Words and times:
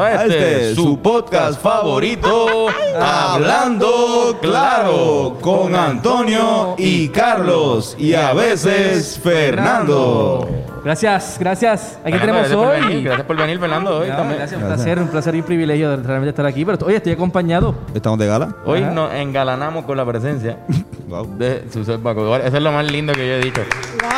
a 0.00 0.24
este, 0.24 0.74
su 0.74 0.98
podcast 0.98 1.60
favorito, 1.60 2.66
Hablando 3.00 4.38
Claro, 4.40 5.36
con 5.40 5.74
Antonio 5.74 6.74
y 6.78 7.08
Carlos 7.08 7.94
y 7.98 8.14
a 8.14 8.32
veces 8.32 9.18
Fernando. 9.22 10.48
Gracias, 10.84 11.36
gracias. 11.40 11.98
Aquí 12.04 12.18
Fernando, 12.18 12.20
tenemos 12.20 12.40
gracias 12.48 12.58
por 12.58 12.68
venir, 12.72 12.96
hoy. 12.98 13.04
Gracias 13.04 13.26
por 13.26 13.36
venir, 13.36 13.58
Fernando. 13.58 13.98
Hoy, 14.00 14.08
No, 14.08 14.16
también. 14.16 14.38
gracias, 14.38 14.60
un 14.60 14.66
placer, 14.68 14.98
un 14.98 15.08
placer 15.08 15.34
y 15.34 15.38
un 15.40 15.44
privilegio 15.46 15.90
de 15.90 15.96
realmente 15.96 16.30
estar 16.30 16.44
aquí. 16.46 16.64
Pero 16.64 16.78
hoy 16.86 16.94
estoy 16.94 17.12
acompañado. 17.12 17.74
¿Estamos 17.94 18.18
de 18.18 18.26
gala? 18.26 18.54
Hoy 18.66 18.82
Ajá. 18.82 18.90
nos 18.92 19.12
engalanamos 19.14 19.84
con 19.84 19.96
la 19.96 20.04
presencia 20.04 20.58
Wow. 21.08 21.36
de. 21.38 21.64
Eso 21.68 21.80
es 21.80 22.62
lo 22.62 22.72
más 22.72 22.90
lindo 22.90 23.12
que 23.12 23.26
yo 23.26 23.34
he 23.34 23.40
dicho. 23.40 23.60
¡Wow! 24.02 24.13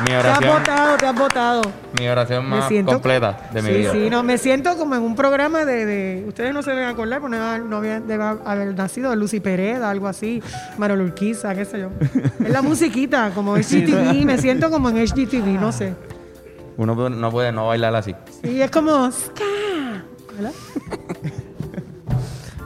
Mi 0.00 0.06
Te 0.06 0.14
has 0.16 0.24
oración, 0.24 0.58
votado, 0.58 0.96
te 0.96 1.06
has 1.06 1.14
votado. 1.14 1.62
mi 1.98 2.08
oración 2.08 2.48
más 2.48 2.68
siento- 2.68 2.92
completa 2.92 3.48
de 3.52 3.62
mi 3.62 3.68
sí, 3.70 3.74
vida. 3.78 3.92
sí, 3.92 4.10
no, 4.10 4.22
me 4.22 4.38
siento 4.38 4.76
como 4.76 4.94
en 4.94 5.02
un 5.02 5.16
programa 5.16 5.64
de, 5.64 5.84
de- 5.86 6.24
ustedes 6.28 6.54
no 6.54 6.62
se 6.62 6.70
deben 6.70 6.84
acordar, 6.88 7.20
porque 7.20 7.36
no, 7.36 7.58
no 7.58 7.76
había, 7.78 7.98
debe 8.00 8.22
haber 8.44 8.74
nacido 8.76 9.14
Lucy 9.16 9.40
Pereda, 9.40 9.90
algo 9.90 10.06
así, 10.06 10.40
Marol 10.78 11.00
Urquiza, 11.00 11.54
qué 11.54 11.64
sé 11.64 11.80
yo. 11.80 11.90
Es 12.44 12.50
la 12.50 12.62
musiquita, 12.62 13.30
como 13.34 13.54
HGTV, 13.56 14.24
me 14.24 14.38
siento 14.38 14.70
como 14.70 14.88
en 14.90 15.04
HGTV, 15.04 15.58
no 15.60 15.72
sé. 15.72 15.94
Uno 16.76 16.94
no 17.10 17.30
puede 17.32 17.50
no 17.50 17.66
bailar 17.66 17.94
así. 17.96 18.14
Y 18.44 18.60
es 18.60 18.70
como, 18.70 19.10
ska, 19.10 19.44
¿verdad? 20.36 20.52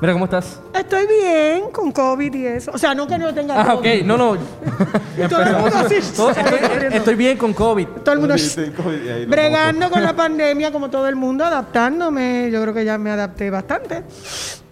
Mira, 0.03 0.15
¿cómo 0.15 0.25
estás? 0.25 0.59
Estoy 0.75 1.07
bien 1.07 1.71
con 1.71 1.93
COVID 1.93 2.35
y 2.35 2.45
eso. 2.45 2.73
O 2.75 2.79
sea, 2.79 2.93
no 2.93 3.07
que 3.07 3.17
no 3.17 3.33
tenga 3.33 3.55
Ah, 3.63 3.75
ok. 3.75 3.83
COVID. 3.83 4.03
No, 4.05 4.17
no. 4.19 4.37
Todo 5.29 5.43
el 5.45 5.57
mundo 5.57 5.77
así, 5.77 5.95
Todo- 6.17 6.31
estoy, 6.33 6.59
estoy 6.93 7.15
bien 7.15 7.39
con 7.39 7.55
COVID. 7.55 7.87
Todo 8.05 8.15
el 8.15 8.19
mundo 8.19 8.35
bregando 9.29 9.89
con 9.91 10.03
la 10.03 10.13
pandemia 10.17 10.73
como 10.73 10.91
todo 10.91 11.07
el 11.07 11.15
mundo, 11.15 11.45
adaptándome. 11.45 12.51
Yo 12.51 12.61
creo 12.63 12.75
que 12.75 12.85
ya 12.85 12.99
me 12.99 13.13
adapté 13.13 13.49
bastante. 13.49 14.03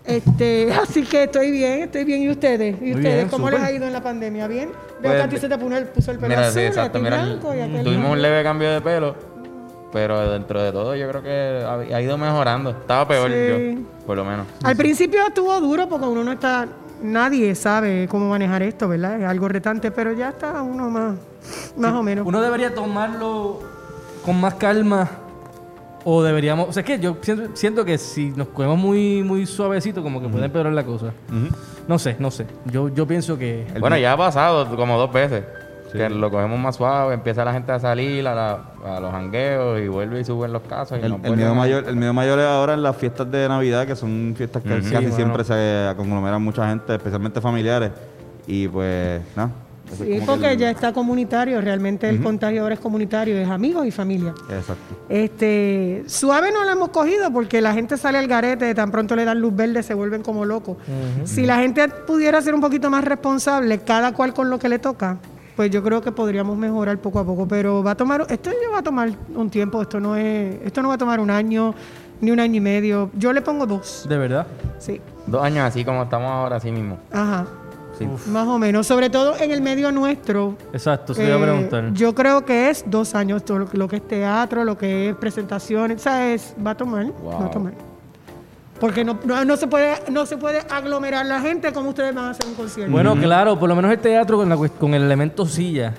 Este, 0.05 0.73
así 0.83 1.05
que 1.05 1.23
estoy 1.23 1.53
bien, 1.53 1.83
estoy 1.83 2.03
bien. 2.03 2.23
¿Y 2.23 2.31
ustedes? 2.31 2.83
¿Y 2.83 2.95
ustedes 2.95 3.14
bien, 3.14 3.28
cómo 3.28 3.51
les 3.51 3.61
ha 3.61 3.70
ido 3.70 3.86
en 3.86 3.92
la 3.92 4.03
pandemia? 4.03 4.48
¿Bien? 4.48 4.70
Veo 5.01 5.12
Pues, 5.12 5.14
que 5.14 5.23
a 5.23 5.28
ti 5.28 5.36
se 5.39 5.48
te 5.48 5.56
puso 5.58 5.77
el, 5.77 5.84
puso 5.86 6.11
el 6.11 6.17
pelo 6.19 6.28
Mira, 6.28 6.48
azul, 6.48 6.61
sí, 6.61 6.70
y 6.75 6.78
a 6.81 6.91
ti 6.91 6.98
Mira, 6.98 7.23
blanco, 7.25 7.55
y 7.55 7.61
a 7.61 7.83
tuvimos 7.84 8.11
un 8.11 8.20
leve 8.20 8.42
cambio 8.42 8.69
de 8.73 8.81
pelo, 8.81 9.14
pero 9.92 10.30
dentro 10.30 10.62
de 10.62 10.72
todo 10.72 10.94
yo 10.94 11.08
creo 11.08 11.22
que 11.22 11.94
ha, 11.94 12.00
ido 12.00 12.16
mejorando. 12.16 12.70
Estaba 12.70 13.06
peor 13.08 13.30
Sí. 13.30 13.77
yo, 13.77 14.06
por 14.06 14.16
lo 14.16 14.24
menos. 14.24 14.46
Al 14.62 14.77
principio 14.77 15.27
estuvo 15.27 15.58
duro 15.60 15.88
porque 15.88 16.06
uno 16.06 16.24
no 16.24 16.33
está... 16.33 16.69
Nadie 17.02 17.55
sabe 17.55 18.06
cómo 18.08 18.28
manejar 18.28 18.62
esto, 18.62 18.86
¿verdad? 18.86 19.18
Es 19.18 19.27
algo 19.27 19.48
retante, 19.48 19.91
pero 19.91 20.12
ya 20.12 20.28
está 20.28 20.61
uno 20.62 20.91
más, 20.91 21.16
más 21.77 21.94
o 21.94 22.02
menos. 22.02 22.27
Uno 22.27 22.42
debería 22.42 22.74
tomarlo 22.74 23.61
con 24.24 24.38
más 24.38 24.55
calma. 24.55 25.08
O 26.05 26.22
deberíamos. 26.22 26.68
O 26.68 26.72
sea, 26.72 26.83
es 26.83 26.86
que 26.86 26.98
yo 26.98 27.16
siento, 27.22 27.56
siento 27.56 27.84
que 27.84 27.96
si 27.96 28.30
nos 28.30 28.48
cogemos 28.48 28.78
muy, 28.78 29.22
muy 29.22 29.46
suavecito, 29.46 30.02
como 30.02 30.20
que 30.20 30.28
puede 30.28 30.46
empeorar 30.46 30.72
la 30.72 30.84
cosa. 30.84 31.12
No 31.88 31.98
sé, 31.98 32.17
no 32.18 32.30
sé. 32.30 32.46
Yo, 32.67 32.89
yo 32.89 33.07
pienso 33.07 33.39
que. 33.39 33.67
Bueno, 33.78 33.96
ya 33.96 34.12
ha 34.12 34.17
pasado 34.17 34.77
como 34.77 34.98
dos 34.98 35.12
veces. 35.12 35.45
Que 35.92 36.08
lo 36.11 36.30
cogemos 36.30 36.58
más 36.58 36.77
suave, 36.77 37.14
empieza 37.14 37.45
la 37.45 37.52
gente 37.52 37.73
a 37.73 37.78
salir 37.80 38.27
a, 38.27 38.34
la- 38.34 38.58
a 38.96 39.01
los 39.01 39.11
jangueos 39.11 39.80
y 39.80 39.89
vuelve 39.89 40.20
y 40.20 40.24
suben 40.24 40.52
los 40.52 40.62
casos. 40.62 40.98
Y 41.01 41.05
El, 41.05 41.11
nos 41.12 41.24
el 41.24 41.36
miedo 41.36 41.55
mayor, 41.55 41.84
el 41.89 41.96
miedo 41.96 42.12
mayor 42.12 42.39
es 42.39 42.46
ahora 42.46 42.74
en 42.74 42.83
las 42.83 42.96
fiestas 42.96 43.30
de 43.30 43.48
Navidad, 43.48 43.86
que 43.86 43.96
son 43.96 44.34
fiestas 44.36 44.62
que 44.62 44.68
casi 44.90 45.06
Sí, 45.06 45.12
siempre 45.12 45.45
se 45.45 45.92
conglomeran 45.96 46.42
mucha 46.42 46.68
gente, 46.68 46.95
especialmente 46.95 47.40
familiares. 47.40 47.90
Y 48.46 48.68
pues, 48.68 49.20
nada. 49.36 49.51
es 49.90 49.98
Sí, 49.98 50.20
porque 50.24 50.52
el- 50.52 50.58
ya 50.58 50.70
está 50.70 50.92
comunitario, 50.92 51.61
realmente 51.61 52.08
el 52.08 52.22
contagio 52.22 52.62
ahora 52.62 52.74
es 52.74 52.80
comunitario, 52.80 53.36
es 53.36 53.48
amigos 53.48 53.84
y 53.86 53.90
familia. 53.90 54.33
Exacto. 54.48 54.95
Este, 55.08 56.05
suave 56.07 56.52
no 56.52 56.64
lo 56.64 56.70
hemos 56.70 56.89
cogido 56.90 57.33
porque 57.33 57.61
la 57.61 57.72
gente 57.74 57.96
sale 57.96 58.17
al 58.18 58.27
garete, 58.28 58.72
tan 58.74 58.90
pronto 58.90 59.17
le 59.17 59.24
dan 59.24 59.40
luz 59.40 59.55
verde, 59.55 59.83
se 59.83 59.95
vuelven 59.95 60.22
como 60.22 60.45
locos. 60.45 60.77
Si 61.24 61.45
la 61.45 61.57
gente 61.58 61.89
pudiera 61.89 62.40
ser 62.40 62.55
un 62.55 62.61
poquito 62.61 62.89
más 62.90 63.05
responsable, 63.05 63.80
cada 63.80 64.12
cual 64.12 64.33
con 64.33 64.48
lo 64.51 64.58
que 64.58 64.68
le 64.68 64.78
toca, 64.78 65.18
pues 65.60 65.70
yo 65.70 65.82
creo 65.82 66.00
que 66.00 66.10
podríamos 66.10 66.56
mejorar 66.56 66.96
poco 66.96 67.18
a 67.18 67.24
poco. 67.26 67.46
Pero 67.46 67.82
va 67.84 67.90
a 67.90 67.94
tomar, 67.94 68.24
esto 68.30 68.48
ya 68.50 68.70
va 68.72 68.78
a 68.78 68.82
tomar 68.82 69.10
un 69.34 69.50
tiempo, 69.50 69.82
esto 69.82 70.00
no 70.00 70.16
es, 70.16 70.56
esto 70.64 70.80
no 70.80 70.88
va 70.88 70.94
a 70.94 70.98
tomar 70.98 71.20
un 71.20 71.28
año, 71.28 71.74
ni 72.22 72.30
un 72.30 72.40
año 72.40 72.54
y 72.56 72.60
medio. 72.60 73.10
Yo 73.12 73.30
le 73.34 73.42
pongo 73.42 73.66
dos, 73.66 74.06
De 74.08 74.16
verdad. 74.16 74.46
sí. 74.78 75.02
Dos 75.26 75.42
años 75.44 75.64
así 75.66 75.84
como 75.84 76.02
estamos 76.04 76.30
ahora, 76.30 76.56
así 76.56 76.72
mismo. 76.72 76.96
Ajá. 77.12 77.44
Sí. 77.98 78.08
Más 78.30 78.48
o 78.48 78.58
menos, 78.58 78.86
sobre 78.86 79.10
todo 79.10 79.36
en 79.38 79.50
el 79.50 79.60
medio 79.60 79.92
nuestro, 79.92 80.54
Exacto, 80.72 81.12
se 81.12 81.26
iba 81.26 81.34
a 81.36 81.38
Eh, 81.38 81.42
preguntar. 81.42 81.92
Yo 81.92 82.14
creo 82.14 82.42
que 82.46 82.70
es 82.70 82.82
dos 82.86 83.14
años 83.14 83.44
todo 83.44 83.58
lo, 83.58 83.68
lo 83.70 83.86
que 83.86 83.96
es 83.96 84.08
teatro, 84.08 84.64
lo 84.64 84.78
que 84.78 85.10
es 85.10 85.16
presentaciones, 85.16 86.00
¿sabes? 86.00 86.54
Va 86.66 86.70
a 86.70 86.74
tomar, 86.74 87.04
va 87.22 87.44
a 87.44 87.50
tomar. 87.50 87.74
Porque 88.80 89.05
no, 89.05 89.18
no, 89.24 89.45
no 89.45 89.57
se 89.57 89.67
puede 89.67 89.95
no 90.11 90.24
se 90.27 90.36
puede 90.39 90.61
aglomerar 90.70 91.27
la 91.27 91.41
gente 91.41 91.73
como 91.73 91.91
ustedes 91.91 92.14
van 92.14 92.24
a 92.27 92.30
hacer 92.30 92.46
un 92.46 92.55
concierto. 92.55 92.91
Bueno, 92.91 93.14
claro, 93.14 93.58
por 93.58 93.68
lo 93.68 93.77
menos 93.77 93.91
el 93.92 93.98
teatro 93.98 94.39
con, 94.39 94.48
la, 94.48 94.57
con 94.57 94.95
el 94.95 95.02
elemento 95.02 95.46
silla. 95.46 95.95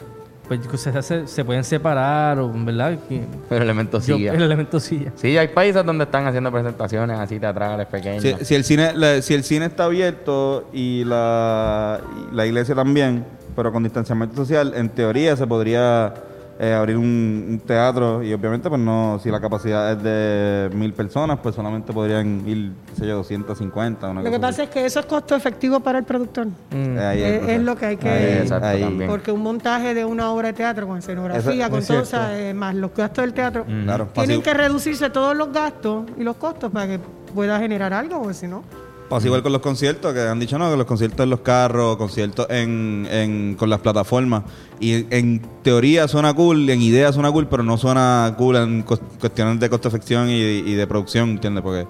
Pues 0.47 0.59
se, 0.81 0.90
hace- 0.90 1.28
se 1.28 1.46
pueden 1.46 1.64
separar, 1.64 2.38
o, 2.40 2.52
¿verdad? 2.53 2.97
El 3.09 3.62
elemento 3.62 4.00
yo- 4.02 4.18
silla. 4.18 4.34
el 4.34 4.41
elemento 4.41 4.81
silla. 4.81 5.14
Sí, 5.16 5.38
hay 5.38 5.47
países 5.47 5.86
donde 5.86 6.03
están 6.03 6.28
haciendo 6.28 6.52
presentaciones 6.52 7.18
así 7.18 7.40
teatrales 7.40 7.88
pequeñas. 7.88 8.22
Si, 8.22 8.36
si 8.44 8.56
el 8.56 8.66
cine, 8.66 8.91
la- 8.94 9.22
si 9.22 9.34
el 9.34 9.46
cine 9.46 9.68
está 9.68 9.86
abierto 9.86 10.68
y 10.74 11.06
la, 11.06 12.02
y 12.30 12.36
la 12.36 12.46
iglesia 12.46 12.75
también, 12.75 13.24
pero 13.56 13.72
con 13.72 13.84
distanciamiento 13.84 14.36
social, 14.36 14.74
en 14.75 14.90
teoría 14.90 15.38
se 15.38 15.47
podría 15.47 16.14
eh, 16.63 16.73
abrir 16.75 16.95
un, 16.95 17.47
un 17.49 17.59
teatro 17.66 18.22
y 18.22 18.31
obviamente 18.33 18.69
pues 18.69 18.79
no, 18.79 19.19
si 19.23 19.31
la 19.31 19.39
capacidad 19.41 19.94
es 19.94 20.03
de 20.03 20.69
mil 20.75 20.94
personas, 20.94 21.39
pues 21.41 21.55
solamente 21.55 21.91
podrían 21.91 22.47
ir, 22.47 22.72
qué 22.91 22.95
sé 23.01 23.07
yo, 23.07 23.16
250. 23.16 24.07
Una 24.11 24.22
lo 24.22 24.29
que 24.29 24.39
pasa 24.39 24.61
es 24.63 24.69
que 24.69 24.85
eso 24.85 24.99
es 24.99 25.07
costo 25.07 25.35
efectivo 25.35 25.79
para 25.79 25.97
el 25.97 26.03
productor. 26.05 26.45
Mm. 26.69 26.97
Eh, 26.97 26.99
ahí 26.99 27.23
es, 27.23 27.61
lo 27.63 27.75
que 27.75 27.85
hay 27.88 27.97
que... 27.97 28.07
Ahí, 28.07 28.38
Exacto, 28.44 28.67
ahí. 28.67 28.81
también. 28.81 29.09
Porque 29.09 29.31
un 29.31 29.41
montaje 29.41 29.95
de 29.95 30.05
una 30.05 30.29
obra 30.31 30.49
de 30.49 30.53
teatro 30.53 30.85
con 30.85 30.99
escenografía, 30.99 31.67
con 31.69 31.79
todo, 31.83 32.01
o 32.01 32.05
cierto. 32.05 32.05
sea, 32.05 32.39
eh, 32.39 32.53
más 32.53 32.75
los 32.75 32.93
gastos 32.93 33.23
del 33.23 33.33
teatro, 33.33 33.66
Claro, 33.66 34.09
tienen 34.13 34.39
pasivo- 34.39 34.43
que 34.43 34.53
reducirse 34.53 35.09
todos 35.09 35.35
los 35.35 35.51
gastos 35.51 36.05
y 36.16 36.23
los 36.23 36.35
costos 36.35 36.72
para 36.72 36.85
que 36.85 36.99
pueda 37.33 37.57
generar 37.57 37.91
algo, 37.91 38.19
porque 38.19 38.35
si 38.35 38.47
no... 38.47 38.63
Pasa 39.11 39.27
igual 39.27 39.44
con 39.44 39.51
los 39.51 39.61
conciertos, 39.61 40.13
que 40.13 40.22
han 40.22 40.39
dicho 40.39 40.57
no, 40.57 40.72
que 40.72 40.77
los 40.77 40.85
conciertos 40.88 41.23
en 41.23 41.29
los 41.29 41.41
carros, 41.41 41.97
conciertos 41.97 42.47
en, 42.49 43.07
en- 43.11 43.55
con 43.55 43.69
las 43.69 43.79
plataformas. 43.81 44.44
Y 44.79 45.05
en 45.16 45.41
teoría 45.61 46.07
suena 46.07 46.33
cool, 46.33 46.69
en 46.69 46.81
idea 46.81 47.11
suena 47.13 47.31
cool, 47.31 47.47
pero 47.47 47.61
no 47.61 47.77
suena 47.77 48.33
cool 48.38 48.55
en 48.55 48.81
cuestiones 48.83 49.59
de 49.59 49.69
costo-efección 49.69 50.29
y, 50.29 50.33
y 50.33 50.73
de 50.73 50.88
producción, 50.88 51.29
¿entiendes? 51.31 51.61
Porque 51.63 51.85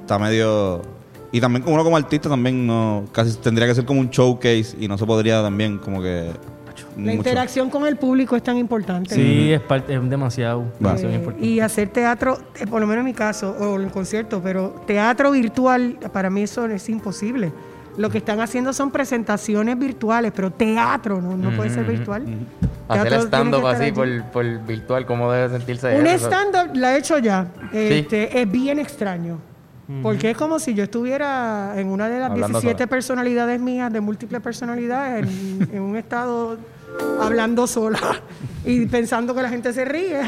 está 0.00 0.18
medio... 0.18 0.82
Y 1.32 1.40
también 1.40 1.64
uno 1.66 1.82
como 1.84 1.96
artista 1.96 2.28
también 2.28 2.66
no 2.66 3.04
casi 3.12 3.36
tendría 3.38 3.66
que 3.66 3.74
ser 3.74 3.84
como 3.84 4.00
un 4.00 4.10
showcase 4.10 4.76
y 4.80 4.88
no 4.88 4.98
se 4.98 5.06
podría 5.06 5.42
también 5.42 5.78
como 5.78 6.02
que... 6.02 6.30
La 6.96 7.02
mucho. 7.02 7.14
interacción 7.16 7.68
con 7.68 7.86
el 7.86 7.96
público 7.96 8.36
es 8.36 8.42
tan 8.42 8.56
importante. 8.56 9.14
Sí, 9.14 9.52
es, 9.52 9.60
parte, 9.60 9.94
es 9.94 10.08
demasiado. 10.08 10.62
Eh, 10.62 11.14
importante. 11.14 11.46
y 11.46 11.60
hacer 11.60 11.88
teatro, 11.88 12.38
eh, 12.58 12.66
por 12.66 12.80
lo 12.80 12.86
menos 12.86 13.00
en 13.00 13.06
mi 13.06 13.12
caso, 13.14 13.54
o 13.58 13.76
el 13.76 13.88
concierto, 13.88 14.40
pero 14.42 14.82
teatro 14.86 15.30
virtual, 15.30 15.98
para 16.12 16.30
mí 16.30 16.42
eso 16.42 16.66
es 16.66 16.88
imposible. 16.88 17.52
Lo 17.98 18.10
que 18.10 18.18
están 18.18 18.40
haciendo 18.40 18.72
son 18.72 18.90
presentaciones 18.90 19.78
virtuales, 19.78 20.32
pero 20.34 20.50
teatro 20.50 21.20
no, 21.20 21.36
no 21.36 21.50
puede 21.56 21.70
ser 21.70 21.84
virtual. 21.84 22.24
Hacer 22.88 23.14
stand-up 23.14 23.66
así 23.66 23.90
por, 23.92 24.22
por 24.24 24.44
virtual, 24.66 25.06
¿cómo 25.06 25.32
debe 25.32 25.56
sentirse 25.56 25.98
Un 25.98 26.06
stand-up 26.06 26.74
la 26.74 26.94
he 26.94 26.98
hecho 26.98 27.18
ya. 27.18 27.48
Este, 27.72 28.40
Es 28.40 28.50
bien 28.50 28.78
extraño. 28.78 29.38
Porque 30.02 30.30
es 30.30 30.36
como 30.36 30.58
si 30.58 30.74
yo 30.74 30.82
estuviera 30.82 31.74
en 31.76 31.86
una 31.86 32.08
de 32.08 32.18
las 32.18 32.32
Hablando 32.32 32.58
17 32.58 32.76
sola. 32.76 32.90
personalidades 32.90 33.60
mías, 33.60 33.92
de 33.92 34.00
múltiples 34.00 34.42
personalidades, 34.42 35.24
en, 35.24 35.68
en 35.72 35.80
un 35.80 35.96
estado 35.96 36.58
hablando 37.20 37.66
sola 37.66 37.98
y 38.64 38.86
pensando 38.86 39.34
que 39.34 39.42
la 39.42 39.48
gente 39.48 39.72
se 39.72 39.84
ríe. 39.84 40.20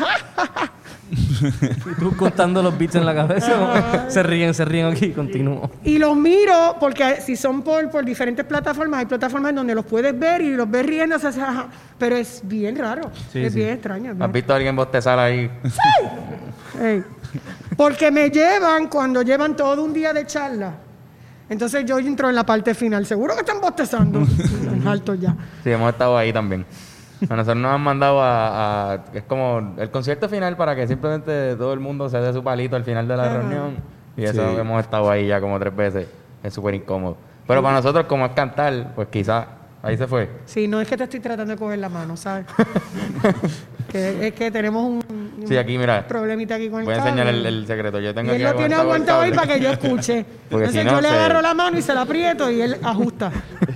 Tú 1.98 2.14
contando 2.16 2.62
los 2.62 2.76
beats 2.76 2.96
en 2.96 3.06
la 3.06 3.14
cabeza, 3.14 4.06
se 4.10 4.22
ríen, 4.22 4.52
se 4.52 4.64
ríen 4.64 4.86
aquí, 4.86 5.12
continúo. 5.12 5.70
Y 5.84 5.98
los 5.98 6.14
miro 6.16 6.76
porque 6.78 7.20
si 7.22 7.36
son 7.36 7.62
por, 7.62 7.88
por 7.90 8.04
diferentes 8.04 8.44
plataformas, 8.44 9.00
hay 9.00 9.06
plataformas 9.06 9.54
donde 9.54 9.74
los 9.74 9.84
puedes 9.86 10.18
ver 10.18 10.42
y 10.42 10.50
los 10.54 10.70
ves 10.70 10.84
riendo, 10.84 11.16
o 11.16 11.18
sea, 11.18 11.30
ajá, 11.30 11.68
pero 11.98 12.16
es 12.16 12.40
bien 12.44 12.76
raro, 12.76 13.10
Sí, 13.32 13.42
es 13.42 13.52
sí. 13.52 13.60
bien 13.60 13.70
extraño. 13.70 14.12
es 14.12 14.20
¿Has 14.20 14.32
visto 14.32 14.52
a 14.52 14.56
alguien 14.56 14.76
bostezar 14.76 15.18
ahí? 15.18 15.50
Ey. 16.80 17.02
Porque 17.76 18.10
me 18.10 18.30
llevan 18.30 18.88
cuando 18.88 19.22
llevan 19.22 19.56
todo 19.56 19.82
un 19.84 19.92
día 19.92 20.12
de 20.12 20.26
charla. 20.26 20.74
Entonces 21.50 21.84
yo 21.86 21.98
entro 21.98 22.28
en 22.28 22.34
la 22.34 22.44
parte 22.44 22.74
final. 22.74 23.06
Seguro 23.06 23.34
que 23.34 23.40
están 23.40 23.60
bostezando. 23.60 24.20
en 24.72 24.86
alto 24.86 25.14
ya. 25.14 25.34
Sí, 25.64 25.70
hemos 25.70 25.90
estado 25.90 26.16
ahí 26.18 26.32
también. 26.32 26.66
A 27.28 27.34
nosotros 27.34 27.56
nos 27.56 27.72
han 27.72 27.80
mandado 27.80 28.22
a, 28.22 28.92
a- 28.92 29.04
Es 29.12 29.24
como 29.24 29.74
el 29.76 29.90
concierto 29.90 30.28
final 30.28 30.56
para 30.56 30.76
que 30.76 30.86
simplemente 30.86 31.56
todo 31.56 31.72
el 31.72 31.80
mundo 31.80 32.08
se 32.08 32.18
dé 32.20 32.32
su 32.32 32.44
palito 32.44 32.76
al 32.76 32.84
final 32.84 33.08
de 33.08 33.16
la 33.16 33.24
Ajá. 33.24 33.38
reunión. 33.38 33.76
Y 34.16 34.24
eso 34.24 34.48
Sí. 34.54 34.56
hemos 34.60 34.80
estado 34.80 35.10
ahí 35.10 35.26
ya 35.26 35.40
como 35.40 35.58
tres 35.58 35.74
veces. 35.74 36.06
Es 36.42 36.52
súper 36.54 36.74
incómodo. 36.74 37.16
Pero 37.46 37.62
para 37.62 37.76
nosotros, 37.76 38.04
como 38.06 38.26
es 38.26 38.32
cantar, 38.32 38.92
pues 38.94 39.08
quizás 39.08 39.46
ahí 39.82 39.96
se 39.96 40.06
fue. 40.06 40.28
Sí, 40.46 40.66
no 40.68 40.80
es 40.80 40.88
que 40.88 40.96
te 40.96 41.04
estoy 41.04 41.20
tratando 41.20 41.52
de 41.52 41.58
coger 41.58 41.78
la 41.78 41.88
mano, 41.88 42.16
¿sabes? 42.16 42.46
que 43.90 44.28
es 44.28 44.34
que 44.34 44.50
tenemos 44.50 44.84
un, 44.84 45.02
un 45.38 45.44
Sí, 45.48 45.56
aquí, 45.56 45.78
mira. 45.78 46.06
problemita 46.06 46.56
aquí 46.56 46.68
con 46.68 46.80
el 46.80 46.84
Voy 46.86 46.94
a 46.94 46.98
enseñar 46.98 47.26
el, 47.28 47.66
secreto. 47.66 48.00
Yo 48.00 48.14
tengo 48.14 48.32
y 48.32 48.36
él 48.36 48.42
lo 48.42 48.54
tiene 48.54 48.74
aguantado 48.74 49.22
ahí 49.22 49.32
para 49.32 49.54
que 49.54 49.60
yo 49.60 49.70
escuche. 49.70 50.24
Porque 50.50 50.66
Entonces 50.66 50.82
si 50.82 50.84
no, 50.84 50.92
yo 50.96 51.00
le 51.00 51.08
se- 51.08 51.14
agarro 51.14 51.40
la 51.42 51.54
mano 51.54 51.78
y 51.78 51.82
se 51.82 51.94
la 51.94 52.02
aprieto 52.02 52.50
y 52.50 52.60
él 52.60 52.76
ajusta. 52.82 53.30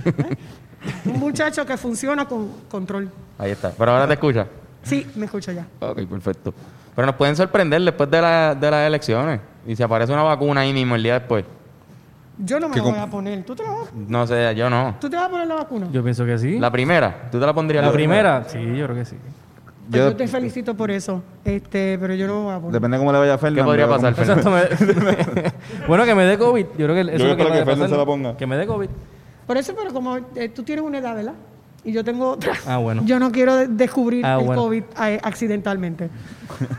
¿Eh? 0.04 0.36
Un 1.06 1.20
muchacho 1.20 1.64
que 1.64 1.76
funciona 1.76 2.26
con 2.26 2.48
control. 2.68 3.08
Ahí 3.38 3.52
está. 3.52 3.70
Pero 3.70 3.92
ahora 3.92 4.06
te 4.06 4.14
escucha. 4.14 4.46
Sí, 4.82 5.06
me 5.14 5.26
escucha 5.26 5.52
ya. 5.52 5.66
Ok, 5.80 6.00
perfecto. 6.06 6.52
Pero 6.94 7.06
nos 7.06 7.14
pueden 7.16 7.36
sorprender 7.36 7.80
después 7.82 8.10
de, 8.10 8.20
la- 8.20 8.54
de 8.54 8.70
las 8.70 8.86
elecciones. 8.86 9.40
Y 9.66 9.76
si 9.76 9.82
aparece 9.82 10.12
una 10.12 10.24
vacuna 10.24 10.62
ahí 10.62 10.72
mismo 10.72 10.96
el 10.96 11.02
día 11.02 11.14
después. 11.20 11.44
Yo 12.38 12.58
no 12.58 12.68
me 12.68 12.74
¿Qué 12.74 12.80
la 12.80 12.86
voy 12.86 12.98
a 12.98 13.06
poner. 13.06 13.44
¿Tú 13.44 13.54
te, 13.54 13.62
la 13.62 13.70
vas, 13.70 13.92
No 13.94 14.26
sé, 14.26 14.54
yo 14.54 14.70
no. 14.70 14.96
¿Tú 15.00 15.08
te 15.10 15.16
vas 15.16 15.26
a 15.26 15.28
poner 15.30 15.46
la 15.46 15.56
vacuna? 15.56 15.88
Yo 15.92 16.02
pienso 16.02 16.24
que 16.24 16.38
sí. 16.38 16.58
La 16.58 16.70
primera, 16.70 17.28
¿tú 17.30 17.38
te 17.38 17.46
la 17.46 17.52
pondrías? 17.52 17.84
La 17.84 17.92
primera, 17.92 18.44
sí, 18.48 18.58
yo 18.58 18.86
creo 18.86 18.96
que 18.96 19.04
sí. 19.04 19.16
Pues 19.90 20.02
yo, 20.02 20.10
Yo- 20.10 20.16
te 20.16 20.26
felicito 20.28 20.74
por 20.74 20.90
eso. 20.90 21.22
Este, 21.44 21.98
pero 22.00 22.14
yo 22.14 22.26
no 22.26 22.44
voy 22.44 22.54
a 22.54 22.58
poner. 22.58 22.72
Depende 22.72 22.96
de 22.96 23.00
cómo 23.00 23.12
le 23.12 23.18
vaya 23.18 23.34
a. 23.34 23.38
¿Qué 23.38 23.62
podría 23.64 23.88
pasar, 23.88 24.14
bueno, 25.88 26.04
que 26.04 26.14
me 26.14 26.24
dé 26.24 26.38
COVID. 26.38 26.66
Yo 26.78 26.86
creo 26.86 26.94
que 26.94 27.00
eso 27.00 27.10
Yo 27.10 27.14
es 27.14 27.30
lo 27.30 27.36
que 27.36 27.42
a 27.60 27.64
pasar, 27.64 27.88
se 27.88 27.96
la 27.96 28.06
ponga. 28.06 28.36
Que 28.36 28.46
me 28.46 28.56
dé 28.56 28.66
COVID. 28.66 28.88
Por 29.46 29.56
eso, 29.56 29.74
pero 29.76 29.92
como 29.92 30.16
eh, 30.36 30.48
tú 30.48 30.62
tienes 30.62 30.84
una 30.84 30.98
edad, 30.98 31.14
¿verdad? 31.14 31.34
Y 31.84 31.90
yo 31.92 32.04
tengo 32.04 32.30
otra. 32.30 32.52
Ah, 32.66 32.76
bueno. 32.78 33.02
Yo 33.04 33.18
no 33.18 33.32
quiero 33.32 33.56
de- 33.56 33.66
descubrir 33.66 34.24
Ah, 34.24 34.36
el 34.38 34.46
bueno. 34.46 34.62
COVID 34.62 34.82
eh, 35.04 35.20
accidentalmente. 35.22 36.08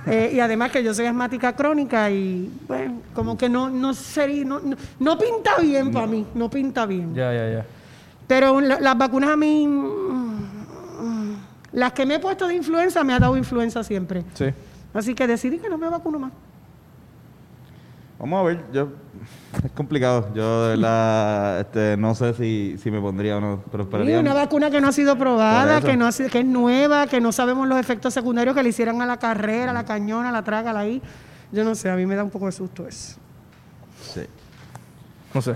Eh, 0.05 0.31
y 0.35 0.39
además 0.39 0.71
que 0.71 0.83
yo 0.83 0.93
soy 0.93 1.07
asmática 1.07 1.53
crónica 1.55 2.09
y, 2.11 2.49
bueno, 2.67 3.01
como 3.13 3.35
que 3.37 3.49
no, 3.49 3.69
no 3.69 3.93
sería, 3.93 4.45
no, 4.45 4.59
no, 4.59 4.75
no 4.99 5.17
pinta 5.17 5.57
bien 5.59 5.91
para 5.91 6.05
mí, 6.07 6.25
no 6.35 6.49
pinta 6.49 6.85
bien. 6.85 7.13
Ya, 7.15 7.33
ya, 7.33 7.49
ya. 7.49 7.65
Pero 8.27 8.61
la- 8.61 8.79
las 8.79 8.97
vacunas 8.97 9.31
a 9.31 9.35
mí, 9.35 9.67
mm, 9.67 11.33
las 11.73 11.91
que 11.93 12.05
me 12.05 12.15
he 12.15 12.19
puesto 12.19 12.47
de 12.47 12.55
influenza, 12.55 13.03
me 13.03 13.13
ha 13.13 13.19
dado 13.19 13.35
influenza 13.35 13.83
siempre. 13.83 14.23
Sí. 14.35 14.45
Así 14.93 15.15
que 15.15 15.25
decidí 15.27 15.57
que 15.57 15.69
no 15.69 15.77
me 15.77 15.89
vacuno 15.89 16.19
más. 16.19 16.31
Vamos 18.23 18.39
a 18.39 18.43
ver, 18.43 18.63
yo... 18.71 18.87
Es 19.65 19.71
complicado. 19.71 20.29
Yo, 20.33 20.63
de 20.63 20.69
verdad, 20.77 21.59
este, 21.59 21.97
no 21.97 22.15
sé 22.15 22.33
si, 22.35 22.77
si 22.81 22.89
me 22.89 23.01
pondría 23.01 23.35
o 23.35 23.41
no, 23.41 23.61
pero 23.69 23.83
Y 24.05 24.13
una 24.13 24.33
vacuna 24.33 24.71
que 24.71 24.79
no 24.79 24.87
ha 24.87 24.91
sido 24.93 25.17
probada, 25.17 25.81
que 25.81 25.97
no 25.97 26.07
ha 26.07 26.11
sido- 26.13 26.29
que 26.29 26.39
es 26.39 26.45
nueva, 26.45 27.07
que 27.07 27.19
no 27.19 27.33
sabemos 27.33 27.67
los 27.67 27.77
efectos 27.77 28.13
secundarios 28.13 28.55
que 28.55 28.63
le 28.63 28.69
hicieron 28.69 29.01
a 29.01 29.05
la 29.05 29.17
carrera, 29.17 29.71
a 29.71 29.73
la 29.73 29.83
cañona, 29.83 30.29
a 30.29 30.31
la 30.31 30.41
traga, 30.41 30.69
a 30.69 30.73
la 30.73 30.87
I. 30.87 31.01
Yo 31.51 31.65
no 31.65 31.75
sé, 31.75 31.89
a 31.89 31.97
mí 31.97 32.05
me 32.05 32.15
da 32.15 32.23
un 32.23 32.29
poco 32.29 32.45
de 32.45 32.53
susto 32.53 32.87
eso. 32.87 33.17
Sí. 34.01 34.21
No 35.33 35.41
sé. 35.41 35.55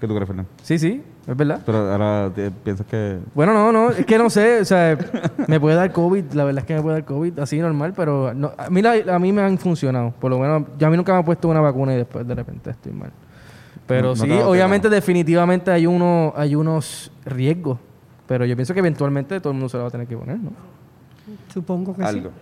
¿Qué 0.00 0.08
tú 0.08 0.14
crees, 0.14 0.26
Fernan? 0.26 0.46
Sí, 0.62 0.78
sí, 0.78 1.02
es 1.26 1.36
verdad. 1.36 1.60
Pero 1.66 1.92
ahora 1.92 2.30
te- 2.34 2.50
piensas 2.50 2.86
que... 2.86 3.18
Bueno, 3.34 3.52
no, 3.52 3.70
no, 3.70 3.90
es 3.90 4.06
que 4.06 4.16
no 4.16 4.30
sé, 4.30 4.60
o 4.60 4.64
sea, 4.64 4.96
me 5.46 5.60
puede 5.60 5.76
dar 5.76 5.92
COVID, 5.92 6.32
la 6.32 6.44
verdad 6.44 6.60
es 6.62 6.66
que 6.66 6.74
me 6.74 6.80
puede 6.82 6.96
dar 6.96 7.04
COVID 7.04 7.38
así 7.40 7.58
normal, 7.58 7.92
pero 7.94 8.32
no, 8.32 8.52
a, 8.56 8.70
mí 8.70 8.80
la- 8.80 9.14
a 9.14 9.18
mí 9.18 9.30
me 9.32 9.42
han 9.42 9.58
funcionado, 9.58 10.12
por 10.18 10.30
lo 10.30 10.38
menos, 10.38 10.62
yo 10.78 10.86
a 10.86 10.90
mí 10.90 10.96
nunca 10.96 11.12
me 11.12 11.18
han 11.18 11.24
puesto 11.24 11.48
una 11.48 11.60
vacuna 11.60 11.92
y 11.94 11.98
después 11.98 12.26
de 12.26 12.34
repente 12.34 12.70
estoy 12.70 12.92
mal. 12.92 13.10
Pero 13.86 14.08
No- 14.10 14.16
sí, 14.16 14.30
obviamente, 14.30 14.88
pena. 14.88 14.96
definitivamente 14.96 15.70
hay, 15.70 15.86
uno, 15.86 16.32
hay 16.36 16.54
unos 16.54 17.12
riesgos, 17.26 17.78
pero 18.26 18.44
yo 18.46 18.56
pienso 18.56 18.72
que 18.72 18.80
eventualmente 18.80 19.38
todo 19.40 19.50
el 19.50 19.54
mundo 19.58 19.68
se 19.68 19.76
lo 19.76 19.82
va 19.82 19.88
a 19.88 19.92
tener 19.92 20.06
que 20.06 20.16
poner, 20.16 20.38
¿no? 20.38 20.50
Supongo 21.52 21.94
que 21.94 22.02
Algo. 22.04 22.30
sí. 22.30 22.34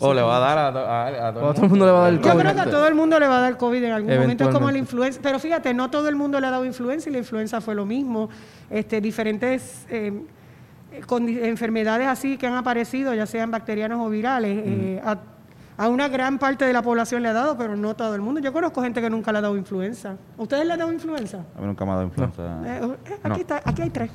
O 0.00 0.12
le 0.12 0.22
va 0.22 0.36
a 0.36 0.40
dar 0.40 0.58
a, 0.58 1.32
todo 1.32 1.52
el 1.62 1.68
mundo 1.68 1.86
le 1.86 1.92
va 1.92 1.98
a 1.98 2.02
dar 2.02 2.12
el 2.12 2.18
Yo 2.20 2.30
COVID. 2.30 2.40
creo 2.42 2.54
que 2.54 2.60
a 2.60 2.70
todo 2.70 2.86
el 2.88 2.94
mundo 2.94 3.18
le 3.20 3.28
va 3.28 3.38
a 3.38 3.40
dar 3.40 3.56
COVID 3.56 3.82
en 3.84 3.92
algún 3.92 4.14
momento. 4.18 4.44
Es 4.44 4.54
como 4.54 4.70
la 4.70 4.78
influenza. 4.78 5.20
Pero 5.22 5.38
fíjate, 5.38 5.72
no 5.72 5.88
todo 5.90 6.08
el 6.08 6.16
mundo 6.16 6.40
le 6.40 6.46
ha 6.46 6.50
dado 6.50 6.64
influenza 6.64 7.08
y 7.08 7.12
la 7.12 7.18
influenza 7.18 7.60
fue 7.60 7.74
lo 7.74 7.86
mismo. 7.86 8.28
Este, 8.70 9.00
diferentes 9.00 9.86
eh, 9.90 10.12
enfermedades 11.42 12.06
así 12.08 12.36
que 12.36 12.46
han 12.46 12.54
aparecido, 12.54 13.14
ya 13.14 13.26
sean 13.26 13.50
bacterianas 13.50 13.98
o 14.00 14.08
virales, 14.08 14.62
eh, 14.64 15.02
a, 15.04 15.18
a 15.76 15.88
una 15.88 16.08
gran 16.08 16.38
parte 16.38 16.64
de 16.64 16.72
la 16.72 16.82
población 16.82 17.22
le 17.22 17.28
ha 17.28 17.32
dado, 17.32 17.56
pero 17.56 17.76
no 17.76 17.94
todo 17.94 18.14
el 18.14 18.20
mundo. 18.20 18.40
Yo 18.40 18.52
conozco 18.52 18.82
gente 18.82 19.00
que 19.00 19.10
nunca 19.10 19.32
le 19.32 19.38
ha 19.38 19.42
dado 19.42 19.56
influenza. 19.56 20.16
¿A 20.38 20.42
ustedes 20.42 20.66
le 20.66 20.72
han 20.72 20.78
dado 20.78 20.92
influenza? 20.92 21.38
A 21.56 21.60
mí 21.60 21.66
nunca 21.66 21.84
me 21.84 21.90
ha 21.92 21.94
dado 21.94 22.06
influenza. 22.06 22.42
Eh, 22.64 22.80
No. 22.80 22.96
aquí, 23.30 23.40
está, 23.40 23.60
aquí 23.64 23.82
hay 23.82 23.90
tres. 23.90 24.10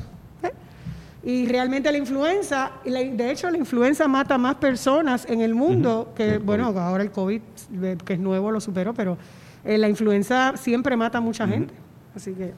Y 1.21 1.47
realmente 1.47 1.91
la 1.91 1.97
influenza, 1.97 2.71
y 2.85 2.89
la- 2.91 2.99
de 3.01 3.31
hecho 3.31 3.49
la 3.51 3.57
influenza 3.57 4.07
mata 4.07 4.37
más 4.37 4.55
personas 4.55 5.25
en 5.29 5.41
el 5.41 5.53
mundo 5.53 6.13
que, 6.15 6.37
bueno, 6.37 6.67
ahora 6.79 7.03
el 7.03 7.11
COVID, 7.11 7.41
eh, 7.83 7.97
que 8.05 8.13
es 8.13 8.19
nuevo, 8.19 8.51
lo 8.51 8.61
superó, 8.61 8.93
pero 8.93 9.17
eh, 9.65 9.77
la 9.77 9.89
influenza 9.89 10.53
siempre 10.55 10.95
mata 10.95 11.17
a 11.17 11.21
mucha 11.21 11.45
gente. 11.47 11.73
Así 12.15 12.33
que, 12.33 12.53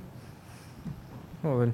Joder. 1.42 1.70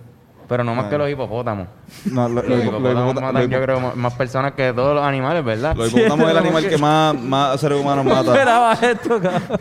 Pero 0.48 0.64
no 0.64 0.74
más 0.76 0.86
Ah. 0.86 0.90
que 0.90 0.98
los 0.98 1.10
hipopótamos. 1.10 1.68
No, 2.06 2.30
lo- 2.30 2.36
Los 2.36 2.46
lo- 2.48 2.56
lo- 2.56 2.64
hipopótamos 2.64 3.16
lo- 3.16 3.22
matan, 3.22 3.34
lo- 3.44 3.50
yo 3.50 3.62
creo, 3.62 3.96
más 3.98 4.14
personas 4.14 4.54
que 4.54 4.72
todos 4.72 4.96
los 4.96 5.04
animales, 5.04 5.44
¿verdad? 5.44 5.76
Los 5.76 5.90
hipopótamos 5.92 6.26
es 6.26 6.32
el 6.32 6.38
animal 6.38 6.70
que 6.70 6.78
más, 6.78 7.22
más 7.22 7.60
seres 7.60 7.82
humanos 7.82 8.06
No 8.06 8.16
mata. 8.16 8.32
esperaba 8.32 8.74
esto, 8.76 9.20
cabrón. 9.22 9.60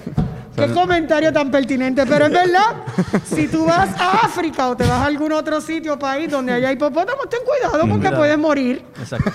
Qué 0.56 0.72
comentario 0.72 1.32
tan 1.32 1.50
pertinente, 1.50 2.04
pero 2.06 2.26
es 2.26 2.32
verdad, 2.32 2.76
si 3.24 3.46
tú 3.48 3.64
vas 3.66 3.90
a 4.00 4.26
África 4.26 4.68
o 4.68 4.76
te 4.76 4.84
vas 4.84 4.92
a 5.02 5.06
algún 5.06 5.32
otro 5.32 5.60
sitio 5.60 5.94
o 5.94 5.98
país 5.98 6.30
donde 6.30 6.52
haya 6.52 6.72
hipopótamos, 6.72 7.28
ten 7.28 7.40
cuidado 7.44 7.80
porque 7.80 7.94
Cuidado. 7.98 8.16
puedes 8.18 8.38
morir. 8.38 8.82
Exacto. 8.98 9.30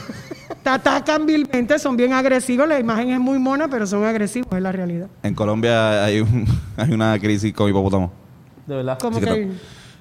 Te 0.63 0.69
atacan 0.69 1.25
vilmente, 1.25 1.79
son 1.79 1.97
bien 1.97 2.13
agresivos, 2.13 2.67
la 2.67 2.79
imagen 2.79 3.09
es 3.11 3.19
muy 3.19 3.39
mona, 3.39 3.67
pero 3.67 3.87
son 3.87 4.03
agresivos, 4.05 4.47
es 4.53 4.61
la 4.61 4.71
realidad. 4.71 5.07
En 5.23 5.33
Colombia 5.33 6.03
hay, 6.05 6.19
un- 6.21 6.45
hay 6.77 6.91
una 6.91 7.17
crisis 7.19 7.53
con 7.53 7.69
hipopótamos. 7.69 8.11
De 8.67 8.75
verdad. 8.75 8.99
Como 8.99 9.17
Así 9.17 9.25
que 9.25 9.33
que... 9.33 9.45
no. 9.47 9.53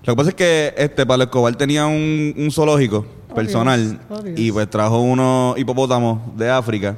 Lo 0.04 0.12
que 0.14 0.16
pasa 0.16 0.28
es 0.30 0.34
que 0.34 0.74
este 0.76 1.04
Pablo 1.06 1.24
Escobar 1.24 1.54
tenía 1.56 1.86
un, 1.86 2.34
un 2.36 2.50
zoológico 2.50 3.06
Oh, 3.30 3.34
personal 3.34 3.90
Dios. 3.90 4.00
Oh, 4.10 4.22
Dios. 4.22 4.40
y 4.40 4.50
pues 4.50 4.68
trajo 4.68 4.98
unos 5.00 5.56
hipopótamos 5.56 6.36
de 6.36 6.50
África 6.50 6.96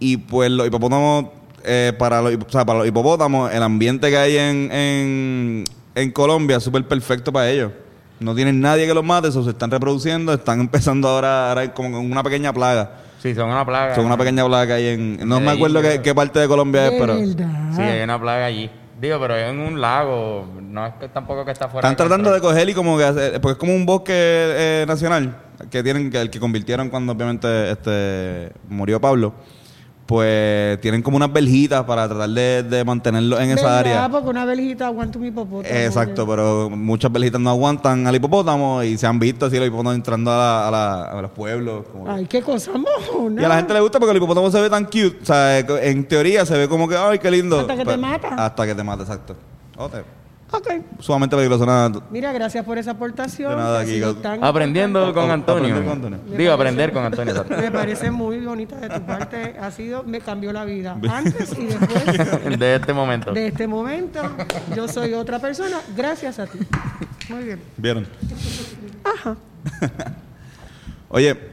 y 0.00 0.16
pues 0.16 0.50
los 0.50 0.66
hipopótamos 0.66 1.26
eh, 1.64 1.92
para 1.98 2.22
los, 2.22 2.34
o 2.34 2.50
sea, 2.50 2.64
para 2.64 2.80
los 2.80 2.88
hipopótamos 2.88 3.52
el 3.52 3.62
ambiente 3.62 4.10
que 4.10 4.16
hay 4.16 4.36
en, 4.36 4.72
en, 4.72 5.64
en 5.94 6.10
Colombia 6.12 6.56
es 6.56 6.62
súper 6.62 6.86
perfecto 6.86 7.32
para 7.32 7.50
ellos. 7.50 7.72
No 8.20 8.34
tienen 8.34 8.60
nadie 8.60 8.86
que 8.86 8.94
los 8.94 9.04
mate, 9.04 9.28
eso 9.28 9.42
se 9.42 9.50
están 9.50 9.70
reproduciendo, 9.70 10.32
están 10.32 10.60
empezando 10.60 11.08
ahora, 11.08 11.48
ahora 11.48 11.60
hay 11.62 11.68
como 11.68 11.92
con 11.92 12.10
una 12.10 12.22
pequeña 12.22 12.52
plaga. 12.52 12.90
Sí, 13.22 13.34
son 13.34 13.50
una 13.50 13.64
plaga. 13.64 13.94
Son 13.94 14.04
una 14.04 14.16
pequeña 14.16 14.44
plaga 14.44 14.66
que 14.66 14.72
hay 14.72 14.86
en... 14.88 15.28
No 15.28 15.38
me 15.38 15.52
acuerdo 15.52 15.80
qué, 15.80 16.14
parte 16.14 16.40
de 16.40 16.48
Colombia 16.48 16.88
es, 16.88 16.92
pero... 16.98 17.14
verdad. 17.14 17.72
Sí, 17.76 17.82
hay 17.82 18.02
una 18.02 18.20
plaga 18.20 18.46
allí. 18.46 18.68
Digo, 19.00 19.18
pero 19.20 19.36
es 19.36 19.50
en 19.50 19.58
un 19.58 19.80
lago. 19.80 20.46
No 20.60 20.86
es 20.86 20.94
que 20.94 21.08
tampoco 21.08 21.44
que 21.44 21.50
está 21.50 21.68
fuera 21.68 21.88
Están 21.88 21.96
tratando 21.96 22.32
de 22.32 22.40
coger 22.40 22.68
y 22.68 22.74
como 22.74 22.96
que 22.96 23.04
hacer, 23.04 23.40
porque 23.40 23.52
es 23.52 23.58
como 23.58 23.74
un 23.74 23.84
bosque 23.84 24.12
eh, 24.14 24.84
nacional 24.86 25.36
que 25.70 25.82
tienen 25.82 26.10
que 26.10 26.20
el 26.20 26.30
que 26.30 26.38
convirtieron 26.38 26.88
cuando 26.88 27.12
obviamente 27.12 27.70
este 27.70 28.52
murió 28.68 29.00
Pablo. 29.00 29.34
Pues 30.06 30.80
tienen 30.80 31.00
como 31.00 31.16
unas 31.16 31.32
verjitas 31.32 31.84
para 31.84 32.08
tratar 32.08 32.28
de, 32.28 32.62
de 32.64 32.84
mantenerlo 32.84 33.38
en 33.40 33.50
esa 33.50 33.78
área. 33.78 34.08
Porque 34.10 34.28
una 34.28 34.44
veljita 34.44 34.86
aguanta 34.86 35.18
un 35.18 35.26
hipopótamo. 35.26 35.74
Exacto, 35.74 36.26
pero 36.26 36.68
muchas 36.70 37.10
verjitas 37.12 37.40
no 37.40 37.50
aguantan 37.50 38.06
al 38.06 38.14
hipopótamo 38.16 38.82
y 38.82 38.98
se 38.98 39.06
han 39.06 39.18
visto 39.18 39.46
así 39.46 39.56
los 39.58 39.68
hipopótamos 39.68 39.94
entrando 39.94 40.30
a, 40.32 40.36
la- 40.36 40.68
a 40.68 40.70
la- 40.70 41.04
a 41.18 41.22
los 41.22 41.30
pueblos. 41.30 41.84
como 41.90 42.04
que- 42.04 42.10
Ay, 42.10 42.26
qué 42.26 42.42
cosa 42.42 42.72
mojona. 42.72 43.40
Y 43.40 43.44
a 43.44 43.48
la 43.48 43.56
gente 43.56 43.72
le 43.74 43.80
gusta 43.80 43.98
porque 44.00 44.10
el 44.10 44.16
hipopótamo 44.16 44.50
se 44.50 44.60
ve 44.60 44.68
tan 44.68 44.84
cute. 44.84 45.18
O 45.22 45.24
sea, 45.24 45.58
en 45.60 46.04
teoría 46.08 46.44
se 46.44 46.58
ve 46.58 46.68
como 46.68 46.88
que, 46.88 46.96
ay, 46.96 47.18
qué 47.20 47.30
lindo. 47.30 47.60
Hasta 47.60 47.74
que 47.74 47.78
te 47.80 47.84
Pero- 47.86 47.98
mata. 47.98 48.28
Hasta 48.44 48.66
que 48.66 48.74
te 48.74 48.82
mata, 48.82 49.02
exacto. 49.04 49.36
Oh, 49.76 49.88
te- 49.88 50.02
Ok. 50.52 50.68
sumamente 51.00 51.34
peligroso. 51.34 51.66
Nada, 51.66 51.90
Mira, 52.10 52.32
gracias 52.32 52.64
por 52.64 52.78
esa 52.78 52.92
aportación. 52.92 53.50
De 53.50 53.56
nada, 53.56 53.80
aquí, 53.80 54.00
Aprendiendo 54.40 55.12
con 55.14 55.30
Antonio. 55.30 55.64
Aprender 55.74 55.84
con 55.84 55.92
Antonio. 55.92 56.18
Me 56.30 56.36
Digo, 56.36 56.38
parece- 56.38 56.52
aprender 56.54 56.92
con 56.92 57.04
Antonio. 57.04 57.44
Me 57.48 57.70
parece 57.70 58.10
muy 58.10 58.40
bonita 58.40 58.76
de 58.76 58.88
tu 58.90 59.02
parte. 59.06 59.56
Ha 59.60 59.70
sido, 59.70 60.02
me 60.04 60.20
cambió 60.20 60.52
la 60.52 60.64
vida. 60.64 60.96
Antes 61.10 61.56
y 61.58 61.66
después 61.66 62.50
de 62.58 62.74
este 62.76 62.92
momento. 62.92 63.32
de 63.32 63.46
este 63.48 63.66
momento, 63.66 64.20
yo 64.76 64.88
soy 64.88 65.14
otra 65.14 65.38
persona 65.38 65.80
gracias 65.96 66.38
a 66.38 66.46
ti. 66.46 66.58
Muy 67.28 67.44
bien. 67.44 67.60
¿Vieron? 67.76 68.06
Oye, 71.08 71.51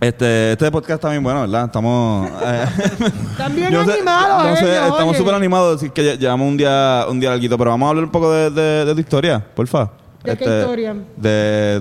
este, 0.00 0.52
este 0.52 0.70
podcast 0.70 0.92
está 0.98 1.10
bien 1.10 1.22
bueno, 1.22 1.42
¿verdad? 1.42 1.66
Estamos... 1.66 2.30
eh, 2.42 2.64
También 3.36 3.70
yo 3.70 3.80
no 3.80 3.86
sé- 3.86 3.92
animados 3.98 4.44
no 4.50 4.56
sé, 4.56 4.62
ellos, 4.72 4.84
estamos 4.86 5.08
oye. 5.10 5.18
súper 5.18 5.34
animados, 5.34 5.76
así 5.76 5.90
que 5.90 6.02
lle- 6.02 6.18
llevamos 6.18 6.48
un 6.48 6.56
día 6.56 7.04
un 7.08 7.20
día 7.20 7.30
larguito, 7.30 7.58
pero 7.58 7.70
vamos 7.70 7.86
a 7.86 7.90
hablar 7.90 8.04
un 8.04 8.10
poco 8.10 8.32
de, 8.32 8.50
de- 8.50 8.84
de 8.86 8.94
tu 8.94 9.00
historia, 9.00 9.44
porfa. 9.54 9.90
Este, 10.22 10.30
¿De 10.30 10.36
qué 10.36 10.58
historia? 10.60 10.94
De, 11.16 11.30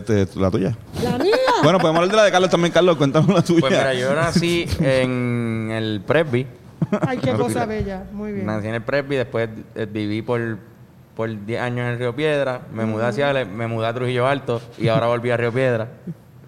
de 0.07 0.27
la 0.35 0.49
tuya. 0.51 0.77
La 1.03 1.17
mía. 1.17 1.35
Bueno, 1.61 1.77
podemos 1.77 1.97
hablar 1.99 2.11
de 2.11 2.15
la 2.15 2.23
de 2.23 2.31
Carlos 2.31 2.49
también, 2.49 2.71
Carlos, 2.71 2.95
cuéntanos 2.95 3.27
la 3.35 3.41
tuya. 3.41 3.59
Pues 3.59 3.71
mira, 3.73 3.93
yo 3.93 4.15
nací 4.15 4.65
en 4.79 5.69
el 5.73 6.01
Presby. 6.07 6.47
Ay, 7.05 7.17
qué 7.17 7.33
cosa 7.33 7.65
bella. 7.65 8.05
Muy 8.13 8.31
bien. 8.31 8.45
Nací 8.45 8.65
en 8.69 8.75
el 8.75 8.81
Presby, 8.81 9.17
después 9.17 9.49
eh, 9.75 9.85
viví 9.91 10.21
por, 10.21 10.39
por 11.17 11.45
10 11.45 11.61
años 11.61 11.85
en 11.89 11.99
Río 11.99 12.15
Piedra, 12.15 12.61
me 12.73 12.85
mudé 12.85 13.05
hacia 13.07 13.33
me 13.43 13.67
mudé 13.67 13.87
a 13.87 13.93
Trujillo 13.93 14.25
Alto 14.25 14.61
y 14.77 14.87
ahora 14.87 15.07
volví 15.07 15.31
a 15.31 15.35
Río 15.35 15.51
Piedra. 15.51 15.89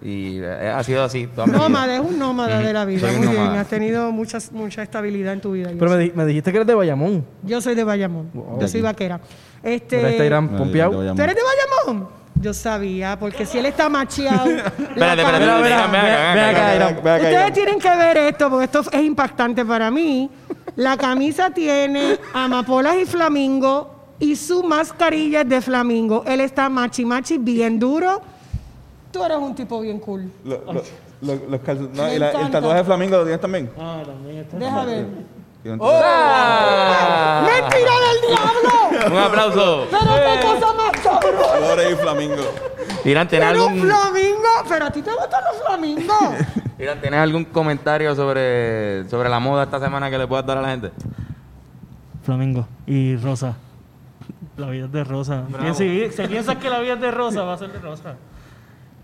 Y 0.04 0.38
eh, 0.40 0.72
ha 0.74 0.82
sido 0.82 1.04
así. 1.04 1.28
Nómada, 1.46 1.94
es 1.94 2.00
un 2.00 2.18
nómada 2.18 2.58
de 2.58 2.72
la 2.72 2.84
vida. 2.84 3.08
Soy 3.08 3.18
Muy 3.18 3.28
bien, 3.28 3.46
has 3.46 3.68
tenido 3.68 4.10
mucha, 4.10 4.38
mucha 4.50 4.82
estabilidad 4.82 5.34
en 5.34 5.40
tu 5.40 5.52
vida. 5.52 5.70
Pero 5.78 5.90
me, 5.90 5.98
di- 5.98 6.12
me 6.14 6.26
dijiste 6.26 6.50
que 6.50 6.58
eres 6.58 6.66
de 6.66 6.74
Bayamón. 6.74 7.24
Yo 7.42 7.60
soy 7.60 7.74
de 7.74 7.84
Bayamón. 7.84 8.30
Wow. 8.34 8.60
Yo 8.60 8.68
soy 8.68 8.80
vaquera. 8.80 9.20
Este, 9.62 9.96
este 10.10 10.28
¿Tú 10.28 11.22
eres 11.22 11.36
de 11.36 11.42
Bayamón? 11.42 12.08
Yo 12.34 12.52
sabía, 12.52 13.16
porque 13.20 13.46
si 13.46 13.58
él 13.58 13.66
está 13.66 13.88
macheado. 13.88 14.46
Espérate, 14.50 15.22
espérate, 15.22 17.24
Ustedes 17.24 17.52
tienen 17.52 17.78
que 17.78 17.96
ver 17.96 18.16
esto, 18.16 18.50
porque 18.50 18.64
esto 18.64 18.80
es 18.90 19.02
impactante 19.04 19.64
para 19.64 19.90
mí. 19.90 20.28
La 20.74 20.96
camisa 20.96 21.50
tiene 21.50 22.18
amapolas 22.34 22.96
y 22.96 23.04
flamingo 23.04 23.94
y 24.18 24.34
su 24.34 24.64
mascarilla 24.64 25.42
es 25.42 25.48
de 25.48 25.60
flamingo. 25.60 26.24
Él 26.26 26.40
está 26.40 26.68
machi 26.68 27.04
machi 27.04 27.38
bien 27.38 27.78
duro. 27.78 28.20
Tú 29.12 29.22
eres 29.24 29.36
un 29.38 29.54
tipo 29.54 29.80
bien 29.80 29.98
cool. 30.00 30.30
Lo- 30.44 30.62
lo- 30.72 30.82
lo- 31.20 31.48
los 31.50 31.60
calzo- 31.60 31.90
no, 31.92 32.04
Me 32.04 32.16
y 32.16 32.18
la- 32.18 32.30
el 32.30 32.36
encanta. 32.36 32.50
tatuaje 32.60 32.78
de 32.78 32.84
flamingo 32.84 33.16
lo 33.18 33.22
tienes 33.24 33.40
también. 33.40 33.70
Ah, 33.78 34.02
también 34.04 34.38
está. 34.38 34.56
Deja 34.56 34.84
ver. 34.84 35.06
Un 35.64 35.78
¡Oh! 35.80 36.00
¡Ah! 36.02 37.46
¡Mentira 37.46 37.92
del 37.92 38.20
diablo! 38.26 39.14
Un 39.14 39.18
aplauso. 39.22 39.86
¡Pero 39.90 40.00
qué 40.00 40.46
cosa 40.46 40.74
más 40.74 40.90
cabrón! 41.02 41.58
Flores 41.58 41.92
y 41.92 41.96
flamingo. 41.96 42.42
Irán, 43.04 43.28
¿tienes 43.28 43.48
¡Pero 43.50 43.66
un 43.66 43.72
algún, 43.72 43.86
flamingo! 43.88 44.48
¿Pero 44.68 44.84
a 44.86 44.90
ti 44.90 45.02
te 45.02 45.10
gustan 45.12 45.44
los 45.52 45.62
flamingos? 45.66 46.16
Irán, 46.78 47.00
¿tienes 47.00 47.20
algún 47.20 47.44
comentario 47.44 48.14
sobre, 48.16 49.08
sobre 49.08 49.28
la 49.28 49.38
moda 49.38 49.64
esta 49.64 49.78
semana 49.78 50.10
que 50.10 50.18
le 50.18 50.26
puedas 50.26 50.44
dar 50.46 50.58
a 50.58 50.62
la 50.62 50.68
gente? 50.70 50.90
Flamingo 52.24 52.66
y 52.86 53.16
rosa. 53.16 53.56
La 54.56 54.68
vida 54.68 54.86
es 54.86 54.92
de 54.92 55.04
rosa. 55.04 55.44
Si, 55.74 56.10
si 56.10 56.22
piensas 56.26 56.56
que 56.56 56.68
la 56.70 56.80
vida 56.80 56.94
es 56.94 57.00
de 57.00 57.10
rosa, 57.10 57.42
va 57.42 57.54
a 57.54 57.58
ser 57.58 57.72
de 57.72 57.78
rosa. 57.78 58.16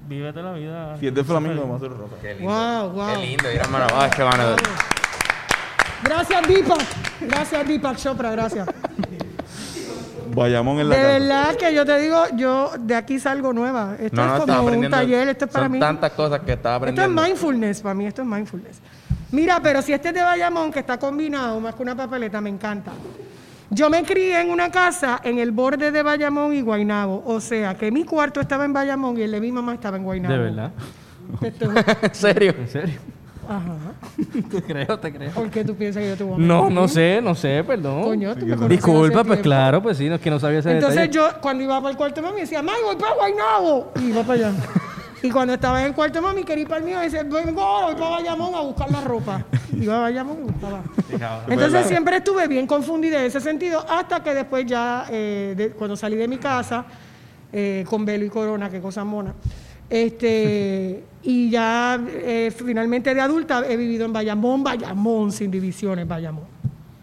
Vívete 0.09 0.43
la 0.43 0.53
vida. 0.53 0.97
Si 0.99 1.07
es 1.07 1.15
de 1.15 1.23
flamingo, 1.23 1.61
vamos 1.63 1.83
a 1.83 1.87
hacer 1.87 1.99
rosa. 1.99 2.15
Qué 2.23 2.35
lindo. 2.35 2.51
Wow, 2.51 2.91
wow. 2.91 3.07
Qué 3.21 3.27
lindo, 3.27 3.45
mano. 3.71 3.87
Ay, 3.95 4.11
qué 4.17 4.25
mano. 4.25 4.57
Gracias, 6.03 6.49
Deepak. 6.49 6.81
Gracias, 7.21 7.69
Deepak 7.69 7.97
Chopra, 7.97 8.31
gracias. 8.31 8.67
Bayamón 10.35 10.79
en 10.79 10.89
la 10.89 10.95
De 10.97 11.03
casa. 11.03 11.19
verdad 11.19 11.57
que 11.57 11.75
yo 11.75 11.85
te 11.85 11.99
digo, 11.99 12.23
yo 12.37 12.71
de 12.79 12.95
aquí 12.95 13.19
salgo 13.19 13.53
nueva. 13.53 13.97
Esto 13.99 14.17
No, 14.17 14.27
no, 14.29 14.35
es 14.37 14.41
como 14.41 14.53
un 14.53 14.61
aprendiendo. 14.69 14.97
taller, 14.97 15.29
esto 15.29 15.45
es 15.47 15.51
para 15.51 15.65
Son 15.67 15.73
mí. 15.73 15.81
tantas 15.81 16.13
cosas 16.13 16.41
que 16.41 16.53
estaba 16.53 16.77
Esto 16.77 16.87
es 16.87 16.93
aprendiendo. 16.93 17.23
mindfulness 17.23 17.81
para 17.83 17.95
mí, 17.95 18.07
esto 18.07 18.23
es 18.23 18.29
mindfulness. 18.29 18.81
Mira, 19.33 19.61
pero 19.61 19.83
si 19.83 19.93
este 19.93 20.09
es 20.09 20.15
de 20.15 20.23
Bayamón, 20.23 20.71
que 20.71 20.79
está 20.79 20.97
combinado 20.99 21.59
más 21.61 21.75
que 21.75 21.83
una 21.83 21.95
papeleta, 21.97 22.41
me 22.41 22.51
encanta. 22.51 22.93
Yo 23.71 23.91
me 23.91 24.03
crié 24.03 24.41
en 24.41 24.51
una 24.51 24.71
casa 24.71 25.21
en 25.23 25.39
el 25.39 25.51
borde 25.53 25.93
de 25.93 26.03
Bayamón 26.03 26.55
y 26.55 26.63
Guaynabo. 26.63 27.23
O 27.27 27.41
sea, 27.41 27.75
que 27.77 27.91
mi 27.91 28.05
cuarto 28.05 28.41
estaba 28.41 28.65
en 28.65 28.73
Bayamón 28.73 29.19
y 29.19 29.23
el 29.23 29.31
de 29.33 29.41
mi 29.41 29.53
mamá 29.53 29.75
estaba 29.75 29.97
en 29.99 30.05
Guaynabo. 30.05 30.35
De 30.35 30.41
verdad. 30.41 30.73
¿En 32.03 32.15
serio? 32.15 32.55
¿En 32.59 32.69
serio? 32.69 32.99
Ajá. 33.47 33.77
Te 34.51 34.63
creo, 34.63 34.99
te 34.99 35.13
creo. 35.13 35.31
¿Por 35.33 35.51
qué 35.51 35.65
tú 35.65 35.75
piensas 35.75 36.03
que 36.03 36.09
yo 36.11 36.17
te 36.17 36.25
voy 36.25 36.35
a 36.35 36.47
No, 36.47 36.57
mentir? 36.65 36.75
no 36.75 36.89
sé, 36.89 37.21
no 37.23 37.35
sé, 37.35 37.65
perdón. 37.67 38.03
Coño, 38.03 38.35
tú 38.37 38.45
me 38.47 38.53
conoces 38.57 38.69
Disculpa, 38.69 39.25
pues 39.25 39.41
claro, 39.41 39.83
pues 39.83 39.97
sí, 39.97 40.09
no 40.09 40.17
es 40.17 40.21
que 40.21 40.31
no 40.31 40.39
sabía 40.39 40.59
ese 40.59 40.73
Entonces 40.73 41.01
detalle. 41.01 41.13
yo, 41.35 41.41
cuando 41.41 41.63
iba 41.65 41.79
para 41.81 41.91
el 41.91 41.97
cuarto 41.97 42.21
de 42.21 42.27
mami, 42.29 42.41
decía, 42.41 42.63
mami, 42.63 42.79
voy 42.85 42.97
para 42.97 43.15
Guaynabo. 43.15 43.93
Y 44.01 44.09
iba 44.09 44.23
para 44.23 44.35
allá. 44.49 44.53
Y 45.23 45.31
cuando 45.31 45.55
estaba 45.55 45.81
en 45.81 45.89
el 45.89 45.95
cuarto 45.95 46.21
de 46.21 46.27
mami, 46.27 46.45
quería 46.45 46.63
ir 46.63 46.69
para 46.69 46.79
el 46.81 46.87
mío, 46.87 46.99
decía, 47.01 47.23
vengo 47.25 47.53
voy 47.53 47.95
para 47.95 48.11
Bayamón 48.11 48.55
a 48.55 48.61
buscar 48.61 48.91
la 48.91 49.01
ropa. 49.01 49.45
Iba 49.73 49.97
a 49.97 50.01
Bayamón 50.01 50.39
y 50.41 50.43
buscaba. 50.53 50.83
Entonces 51.49 51.87
siempre 51.87 52.17
estuve 52.19 52.47
bien 52.47 52.67
confundida 52.67 53.19
en 53.21 53.25
ese 53.27 53.41
sentido, 53.41 53.85
hasta 53.89 54.23
que 54.23 54.33
después 54.35 54.65
ya, 54.67 55.07
eh, 55.11 55.55
de- 55.57 55.71
cuando 55.71 55.97
salí 55.97 56.17
de 56.17 56.29
mi 56.29 56.39
casa, 56.39 56.85
eh, 57.53 57.85
con 57.89 58.05
velo 58.05 58.25
y 58.25 58.29
corona, 58.29 58.71
qué 58.71 58.81
cosa 58.81 59.03
mona, 59.05 59.35
este, 59.91 61.03
y 61.23 61.51
ya 61.51 61.99
eh, 62.09 62.53
finalmente 62.55 63.15
de 63.15 63.21
adulta 63.21 63.65
he 63.69 63.77
vivido 63.77 64.05
en 64.05 64.13
Bayamón, 64.13 64.63
Bayamón, 64.63 65.33
sin 65.33 65.51
divisiones, 65.51 66.07
Bayamón. 66.07 66.45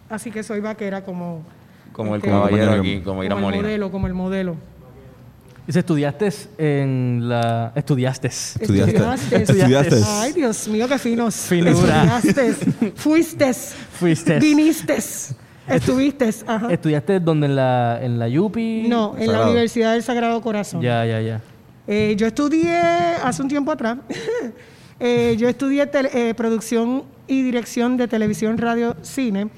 Así 0.09 0.31
que 0.31 0.41
soy 0.43 0.61
vaquera 0.61 1.03
como... 1.03 1.41
Como 1.91 2.15
el 2.15 2.19
este, 2.21 2.29
caballero 2.29 2.67
como- 2.71 2.79
aquí, 2.81 3.01
como 3.01 3.23
Irán 3.23 3.37
como 3.37 3.49
el 3.49 3.55
Molina. 3.55 3.63
modelo, 3.67 3.91
como 3.91 4.07
el 4.07 4.13
modelo. 4.13 4.55
Dice, 5.67 5.79
estudiaste 5.79 6.29
en 6.59 7.27
la... 7.27 7.71
Estudiaste. 7.75 8.27
Estudiaste. 8.27 8.97
Estudiaste. 8.97 9.35
Estudiaste. 9.37 10.01
Ay, 10.05 10.33
Dios 10.33 10.67
mío, 10.67 10.87
qué 10.87 10.99
finos. 10.99 11.35
Finura. 11.35 12.19
Estudiaste. 12.23 12.91
Fuiste. 12.95 13.53
Fuiste. 13.53 14.39
Viniste. 14.39 14.97
Estuviste. 15.67 16.29
Ajá. 16.45 16.71
¿Estudiaste 16.71 17.19
donde 17.19 17.47
en 17.47 17.55
la, 17.55 17.99
en 18.01 18.19
la 18.19 18.27
Yupi? 18.27 18.85
No, 18.87 19.15
en 19.17 19.31
la. 19.31 19.45
Universidad 19.45 19.93
del 19.93 20.03
Sagrado 20.03 20.39
Corazón. 20.41 20.81
Ya, 20.81 21.03
ya, 21.05 21.19
ya. 21.21 21.41
Eh, 21.87 22.13
yo 22.17 22.27
estudié 22.27 22.77
hace 23.23 23.41
un 23.41 23.47
tiempo 23.47 23.71
atrás. 23.71 23.97
eh, 24.99 25.35
yo 25.39 25.49
estudié 25.49 25.87
tele- 25.87 26.11
eh, 26.13 26.33
producción 26.35 27.03
y 27.27 27.41
dirección 27.41 27.97
de 27.97 28.07
televisión, 28.07 28.57
radio, 28.59 28.95
cine. 29.01 29.49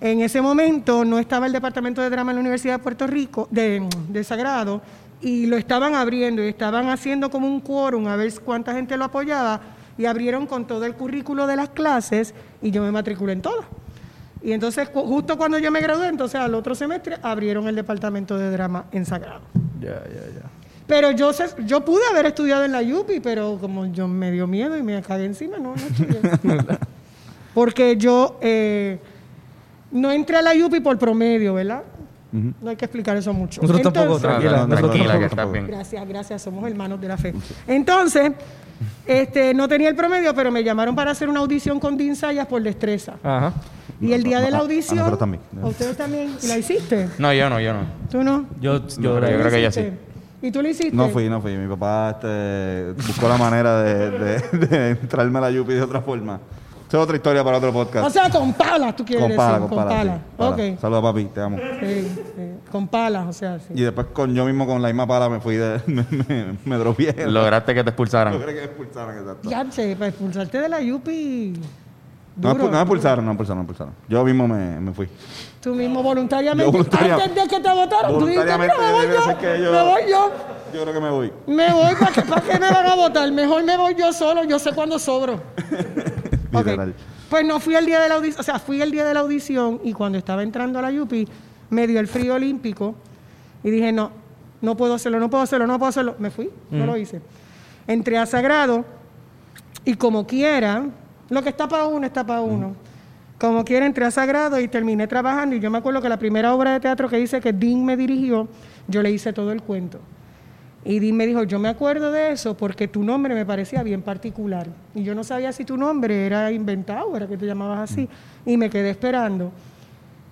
En 0.00 0.20
ese 0.22 0.40
momento 0.40 1.04
no 1.04 1.18
estaba 1.18 1.46
el 1.46 1.52
departamento 1.52 2.00
de 2.00 2.08
drama 2.10 2.30
en 2.30 2.36
la 2.36 2.40
Universidad 2.40 2.74
de 2.74 2.82
Puerto 2.82 3.06
Rico, 3.08 3.48
de, 3.50 3.86
de 4.08 4.24
Sagrado, 4.24 4.80
y 5.22 5.46
lo 5.46 5.56
estaban 5.56 5.94
abriendo 5.94 6.42
y 6.44 6.48
estaban 6.48 6.88
haciendo 6.88 7.30
como 7.30 7.46
un 7.46 7.60
quórum 7.60 8.06
a 8.08 8.16
ver 8.16 8.32
cuánta 8.40 8.72
gente 8.74 8.96
lo 8.96 9.04
apoyaba 9.04 9.60
y 9.98 10.06
abrieron 10.06 10.46
con 10.46 10.66
todo 10.66 10.84
el 10.86 10.94
currículo 10.94 11.46
de 11.46 11.56
las 11.56 11.68
clases 11.70 12.34
y 12.62 12.70
yo 12.70 12.82
me 12.82 12.90
matriculé 12.90 13.32
en 13.34 13.42
todas. 13.42 13.66
Y 14.42 14.52
entonces, 14.52 14.88
justo 14.94 15.36
cuando 15.36 15.58
yo 15.58 15.70
me 15.70 15.82
gradué, 15.82 16.08
entonces 16.08 16.40
al 16.40 16.54
otro 16.54 16.74
semestre 16.74 17.18
abrieron 17.22 17.68
el 17.68 17.74
departamento 17.76 18.38
de 18.38 18.50
drama 18.50 18.86
en 18.92 19.04
Sagrado. 19.04 19.42
Ya, 19.80 20.02
ya, 20.06 20.40
ya. 20.40 20.48
Pero 20.86 21.10
yo 21.10 21.32
sé- 21.34 21.50
yo 21.66 21.84
pude 21.84 22.00
haber 22.10 22.24
estudiado 22.26 22.64
en 22.64 22.72
la 22.72 22.80
Yupi, 22.82 23.20
pero 23.20 23.58
como 23.60 23.84
yo 23.92 24.08
me 24.08 24.32
dio 24.32 24.46
miedo 24.46 24.76
y 24.78 24.82
me 24.82 25.00
cagué 25.02 25.26
encima, 25.26 25.58
no, 25.58 25.74
no 25.74 25.76
estudié. 25.76 26.20
Porque 27.54 27.96
yo 27.96 28.38
eh, 28.40 28.98
no 29.90 30.10
entré 30.10 30.36
a 30.38 30.42
la 30.42 30.54
Yupi 30.54 30.80
por 30.80 30.98
promedio, 30.98 31.54
¿verdad? 31.54 31.82
No 32.32 32.70
hay 32.70 32.76
que 32.76 32.84
explicar 32.84 33.16
eso 33.16 33.32
mucho. 33.32 33.60
Nosotros 33.60 33.82
tampoco, 33.92 34.16
Entonces- 34.16 34.28
tranquila. 34.28 34.50
No, 34.52 34.56
no, 34.58 34.66
nosotros 34.68 34.90
tranquila, 34.92 35.12
que 35.14 35.20
tampoco. 35.20 35.40
estás 35.40 35.52
bien. 35.52 35.66
Gracias, 35.66 36.08
gracias, 36.08 36.42
somos 36.42 36.68
hermanos 36.70 37.00
de 37.00 37.08
la 37.08 37.16
fe. 37.16 37.34
Entonces, 37.66 38.32
este, 39.06 39.52
no 39.54 39.68
tenía 39.68 39.88
el 39.88 39.96
promedio, 39.96 40.34
pero 40.34 40.50
me 40.50 40.62
llamaron 40.62 40.94
para 40.94 41.10
hacer 41.10 41.28
una 41.28 41.40
audición 41.40 41.80
con 41.80 41.96
Dean 41.96 42.14
Sayas 42.16 42.46
por 42.46 42.62
destreza. 42.62 43.14
Ajá. 43.22 43.52
Y 44.00 44.12
el 44.12 44.22
día 44.22 44.38
No, 44.38 44.44
de 44.46 44.50
la 44.50 44.56
a- 44.58 44.60
a 44.60 44.62
audición... 44.62 44.96
nosotros 44.98 45.18
también. 45.18 45.42
¿A 45.62 45.66
ustedes 45.66 45.96
también? 45.96 46.34
¿Y 46.42 46.46
la 46.46 46.56
hiciste? 46.58 47.08
No, 47.18 47.32
yo 47.34 47.50
no, 47.50 47.60
yo 47.60 47.72
no. 47.74 47.80
¿Tú 48.10 48.22
no? 48.22 48.46
Yo, 48.60 48.86
yo, 48.86 49.14
pero 49.16 49.30
yo 49.30 49.38
creo 49.40 49.50
que 49.50 49.62
ya 49.62 49.70
sí. 49.72 49.88
¿Y 50.42 50.50
tú 50.50 50.62
lo 50.62 50.68
hiciste? 50.68 50.96
No 50.96 51.10
fui, 51.10 51.28
no 51.28 51.42
fui. 51.42 51.54
Mi 51.56 51.68
papá 51.68 52.12
este, 52.12 52.92
buscó 53.06 53.28
la 53.28 53.36
manera 53.36 53.82
de, 53.82 54.10
de, 54.10 54.66
de 54.66 54.88
entrarme 54.92 55.36
a 55.38 55.42
la 55.42 55.50
Yupi 55.50 55.74
de 55.74 55.82
otra 55.82 56.00
forma. 56.00 56.40
Esa 56.90 56.98
es 56.98 57.04
otra 57.04 57.16
historia 57.16 57.44
para 57.44 57.58
otro 57.58 57.72
podcast. 57.72 58.04
O 58.04 58.10
sea, 58.10 58.28
con 58.28 58.52
palas, 58.52 58.96
tú 58.96 59.04
quieres 59.04 59.24
con 59.24 59.36
pala, 59.36 59.52
decir. 59.60 59.68
con 59.68 59.78
pala. 59.78 60.02
sí, 60.02 60.20
pala. 60.36 60.50
Ok. 60.50 60.80
Saludos, 60.80 61.02
papi, 61.04 61.24
te 61.26 61.40
amo. 61.40 61.56
Sí, 61.80 62.08
sí, 62.36 62.50
Con 62.72 62.88
palas, 62.88 63.26
o 63.28 63.32
sea, 63.32 63.58
sí. 63.60 63.66
Y 63.76 63.82
después 63.82 64.08
con 64.12 64.34
yo 64.34 64.44
mismo 64.44 64.66
con 64.66 64.82
la 64.82 64.88
misma 64.88 65.06
pala 65.06 65.28
me 65.28 65.38
fui 65.40 65.54
de... 65.54 65.80
me, 65.86 66.04
me, 66.10 66.58
me 66.64 66.76
dropié. 66.78 67.14
Lograste 67.28 67.74
que 67.74 67.84
te 67.84 67.90
expulsaran. 67.90 68.32
Logré 68.32 68.54
que 68.54 68.58
me 68.60 68.66
expulsaran, 68.66 69.18
exacto. 69.18 69.48
Ya, 69.48 69.70
che, 69.70 69.94
para 69.94 70.08
expulsarte 70.08 70.60
de 70.60 70.68
la 70.68 70.80
Yupi. 70.80 71.52
No, 72.36 72.54
duro. 72.54 72.64
no 72.64 72.70
me 72.72 72.78
expulsaron, 72.78 73.24
no 73.24 73.30
me 73.30 73.34
expulsaron, 73.34 73.58
no 73.58 73.70
expulsaron. 73.70 73.94
Yo 74.08 74.24
mismo 74.24 74.48
me, 74.48 74.80
me 74.80 74.92
fui. 74.92 75.08
Tú 75.60 75.74
mismo 75.76 76.02
voluntariamente. 76.02 76.64
Yo 76.64 76.72
voluntariamente- 76.72 77.22
Antes 77.22 77.44
de 77.44 77.56
que 77.56 77.62
te 77.62 77.70
votaron, 77.72 78.18
tú 78.18 78.26
dijiste, 78.26 78.46
Voluntariamente 78.52 78.74
"Mira, 78.76 78.88
me 78.90 79.06
voy 79.06 79.14
yo. 79.14 79.38
que 79.38 79.62
yo- 79.62 79.72
Me 79.72 79.82
voy 79.82 80.02
yo. 80.10 80.30
Yo 80.74 80.82
creo 80.82 80.94
que 80.94 81.00
me 81.00 81.10
voy. 81.10 81.32
Me 81.46 81.72
voy, 81.72 81.94
¿para 81.94 82.12
qué, 82.12 82.22
para 82.22 82.40
qué 82.42 82.58
me 82.58 82.68
van 82.68 82.86
a 82.86 82.94
votar? 82.96 83.30
Mejor 83.30 83.62
me 83.62 83.76
voy 83.76 83.94
yo 83.96 84.12
solo, 84.12 84.42
yo 84.42 84.58
sé 84.58 84.72
cuándo 84.72 84.98
sobro. 84.98 85.40
Pues 87.28 87.46
no 87.46 87.60
fui 87.60 87.74
el 87.76 87.86
día 87.86 88.00
de 88.00 88.08
la 88.08 88.16
audición, 88.16 88.40
o 88.40 88.42
sea, 88.42 88.58
fui 88.58 88.82
el 88.82 88.90
día 88.90 89.04
de 89.04 89.14
la 89.14 89.20
audición 89.20 89.80
y 89.84 89.92
cuando 89.92 90.18
estaba 90.18 90.42
entrando 90.42 90.78
a 90.78 90.82
la 90.82 90.90
Yupi 90.90 91.28
me 91.70 91.86
dio 91.86 92.00
el 92.00 92.08
frío 92.08 92.34
olímpico 92.34 92.94
y 93.62 93.70
dije, 93.70 93.92
no, 93.92 94.10
no 94.60 94.76
puedo 94.76 94.94
hacerlo, 94.94 95.20
no 95.20 95.30
puedo 95.30 95.42
hacerlo, 95.42 95.66
no 95.66 95.78
puedo 95.78 95.88
hacerlo. 95.88 96.16
Me 96.18 96.30
fui, 96.30 96.50
no 96.70 96.86
lo 96.86 96.96
hice. 96.96 97.20
Entré 97.86 98.18
a 98.18 98.26
Sagrado 98.26 98.84
y 99.84 99.94
como 99.94 100.26
quiera, 100.26 100.86
lo 101.28 101.42
que 101.42 101.48
está 101.48 101.68
para 101.68 101.86
uno 101.86 102.06
está 102.06 102.26
para 102.26 102.40
uno. 102.40 102.74
Como 103.38 103.64
quiera, 103.64 103.86
entré 103.86 104.04
a 104.04 104.10
Sagrado 104.10 104.60
y 104.60 104.68
terminé 104.68 105.06
trabajando 105.06 105.56
y 105.56 105.60
yo 105.60 105.70
me 105.70 105.78
acuerdo 105.78 106.02
que 106.02 106.08
la 106.08 106.18
primera 106.18 106.54
obra 106.54 106.72
de 106.72 106.80
teatro 106.80 107.08
que 107.08 107.20
hice, 107.20 107.40
que 107.40 107.52
Dean 107.52 107.84
me 107.84 107.96
dirigió, 107.96 108.48
yo 108.86 109.02
le 109.02 109.10
hice 109.10 109.32
todo 109.32 109.52
el 109.52 109.62
cuento. 109.62 109.98
Y 110.84 111.12
me 111.12 111.26
dijo, 111.26 111.42
yo 111.42 111.58
me 111.58 111.68
acuerdo 111.68 112.10
de 112.10 112.32
eso 112.32 112.56
porque 112.56 112.88
tu 112.88 113.02
nombre 113.02 113.34
me 113.34 113.44
parecía 113.44 113.82
bien 113.82 114.00
particular. 114.00 114.66
Y 114.94 115.02
yo 115.02 115.14
no 115.14 115.24
sabía 115.24 115.52
si 115.52 115.64
tu 115.64 115.76
nombre 115.76 116.26
era 116.26 116.50
inventado, 116.50 117.14
era 117.14 117.26
que 117.26 117.36
te 117.36 117.46
llamabas 117.46 117.90
así. 117.90 118.08
Y 118.46 118.56
me 118.56 118.70
quedé 118.70 118.90
esperando. 118.90 119.52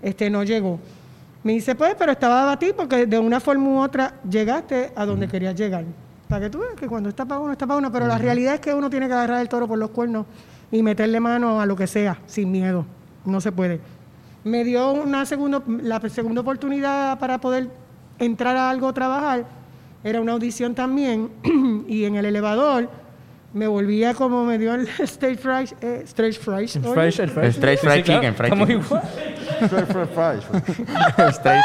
Este 0.01 0.31
no 0.31 0.43
llegó. 0.45 0.79
Me 1.43 1.53
dice, 1.53 1.75
pues, 1.75 1.95
pero 1.99 2.13
estaba 2.13 2.51
a 2.51 2.59
ti 2.59 2.73
porque 2.75 3.07
de 3.07 3.19
una 3.19 3.41
forma 3.41 3.69
u 3.69 3.79
otra 3.81 4.15
llegaste 4.29 4.93
a 4.97 5.05
donde 5.05 5.29
querías 5.29 5.55
llegar. 5.55 5.85
Para 6.29 6.47
que 6.47 6.51
tú 6.51 6.61
veas 6.61 6.75
que 6.75 6.89
cuando 6.89 7.11
está 7.11 7.25
para 7.25 7.41
uno, 7.41 7.53
está 7.53 7.67
para 7.67 7.79
uno. 7.79 7.93
Pero 7.93 8.07
la 8.07 8.19
realidad 8.19 8.55
es 8.55 8.61
que 8.61 8.73
uno 8.73 8.89
tiene 8.89 9.07
que 9.07 9.13
agarrar 9.13 9.41
el 9.41 9.49
toro 9.49 9.69
por 9.69 9.79
los 9.79 9.91
cuernos 9.91 10.27
y 10.71 10.83
meterle 10.83 11.21
mano 11.21 11.61
a 11.61 11.67
lo 11.67 11.77
que 11.77 11.87
sea, 11.87 12.19
sin 12.27 12.51
miedo. 12.51 12.87
No 13.25 13.41
se 13.41 13.53
puede. 13.53 13.81
Me 14.45 14.65
dio 14.65 14.93
una 14.93 15.27
segunda, 15.27 15.63
la 15.67 16.01
segunda 16.09 16.41
oportunidad 16.41 17.19
para 17.19 17.39
poder 17.39 17.69
entrar 18.19 18.57
a 18.57 18.71
algo, 18.71 18.93
trabajar. 18.95 19.58
Era 20.09 20.23
una 20.23 20.33
audición 20.33 20.75
también. 20.75 21.31
y 21.87 22.05
en 22.05 22.17
el 22.17 22.25
elevador 22.25 22.89
Me 23.53 23.67
volvía 23.67 24.15
como 24.15 24.45
me 24.45 24.59
dio 24.59 24.75
el 24.75 24.89
stage 25.01 25.37
fright, 25.37 25.73
eh, 25.83 26.03
stage 26.07 26.39
fright. 26.39 26.77
El 26.77 26.83
fresh, 26.83 27.21
el 27.21 27.31
fresh. 27.31 27.57
Straight 27.57 27.81
fried 27.81 28.05
chicken, 28.05 28.35
fried 28.35 28.53
chicken. 28.53 28.83
Straight. 31.33 31.63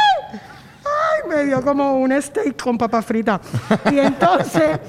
Ay, 0.85 1.29
me 1.29 1.45
dio 1.45 1.62
como 1.62 2.00
un 2.00 2.21
steak 2.21 2.62
con 2.62 2.77
papa 2.77 3.01
frita. 3.01 3.39
Y 3.91 4.00
entonces 4.00 4.79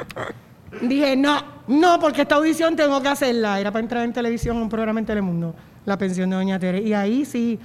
dije, 0.80 1.16
no, 1.16 1.40
no, 1.68 2.00
porque 2.00 2.22
esta 2.22 2.36
audición 2.36 2.74
tengo 2.74 3.00
que 3.00 3.08
hacerla. 3.08 3.60
Era 3.60 3.70
para 3.70 3.82
entrar 3.82 4.04
en 4.04 4.12
televisión, 4.12 4.56
un 4.56 4.68
programa 4.68 4.98
en 5.00 5.06
Telemundo, 5.06 5.54
La 5.84 5.96
pensión 5.98 6.30
de 6.30 6.36
Doña 6.36 6.58
Tere. 6.58 6.80
Y 6.80 6.94
ahí 6.94 7.24
sí, 7.24 7.58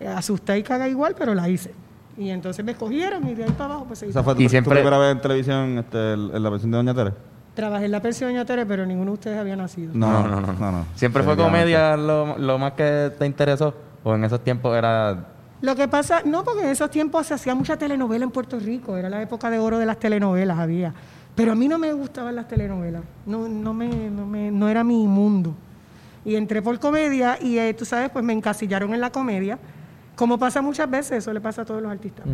eh, 0.00 0.06
asusté 0.08 0.58
y 0.58 0.62
caga 0.62 0.88
igual, 0.88 1.14
pero 1.16 1.34
la 1.34 1.48
hice. 1.48 1.72
Y 2.18 2.30
entonces 2.30 2.64
me 2.64 2.72
escogieron 2.72 3.26
y 3.28 3.34
de 3.34 3.44
ahí 3.44 3.50
para 3.52 3.66
abajo 3.66 3.84
pues 3.86 4.00
se 4.00 4.06
hizo. 4.06 4.18
¿Esa 4.18 4.24
fue 4.24 4.34
tu, 4.34 4.40
Y 4.42 4.44
tu 4.46 4.50
siempre- 4.50 4.74
primera 4.74 4.98
vez 4.98 5.12
en 5.12 5.20
televisión 5.20 5.78
este, 5.78 6.14
el- 6.14 6.30
en 6.34 6.42
la 6.42 6.50
versión 6.50 6.70
de 6.72 6.76
Doña 6.78 6.94
Tere? 6.94 7.12
Trabajé 7.54 7.84
en 7.86 7.92
la 7.92 8.00
pensión 8.02 8.28
de 8.30 8.34
Doña 8.34 8.44
Tere, 8.44 8.66
pero 8.66 8.84
ninguno 8.86 9.12
de 9.12 9.14
ustedes 9.14 9.38
había 9.38 9.56
nacido. 9.56 9.92
No, 9.94 10.26
no, 10.26 10.40
no. 10.40 10.52
no, 10.52 10.84
¿Siempre 10.94 11.22
fue 11.22 11.36
comedia 11.36 11.96
lo, 11.96 12.36
lo 12.38 12.58
más 12.58 12.72
que 12.72 13.12
te 13.18 13.24
interesó? 13.26 13.74
¿O 14.04 14.14
en 14.14 14.24
esos 14.24 14.42
tiempos 14.42 14.76
era 14.76 15.26
Lo 15.60 15.74
que 15.76 15.86
pasa, 15.88 16.22
no, 16.24 16.44
porque 16.44 16.62
en 16.62 16.70
esos 16.70 16.90
tiempos 16.90 17.26
se 17.26 17.34
hacía 17.34 17.54
mucha 17.54 17.76
telenovela 17.76 18.24
en 18.24 18.30
Puerto 18.30 18.58
Rico, 18.60 18.96
era 18.96 19.08
la 19.08 19.20
época 19.22 19.50
de 19.50 19.58
oro 19.58 19.78
de 19.78 19.86
las 19.86 19.98
telenovelas, 19.98 20.58
había. 20.58 20.94
Pero 21.34 21.52
a 21.52 21.54
mí 21.54 21.66
no 21.68 21.78
me 21.78 21.92
gustaban 21.92 22.34
las 22.36 22.46
telenovelas, 22.48 23.02
no, 23.26 23.48
no, 23.48 23.72
me, 23.74 23.88
no, 24.10 24.24
me, 24.26 24.50
no 24.50 24.68
era 24.68 24.82
mi 24.84 25.06
mundo. 25.06 25.54
Y 26.24 26.34
entré 26.36 26.62
por 26.62 26.78
comedia 26.80 27.38
y 27.40 27.58
eh, 27.58 27.74
tú 27.74 27.84
sabes, 27.84 28.10
pues 28.10 28.24
me 28.24 28.32
encasillaron 28.32 28.92
en 28.94 29.00
la 29.00 29.10
comedia, 29.10 29.58
como 30.18 30.36
pasa 30.36 30.60
muchas 30.60 30.90
veces, 30.90 31.18
eso 31.18 31.32
le 31.32 31.40
pasa 31.40 31.62
a 31.62 31.64
todos 31.64 31.80
los 31.80 31.92
artistas. 31.92 32.26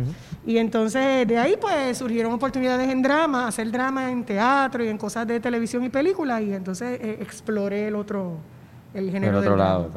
Y 0.43 0.57
entonces 0.57 1.27
de 1.27 1.37
ahí 1.37 1.55
pues 1.61 1.95
surgieron 1.95 2.33
oportunidades 2.33 2.89
en 2.89 3.03
drama, 3.03 3.47
hacer 3.47 3.71
drama 3.71 4.09
en 4.09 4.23
teatro 4.23 4.83
y 4.83 4.87
en 4.87 4.97
cosas 4.97 5.27
de 5.27 5.39
televisión 5.39 5.83
y 5.83 5.89
películas, 5.89 6.41
y 6.41 6.51
entonces 6.51 6.99
eh, 6.99 7.19
exploré 7.21 7.89
el 7.89 7.95
otro, 7.95 8.37
el 8.91 9.11
género 9.11 9.33
el 9.33 9.37
otro 9.37 9.51
del 9.51 9.59
drama. 9.59 9.73
lado? 9.73 9.91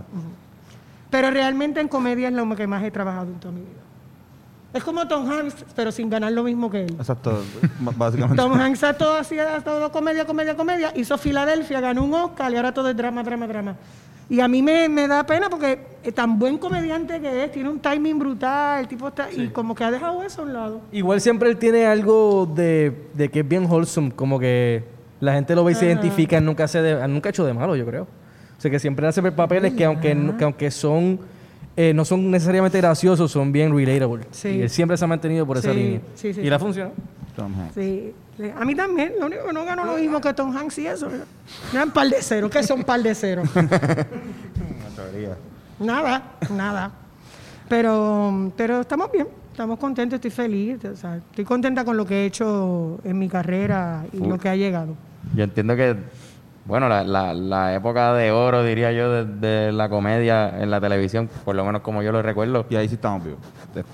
Pero 1.09 1.31
realmente 1.31 1.81
en 1.81 1.89
comedia 1.89 2.29
es 2.29 2.35
lo 2.35 2.55
que 2.55 2.67
más 2.67 2.85
he 2.85 2.91
trabajado 2.91 3.29
en 3.29 3.41
toda 3.41 3.55
mi 3.55 3.61
vida. 3.63 3.81
Es 4.75 4.85
como 4.85 5.09
Tom 5.09 5.27
Hanks, 5.27 5.65
pero 5.75 5.91
sin 5.91 6.11
ganar 6.11 6.31
lo 6.33 6.45
mismo 6.45 6.71
que 6.71 6.85
él. 6.85 6.95
Exacto, 6.99 7.43
básicamente. 7.97 8.37
Tom 8.37 8.53
Hanks 8.53 8.85
a 8.85 8.93
todo 8.93 9.17
hacía 9.17 9.63
todo 9.63 9.91
comedia, 9.91 10.27
comedia, 10.27 10.55
comedia. 10.55 10.93
Hizo 10.95 11.17
Filadelfia, 11.17 11.81
ganó 11.81 12.05
un 12.05 12.13
Oscar 12.13 12.53
y 12.53 12.57
ahora 12.57 12.75
todo 12.75 12.91
es 12.91 12.97
drama, 12.99 13.23
drama, 13.23 13.47
drama. 13.47 13.77
Y 14.31 14.41
a 14.41 14.49
mí 14.49 14.63
me, 14.63 14.89
me 14.89 15.09
da 15.09 15.25
pena 15.25 15.49
porque 15.49 15.79
es 16.03 16.15
tan 16.15 16.39
buen 16.39 16.59
comediante 16.59 17.19
que 17.21 17.45
es, 17.45 17.53
tiene 17.53 17.69
un 17.71 17.81
timing 17.81 18.19
brutal, 18.19 18.81
el 18.81 18.89
tipo 18.89 19.09
está, 19.09 19.29
y 19.33 19.49
como 19.49 19.75
que 19.75 19.85
ha 19.85 19.91
dejado 19.91 20.23
eso 20.23 20.43
a 20.43 20.45
un 20.45 20.53
lado. 20.53 20.81
Igual 20.93 21.21
siempre 21.21 21.49
él 21.49 21.57
tiene 21.57 21.87
algo 21.87 22.45
de, 22.47 22.93
de 23.15 23.31
que 23.31 23.41
es 23.41 23.49
bien 23.49 23.65
wholesome, 23.65 24.11
como 24.13 24.39
que 24.39 24.85
la 25.21 25.33
gente 25.33 25.55
lo 25.55 25.65
ve 25.65 25.73
y 25.73 25.75
se 25.75 25.87
identifica, 25.87 26.41
nunca, 26.41 26.65
hace 26.65 26.83
de- 26.83 27.09
nunca 27.09 27.29
ha 27.29 27.31
hecho 27.31 27.45
de 27.47 27.55
malo, 27.55 27.75
yo 27.75 27.87
creo. 27.87 28.03
O 28.03 28.61
sea, 28.61 28.71
que 28.71 28.79
siempre 28.79 29.07
hace 29.07 29.23
papeles 29.33 29.73
que 29.73 29.85
aunque, 29.85 30.17
que 30.37 30.45
aunque 30.45 30.71
son, 30.71 31.19
eh, 31.81 31.95
no 31.95 32.05
son 32.05 32.29
necesariamente 32.29 32.77
graciosos, 32.79 33.31
son 33.31 33.53
bien 33.53 33.73
relatable. 33.73 34.27
Sí. 34.33 34.49
Y 34.49 34.63
él 34.63 34.69
siempre 34.71 34.97
se 34.97 35.05
ha 35.05 35.09
mantenido 35.09 35.47
por 35.47 35.59
esa 35.59 35.73
Sí, 35.73 35.79
línea. 35.79 36.01
sí, 36.17 36.35
sí, 36.35 36.41
y 36.41 36.49
ha 36.51 36.59
funcionado. 36.59 36.93
Tom 37.37 37.55
Hanks. 37.57 37.75
Sí, 37.75 38.13
a 38.57 38.65
mí 38.65 38.75
también, 38.75 39.13
lo 39.21 39.27
único 39.27 39.47
que 39.47 39.53
no 39.53 39.65
ganó 39.65 39.85
lo 39.85 39.97
mismo 39.97 40.21
que 40.21 40.35
Tom 40.35 40.57
Hanks 40.57 40.77
y 40.79 40.89
eso. 40.89 41.09
Era 41.73 41.85
un 41.85 41.93
par 41.93 42.09
de 42.09 42.17
cero, 42.21 42.51
¿qué 42.51 42.65
son 42.65 42.83
par 42.83 43.01
de 43.01 43.15
cero? 43.15 43.45
Nada, 45.81 46.33
nada. 46.51 46.91
Pero, 47.69 48.51
pero 48.57 48.81
estamos 48.81 49.13
bien, 49.13 49.29
estamos 49.53 49.79
contentos, 49.79 50.17
estoy 50.17 50.31
feliz. 50.33 50.85
o 50.85 50.97
sea, 50.97 51.17
estoy 51.19 51.45
contenta 51.45 51.85
con 51.85 51.97
lo 51.97 52.05
que 52.05 52.23
he 52.23 52.27
hecho 52.27 52.99
en 53.05 53.19
mi 53.19 53.29
carrera 53.29 54.05
y 54.13 54.19
lo 54.19 54.39
que 54.39 54.49
ha 54.49 54.57
llegado. 54.57 54.97
Yo 55.35 55.45
entiendo 55.45 55.77
que, 55.77 55.95
bueno, 56.69 56.89
la, 56.89 57.03
la, 57.03 57.33
la 57.35 57.75
época 57.75 58.13
de 58.13 58.31
oro, 58.31 58.63
diría 58.63 58.93
yo, 58.93 59.11
de, 59.11 59.25
de 59.25 59.73
la 59.73 59.89
comedia 59.89 60.51
en 60.63 60.71
la 60.71 60.81
televisión, 60.81 61.29
por 61.45 61.57
lo 61.57 61.65
menos 61.65 61.81
como 61.83 62.03
yo 62.03 62.13
lo 62.13 62.21
recuerdo, 62.23 62.67
Y 62.71 62.77
ahí 62.77 62.89
sí 62.89 62.95
estamos 62.97 63.25
vivos. 63.25 63.41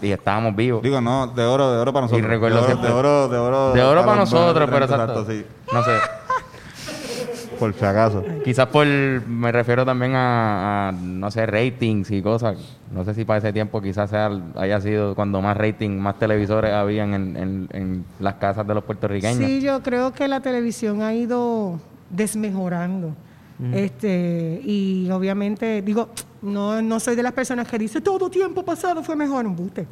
y 0.03 0.11
estábamos 0.11 0.55
vivos. 0.57 0.83
Digo, 0.83 1.01
no, 1.01 1.29
de 1.29 1.45
oro, 1.45 1.73
de 1.73 1.79
oro 1.79 1.93
para 1.93 2.07
nosotros. 2.07 2.27
Y 2.27 2.29
recuerdo 2.29 2.57
de, 2.57 2.63
oro, 2.63 2.67
siempre- 2.67 2.89
de 2.91 2.95
oro, 2.95 3.29
de 3.29 3.39
oro. 3.39 3.73
de 3.73 3.83
oro 3.83 4.05
para 4.05 4.17
nosotros, 4.17 4.69
pero 4.71 4.85
exacto. 4.85 5.25
sí. 5.25 5.47
No 5.73 5.83
sé. 5.85 5.91
Por 7.59 7.73
si 7.73 7.85
acaso. 7.85 8.25
Quizás 8.45 8.67
por, 8.67 8.85
me 8.85 9.53
refiero 9.53 9.85
también 9.85 10.15
a, 10.17 10.89
a, 10.89 10.93
no 10.93 11.31
sé, 11.31 11.47
ratings 11.47 12.11
y 12.11 12.21
cosas. 12.21 12.59
No 12.93 13.05
sé 13.05 13.15
si 13.15 13.25
para 13.25 13.39
ese 13.39 13.53
tiempo 13.53 13.81
quizás 13.81 14.11
sea, 14.11 14.29
haya 14.57 14.81
sido 14.81 15.15
cuando 15.15 15.41
más 15.41 15.57
rating, 15.57 15.91
más 15.99 16.19
televisores 16.19 16.73
habían 16.73 17.15
en, 17.15 17.37
en, 17.37 17.69
en 17.73 18.05
las 18.19 18.35
casas 18.35 18.67
de 18.67 18.75
los 18.75 18.83
puertorriqueños. 18.83 19.37
Sí, 19.39 19.61
yo 19.61 19.81
creo 19.83 20.13
que 20.13 20.27
la 20.27 20.41
televisión 20.41 21.01
ha 21.03 21.15
ido 21.15 21.79
desmejorando. 22.11 23.15
Este, 23.73 24.61
y 24.65 25.09
obviamente, 25.11 25.81
digo, 25.81 26.09
no, 26.43 26.83
no 26.83 26.99
soy 26.99 27.15
de 27.15 27.23
las 27.23 27.33
personas 27.33 27.69
que 27.69 27.79
dice 27.79 28.01
todo 28.01 28.29
tiempo 28.29 28.65
pasado 28.65 29.03
fue 29.03 29.15
mejor, 29.15 29.47
embuste. 29.47 29.87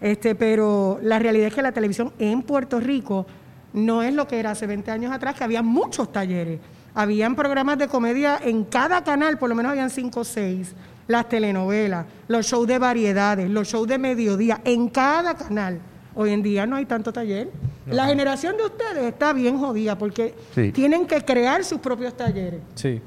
Este, 0.00 0.34
pero 0.34 0.98
la 1.02 1.18
realidad 1.18 1.48
es 1.48 1.54
que 1.54 1.62
la 1.62 1.72
televisión 1.72 2.12
en 2.18 2.42
Puerto 2.42 2.80
Rico 2.80 3.26
no 3.72 4.02
es 4.02 4.14
lo 4.14 4.26
que 4.26 4.38
era 4.38 4.52
hace 4.52 4.66
20 4.66 4.90
años 4.90 5.12
atrás, 5.12 5.34
que 5.34 5.44
había 5.44 5.62
muchos 5.62 6.12
talleres. 6.12 6.60
Habían 6.94 7.34
programas 7.34 7.78
de 7.78 7.88
comedia 7.88 8.38
en 8.42 8.64
cada 8.64 9.02
canal, 9.02 9.38
por 9.38 9.48
lo 9.48 9.54
menos 9.54 9.70
habían 9.70 9.90
cinco 9.90 10.20
o 10.20 10.24
seis. 10.24 10.74
Las 11.06 11.28
telenovelas, 11.28 12.06
los 12.28 12.46
shows 12.46 12.66
de 12.66 12.78
variedades, 12.78 13.50
los 13.50 13.68
shows 13.68 13.86
de 13.86 13.98
mediodía, 13.98 14.60
en 14.64 14.88
cada 14.88 15.34
canal. 15.34 15.80
Hoy 16.16 16.30
en 16.30 16.42
día 16.42 16.66
no 16.66 16.76
hay 16.76 16.84
tanto 16.86 17.12
taller. 17.12 17.48
La 17.86 18.06
generación 18.06 18.56
de 18.56 18.64
ustedes 18.64 19.04
está 19.04 19.32
bien 19.32 19.58
jodida 19.58 19.98
porque 19.98 20.34
Sí. 20.54 20.70
tienen 20.72 21.06
que 21.06 21.20
crear 21.22 21.64
sus 21.64 21.78
propios 21.80 22.16
talleres. 22.16 22.60
Sí. 22.74 23.00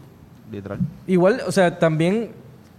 Literal. 0.51 0.79
Igual, 1.07 1.41
o 1.45 1.51
sea, 1.51 1.77
también 1.79 2.31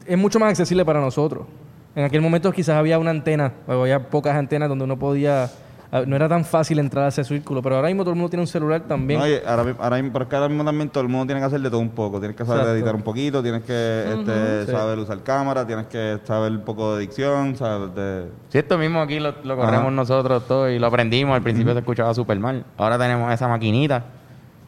es 0.07 0.17
mucho 0.19 0.39
más 0.39 0.51
accesible 0.51 0.85
para 0.85 1.01
nosotros. 1.01 1.47
En 1.95 2.05
aquel 2.05 2.21
momento 2.21 2.53
quizás 2.53 2.77
había 2.77 2.99
una 2.99 3.11
antena, 3.11 3.53
o 3.67 3.73
había 3.73 4.09
pocas 4.11 4.37
antenas 4.37 4.69
donde 4.69 4.85
uno 4.85 4.99
podía... 4.99 5.51
ah, 5.93 6.03
No 6.07 6.17
era 6.17 6.29
tan 6.29 6.45
fácil 6.45 6.79
entrar 6.79 7.05
a 7.05 7.09
ese 7.09 7.25
círculo, 7.25 7.63
pero 7.63 7.77
ahora 7.77 7.89
mismo 7.89 8.03
todo 8.03 8.13
el 8.13 8.17
mundo 8.17 8.31
tiene 8.31 8.43
un 8.43 8.47
celular 8.47 8.83
también. 8.83 9.21
No, 9.21 9.27
oye, 9.27 9.43
ahora, 9.47 9.75
ahora, 9.79 9.97
mismo- 9.97 10.13
pero 10.13 10.23
es 10.25 10.29
que 10.29 10.37
ahora 10.37 10.49
mismo 10.49 10.65
también 10.65 10.89
todo 10.91 11.03
el 11.03 11.09
mundo 11.09 11.27
tiene 11.27 11.41
que 11.41 11.47
hacer 11.47 11.61
de 11.61 11.71
todo 11.71 11.81
un 11.81 11.91
poco. 11.91 12.19
Tienes 12.19 12.37
que 12.37 12.45
saber 12.45 12.61
Exacto. 12.61 12.77
editar 12.79 12.95
un 12.95 13.03
poquito, 13.03 13.43
tienes 13.43 13.63
que 13.63 14.05
este, 14.13 14.67
Sí. 14.67 14.73
saber 14.73 14.99
usar 14.99 15.23
cámara, 15.23 15.67
tienes 15.67 15.87
que 15.87 16.19
saber 16.25 16.53
un 16.53 16.61
poco 16.63 16.95
de 16.97 17.01
dicción, 17.03 17.57
saber 17.57 17.89
de... 17.91 18.29
Si 18.51 18.59
esto 18.59 18.77
mismo 18.79 19.01
aquí 19.01 19.19
lo, 19.21 19.33
lo 19.45 19.57
corremos 19.57 19.83
Ajá. 19.87 19.91
nosotros 19.91 20.47
todos 20.47 20.71
y 20.71 20.79
lo 20.79 20.87
aprendimos, 20.87 21.35
al 21.37 21.43
principio 21.43 21.73
se 21.73 21.79
escuchaba 21.81 22.13
súper 22.15 22.39
mal. 22.39 22.65
Ahora 22.77 22.99
tenemos 22.99 23.33
esa 23.33 23.49
maquinita 23.49 24.05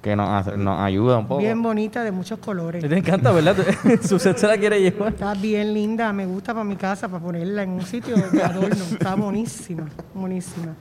que 0.02 0.16
nos, 0.16 0.30
hace- 0.30 0.56
nos 0.56 0.80
ayuda 0.80 1.18
un 1.18 1.26
poco. 1.28 1.42
Bien 1.42 1.61
bonita, 1.61 2.02
de 2.02 2.11
muchos 2.11 2.38
colores. 2.38 2.83
Te 2.88 2.96
encanta, 2.96 3.33
¿verdad? 3.33 3.54
Su 4.02 4.18
set 4.18 4.38
se 4.38 4.46
la 4.46 4.56
quiere 4.56 4.80
llevar. 4.80 5.11
Está 5.12 5.35
bien 5.35 5.74
linda, 5.74 6.11
me 6.14 6.24
gusta 6.24 6.54
para 6.54 6.64
mi 6.64 6.76
casa, 6.76 7.06
para 7.06 7.22
ponerla 7.22 7.64
en 7.64 7.70
un 7.72 7.83
sitio 7.83 8.16
de 8.16 8.42
adorno. 8.42 8.74
Está 8.92 9.14
buenísima, 9.16 9.85
buenísima. 10.14 10.74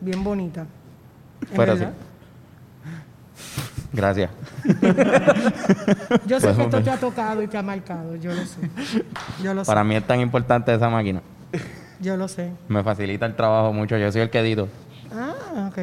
Bien 0.00 0.22
bonita. 0.24 0.62
¿En 0.62 1.56
Pero 1.56 1.74
verdad? 1.74 1.92
Gracias. 3.92 4.30
Yo 6.26 6.40
sé 6.40 6.46
Pues, 6.48 6.56
que 6.56 6.62
esto 6.64 6.82
te 6.82 6.90
ha 6.90 6.96
tocado 6.98 7.42
y 7.42 7.46
te 7.46 7.56
ha 7.56 7.62
marcado, 7.62 8.16
yo 8.16 8.32
lo 8.34 8.44
sé. 8.44 8.58
Yo 9.42 9.54
lo 9.54 9.64
sé. 9.64 9.68
Para 9.68 9.84
mí 9.84 9.94
es 9.94 10.04
tan 10.04 10.20
importante 10.20 10.74
esa 10.74 10.88
máquina. 10.88 11.22
Yo 12.00 12.16
lo 12.16 12.26
sé. 12.26 12.50
Me 12.68 12.82
facilita 12.82 13.24
el 13.26 13.36
trabajo 13.36 13.72
mucho. 13.72 13.96
Yo 13.96 14.10
soy 14.10 14.22
el 14.22 14.30
que 14.30 14.40
edito. 14.40 14.68
Ah, 15.14 15.68
ok. 15.70 15.78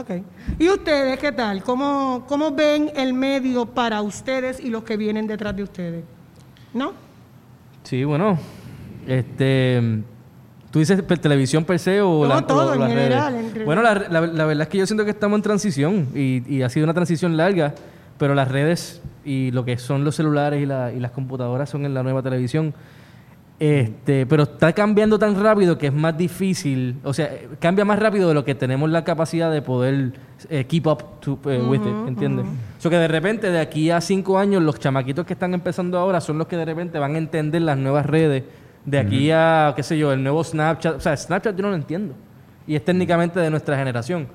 Ok. 0.00 0.10
¿Y 0.58 0.68
ustedes 0.68 1.18
qué 1.20 1.30
tal? 1.30 1.62
¿Cómo, 1.62 2.24
¿Cómo 2.26 2.50
ven 2.50 2.90
el 2.96 3.14
medio 3.14 3.66
para 3.66 4.02
ustedes 4.02 4.58
y 4.58 4.68
los 4.70 4.82
que 4.82 4.96
vienen 4.96 5.26
detrás 5.28 5.54
de 5.54 5.62
ustedes? 5.62 6.04
¿No? 6.72 6.92
Sí, 7.84 8.02
bueno. 8.02 8.36
Este. 9.06 10.02
¿Tú 10.74 10.80
dices 10.80 11.00
televisión 11.20 11.64
per 11.64 11.78
se 11.78 12.00
o, 12.00 12.24
No, 12.26 12.34
la- 12.34 12.44
todo, 12.44 12.72
o 12.72 12.74
en 12.74 12.80
las 12.80 12.88
redes? 12.92 13.02
general, 13.04 13.34
en. 13.36 13.64
Bueno, 13.64 13.80
la, 13.80 13.94
la- 13.94 14.20
la 14.26 14.44
verdad 14.44 14.62
es 14.62 14.68
que 14.68 14.78
yo 14.78 14.86
siento 14.88 15.04
que 15.04 15.12
estamos 15.12 15.36
en 15.38 15.42
transición 15.42 16.08
y, 16.16 16.42
y 16.52 16.62
ha 16.62 16.68
sido 16.68 16.82
una 16.82 16.92
transición 16.94 17.36
larga, 17.36 17.74
pero 18.18 18.34
las 18.34 18.48
redes 18.48 19.00
y 19.24 19.52
lo 19.52 19.64
que 19.64 19.78
son 19.78 20.02
los 20.02 20.16
celulares 20.16 20.60
y, 20.60 20.66
la- 20.66 20.92
y 20.92 20.98
las 20.98 21.12
computadoras 21.12 21.70
son 21.70 21.86
en 21.86 21.94
la 21.94 22.02
nueva 22.02 22.22
televisión. 22.22 22.74
Este, 23.60 24.26
pero 24.26 24.42
está 24.42 24.72
cambiando 24.72 25.16
tan 25.16 25.40
rápido 25.40 25.78
que 25.78 25.86
es 25.86 25.92
más 25.92 26.18
difícil, 26.18 26.96
o 27.04 27.14
sea, 27.14 27.30
cambia 27.60 27.84
más 27.84 28.00
rápido 28.00 28.26
de 28.28 28.34
lo 28.34 28.44
que 28.44 28.56
tenemos 28.56 28.90
la 28.90 29.04
capacidad 29.04 29.52
de 29.52 29.62
poder 29.62 30.14
eh, 30.50 30.64
keep 30.64 30.88
up 30.88 31.20
to, 31.20 31.38
eh, 31.46 31.62
with 31.62 31.82
it, 31.82 32.08
¿entiendes? 32.08 32.46
So 32.80 32.90
que 32.90 32.96
de 32.96 33.06
repente 33.06 33.52
de 33.52 33.60
aquí 33.60 33.92
a 33.92 34.00
cinco 34.00 34.40
años 34.40 34.60
los 34.60 34.80
chamaquitos 34.80 35.24
que 35.24 35.34
están 35.34 35.54
empezando 35.54 35.98
ahora 35.98 36.20
son 36.20 36.36
los 36.36 36.48
que 36.48 36.56
de 36.56 36.64
repente 36.64 36.98
van 36.98 37.14
a 37.14 37.18
entender 37.18 37.62
las 37.62 37.78
nuevas 37.78 38.04
redes. 38.06 38.42
De 38.84 38.98
aquí 38.98 39.30
a, 39.30 39.72
qué 39.74 39.82
sé 39.82 39.96
yo, 39.96 40.12
el 40.12 40.22
nuevo 40.22 40.44
Snapchat, 40.44 40.96
o 40.96 41.00
sea, 41.00 41.16
Snapchat 41.16 41.56
yo 41.56 41.62
no 41.62 41.70
lo 41.70 41.76
entiendo 41.76 42.14
y 42.66 42.74
es 42.76 42.84
técnicamente 42.84 43.40
de 43.40 43.50
nuestra 43.50 43.76
generación, 43.76 44.26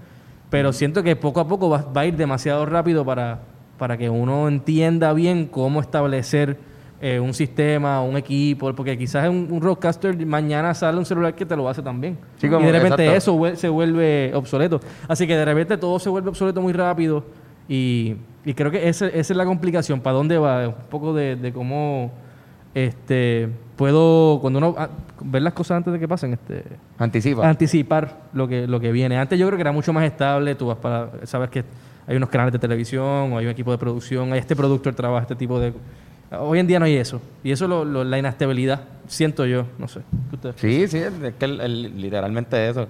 pero 0.49 0.73
siento 0.73 1.03
que 1.03 1.15
poco 1.15 1.39
a 1.39 1.47
poco 1.47 1.69
va, 1.69 1.83
va 1.95 2.01
a 2.01 2.05
ir 2.05 2.15
demasiado 2.15 2.65
rápido 2.65 3.05
para, 3.05 3.39
para 3.77 3.97
que 3.97 4.09
uno 4.09 4.47
entienda 4.47 5.13
bien 5.13 5.45
cómo 5.45 5.81
establecer 5.81 6.57
eh, 7.01 7.19
un 7.19 7.33
sistema, 7.33 8.01
un 8.01 8.17
equipo, 8.17 8.73
porque 8.73 8.97
quizás 8.97 9.29
un, 9.29 9.47
un 9.51 9.62
roadcaster 9.62 10.25
mañana 10.25 10.73
sale 10.73 10.97
un 10.97 11.05
celular 11.05 11.33
que 11.33 11.45
te 11.45 11.55
lo 11.55 11.69
hace 11.69 11.81
también. 11.81 12.17
Sí, 12.38 12.47
y 12.47 12.49
de 12.49 12.57
repente 12.71 13.05
exacto. 13.05 13.12
eso 13.13 13.38
vuel- 13.38 13.55
se 13.55 13.69
vuelve 13.69 14.31
obsoleto. 14.33 14.79
Así 15.07 15.25
que 15.25 15.35
de 15.38 15.45
repente 15.45 15.77
todo 15.77 15.97
se 15.99 16.09
vuelve 16.09 16.29
obsoleto 16.29 16.62
muy 16.62 16.73
rápido 16.73 17.23
Y, 17.69 18.15
y 18.43 18.53
creo 18.55 18.71
que 18.71 18.89
esa, 18.89 19.05
esa 19.07 19.33
es 19.33 19.38
la 19.38 19.45
complicación. 19.45 20.01
¿Para 20.01 20.17
dónde 20.17 20.38
va? 20.39 20.67
Un 20.69 20.73
poco 20.89 21.13
de, 21.13 21.35
de 21.35 21.53
cómo 21.53 22.12
este 22.73 23.49
puedo, 23.75 24.39
cuando 24.41 24.60
uno 24.60 24.75
ah, 24.77 24.89
ver 25.21 25.41
las 25.41 25.53
cosas 25.53 25.77
antes 25.77 25.93
de 25.93 25.99
que 25.99 26.08
pasen, 26.08 26.34
este 26.34 26.63
Anticipa. 26.97 27.47
anticipar 27.49 28.21
lo 28.34 28.47
que, 28.47 28.67
lo 28.67 28.79
que 28.79 28.91
viene. 28.91 29.17
Antes 29.17 29.39
yo 29.39 29.47
creo 29.47 29.58
que 29.58 29.62
era 29.62 29.71
mucho 29.71 29.93
más 29.93 30.03
estable, 30.05 30.55
tú 30.55 30.67
vas 30.67 30.77
para, 30.77 31.10
sabes 31.25 31.49
que 31.49 31.63
hay 32.08 32.15
unos 32.17 32.29
canales 32.29 32.51
de 32.53 32.60
televisión, 32.60 33.32
o 33.34 33.38
hay 33.38 33.45
un 33.45 33.51
equipo 33.51 33.71
de 33.71 33.77
producción, 33.77 34.34
hay 34.34 34.39
este 34.39 34.55
productor 34.55 34.93
trabaja 34.95 35.23
este 35.23 35.36
tipo 35.36 35.60
de... 35.60 35.73
Hoy 36.32 36.60
en 36.60 36.67
día 36.67 36.77
no 36.79 36.86
hay 36.86 36.95
eso. 36.95 37.21
Y 37.43 37.51
eso 37.51 37.67
lo, 37.67 37.84
lo- 37.86 38.03
la 38.03 38.17
inestabilidad, 38.19 38.82
siento 39.08 39.45
yo, 39.45 39.65
no 39.79 39.88
sé. 39.88 40.01
¿Qué 40.29 40.36
ustedes 40.36 40.55
Sí, 40.60 40.88
sí, 40.88 40.97
es 40.97 41.34
que 41.39 41.45
el- 41.45 41.62
el- 41.62 42.01
literalmente 42.01 42.69
eso. 42.69 42.88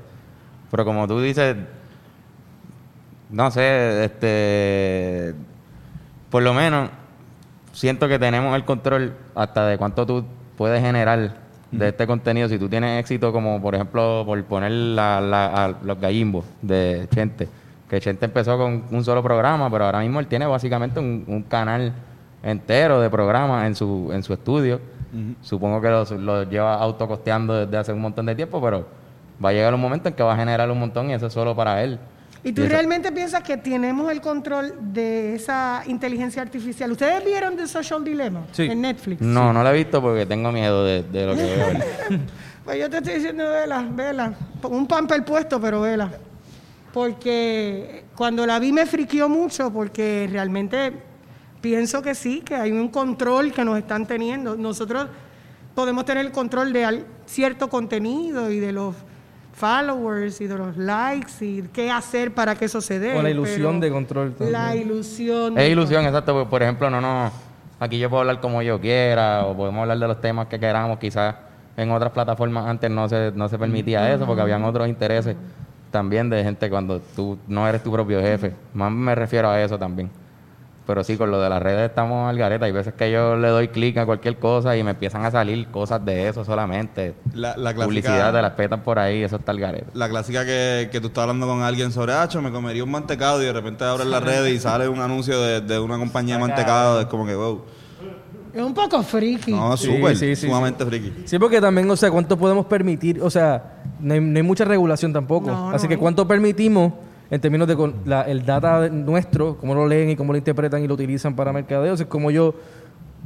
Pero 0.71 0.83
como 0.85 1.07
tú 1.07 1.21
dices, 1.21 1.55
no 3.29 3.51
sé, 3.51 4.05
este, 4.05 5.33
por 6.29 6.43
lo 6.43 6.53
menos 6.53 6.89
siento 7.79 8.07
que 8.07 8.19
tenemos 8.19 8.55
el 8.55 8.65
control 8.65 9.13
hasta 9.35 9.65
de 9.67 9.77
cuánto 9.77 10.05
tú 10.05 10.25
puedes 10.57 10.81
generar 10.81 11.35
de 11.71 11.87
este 11.89 12.05
contenido. 12.07 12.49
Si 12.49 12.57
tú 12.59 12.67
tienes 12.67 12.99
éxito, 12.99 13.31
como 13.31 13.61
por 13.61 13.73
ejemplo, 13.75 14.23
por 14.25 14.43
poner 14.43 14.71
la, 14.71 15.21
la- 15.21 15.65
a 15.65 15.73
los 15.83 15.99
gallimbos 15.99 16.43
de 16.61 17.07
Chente, 17.13 17.47
que 17.89 17.99
Chente 18.01 18.25
empezó 18.25 18.57
con 18.57 18.83
un 18.91 19.03
solo 19.03 19.23
programa, 19.23 19.69
pero 19.71 19.85
ahora 19.85 19.99
mismo 19.99 20.19
él 20.19 20.27
tiene 20.27 20.45
básicamente 20.45 20.99
un, 20.99 21.23
un 21.27 21.43
canal 21.43 21.93
entero 22.43 22.99
de 22.99 23.09
programas 23.09 23.65
en 23.65 23.75
su, 23.75 24.09
en 24.13 24.23
su 24.23 24.33
estudio. 24.33 24.79
Supongo 25.41 25.81
que 25.81 25.89
lo, 25.89 26.03
lo 26.19 26.43
lleva 26.43 26.75
autocosteando 26.75 27.65
desde 27.65 27.77
hace 27.77 27.93
un 27.93 28.01
montón 28.01 28.25
de 28.27 28.35
tiempo, 28.35 28.61
pero 28.61 28.85
va 29.43 29.49
a 29.49 29.53
llegar 29.53 29.73
un 29.73 29.81
momento 29.81 30.09
en 30.09 30.13
que 30.15 30.21
va 30.23 30.33
a 30.33 30.37
generar 30.37 30.69
un 30.69 30.79
montón 30.79 31.09
y 31.09 31.13
eso 31.13 31.27
es 31.27 31.33
solo 31.33 31.55
para 31.55 31.81
él. 31.83 31.97
¿Y 32.43 32.53
tú 32.53 32.63
realmente 32.67 33.11
piensas 33.11 33.43
que 33.43 33.57
tenemos 33.57 34.09
el 34.11 34.21
control 34.21 34.73
de 34.93 35.35
esa 35.35 35.83
inteligencia 35.87 36.41
artificial? 36.41 36.91
¿Ustedes 36.91 37.23
vieron 37.25 37.57
The 37.57 37.67
Social 37.67 38.03
Dilemma 38.03 38.45
Sí. 38.53 38.63
en 38.63 38.81
Netflix? 38.81 39.21
No, 39.21 39.51
no 39.51 39.61
lo 39.61 39.69
he 39.69 39.73
visto 39.73 40.01
porque 40.01 40.25
tengo 40.25 40.51
miedo 40.51 40.85
de, 40.85 41.03
de 41.03 41.25
lo 41.25 41.35
que 41.35 41.43
veo. 41.43 42.19
Pues 42.63 42.77
yo 42.79 42.87
te 42.89 42.97
estoy 42.97 43.15
diciendo, 43.15 43.49
vela, 43.49 43.83
vela. 43.91 44.33
Un 44.63 44.85
pamper 44.85 45.25
puesto, 45.25 45.59
pero 45.59 45.81
vela. 45.81 46.11
Porque 46.93 48.03
cuando 48.15 48.45
la 48.45 48.59
vi 48.59 48.71
me 48.71 48.85
friqueó 48.85 49.27
mucho 49.29 49.71
porque 49.71 50.27
realmente 50.31 50.93
pienso 51.61 52.01
que 52.01 52.13
sí, 52.13 52.41
que 52.41 52.55
hay 52.55 52.71
un 52.71 52.89
control 52.89 53.51
que 53.53 53.65
nos 53.65 53.77
están 53.77 54.05
teniendo. 54.05 54.55
Nosotros 54.55 55.07
podemos 55.73 56.05
tener 56.05 56.25
el 56.25 56.31
control 56.31 56.71
de 56.73 57.05
cierto 57.25 57.69
contenido 57.69 58.51
y 58.51 58.59
de 58.59 58.71
los 58.71 58.95
followers 59.59 60.39
y 60.39 60.47
de 60.47 60.57
los 60.57 60.77
likes 60.77 61.33
y 61.41 61.63
qué 61.73 61.91
hacer 61.91 62.33
para 62.33 62.55
que 62.55 62.65
eso 62.65 62.79
se 62.79 62.97
dé. 62.97 63.17
O 63.17 63.21
la 63.21 63.29
ilusión 63.29 63.79
de 63.79 63.91
control 63.91 64.33
también. 64.33 64.53
La 64.53 64.75
ilusión. 64.75 65.57
Es 65.57 65.69
ilusión, 65.69 66.05
exacto. 66.05 66.33
porque, 66.33 66.49
Por 66.49 66.63
ejemplo, 66.63 66.89
no, 66.89 67.01
no. 67.01 67.29
Aquí 67.79 67.99
yo 67.99 68.09
puedo 68.09 68.21
hablar 68.21 68.39
como 68.39 68.61
yo 68.61 68.79
quiera 68.79 69.45
o 69.45 69.55
podemos 69.55 69.81
hablar 69.81 69.99
de 69.99 70.07
los 70.07 70.21
temas 70.21 70.47
que 70.47 70.59
queramos. 70.59 70.97
Quizás 70.97 71.35
en 71.75 71.91
otras 71.91 72.11
plataformas 72.11 72.67
antes 72.67 72.89
no 72.89 73.07
se, 73.09 73.31
no 73.35 73.49
se 73.49 73.57
permitía 73.57 74.13
eso 74.13 74.25
porque 74.25 74.41
habían 74.41 74.63
otros 74.63 74.87
intereses 74.87 75.35
también 75.91 76.29
de 76.29 76.43
gente 76.43 76.69
cuando 76.69 76.99
tú 76.99 77.37
no 77.47 77.67
eres 77.67 77.83
tu 77.83 77.91
propio 77.91 78.21
jefe. 78.21 78.53
Más 78.73 78.91
me 78.91 79.13
refiero 79.13 79.49
a 79.49 79.61
eso 79.61 79.77
también. 79.77 80.09
Pero 80.89 81.03
sí, 81.03 81.17
con 81.17 81.29
lo 81.29 81.39
de 81.39 81.47
las 81.49 81.61
redes 81.61 81.87
estamos 81.87 82.27
al 82.27 82.35
gareta. 82.39 82.65
Hay 82.65 82.71
veces 82.71 82.95
que 82.95 83.11
yo 83.11 83.35
le 83.35 83.49
doy 83.49 83.67
clic 83.67 83.95
a 83.97 84.07
cualquier 84.07 84.39
cosa 84.39 84.75
y 84.75 84.83
me 84.83 84.89
empiezan 84.89 85.23
a 85.23 85.29
salir 85.29 85.67
cosas 85.67 86.03
de 86.03 86.27
eso 86.27 86.43
solamente. 86.43 87.13
La, 87.35 87.49
la 87.49 87.75
clásica, 87.75 87.85
Publicidad 87.85 88.33
te 88.33 88.41
las 88.41 88.53
petan 88.53 88.81
por 88.81 88.97
ahí, 88.97 89.21
eso 89.21 89.35
está 89.35 89.51
al 89.51 89.59
gareta. 89.59 89.91
La 89.93 90.09
clásica 90.09 90.43
que, 90.43 90.89
que 90.91 90.99
tú 90.99 91.09
estás 91.09 91.21
hablando 91.21 91.45
con 91.45 91.61
alguien 91.61 91.91
sobre, 91.91 92.13
hacho, 92.13 92.41
me 92.41 92.51
comería 92.51 92.83
un 92.83 92.89
mantecado 92.89 93.39
y 93.39 93.45
de 93.45 93.53
repente 93.53 93.83
abres 93.83 94.07
la 94.07 94.19
red 94.19 94.47
y 94.47 94.57
sale 94.57 94.87
un 94.87 94.99
anuncio 94.99 95.39
de, 95.39 95.61
de 95.61 95.77
una 95.77 95.99
compañía 95.99 96.37
de 96.37 96.41
mantecado. 96.41 97.01
Es 97.01 97.05
como 97.05 97.23
que, 97.27 97.35
wow. 97.35 97.61
Es 98.51 98.63
un 98.63 98.73
poco 98.73 99.03
friki. 99.03 99.51
No, 99.51 99.77
súper, 99.77 100.17
sí, 100.17 100.35
sí, 100.35 100.47
sumamente 100.47 100.83
friki. 100.83 101.13
Sí, 101.25 101.37
porque 101.37 101.61
también, 101.61 101.87
o 101.91 101.95
sea, 101.95 102.09
¿cuánto 102.09 102.35
podemos 102.35 102.65
permitir? 102.65 103.21
O 103.21 103.29
sea, 103.29 103.83
no 103.99 104.15
hay, 104.15 104.21
no 104.21 104.37
hay 104.37 104.43
mucha 104.43 104.65
regulación 104.65 105.13
tampoco. 105.13 105.51
No, 105.51 105.69
Así 105.69 105.83
no 105.83 105.89
que 105.89 105.93
hay. 105.93 105.99
¿cuánto 105.99 106.27
permitimos 106.27 106.93
en 107.31 107.41
términos 107.41 107.67
de 107.67 107.75
con- 107.75 107.95
la- 108.05 108.23
el 108.23 108.45
data 108.45 108.89
nuestro, 108.89 109.57
cómo 109.57 109.73
lo 109.75 109.87
leen 109.87 110.09
y 110.11 110.15
cómo 110.15 110.33
lo 110.33 110.37
interpretan 110.37 110.83
y 110.83 110.87
lo 110.87 110.93
utilizan 110.95 111.35
para 111.35 111.53
mercadeo? 111.53 111.93
O 111.93 111.97
sea, 111.97 112.07
como 112.07 112.31
yo... 112.31 112.53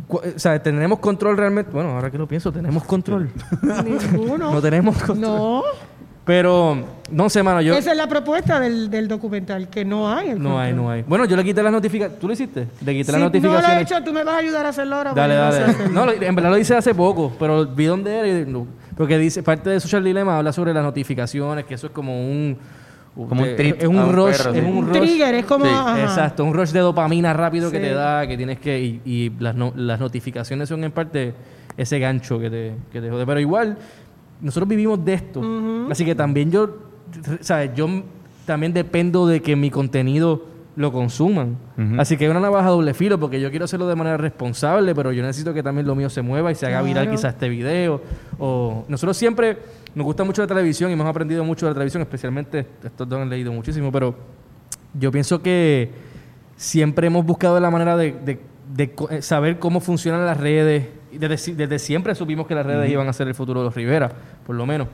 cu- 0.08 0.18
O 0.36 0.40
sea, 0.40 0.62
¿tenemos 0.62 1.00
control 1.00 1.38
realmente? 1.38 1.72
Bueno, 1.72 1.92
ahora 1.92 2.10
que 2.12 2.18
lo 2.18 2.28
pienso, 2.28 2.52
¿tenemos 2.52 2.84
control? 2.84 3.30
Ninguno. 3.86 4.52
No 4.52 4.62
tenemos 4.62 4.98
control. 4.98 5.22
No. 5.22 5.64
Pero, 6.26 6.78
no 7.12 7.30
sé, 7.30 7.44
mano, 7.44 7.60
yo... 7.62 7.76
Esa 7.76 7.92
es 7.92 7.98
la 7.98 8.08
propuesta 8.08 8.58
del, 8.58 8.90
del 8.90 9.10
documental, 9.10 9.68
que 9.68 9.84
no 9.84 10.10
hay. 10.10 10.30
el 10.30 10.42
No 10.42 10.58
hay, 10.58 10.72
no 10.72 10.90
hay. 10.90 11.04
Bueno, 11.06 11.26
yo 11.26 11.36
le 11.36 11.44
quité 11.44 11.62
las 11.62 11.72
notificaciones. 11.74 12.18
¿Tú 12.18 12.28
lo 12.28 12.34
hiciste? 12.34 12.66
Le 12.86 12.94
quité 12.94 13.04
Si 13.04 13.12
las 13.12 13.20
no 13.20 13.20
lo 13.20 13.26
he 13.26 13.28
notificaciones. 13.42 13.92
hecho, 13.92 14.04
tú 14.06 14.14
me 14.14 14.24
vas 14.24 14.36
a 14.36 14.38
ayudar 14.38 14.66
a 14.66 14.70
hacerlo 14.70 14.96
ahora. 14.96 15.14
Dale, 15.14 15.34
dale. 15.34 15.90
No, 15.92 16.06
lo- 16.06 16.14
en 16.14 16.34
verdad 16.34 16.52
lo 16.52 16.58
hice 16.58 16.76
hace 16.78 16.96
poco, 16.96 17.34
pero 17.38 17.66
vi 17.66 17.86
dónde 17.86 18.16
era 18.18 18.28
y 18.40 18.46
no. 18.50 18.66
Porque 18.96 19.18
dice, 19.18 19.44
parte 19.44 19.70
de 19.70 19.82
Social 19.82 20.02
Dilemma 20.02 20.38
habla 20.38 20.54
sobre 20.54 20.74
las 20.74 20.84
notificaciones, 20.86 21.66
que 21.66 21.74
eso 21.74 21.88
es 21.88 21.94
como 21.94 22.18
un... 22.18 22.58
Como 23.16 23.44
un 23.44 23.56
trip 23.56 23.76
Es 23.82 23.88
un 23.88 24.12
rush. 24.12 24.38
perro, 24.38 24.54
es 24.54 24.60
sí. 24.60 24.66
un 24.66 24.78
Un 24.78 24.88
rush. 24.88 24.98
trigger, 25.00 25.36
es 25.36 25.46
como... 25.46 25.66
Sí. 25.66 25.72
Exacto, 26.02 26.44
un 26.46 26.54
rush 26.54 26.70
de 26.72 26.80
dopamina 26.80 27.32
rápido 27.34 27.70
que 27.70 27.80
te 27.80 27.94
da, 27.94 28.26
que 28.28 28.36
tienes 28.38 28.60
que... 28.60 28.80
Y, 28.82 29.02
y 29.06 29.32
las, 29.40 29.56
no- 29.56 29.72
las 29.76 30.00
notificaciones 30.00 30.68
son 30.70 30.84
en 30.84 30.92
parte 30.92 31.34
ese 31.78 32.00
gancho 32.00 32.40
que 32.40 32.50
te, 32.50 32.74
que 32.92 33.02
te 33.02 33.10
jode. 33.10 33.26
Pero 33.26 33.40
igual, 33.40 33.78
nosotros 34.42 34.68
vivimos 34.68 35.04
de 35.06 35.14
esto. 35.14 35.42
Así 35.92 36.04
que 36.06 36.16
también 36.16 36.50
yo, 36.52 36.70
¿sabes? 37.42 37.72
Yo 37.76 37.88
también 38.46 38.74
dependo 38.74 39.28
de 39.28 39.42
que 39.42 39.56
mi 39.56 39.70
contenido 39.70 40.46
lo 40.76 40.92
consuman. 40.92 41.56
Así 42.00 42.18
que 42.18 42.26
es 42.26 42.32
una 42.32 42.40
navaja 42.40 42.70
doble 42.70 42.96
filo 42.96 43.20
porque 43.20 43.40
yo 43.40 43.52
quiero 43.52 43.66
hacerlo 43.66 43.88
de 43.88 43.96
manera 43.96 44.18
responsable, 44.18 44.96
pero 44.96 45.12
yo 45.12 45.22
necesito 45.22 45.54
que 45.54 45.62
también 45.62 45.86
lo 45.86 45.94
mío 45.94 46.10
se 46.10 46.24
mueva 46.24 46.52
y 46.52 46.56
se 46.56 46.66
haga 46.66 46.82
viral 46.82 47.12
quizás 47.12 47.36
este 47.36 47.48
video. 47.48 48.02
O 48.40 48.84
nosotros 48.88 49.16
siempre 49.16 49.58
nos 49.96 50.06
gusta 50.06 50.24
mucho 50.24 50.42
la 50.42 50.48
televisión 50.48 50.90
y 50.90 50.94
hemos 50.94 51.08
aprendido 51.08 51.44
mucho 51.44 51.66
de 51.66 51.72
la 51.72 51.74
televisión, 51.76 52.02
especialmente 52.02 52.66
estos 52.84 53.08
dos 53.08 53.22
han 53.22 53.30
leído 53.30 53.52
muchísimo, 53.52 53.92
pero 53.92 54.16
yo 54.94 55.12
pienso 55.12 55.42
que 55.42 55.90
siempre 56.56 57.08
hemos 57.08 57.26
buscado 57.26 57.60
la 57.60 57.70
manera 57.72 57.96
de, 57.98 58.12
de- 58.12 58.40
de 58.74 58.92
co- 58.92 59.10
eh, 59.10 59.22
saber 59.22 59.60
cómo 59.60 59.80
funcionan 59.82 60.26
las 60.26 60.38
redes. 60.38 60.88
Desde, 61.12 61.38
si- 61.38 61.54
desde 61.54 61.78
siempre 61.80 62.16
supimos 62.16 62.48
que 62.48 62.56
las 62.56 62.66
redes 62.66 62.90
iban 62.90 63.08
a 63.08 63.14
ser 63.14 63.28
el 63.28 63.36
futuro 63.36 63.60
de 63.60 63.66
los 63.66 63.76
Rivera, 63.76 64.10
por 64.46 64.56
lo 64.56 64.66
menos. 64.66 64.88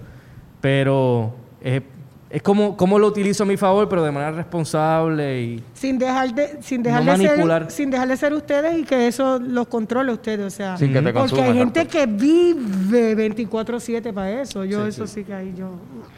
Pero 0.61 1.33
eh, 1.61 1.81
es 2.29 2.43
como, 2.43 2.77
como 2.77 2.99
lo 2.99 3.07
utilizo 3.07 3.41
a 3.41 3.45
mi 3.47 3.57
favor, 3.57 3.89
pero 3.89 4.03
de 4.03 4.11
manera 4.11 4.31
responsable 4.31 5.41
y... 5.41 5.63
Sin 5.73 5.97
dejar 5.97 6.33
de, 6.35 6.61
sin 6.61 6.83
dejar 6.83 7.03
No 7.03 7.17
de 7.17 7.27
ser, 7.27 7.71
sin 7.71 7.89
dejar 7.89 8.07
de 8.07 8.17
ser 8.17 8.33
ustedes 8.33 8.77
y 8.77 8.83
que 8.83 9.07
eso 9.07 9.39
los 9.39 9.67
controle 9.67 10.11
ustedes, 10.11 10.45
o 10.45 10.49
sea, 10.55 10.77
Sin 10.77 10.93
que 10.93 11.01
te 11.01 11.11
porque 11.11 11.41
hay 11.41 11.57
gente 11.57 11.81
exacto. 11.81 11.97
que 11.97 12.05
vive 12.05 13.15
24/7 13.15 14.13
para 14.13 14.41
eso. 14.41 14.63
Yo 14.63 14.85
eso 14.85 15.07
sí. 15.07 15.23
que 15.23 15.33
ahí 15.33 15.55
yo. 15.57 15.71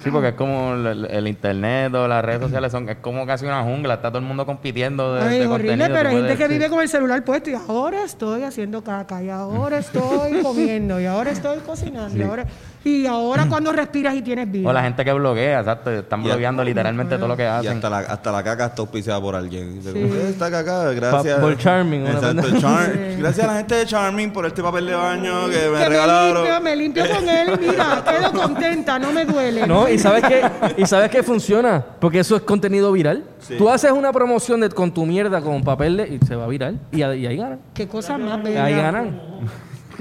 Sí, 0.04 0.12
porque 0.12 0.30
es 0.30 0.34
como 0.36 0.74
el, 0.74 1.06
el 1.06 1.28
internet 1.28 1.94
o 1.96 2.06
las 2.08 2.26
redes 2.26 2.42
sociales 2.42 2.74
son 2.74 2.90
es 2.90 2.98
como 2.98 3.26
casi 3.26 3.46
una 3.46 3.64
jungla, 3.64 3.94
está 3.94 4.10
todo 4.10 4.20
el 4.20 4.26
mundo 4.26 4.46
compitiendo 4.46 5.16
de, 5.16 5.22
Ay, 5.22 5.40
de 5.40 5.48
horrible, 5.48 5.78
contenido. 5.78 5.98
pero 5.98 6.10
hay 6.10 6.16
gente 6.18 6.38
que 6.38 6.48
vive 6.50 6.70
con 6.70 6.82
el 6.82 6.90
celular 6.90 7.24
puesto 7.24 7.50
y 7.52 7.54
ahora 7.54 8.04
estoy 8.04 8.44
haciendo 8.44 8.84
caca 8.84 9.24
y 9.24 9.30
ahora 9.30 9.78
estoy 9.78 10.42
comiendo 10.42 11.00
y 11.00 11.06
ahora 11.06 11.32
estoy 11.32 11.60
cocinando 11.60 12.18
y 12.18 12.24
ahora 12.24 12.48
y 12.84 13.06
ahora 13.06 13.46
cuando 13.48 13.72
respiras 13.72 14.16
y 14.16 14.22
tienes 14.22 14.52
vida. 14.52 14.68
O 14.70 14.74
la 14.74 14.82
gente 14.84 15.06
que 15.06 15.14
bloguea, 15.14 15.60
exacto, 15.60 15.92
están 15.92 16.24
blogueando 16.24 16.64
literalmente 16.64 17.18
todo 17.18 17.28
lo 17.28 17.38
que 17.38 17.44
Y 17.44 17.46
hacen. 17.46 17.74
hasta 17.74 17.90
la, 17.90 17.98
hasta 18.00 18.32
la 18.32 18.44
caca 18.44 18.66
está 18.68 18.82
auspiciada 18.82 19.22
por 19.22 19.36
alguien. 19.36 19.80
Sí. 19.84 19.90
"Eh, 19.96 20.28
Esta 20.30 20.50
caca, 20.50 20.92
gracias. 20.92 21.40
por 21.40 21.58
Charming, 21.58 22.02
una 22.02 22.12
Exacto, 22.14 22.42
pendeja. 22.42 22.60
Char- 22.68 22.92
Sí. 22.94 23.16
Gracias 23.20 23.46
a 23.48 23.52
la 23.52 23.58
gente 23.60 23.76
de 23.76 23.86
Charming 23.86 24.32
por 24.34 24.46
este 24.46 24.64
papel 24.64 24.86
de 24.88 24.96
baño 24.96 25.46
que 25.50 25.56
me 25.58 25.62
que 25.62 25.70
me 25.70 25.90
regalaron. 25.90 26.44
limpio, 26.44 26.62
me 26.62 26.76
limpio 26.76 27.04
con 27.10 27.30
él 27.30 27.50
y 27.62 27.68
mira, 27.68 28.04
quedo 28.10 28.32
contenta, 28.34 28.98
no 29.00 29.12
me 29.12 29.26
duele. 29.26 29.68
No, 29.68 29.88
y 29.88 30.00
sabes 30.00 30.24
que 30.24 30.42
y 30.78 30.86
sabes 30.86 31.10
que 31.12 31.22
funciona, 31.24 31.84
porque 32.00 32.20
eso 32.20 32.36
es 32.36 32.42
contenido 32.42 32.92
viral. 32.92 33.24
Sí. 33.40 33.56
Tú 33.58 33.70
haces 33.70 33.92
una 33.92 34.12
promoción 34.12 34.60
de, 34.62 34.70
con 34.70 34.92
tu 34.94 35.06
mierda 35.06 35.42
con 35.42 35.64
papel 35.64 35.98
de- 35.98 36.08
y 36.22 36.26
se 36.26 36.36
va 36.36 36.48
viral 36.48 36.80
y, 36.92 37.02
ahí- 37.04 37.20
y 37.22 37.28
ahí 37.28 37.38
ganan. 37.38 37.60
Qué 37.74 37.88
cosa 37.88 38.18
más 38.18 38.42
bella. 38.42 38.64
Ahí 38.66 38.76
ganan. 38.76 39.20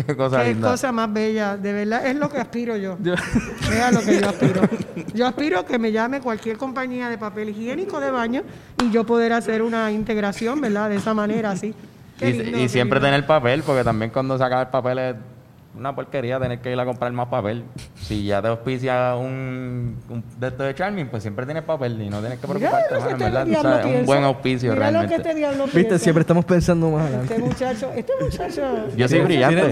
Qué 0.07 0.17
cosa 0.17 0.43
Qué 0.43 0.53
linda. 0.53 0.71
cosa 0.71 0.93
más 0.93 1.13
bella, 1.13 1.57
de 1.57 1.73
verdad, 1.73 2.07
es 2.07 2.17
lo 2.17 2.29
que 2.29 2.39
aspiro 2.39 2.77
yo. 2.77 2.97
Vea 3.01 3.91
lo 3.93 4.01
que 4.01 4.21
yo 4.21 4.29
aspiro. 4.29 4.63
Yo 5.15 5.27
aspiro 5.27 5.65
que 5.67 5.79
me 5.79 5.91
llame 5.91 6.21
cualquier 6.21 6.57
compañía 6.57 7.09
de 7.09 7.19
papel 7.19 7.49
higiénico 7.49 7.99
de 8.01 8.11
baño 8.13 8.43
y 8.81 8.91
yo 8.93 9.05
poder 9.05 9.33
hacer 9.33 9.61
una 9.63 9.91
integración, 9.91 10.61
¿verdad? 10.61 10.89
De 10.89 10.97
esa 10.97 11.15
manera, 11.15 11.51
así. 11.51 11.75
Qué 12.19 12.31
Y, 12.31 12.33
lindo, 12.35 12.59
y 12.59 12.63
qué 12.63 12.69
siempre 12.69 12.99
lindo. 13.01 13.09
tener 13.09 13.27
papel, 13.27 13.63
porque 13.65 13.83
también 13.83 14.11
cuando 14.13 14.39
sacas 14.39 14.67
el 14.67 14.69
papel 14.71 14.99
es 14.99 15.17
una 15.77 15.95
porquería 15.95 16.41
tener 16.41 16.61
que 16.61 16.73
ir 16.73 16.79
a 16.81 16.85
comprar 16.85 17.13
más 17.13 17.29
papel. 17.29 17.65
Si 17.95 18.25
ya 18.25 18.43
te 18.43 18.49
auspicia 18.49 19.15
un, 19.17 19.97
un 20.09 20.25
de 20.39 20.49
esto 20.49 20.63
de 20.65 20.75
Charming, 20.75 21.07
pues 21.09 21.23
siempre 21.23 21.45
tienes 21.47 21.63
papel 21.63 22.01
y 22.03 22.11
no 22.11 22.19
tienes 22.21 22.39
que 22.41 22.47
Mira 22.49 22.59
preocuparte. 22.59 22.89
que 22.89 22.95
mano, 23.01 23.07
en 23.07 23.13
este 23.13 23.25
verdad, 23.25 23.47
diablo 23.47 23.69
o 23.71 23.73
sea, 23.73 23.81
es 23.93 24.01
un 24.01 24.07
buen 24.07 24.25
auspicio 24.25 24.73
Mira 24.73 24.87
lo 24.87 24.91
realmente. 24.99 25.15
que 25.23 25.29
este 25.29 25.35
diablo 25.39 25.65
Viste, 25.73 25.99
siempre 26.01 26.21
estamos 26.23 26.45
pensando 26.45 26.91
más 26.91 27.03
adelante. 27.03 27.35
Este 27.35 27.47
muchacho, 27.47 27.93
este 27.95 28.13
muchacho... 28.21 28.63
Yo 28.97 29.09
soy 29.09 29.21
brillante. 29.21 29.69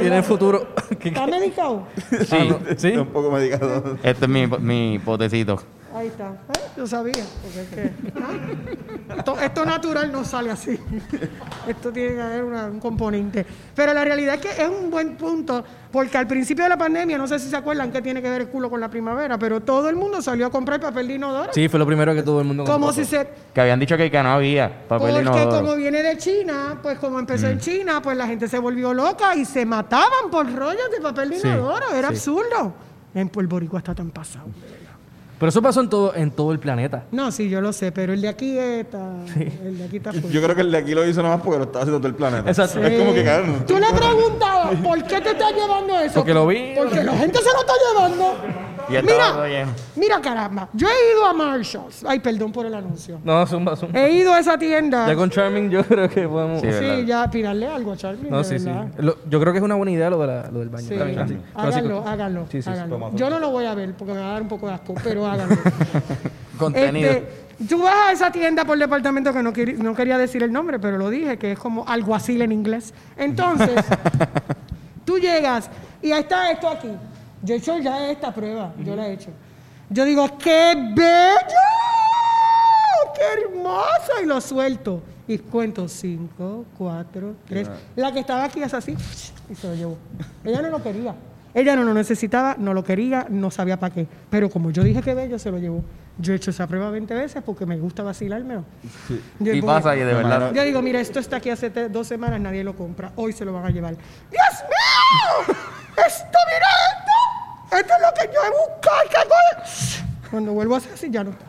Tiene, 0.00 0.22
futuro. 0.22 0.66
¿Qué- 0.98 1.08
¿Está 1.10 1.26
medicado? 1.26 1.82
Sí, 2.10 2.48
¿Sí? 2.78 2.88
Está 2.88 3.00
un 3.02 3.08
poco 3.08 3.30
medicado. 3.30 3.96
este 4.02 4.24
es 4.24 4.28
mi, 4.30 4.46
mi 4.46 4.98
potecito. 4.98 5.60
Ahí 5.94 6.08
está. 6.08 6.30
¿Eh? 6.30 6.58
Yo 6.76 6.86
sabía. 6.88 7.24
Porque 7.40 7.60
es 7.60 7.68
que, 7.68 7.92
¿ah? 8.20 9.16
esto, 9.18 9.38
esto 9.40 9.64
natural 9.64 10.10
no 10.10 10.24
sale 10.24 10.50
así. 10.50 10.76
esto 11.68 11.92
tiene 11.92 12.14
que 12.16 12.20
haber 12.20 12.42
una- 12.42 12.66
un 12.66 12.80
componente. 12.80 13.46
Pero 13.76 13.94
la 13.94 14.04
realidad 14.04 14.34
es 14.34 14.40
que 14.40 14.60
es 14.62 14.68
un 14.68 14.90
buen 14.90 15.16
punto, 15.16 15.62
porque 15.92 16.18
al 16.18 16.26
principio 16.26 16.64
de 16.64 16.70
la 16.70 16.76
pandemia, 16.76 17.16
no 17.16 17.28
sé 17.28 17.38
si 17.38 17.48
se 17.48 17.54
acuerdan 17.56 17.92
que 17.92 18.02
tiene 18.02 18.20
que 18.20 18.28
ver 18.28 18.40
el 18.40 18.48
culo 18.48 18.68
con 18.68 18.80
la 18.80 18.88
primavera, 18.90 19.38
pero 19.38 19.60
todo 19.60 19.88
el 19.88 19.94
mundo 19.94 20.20
salió 20.20 20.46
a 20.46 20.50
comprar 20.50 20.80
papel 20.80 21.06
de 21.06 21.14
inodoro. 21.14 21.52
Sí, 21.52 21.68
fue 21.68 21.78
lo 21.78 21.86
primero 21.86 22.12
que 22.12 22.24
todo 22.24 22.40
el 22.40 22.46
mundo 22.48 22.64
como 22.64 22.86
compró. 22.86 23.04
si 23.04 23.08
se... 23.08 23.28
Que 23.54 23.60
habían 23.60 23.78
dicho 23.78 23.96
que, 23.96 24.10
que 24.10 24.20
no 24.20 24.30
había 24.30 24.68
papel 24.88 25.14
Porque 25.14 25.20
inodoro. 25.20 25.50
como 25.62 25.76
viene 25.76 26.02
de 26.02 26.18
China, 26.18 26.80
pues 26.82 26.98
como 26.98 27.20
empezó 27.20 27.46
en 27.46 27.60
China, 27.60 28.02
pues 28.02 28.16
la 28.16 28.26
gente 28.26 28.48
se 28.48 28.58
volvió 28.58 28.92
loca 28.92 29.36
y 29.36 29.44
se 29.44 29.64
mataban 29.64 30.28
por 30.28 30.52
rollos 30.52 30.90
de 30.90 31.00
papel 31.00 31.30
de 31.30 31.38
Sí, 31.38 31.46
inodoro. 31.46 31.86
Era 31.94 32.08
sí. 32.08 32.14
absurdo. 32.16 32.74
En 33.14 33.28
Puerto 33.28 33.60
Rico 33.60 33.78
está 33.78 33.94
tan 33.94 34.10
pasado. 34.10 34.46
Pero 35.38 35.48
eso 35.48 35.60
pasó 35.60 35.80
en 35.80 35.88
todo, 35.88 36.14
en 36.14 36.30
todo 36.30 36.52
el 36.52 36.58
planeta. 36.58 37.04
No, 37.10 37.32
sí, 37.32 37.48
yo 37.48 37.60
lo 37.60 37.72
sé, 37.72 37.92
pero 37.92 38.12
el 38.12 38.20
de 38.20 38.28
aquí 38.28 38.56
está. 38.56 39.16
El 39.36 39.78
de 39.78 39.84
aquí 39.84 39.96
está 39.96 40.12
fuerte. 40.12 40.30
Yo 40.30 40.42
creo 40.42 40.54
que 40.54 40.62
el 40.62 40.70
de 40.70 40.78
aquí 40.78 40.94
lo 40.94 41.06
hizo 41.06 41.22
nomás 41.22 41.40
porque 41.40 41.58
lo 41.58 41.64
estaba 41.64 41.82
haciendo 41.82 41.98
todo 41.98 42.08
el 42.08 42.14
planeta. 42.14 42.48
Exacto. 42.48 42.82
Es 42.82 42.98
como 42.98 43.12
que, 43.12 43.24
cabrón. 43.24 43.64
Tú 43.66 43.78
le 43.78 43.92
preguntabas, 43.92 44.76
¿por 44.76 45.02
qué 45.04 45.20
te 45.20 45.30
estás 45.30 45.52
llevando 45.52 45.98
eso? 45.98 46.14
Porque 46.14 46.34
lo 46.34 46.46
vi. 46.46 46.74
Porque 46.76 47.02
la 47.02 47.12
gente 47.16 47.38
se 47.38 47.52
lo 47.52 47.60
está 47.60 47.72
llevando. 47.92 48.36
Y 48.88 48.96
estaba 48.96 49.32
todo 49.32 49.44
Mira, 49.44 49.48
lleno. 49.48 49.72
mira 49.96 50.20
caramba, 50.20 50.68
yo 50.72 50.86
he 50.88 51.12
ido 51.12 51.24
a 51.26 51.32
Marshalls. 51.32 52.04
Ay, 52.06 52.20
perdón 52.20 52.52
por 52.52 52.66
el 52.66 52.74
anuncio. 52.74 53.20
No, 53.24 53.46
zumba, 53.46 53.76
zumba. 53.76 53.98
He 54.00 54.12
ido 54.12 54.32
a 54.32 54.38
esa 54.40 54.58
tienda. 54.58 55.06
Ya 55.06 55.16
con 55.16 55.30
Charming 55.30 55.70
yo 55.70 55.84
creo 55.86 56.08
que 56.08 56.26
podemos... 56.28 56.60
Sí, 56.60 56.66
¿verdad? 56.66 56.96
Sí, 56.98 57.06
ya 57.06 57.30
tirarle 57.30 57.66
algo 57.66 57.92
a 57.92 57.96
Charlie. 57.96 58.30
No, 58.30 58.38
de 58.38 58.44
sí, 58.44 58.58
sí. 58.58 58.66
verdad. 58.66 58.88
Lo- 58.98 59.16
yo 59.28 59.40
creo 59.40 59.52
que 59.52 59.58
es 59.58 59.64
una 59.64 59.74
buena 59.76 59.92
idea 59.92 60.10
lo, 60.10 60.18
de 60.20 60.26
la- 60.26 60.50
lo 60.50 60.58
del 60.60 60.68
baño. 60.68 60.86
Sí. 60.86 60.94
Está 60.94 61.04
bien, 61.06 61.18
así. 61.20 61.34
Pero 61.34 61.68
así 61.68 61.78
Háganlo, 61.78 62.02
con- 62.02 62.12
háganlo. 62.12 62.42
Sí, 62.50 62.58
sí, 62.58 62.62
sí. 62.62 62.70
háganlo. 62.70 63.10
Yo 63.14 63.30
no 63.30 63.38
lo 63.38 63.50
voy 63.50 63.64
a 63.66 63.74
ver 63.74 63.94
porque 63.94 64.12
me 64.14 64.20
va 64.20 64.28
a 64.28 64.32
dar 64.32 64.42
un 64.42 64.48
poco 64.48 64.66
de 64.68 64.74
asco, 64.74 64.94
pero 65.02 65.26
háganlo. 65.30 65.56
Contenido. 66.58 67.10
Este, 67.10 67.44
tú 67.68 67.82
vas 67.82 67.94
a 68.08 68.12
esa 68.12 68.30
tienda 68.30 68.64
por 68.64 68.78
departamento 68.78 69.32
que 69.32 69.42
no, 69.42 69.52
no 69.82 69.94
quería 69.94 70.18
decir 70.18 70.42
el 70.42 70.52
nombre, 70.52 70.78
pero 70.78 70.98
lo 70.98 71.10
dije, 71.10 71.38
que 71.38 71.52
es 71.52 71.58
como 71.58 71.86
alguacil 71.88 72.42
en 72.42 72.52
inglés. 72.52 72.92
Entonces, 73.16 73.84
tú 75.04 75.18
llegas 75.18 75.70
y 76.02 76.12
ahí 76.12 76.20
está 76.20 76.50
esto 76.50 76.68
aquí. 76.68 76.88
Yo 77.44 77.54
he 77.54 77.58
hecho 77.58 77.78
ya 77.78 78.10
esta 78.10 78.32
prueba, 78.32 78.72
yo 78.82 78.96
la 78.96 79.06
he 79.08 79.12
hecho. 79.12 79.30
Yo 79.90 80.04
digo, 80.06 80.38
¡qué 80.38 80.74
bello! 80.94 81.64
¡Qué 83.14 83.42
hermoso! 83.42 84.12
Y 84.22 84.26
lo 84.26 84.40
suelto. 84.40 85.02
Y 85.28 85.38
cuento 85.38 85.86
cinco, 85.88 86.64
cuatro, 86.76 87.34
tres. 87.46 87.68
La 87.96 88.12
que 88.12 88.20
estaba 88.20 88.44
aquí 88.44 88.62
es 88.62 88.72
así 88.72 88.96
y 89.50 89.54
se 89.54 89.68
lo 89.68 89.74
llevó. 89.74 89.98
Ella 90.42 90.62
no 90.62 90.68
lo 90.70 90.82
quería. 90.82 91.14
Ella 91.52 91.76
no 91.76 91.84
lo 91.84 91.94
necesitaba, 91.94 92.56
no 92.58 92.74
lo 92.74 92.82
quería, 92.82 93.26
no 93.28 93.50
sabía 93.50 93.78
para 93.78 93.94
qué. 93.94 94.06
Pero 94.30 94.50
como 94.50 94.70
yo 94.70 94.82
dije 94.82 95.02
que 95.02 95.14
bello, 95.14 95.38
se 95.38 95.50
lo 95.50 95.58
llevó. 95.58 95.84
Yo 96.18 96.32
he 96.32 96.36
hecho 96.36 96.50
esa 96.50 96.66
prueba 96.66 96.90
20 96.90 97.12
veces 97.14 97.42
porque 97.44 97.66
me 97.66 97.76
gusta 97.78 98.02
vacilarme. 98.02 98.58
Yo 99.38 99.52
Y 99.52 99.60
pasa 99.62 99.94
y 99.96 100.00
de 100.00 100.14
verdad. 100.14 100.52
yo 100.52 100.62
digo, 100.62 100.80
mira, 100.82 101.00
esto 101.00 101.20
está 101.20 101.36
aquí 101.36 101.50
hace 101.50 101.70
dos 101.90 102.06
semanas, 102.06 102.40
nadie 102.40 102.64
lo 102.64 102.74
compra. 102.74 103.12
Hoy 103.16 103.32
se 103.32 103.44
lo 103.44 103.52
van 103.52 103.66
a 103.66 103.70
llevar. 103.70 103.94
¡Dios 103.94 104.62
mío! 104.62 105.56
¡Esto, 106.06 106.38
mira 106.48 107.03
esto! 107.76 107.92
Es 107.94 108.00
lo 108.02 108.14
que 108.14 108.34
yo 108.34 108.40
he 108.42 108.50
buscado. 108.50 109.34
Cuando 110.30 110.52
vuelvo 110.52 110.74
a 110.74 110.78
hacer 110.78 110.92
así, 110.94 111.10
ya 111.10 111.24
no 111.24 111.30
está. 111.30 111.44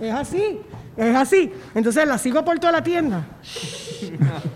Es 0.00 0.14
así, 0.14 0.60
es 0.96 1.14
así. 1.16 1.52
Entonces 1.74 2.06
la 2.06 2.18
sigo 2.18 2.44
por 2.44 2.58
toda 2.58 2.72
la 2.72 2.82
tienda. 2.82 3.24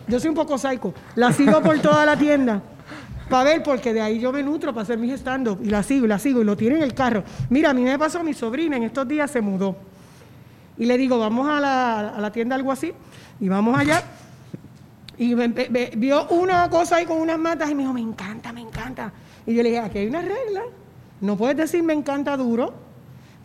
Yo 0.08 0.18
soy 0.18 0.30
un 0.30 0.34
poco 0.34 0.56
psycho. 0.58 0.94
La 1.16 1.32
sigo 1.32 1.60
por 1.62 1.78
toda 1.80 2.04
la 2.06 2.16
tienda. 2.16 2.62
Para 3.28 3.44
ver, 3.44 3.62
porque 3.62 3.92
de 3.94 4.00
ahí 4.00 4.18
yo 4.18 4.32
me 4.32 4.42
nutro 4.42 4.72
para 4.72 4.82
hacer 4.82 4.98
mis 4.98 5.12
stand-up. 5.14 5.58
Y 5.62 5.70
la 5.70 5.82
sigo, 5.82 6.04
y 6.06 6.08
la 6.08 6.18
sigo, 6.18 6.40
y 6.40 6.44
lo 6.44 6.56
tiene 6.56 6.76
en 6.76 6.82
el 6.82 6.94
carro. 6.94 7.24
Mira, 7.50 7.70
a 7.70 7.74
mí 7.74 7.82
me 7.82 7.98
pasó, 7.98 8.22
mi 8.22 8.34
sobrina 8.34 8.76
en 8.76 8.82
estos 8.84 9.06
días 9.08 9.30
se 9.30 9.40
mudó. 9.40 9.76
Y 10.76 10.86
le 10.86 10.96
digo, 10.98 11.18
vamos 11.18 11.48
a 11.48 11.60
la, 11.60 12.08
a 12.10 12.20
la 12.20 12.32
tienda, 12.32 12.56
algo 12.56 12.72
así. 12.72 12.92
Y 13.40 13.48
vamos 13.48 13.78
allá. 13.78 14.02
Y 15.16 15.34
me- 15.34 15.48
vio 15.96 16.26
una 16.28 16.68
cosa 16.68 16.96
ahí 16.96 17.06
con 17.06 17.18
unas 17.20 17.38
matas 17.38 17.70
y 17.70 17.74
me 17.74 17.82
dijo, 17.82 17.92
me 17.92 18.00
encanta, 18.00 18.52
me 18.52 18.60
encanta. 18.62 19.12
Y 19.46 19.54
yo 19.54 19.62
le 19.62 19.68
dije, 19.70 19.80
aquí 19.80 19.98
hay 19.98 20.06
una 20.08 20.20
regla. 20.22 20.62
No 21.24 21.36
puedes 21.36 21.56
decir 21.56 21.82
me 21.82 21.94
encanta 21.94 22.36
duro. 22.36 22.74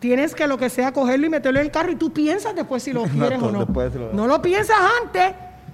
Tienes 0.00 0.34
que 0.34 0.46
lo 0.46 0.58
que 0.58 0.68
sea 0.70 0.92
cogerlo 0.92 1.26
y 1.26 1.30
meterlo 1.30 1.60
en 1.60 1.66
el 1.66 1.72
carro 1.72 1.90
y 1.92 1.96
tú 1.96 2.12
piensas 2.12 2.54
después 2.54 2.82
si 2.82 2.92
lo 2.92 3.02
quieres 3.14 3.40
o 3.42 3.50
no. 3.50 3.60
después 3.60 3.92
si 3.92 3.98
lo- 3.98 4.12
No 4.12 4.26
lo 4.26 4.40
piensas 4.42 4.76
antes. 5.02 5.32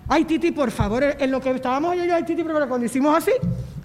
Ay, 0.08 0.24
Titi, 0.24 0.52
por 0.52 0.70
favor, 0.70 1.02
en 1.02 1.30
lo 1.32 1.40
que 1.40 1.50
estábamos 1.50 1.96
yo 1.96 2.04
y 2.04 2.08
yo, 2.08 2.14
ay, 2.14 2.22
Titi, 2.22 2.44
pero 2.44 2.68
cuando 2.68 2.86
hicimos 2.86 3.16
así, 3.16 3.32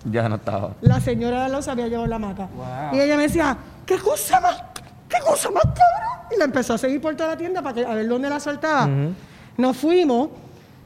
Ya 0.05 0.29
no 0.29 0.35
estaba. 0.35 0.75
la 0.81 0.99
señora 1.01 1.61
se 1.63 1.71
había 1.71 1.87
llevado 1.87 2.05
la 2.07 2.19
mata. 2.19 2.47
Y 2.93 2.99
ella 2.99 3.17
me 3.17 3.23
decía, 3.23 3.57
¿qué 3.87 3.97
cosa 3.97 4.39
más? 4.39 4.63
¿Qué 5.09 5.17
cosa 5.25 5.49
más 5.49 5.63
cabrón? 5.63 6.27
Y 6.35 6.37
la 6.37 6.45
empezó 6.45 6.75
a 6.75 6.77
seguir 6.77 7.01
por 7.01 7.15
toda 7.15 7.29
la 7.29 7.37
tienda 7.37 7.63
para 7.63 7.73
que, 7.73 7.83
a 7.85 7.95
ver 7.95 8.07
dónde 8.07 8.29
la 8.29 8.39
soltaba. 8.39 8.87
Nos 9.57 9.75
fuimos 9.77 10.29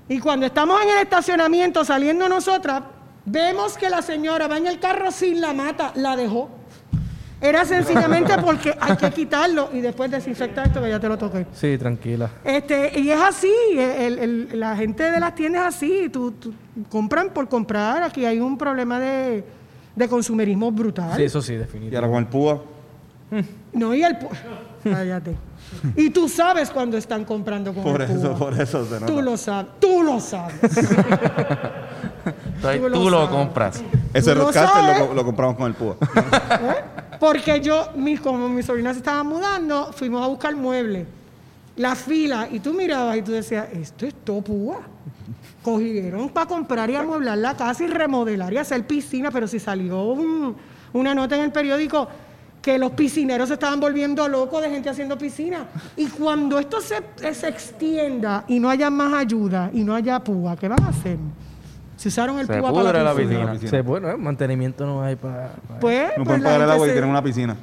y 0.07 0.19
cuando 0.19 0.45
estamos 0.45 0.81
en 0.81 0.89
el 0.89 0.97
estacionamiento 0.99 1.83
saliendo 1.83 2.29
nosotras, 2.29 2.83
vemos 3.25 3.77
que 3.77 3.89
la 3.89 4.01
señora 4.01 4.47
va 4.47 4.57
en 4.57 4.67
el 4.67 4.79
carro 4.79 5.11
sin 5.11 5.41
la 5.41 5.51
mata, 5.51 5.91
la 5.95 6.15
dejó. 6.15 6.49
Era 7.41 7.65
sencillamente 7.65 8.33
porque 8.39 8.75
hay 8.79 8.95
que 8.95 9.11
quitarlo 9.11 9.69
y 9.73 9.81
después 9.81 10.09
desinfectar 10.09 10.67
esto 10.67 10.81
que 10.81 10.89
ya 10.89 10.99
te 10.99 11.07
lo 11.09 11.17
toqué. 11.17 11.45
Sí, 11.53 11.77
tranquila. 11.77 12.29
Este, 12.43 12.99
y 12.99 13.11
es 13.11 13.19
así, 13.21 13.51
el- 13.77 14.19
el- 14.19 14.59
la 14.59 14.75
gente 14.77 15.03
de 15.11 15.19
las 15.19 15.35
tiendas 15.35 15.61
es 15.69 15.75
así, 15.75 16.09
tú, 16.09 16.31
tú- 16.31 16.53
compran 16.89 17.29
por 17.31 17.47
comprar, 17.49 18.03
aquí 18.03 18.25
hay 18.25 18.39
un 18.39 18.57
problema 18.57 18.99
de, 18.99 19.43
de 19.95 20.07
consumerismo 20.07 20.71
brutal. 20.71 21.15
Sí, 21.17 21.23
eso 21.23 21.41
sí, 21.41 21.53
Y 21.53 21.57
definitivamente. 21.57 21.97
ahora 21.97 22.07
con 22.09 22.23
el 22.23 22.27
púa. 22.29 22.63
No, 23.73 23.93
y 23.93 24.03
el... 24.03 24.17
pu- 24.17 24.29
Cállate. 24.83 25.35
Y 25.95 26.11
tú 26.11 26.29
sabes 26.29 26.69
cuando 26.69 26.95
están 26.95 27.25
comprando 27.25 27.73
con 27.73 27.83
Por 27.83 28.01
el 28.01 28.11
eso, 28.11 28.29
púa. 28.29 28.37
por 28.39 28.53
eso 28.61 28.85
se 28.85 28.93
nota. 28.93 29.05
Tú 29.07 29.21
lo 29.21 29.35
sabes, 29.35 29.71
tú 29.79 30.03
lo 30.03 30.19
sabes. 30.19 30.55
Tú, 32.61 32.89
Tú 32.91 33.09
lo 33.09 33.29
compras. 33.29 33.83
Ese 34.13 34.33
sabes. 34.33 34.99
lo, 34.99 35.13
lo 35.13 35.23
compramos 35.25 35.55
con 35.57 35.67
el 35.67 35.73
púa. 35.75 35.95
¿Eh? 36.01 36.83
Porque 37.19 37.59
yo, 37.61 37.89
mi, 37.95 38.17
como 38.17 38.47
mi 38.49 38.63
sobrina 38.63 38.91
se 38.93 38.99
estaba 38.99 39.23
mudando, 39.23 39.91
fuimos 39.93 40.23
a 40.23 40.27
buscar 40.27 40.55
muebles. 40.55 41.07
La 41.77 41.95
fila, 41.95 42.47
y 42.51 42.59
tú 42.59 42.73
mirabas 42.73 43.17
y 43.17 43.21
tú 43.21 43.31
decías, 43.33 43.67
esto 43.73 44.05
es 44.05 44.13
todo 44.23 44.41
púa. 44.41 44.79
Cogieron 45.61 46.29
para 46.29 46.45
comprar 46.45 46.89
y 46.89 46.95
amueblar 46.95 47.37
la 47.37 47.55
casa 47.57 47.83
y 47.83 47.87
remodelar 47.87 48.53
y 48.53 48.57
hacer 48.57 48.85
piscina, 48.85 49.31
pero 49.31 49.47
si 49.47 49.59
salió 49.59 50.03
un- 50.03 50.55
una 50.93 51.13
nota 51.15 51.35
en 51.35 51.41
el 51.43 51.51
periódico 51.51 52.07
que 52.61 52.77
los 52.77 52.91
piscineros 52.91 53.47
se 53.49 53.55
estaban 53.55 53.79
volviendo 53.79 54.27
locos 54.27 54.61
de 54.61 54.69
gente 54.69 54.89
haciendo 54.89 55.17
piscina. 55.17 55.65
Y 55.97 56.07
cuando 56.07 56.57
esto 56.59 56.79
se, 56.81 57.01
se 57.33 57.47
extienda 57.47 58.43
y 58.47 58.59
no 58.59 58.69
haya 58.69 58.89
más 58.89 59.13
ayuda 59.13 59.69
y 59.73 59.83
no 59.83 59.93
haya 59.95 60.19
púa, 60.23 60.55
¿qué 60.55 60.67
van 60.67 60.83
a 60.83 60.89
hacer? 60.89 61.17
Se 62.05 62.09
usaron 62.09 62.37
el 62.37 62.45
Se 62.45 62.59
púa 62.59 62.71
para 62.71 62.99
la 63.01 63.03
la 63.13 63.15
piscina. 63.15 63.51
piscina. 63.53 63.71
Sí, 63.71 63.81
bueno, 63.81 64.11
eh, 64.11 64.15
mantenimiento 64.15 64.85
no 64.85 65.01
hay 65.01 65.15
para... 65.15 65.53
Pues, 65.81 66.09
No 66.09 66.23
pues 66.23 66.25
pueden 66.27 66.43
pagar 66.43 66.61
el 66.61 66.69
agua 66.69 66.85
y 66.85 66.89
se- 66.89 66.93
tienen 66.93 67.09
una 67.09 67.23
piscina. 67.23 67.55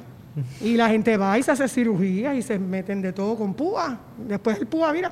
y 0.59 0.75
la 0.75 0.89
gente 0.89 1.15
va 1.15 1.37
y 1.39 1.43
se 1.43 1.51
hace 1.51 1.65
cirugía 1.69 2.35
y 2.35 2.41
se 2.41 2.59
meten 2.59 3.01
de 3.01 3.13
todo 3.13 3.37
con 3.37 3.53
púa. 3.53 3.97
Después 4.27 4.59
el 4.59 4.67
púa, 4.67 4.91
mira. 4.91 5.09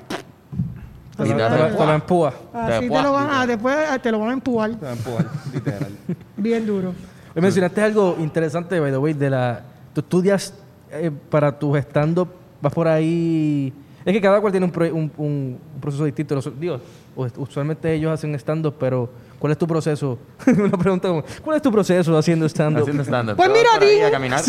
Te 1.15 1.25
Y 1.25 1.29
lo- 1.29 1.93
empúa. 1.93 2.33
Así 2.53 2.89
te 2.89 3.01
lo 3.01 3.13
van 3.13 3.29
a, 3.29 3.47
después 3.47 3.73
eh, 3.95 3.99
te 3.99 4.11
lo 4.11 4.19
van 4.19 4.31
a 4.31 4.33
empujar 4.33 4.71
Te 4.71 4.85
van 4.85 4.89
a 4.95 4.97
empujar, 4.97 5.25
literal. 5.53 5.87
bien 6.35 6.65
duro. 6.67 6.93
Me 7.33 7.41
mencionaste 7.41 7.81
algo 7.81 8.17
interesante, 8.19 8.77
by 8.81 8.91
the 8.91 8.97
way, 8.97 9.13
de 9.13 9.29
la... 9.29 9.61
Tú 9.93 10.01
estudias 10.01 10.53
eh, 10.91 11.09
para 11.29 11.57
tus 11.57 11.77
stand-up, 11.77 12.27
vas 12.61 12.73
por 12.73 12.89
ahí... 12.89 13.71
Es 14.03 14.11
que 14.11 14.19
cada 14.19 14.41
cual 14.41 14.51
tiene 14.51 14.65
un, 14.65 14.71
pro- 14.73 14.93
un- 14.93 15.09
un- 15.15 15.57
proceso 15.79 16.03
distinto. 16.03 16.35
Los- 16.35 16.59
digo, 16.59 16.81
usualmente 17.15 17.93
ellos 17.93 18.11
hacen 18.11 18.33
stand-up, 18.35 18.75
pero 18.79 19.09
¿cuál 19.39 19.51
es 19.51 19.57
tu 19.57 19.67
proceso? 19.67 20.17
Una 20.47 20.77
pregunta 20.77 21.07
como, 21.07 21.23
¿cuál 21.43 21.57
es 21.57 21.61
tu 21.61 21.71
proceso 21.71 22.17
haciendo 22.17 22.45
stand-up? 22.47 22.81
Haciendo 22.83 23.03
stand-up. 23.03 23.35
Pues 23.35 23.49
mira, 23.49 23.69
por 23.73 23.83
ahí 23.83 23.95
dime. 23.95 24.05
a 24.07 24.11
caminar. 24.11 24.41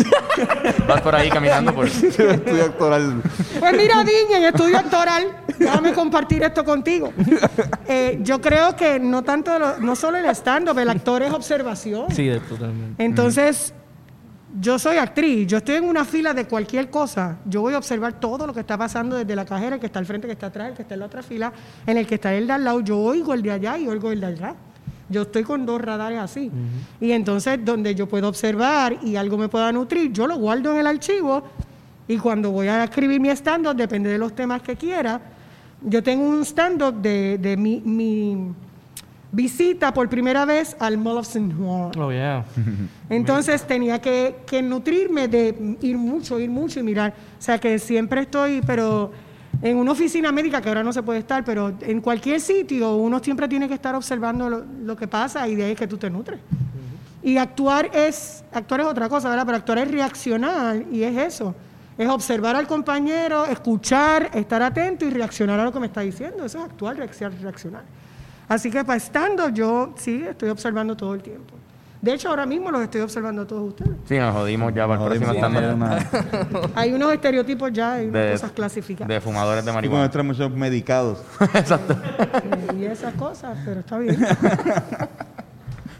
Vas 0.87 1.01
por 1.01 1.15
ahí 1.15 1.29
caminando 1.29 1.73
por... 1.73 1.85
Estudio 1.87 2.63
actoral. 2.65 3.21
Pues 3.59 3.71
mira, 3.77 4.03
Diñ, 4.03 4.35
en 4.37 4.43
estudio 4.45 4.77
actoral, 4.77 5.27
déjame 5.59 5.93
compartir 5.93 6.43
esto 6.43 6.63
contigo. 6.63 7.11
Eh, 7.87 8.19
yo 8.21 8.39
creo 8.41 8.75
que 8.75 8.99
no 8.99 9.23
tanto, 9.23 9.57
lo- 9.59 9.77
no 9.79 9.95
solo 9.95 10.17
el 10.17 10.25
stand-up, 10.27 10.77
el 10.79 10.89
actor 10.89 11.21
es 11.23 11.31
observación. 11.33 12.05
Sí, 12.11 12.25
de- 12.27 12.39
totalmente. 12.39 13.03
Entonces, 13.03 13.73
yo 14.59 14.77
soy 14.77 14.97
actriz, 14.97 15.47
yo 15.47 15.57
estoy 15.57 15.75
en 15.75 15.85
una 15.85 16.05
fila 16.05 16.33
de 16.33 16.45
cualquier 16.45 16.89
cosa, 16.89 17.37
yo 17.45 17.61
voy 17.61 17.73
a 17.73 17.77
observar 17.77 18.19
todo 18.19 18.45
lo 18.45 18.53
que 18.53 18.59
está 18.59 18.77
pasando 18.77 19.15
desde 19.15 19.35
la 19.35 19.45
cajera, 19.45 19.75
el 19.75 19.79
que 19.79 19.87
está 19.87 19.99
al 19.99 20.05
frente, 20.05 20.27
el 20.27 20.29
que 20.29 20.33
está 20.33 20.47
atrás, 20.47 20.69
el 20.69 20.75
que 20.75 20.83
está 20.83 20.93
en 20.93 20.99
la 20.99 21.05
otra 21.07 21.23
fila, 21.23 21.51
en 21.87 21.97
el 21.97 22.05
que 22.05 22.15
está 22.15 22.33
el 22.33 22.45
de 22.45 22.53
al 22.53 22.63
lado, 22.63 22.79
yo 22.81 22.99
oigo 22.99 23.33
el 23.33 23.41
de 23.41 23.51
allá 23.51 23.77
y 23.77 23.87
oigo 23.87 24.11
el 24.11 24.19
de 24.19 24.27
allá. 24.27 24.55
Yo 25.09 25.23
estoy 25.23 25.43
con 25.43 25.65
dos 25.65 25.81
radares 25.81 26.19
así. 26.19 26.49
Y 26.99 27.11
entonces, 27.11 27.63
donde 27.63 27.93
yo 27.93 28.07
puedo 28.07 28.27
observar 28.27 28.97
y 29.03 29.15
algo 29.15 29.37
me 29.37 29.49
pueda 29.49 29.71
nutrir, 29.71 30.11
yo 30.11 30.27
lo 30.27 30.37
guardo 30.37 30.71
en 30.71 30.79
el 30.79 30.87
archivo 30.87 31.43
y 32.07 32.17
cuando 32.17 32.51
voy 32.51 32.67
a 32.67 32.83
escribir 32.83 33.19
mi 33.19 33.29
stand-up, 33.29 33.75
depende 33.75 34.09
de 34.09 34.17
los 34.17 34.33
temas 34.33 34.61
que 34.61 34.75
quiera, 34.75 35.19
yo 35.81 36.01
tengo 36.01 36.23
un 36.23 36.45
stand-up 36.45 36.95
de, 37.01 37.37
de 37.37 37.57
mi, 37.57 37.81
mi, 37.81 38.53
visita 39.33 39.93
por 39.93 40.07
primera 40.07 40.45
vez 40.45 40.77
al 40.79 40.97
Mall 40.97 41.17
of 41.17 41.27
St. 41.27 41.53
Juan. 41.53 41.91
Oh, 41.99 42.11
yeah. 42.11 42.45
Entonces 43.09 43.63
tenía 43.67 43.99
que, 43.99 44.37
que 44.45 44.61
nutrirme 44.61 45.27
de 45.27 45.77
ir 45.81 45.97
mucho, 45.97 46.39
ir 46.39 46.49
mucho 46.49 46.79
y 46.79 46.83
mirar. 46.83 47.13
O 47.37 47.41
sea 47.41 47.57
que 47.57 47.79
siempre 47.79 48.21
estoy, 48.21 48.61
pero 48.65 49.11
en 49.61 49.77
una 49.77 49.91
oficina 49.91 50.31
médica, 50.31 50.61
que 50.61 50.69
ahora 50.69 50.83
no 50.83 50.93
se 50.93 51.03
puede 51.03 51.19
estar, 51.19 51.43
pero 51.43 51.73
en 51.81 51.99
cualquier 51.99 52.39
sitio 52.39 52.95
uno 52.95 53.19
siempre 53.19 53.47
tiene 53.47 53.67
que 53.67 53.73
estar 53.73 53.95
observando 53.95 54.49
lo, 54.49 54.63
lo 54.83 54.95
que 54.95 55.07
pasa 55.07 55.47
y 55.47 55.55
de 55.55 55.65
ahí 55.65 55.71
es 55.71 55.77
que 55.77 55.87
tú 55.87 55.97
te 55.97 56.09
nutres. 56.09 56.39
Y 57.23 57.37
actuar 57.37 57.89
es, 57.93 58.43
actuar 58.51 58.81
es 58.81 58.87
otra 58.87 59.09
cosa, 59.09 59.29
¿verdad? 59.29 59.45
Pero 59.45 59.57
actuar 59.57 59.77
es 59.79 59.89
reaccionar 59.89 60.83
y 60.91 61.03
es 61.03 61.17
eso. 61.17 61.55
Es 61.97 62.07
observar 62.09 62.55
al 62.55 62.67
compañero, 62.67 63.45
escuchar, 63.45 64.29
estar 64.33 64.61
atento 64.61 65.05
y 65.05 65.09
reaccionar 65.09 65.59
a 65.59 65.63
lo 65.63 65.71
que 65.71 65.79
me 65.79 65.87
está 65.87 66.01
diciendo. 66.01 66.45
Eso 66.45 66.59
es 66.59 66.65
actuar, 66.65 66.97
reaccionar, 66.97 67.39
reaccionar. 67.39 67.83
Así 68.47 68.69
que 68.69 68.83
para 68.83 68.97
estando 68.97 69.49
yo 69.49 69.93
sí 69.97 70.23
estoy 70.27 70.49
observando 70.49 70.95
todo 70.97 71.13
el 71.13 71.21
tiempo. 71.21 71.55
De 72.01 72.13
hecho, 72.13 72.27
ahora 72.27 72.45
mismo 72.45 72.69
los 72.69 72.81
estoy 72.81 72.99
observando 72.99 73.43
a 73.43 73.47
todos 73.47 73.69
ustedes. 73.69 73.91
Sí, 74.09 74.17
nos 74.17 74.33
jodimos 74.35 74.73
ya 74.73 74.85
para 74.85 75.01
el 75.01 75.07
próximo 75.21 75.31
Sí, 75.33 76.67
Hay 76.75 76.91
unos 76.93 77.13
estereotipos 77.13 77.71
ya, 77.71 77.93
hay 77.93 78.07
unas 78.07 78.25
de, 78.25 78.31
cosas 78.33 78.51
clasificadas. 78.51 79.07
de 79.07 79.21
fumadores 79.21 79.63
de 79.63 79.71
y 79.71 79.71
con 79.71 79.75
marihuana. 79.75 79.99
nuestros 80.01 80.25
muchos 80.25 80.51
medicados. 80.51 81.23
Eh, 81.39 82.75
y 82.79 82.85
esas 82.85 83.13
cosas, 83.13 83.57
pero 83.63 83.79
está 83.79 83.97
bien. 83.97 84.17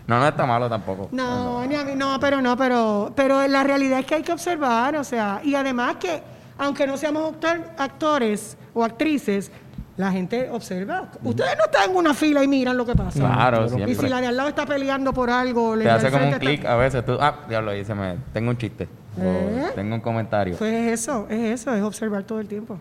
No, 0.05 0.19
no 0.19 0.27
está 0.27 0.45
malo 0.45 0.67
tampoco. 0.69 1.07
No, 1.13 1.65
ni 1.65 1.75
a 1.75 1.85
mí- 1.85 1.93
no, 1.95 2.19
pero 2.19 2.41
no, 2.41 2.57
pero, 2.57 3.13
pero 3.15 3.47
la 3.47 3.63
realidad 3.63 3.99
es 3.99 4.05
que 4.05 4.15
hay 4.15 4.21
que 4.21 4.33
observar, 4.33 4.97
o 4.97 5.03
sea, 5.05 5.39
y 5.45 5.55
además 5.55 5.95
que, 5.95 6.21
aunque 6.57 6.85
no 6.85 6.97
seamos 6.97 7.31
actor- 7.33 7.63
actores 7.77 8.57
o 8.73 8.83
actrices, 8.83 9.49
la 9.97 10.11
gente 10.11 10.49
observa. 10.49 11.09
Ustedes 11.23 11.55
no 11.57 11.65
están 11.65 11.91
en 11.91 11.95
una 11.97 12.13
fila 12.13 12.43
y 12.43 12.47
miran 12.47 12.75
lo 12.77 12.85
que 12.85 12.95
pasa. 12.95 13.19
Claro, 13.19 13.65
Y 13.65 13.69
si 13.69 13.75
siempre. 13.75 14.09
la 14.09 14.21
de 14.21 14.27
al 14.27 14.37
lado 14.37 14.49
está 14.49 14.65
peleando 14.65 15.13
por 15.13 15.29
algo, 15.29 15.75
le 15.75 15.83
Te 15.85 15.89
hace 15.91 16.09
como 16.09 16.23
un 16.23 16.29
está- 16.29 16.39
clic 16.39 16.65
a 16.65 16.75
veces. 16.75 17.05
Tú, 17.05 17.17
ah, 17.21 17.35
diablo, 17.47 17.71
ahí 17.71 17.85
se 17.85 17.93
me... 17.93 18.17
Tengo 18.33 18.49
un 18.49 18.57
chiste. 18.57 18.87
O 19.17 19.21
¿Eh? 19.23 19.71
tengo 19.75 19.93
un 19.95 20.01
comentario. 20.01 20.55
Pues 20.57 20.73
es 20.73 21.01
eso, 21.01 21.27
es 21.29 21.61
eso, 21.61 21.73
es 21.75 21.83
observar 21.83 22.23
todo 22.23 22.39
el 22.39 22.47
tiempo. 22.47 22.79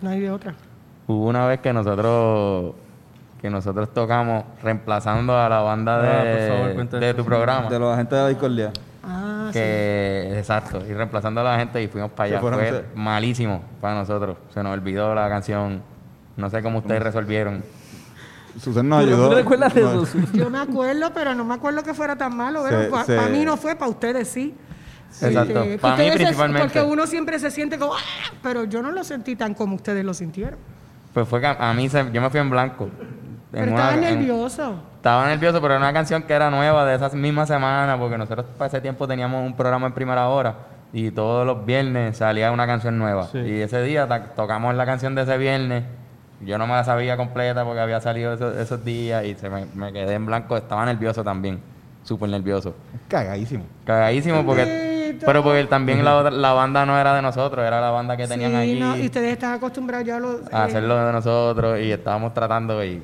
No 0.00 0.10
hay 0.10 0.18
de 0.20 0.30
otra. 0.30 0.54
Hubo 1.06 1.26
una 1.26 1.46
vez 1.46 1.60
que 1.60 1.72
nosotros 1.72 2.74
que 3.40 3.48
nosotros 3.50 3.94
tocamos 3.94 4.42
reemplazando 4.64 5.38
a 5.38 5.48
la 5.48 5.60
banda 5.60 6.02
de, 6.02 6.08
Ah, 6.08 6.48
favor, 6.74 6.90
de 7.00 7.06
eso, 7.10 7.16
tu 7.18 7.24
programa. 7.24 7.68
De 7.70 7.78
los 7.78 7.94
agentes 7.94 8.16
de 8.16 8.22
la 8.24 8.28
discordia. 8.28 8.72
Ah, 9.04 9.50
que 9.52 10.34
exacto, 10.36 10.82
y 10.84 10.92
reemplazando 10.92 11.40
a 11.40 11.44
la 11.44 11.56
gente 11.58 11.80
y 11.80 11.86
fuimos 11.86 12.10
para 12.10 12.36
allá. 12.36 12.40
Fue 12.40 12.84
malísimo 12.96 13.62
para 13.80 13.94
nosotros. 13.94 14.36
Se 14.52 14.60
nos 14.62 14.72
olvidó 14.72 15.14
la 15.14 15.28
canción. 15.28 15.80
No 16.38 16.48
sé 16.48 16.62
cómo 16.62 16.78
ustedes 16.78 17.02
resolvieron. 17.02 17.62
Susan 18.58 18.88
nos 18.88 19.02
¿Tú- 19.04 19.06
ayudó. 19.08 19.28
¿Tú 19.28 19.34
recuerdas 19.34 19.74
de 19.74 19.80
eso? 19.82 20.06
Yo 20.32 20.48
me 20.50 20.58
acuerdo, 20.58 21.12
pero 21.12 21.34
no 21.34 21.44
me 21.44 21.54
acuerdo 21.54 21.82
que 21.82 21.92
fuera 21.94 22.16
tan 22.16 22.34
malo. 22.36 22.66
Se- 22.66 22.84
Para 22.86 23.04
se- 23.04 23.20
mí 23.30 23.44
no 23.44 23.56
fue, 23.56 23.76
para 23.76 23.90
ustedes 23.90 24.28
sí. 24.28 24.54
Exacto. 25.20 25.62
Este, 25.62 25.78
Para 25.78 25.96
mí 25.96 26.02
ustedes 26.02 26.12
se- 26.12 26.24
principalmente. 26.24 26.68
Porque 26.80 26.82
uno 26.82 27.06
siempre 27.06 27.38
se 27.38 27.50
siente 27.50 27.78
como, 27.78 27.94
"Ah", 27.94 28.32
pero 28.42 28.64
yo 28.64 28.82
no 28.82 28.90
lo 28.92 29.04
sentí 29.04 29.36
tan 29.36 29.54
como 29.54 29.76
ustedes 29.76 30.04
lo 30.04 30.14
sintieron. 30.14 30.58
Pues 31.14 31.26
fue 31.28 31.40
que 31.40 31.46
a 31.46 31.72
mí 31.74 31.88
se- 31.88 32.10
yo 32.12 32.20
me 32.20 32.30
fui 32.30 32.40
en 32.40 32.50
blanco. 32.50 32.84
En 32.84 32.90
Pero 33.50 33.72
una- 33.72 33.74
estaba 33.90 33.94
en- 33.94 34.00
nervioso. 34.18 34.74
Estaba 34.96 35.26
nervioso, 35.26 35.60
pero 35.60 35.74
era 35.74 35.82
una 35.82 35.92
canción 35.92 36.22
que 36.22 36.32
era 36.34 36.50
nueva 36.50 36.84
de 36.84 36.96
esa 36.96 37.08
misma 37.10 37.46
semana, 37.46 37.96
porque 37.98 38.18
nosotros 38.18 38.44
para 38.58 38.68
ese 38.68 38.80
tiempo 38.80 39.06
teníamos 39.08 39.44
un 39.46 39.56
programa 39.56 39.86
en 39.86 39.92
primera 39.94 40.28
hora 40.28 40.54
y 40.92 41.10
todos 41.10 41.46
los 41.46 41.64
viernes 41.64 42.16
salía 42.18 42.50
una 42.52 42.66
canción 42.66 42.98
nueva. 42.98 43.26
Sí. 43.28 43.38
Y 43.38 43.60
ese 43.62 43.80
día 43.82 44.06
ta- 44.06 44.34
tocamos 44.34 44.74
la 44.74 44.84
canción 44.84 45.14
de 45.14 45.22
ese 45.22 45.38
viernes. 45.38 45.84
Yo 46.40 46.56
no 46.56 46.66
me 46.66 46.74
la 46.74 46.84
sabía 46.84 47.16
completa 47.16 47.64
porque 47.64 47.80
había 47.80 48.00
salido 48.00 48.32
esos, 48.32 48.56
esos 48.56 48.84
días 48.84 49.24
y 49.24 49.34
se 49.34 49.50
me, 49.50 49.66
me 49.74 49.92
quedé 49.92 50.14
en 50.14 50.26
blanco. 50.26 50.56
Estaba 50.56 50.84
nervioso 50.86 51.24
también, 51.24 51.60
súper 52.04 52.28
nervioso. 52.28 52.74
Cagadísimo. 53.08 53.64
Cagadísimo 53.84 54.44
porque... 54.44 54.88
Pero 55.24 55.42
porque 55.42 55.64
también 55.64 56.04
la, 56.04 56.52
banda 56.52 56.86
no 56.86 56.98
era 56.98 57.14
de 57.14 57.22
nosotros, 57.22 57.66
era 57.66 57.80
la 57.80 57.90
banda 57.90 58.16
que 58.16 58.26
tenían 58.26 58.54
allí 58.54 58.78
no, 58.78 58.96
y 58.96 59.06
ustedes 59.06 59.32
están 59.32 59.54
acostumbrados 59.54 60.06
ya 60.06 60.16
a 60.16 60.20
lo... 60.20 60.28
a 60.28 60.32
eh, 60.32 60.66
hacerlo 60.66 61.04
de 61.04 61.12
nosotros 61.12 61.80
y 61.80 61.90
estábamos 61.90 62.34
tratando 62.34 62.84
y 62.84 63.02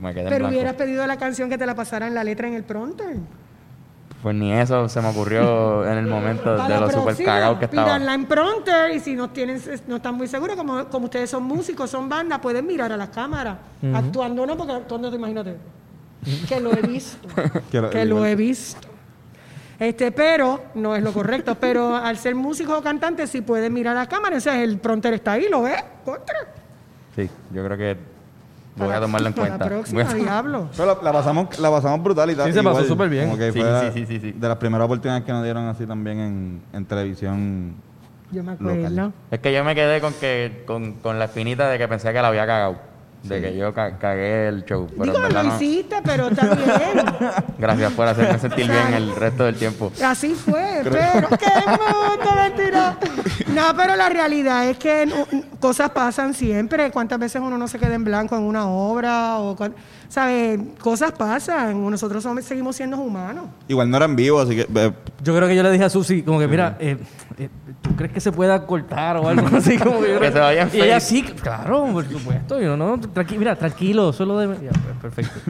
me 0.00 0.14
quedé 0.14 0.22
en 0.22 0.28
pero 0.28 0.38
blanco. 0.38 0.54
hubieras 0.54 0.74
pedido 0.74 1.06
la 1.06 1.16
canción 1.16 1.50
que 1.50 1.58
te 1.58 1.66
la 1.66 1.74
pasaran 1.74 2.14
la 2.14 2.24
letra 2.24 2.48
en 2.48 2.54
el 2.54 2.64
pronter. 2.64 3.16
Pues 4.22 4.34
ni 4.36 4.52
eso 4.52 4.86
se 4.88 5.00
me 5.00 5.08
ocurrió 5.08 5.84
en 5.90 5.96
el 5.98 6.06
momento 6.06 6.54
de 6.68 6.78
lo 6.80 6.90
super 6.90 7.16
cagado 7.24 7.58
que 7.58 7.64
estaba. 7.64 7.86
Pídanla 7.86 8.14
en 8.14 8.26
pronter 8.26 8.90
y 8.94 9.00
si 9.00 9.14
no 9.14 9.30
tienen, 9.30 9.60
no 9.86 9.96
están 9.96 10.14
muy 10.14 10.28
seguros, 10.28 10.56
como, 10.56 10.84
como 10.88 11.06
ustedes 11.06 11.30
son 11.30 11.42
músicos, 11.44 11.88
son 11.90 12.08
bandas, 12.08 12.38
pueden 12.40 12.66
mirar 12.66 12.92
a 12.92 12.96
las 12.98 13.08
cámaras. 13.08 13.56
Actuando 13.94 14.44
no, 14.46 14.56
porque 14.56 14.72
actuando 14.74 15.08
te 15.10 15.16
imagínate. 15.16 15.56
Que 16.48 16.60
lo 16.60 16.70
he 16.72 16.82
visto. 16.82 17.26
Que 17.70 17.80
lo- 17.80 17.88
que 17.90 18.04
lo 18.04 18.26
he 18.26 18.34
visto. 18.36 18.86
Este, 19.78 20.12
pero 20.12 20.64
no 20.74 20.94
es 20.94 21.02
lo 21.02 21.14
correcto. 21.14 21.54
Pero 21.54 21.96
al 21.96 22.18
ser 22.18 22.34
músico 22.34 22.76
o 22.76 22.82
cantante, 22.82 23.26
sí 23.26 23.40
pueden 23.40 23.72
mirar 23.72 23.96
a 23.96 24.00
la 24.00 24.06
cámara. 24.06 24.36
O 24.36 24.40
sea, 24.40 24.62
el 24.62 24.76
pronter 24.78 25.14
está 25.14 25.32
ahí, 25.32 25.46
lo 25.50 25.62
ves. 25.62 25.82
Contra. 26.04 26.36
Sí, 27.16 27.30
yo 27.54 27.64
creo 27.64 27.78
que 27.78 27.96
voy 28.86 28.94
a 28.94 29.00
tomarlo 29.00 29.28
en 29.28 29.32
para 29.34 29.46
cuenta. 29.48 29.64
La 29.64 29.70
próxima, 29.70 30.02
Voy 30.04 30.12
a- 30.12 30.14
diablo. 30.14 30.68
Pero 30.76 30.86
la, 30.96 31.02
la 31.02 31.12
pasamos, 31.12 31.58
la 31.58 31.70
pasamos 31.70 32.02
brutal 32.02 32.30
y 32.30 32.34
tal. 32.34 32.46
Sí, 32.46 32.52
se 32.52 32.62
pasó 32.62 32.84
súper 32.84 33.08
bien. 33.08 33.26
Como 33.26 33.38
que 33.38 33.52
Sí, 33.52 33.60
fue 33.60 33.70
la- 33.70 33.80
sí, 33.82 33.90
sí, 33.94 34.06
sí, 34.06 34.20
sí. 34.20 34.32
de 34.32 34.48
las 34.48 34.56
primeras 34.58 34.84
oportunidades 34.86 35.24
que 35.24 35.32
nos 35.32 35.42
dieron 35.44 35.66
así 35.68 35.86
también 35.86 36.18
en, 36.18 36.62
en 36.72 36.84
televisión. 36.86 37.74
Yo 38.32 38.42
me 38.44 38.52
Local. 38.52 38.76
acuerdo. 38.86 39.12
Es 39.30 39.40
que 39.40 39.52
yo 39.52 39.64
me 39.64 39.74
quedé 39.74 40.00
con 40.00 40.12
que 40.14 40.62
con, 40.66 40.92
con 40.94 41.18
la 41.18 41.24
espinita 41.26 41.68
de 41.68 41.78
que 41.78 41.88
pensé 41.88 42.12
que 42.12 42.22
la 42.22 42.28
había 42.28 42.46
cagado. 42.46 42.90
De 43.24 43.38
que 43.38 43.54
yo 43.54 43.74
ca- 43.74 43.98
cagué 43.98 44.48
el 44.48 44.64
show. 44.64 44.86
Pero 44.98 45.12
Digo, 45.12 45.28
lo 45.28 45.42
no. 45.42 45.54
hiciste, 45.54 45.96
pero 46.02 46.28
está 46.28 46.54
bien. 46.54 47.04
Gracias 47.58 47.92
por 47.92 48.08
hacerme 48.08 48.38
sentir 48.38 48.66
bien 48.70 48.94
el 48.94 49.14
resto 49.14 49.44
del 49.44 49.56
tiempo. 49.56 49.92
Así 50.02 50.34
fue, 50.34 50.80
pero 50.84 51.28
qué 51.36 51.50
mundo, 51.66 52.30
mentira. 52.34 52.96
No, 53.54 53.62
pero 53.76 53.96
la 53.96 54.08
realidad 54.08 54.68
es 54.68 54.76
que 54.78 55.06
no- 55.06 55.26
cosas 55.58 55.90
pasan 55.90 56.34
siempre. 56.34 56.90
¿Cuántas 56.90 57.18
veces 57.18 57.42
uno 57.44 57.58
no 57.58 57.66
se 57.68 57.78
queda 57.78 57.94
en 57.94 58.04
blanco 58.04 58.36
en 58.36 58.42
una 58.42 58.66
obra? 58.68 59.38
o 59.38 59.56
¿Sabes? 60.08 60.58
Cosas 60.80 61.12
pasan. 61.12 61.90
Nosotros 61.90 62.22
somos- 62.22 62.44
seguimos 62.44 62.76
siendo 62.76 62.98
humanos. 62.98 63.46
Igual 63.68 63.90
no 63.90 63.96
era 63.96 64.06
en 64.06 64.16
vivo, 64.16 64.40
así 64.40 64.54
que. 64.56 64.62
eh, 64.74 64.92
Yo 65.22 65.36
creo 65.36 65.48
que 65.48 65.56
yo 65.56 65.62
le 65.62 65.70
dije 65.70 65.84
a 65.84 65.90
Susi, 65.90 66.22
como 66.22 66.38
que, 66.38 66.48
mira, 66.48 66.76
eh, 66.80 66.96
eh, 67.38 67.48
¿tú 67.82 67.94
crees 67.96 68.12
que 68.12 68.20
se 68.20 68.32
pueda 68.32 68.66
cortar 68.66 69.16
o 69.18 69.28
algo 69.28 69.46
así? 69.56 69.76
Como 69.78 70.00
que, 70.00 70.14
yo 70.14 70.20
Que 70.20 70.32
se 70.32 70.38
vaya 70.40 70.62
en 70.62 70.70
Y 70.72 70.80
ella 70.80 71.00
sí, 71.00 71.22
claro, 71.22 71.86
por 71.92 72.08
supuesto. 72.08 72.60
Yo, 72.60 72.76
no, 72.76 72.98
tranqui- 72.98 73.36
mira, 73.38 73.56
tranquilo, 73.56 74.12
solo 74.12 74.38
de... 74.38 74.46
Ya, 74.64 74.70
pues, 74.70 75.12
perfecto. 75.14 75.40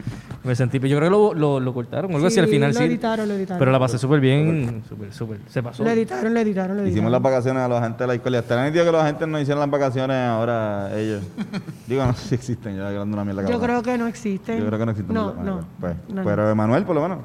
Me 0.43 0.55
sentí, 0.55 0.79
pero 0.79 0.89
yo 0.89 0.97
creo 0.97 1.09
que 1.09 1.11
lo, 1.11 1.33
lo, 1.35 1.59
lo 1.59 1.71
cortaron, 1.73 2.11
algo 2.15 2.25
así 2.25 2.39
al 2.39 2.45
Sí, 2.47 2.51
final 2.53 2.71
lo 2.73 2.79
sí. 2.79 2.83
editaron, 2.85 3.27
lo 3.27 3.35
editaron. 3.35 3.59
Pero 3.59 3.71
la 3.71 3.77
pasé 3.79 3.99
súper 3.99 4.19
bien, 4.19 4.81
súper, 4.89 5.13
súper. 5.13 5.37
Se 5.47 5.61
pasó. 5.61 5.83
Lo 5.83 5.89
editaron, 5.91 6.33
lo 6.33 6.39
editaron, 6.39 6.77
lo 6.77 6.81
editaron. 6.81 6.91
hicimos 6.97 7.11
las 7.11 7.21
vacaciones 7.21 7.61
a 7.61 7.67
los 7.67 7.79
agentes 7.91 7.99
de 7.99 8.07
la 8.07 8.13
escuela. 8.15 8.67
El 8.67 8.73
día 8.73 8.83
que 8.85 8.91
los 8.91 9.01
agentes 9.01 9.27
no 9.27 9.39
hicieron 9.39 9.59
las 9.61 9.69
vacaciones 9.69 10.17
ahora 10.17 10.97
ellos. 10.97 11.23
Digo, 11.87 12.05
no 12.05 12.13
sé 12.13 12.27
si 12.29 12.35
existen, 12.35 12.75
yo 12.75 12.87
hablando 12.87 13.15
una 13.15 13.25
mierda. 13.25 13.49
Yo 13.49 13.59
creo 13.59 13.81
que 13.83 13.97
no 13.97 14.07
existen. 14.07 14.59
Yo 14.59 14.65
creo 14.67 14.79
que 14.79 14.85
no 14.85 14.91
existen. 14.91 15.13
No, 15.13 15.33
no. 15.33 15.65
Pues, 15.79 15.95
No, 16.09 16.23
pero 16.23 16.49
Emanuel, 16.49 16.83
por 16.83 16.95
lo 16.95 17.01
menos. 17.03 17.19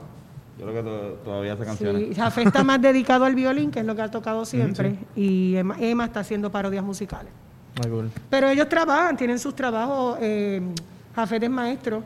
Yo 0.59 0.65
creo 0.67 0.75
que 0.83 0.89
to- 0.91 1.15
todavía 1.25 1.53
hace 1.53 1.65
canciones. 1.65 2.09
Sí, 2.09 2.15
Jafé 2.15 2.43
está 2.43 2.65
más 2.65 2.81
dedicado 2.81 3.25
al 3.27 3.35
violín, 3.35 3.71
que 3.71 3.81
es 3.81 3.87
lo 3.87 3.95
que 3.95 4.03
ha 4.03 4.11
tocado 4.11 4.45
siempre. 4.47 4.97
Y 5.15 5.55
Emma, 5.57 5.77
Emma 5.79 6.07
está 6.07 6.21
haciendo 6.21 6.51
parodias 6.51 6.83
musicales. 6.83 7.31
Ay, 7.85 7.91
cool. 7.91 8.11
Pero 8.31 8.49
ellos 8.49 8.67
trabajan, 8.69 9.17
tienen 9.19 9.39
sus 9.39 9.55
trabajos. 9.55 10.17
Eh, 10.23 10.63
Jafet 11.15 11.43
es 11.43 11.51
maestro 11.51 12.03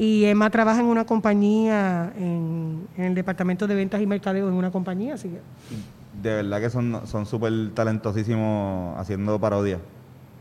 y 0.00 0.24
Emma 0.24 0.50
trabaja 0.50 0.80
en 0.80 0.86
una 0.86 1.04
compañía, 1.04 2.12
en, 2.18 2.88
en 2.96 3.04
el 3.04 3.14
departamento 3.14 3.68
de 3.68 3.76
ventas 3.76 4.00
y 4.00 4.06
mercadeo 4.06 4.48
en 4.48 4.54
una 4.54 4.72
compañía. 4.72 5.14
Así 5.14 5.28
que 5.28 5.38
De 6.22 6.34
verdad 6.34 6.60
que 6.60 6.70
son 6.70 7.00
son 7.06 7.26
súper 7.26 7.52
talentosísimos 7.74 8.98
haciendo 8.98 9.38
parodias. 9.38 9.80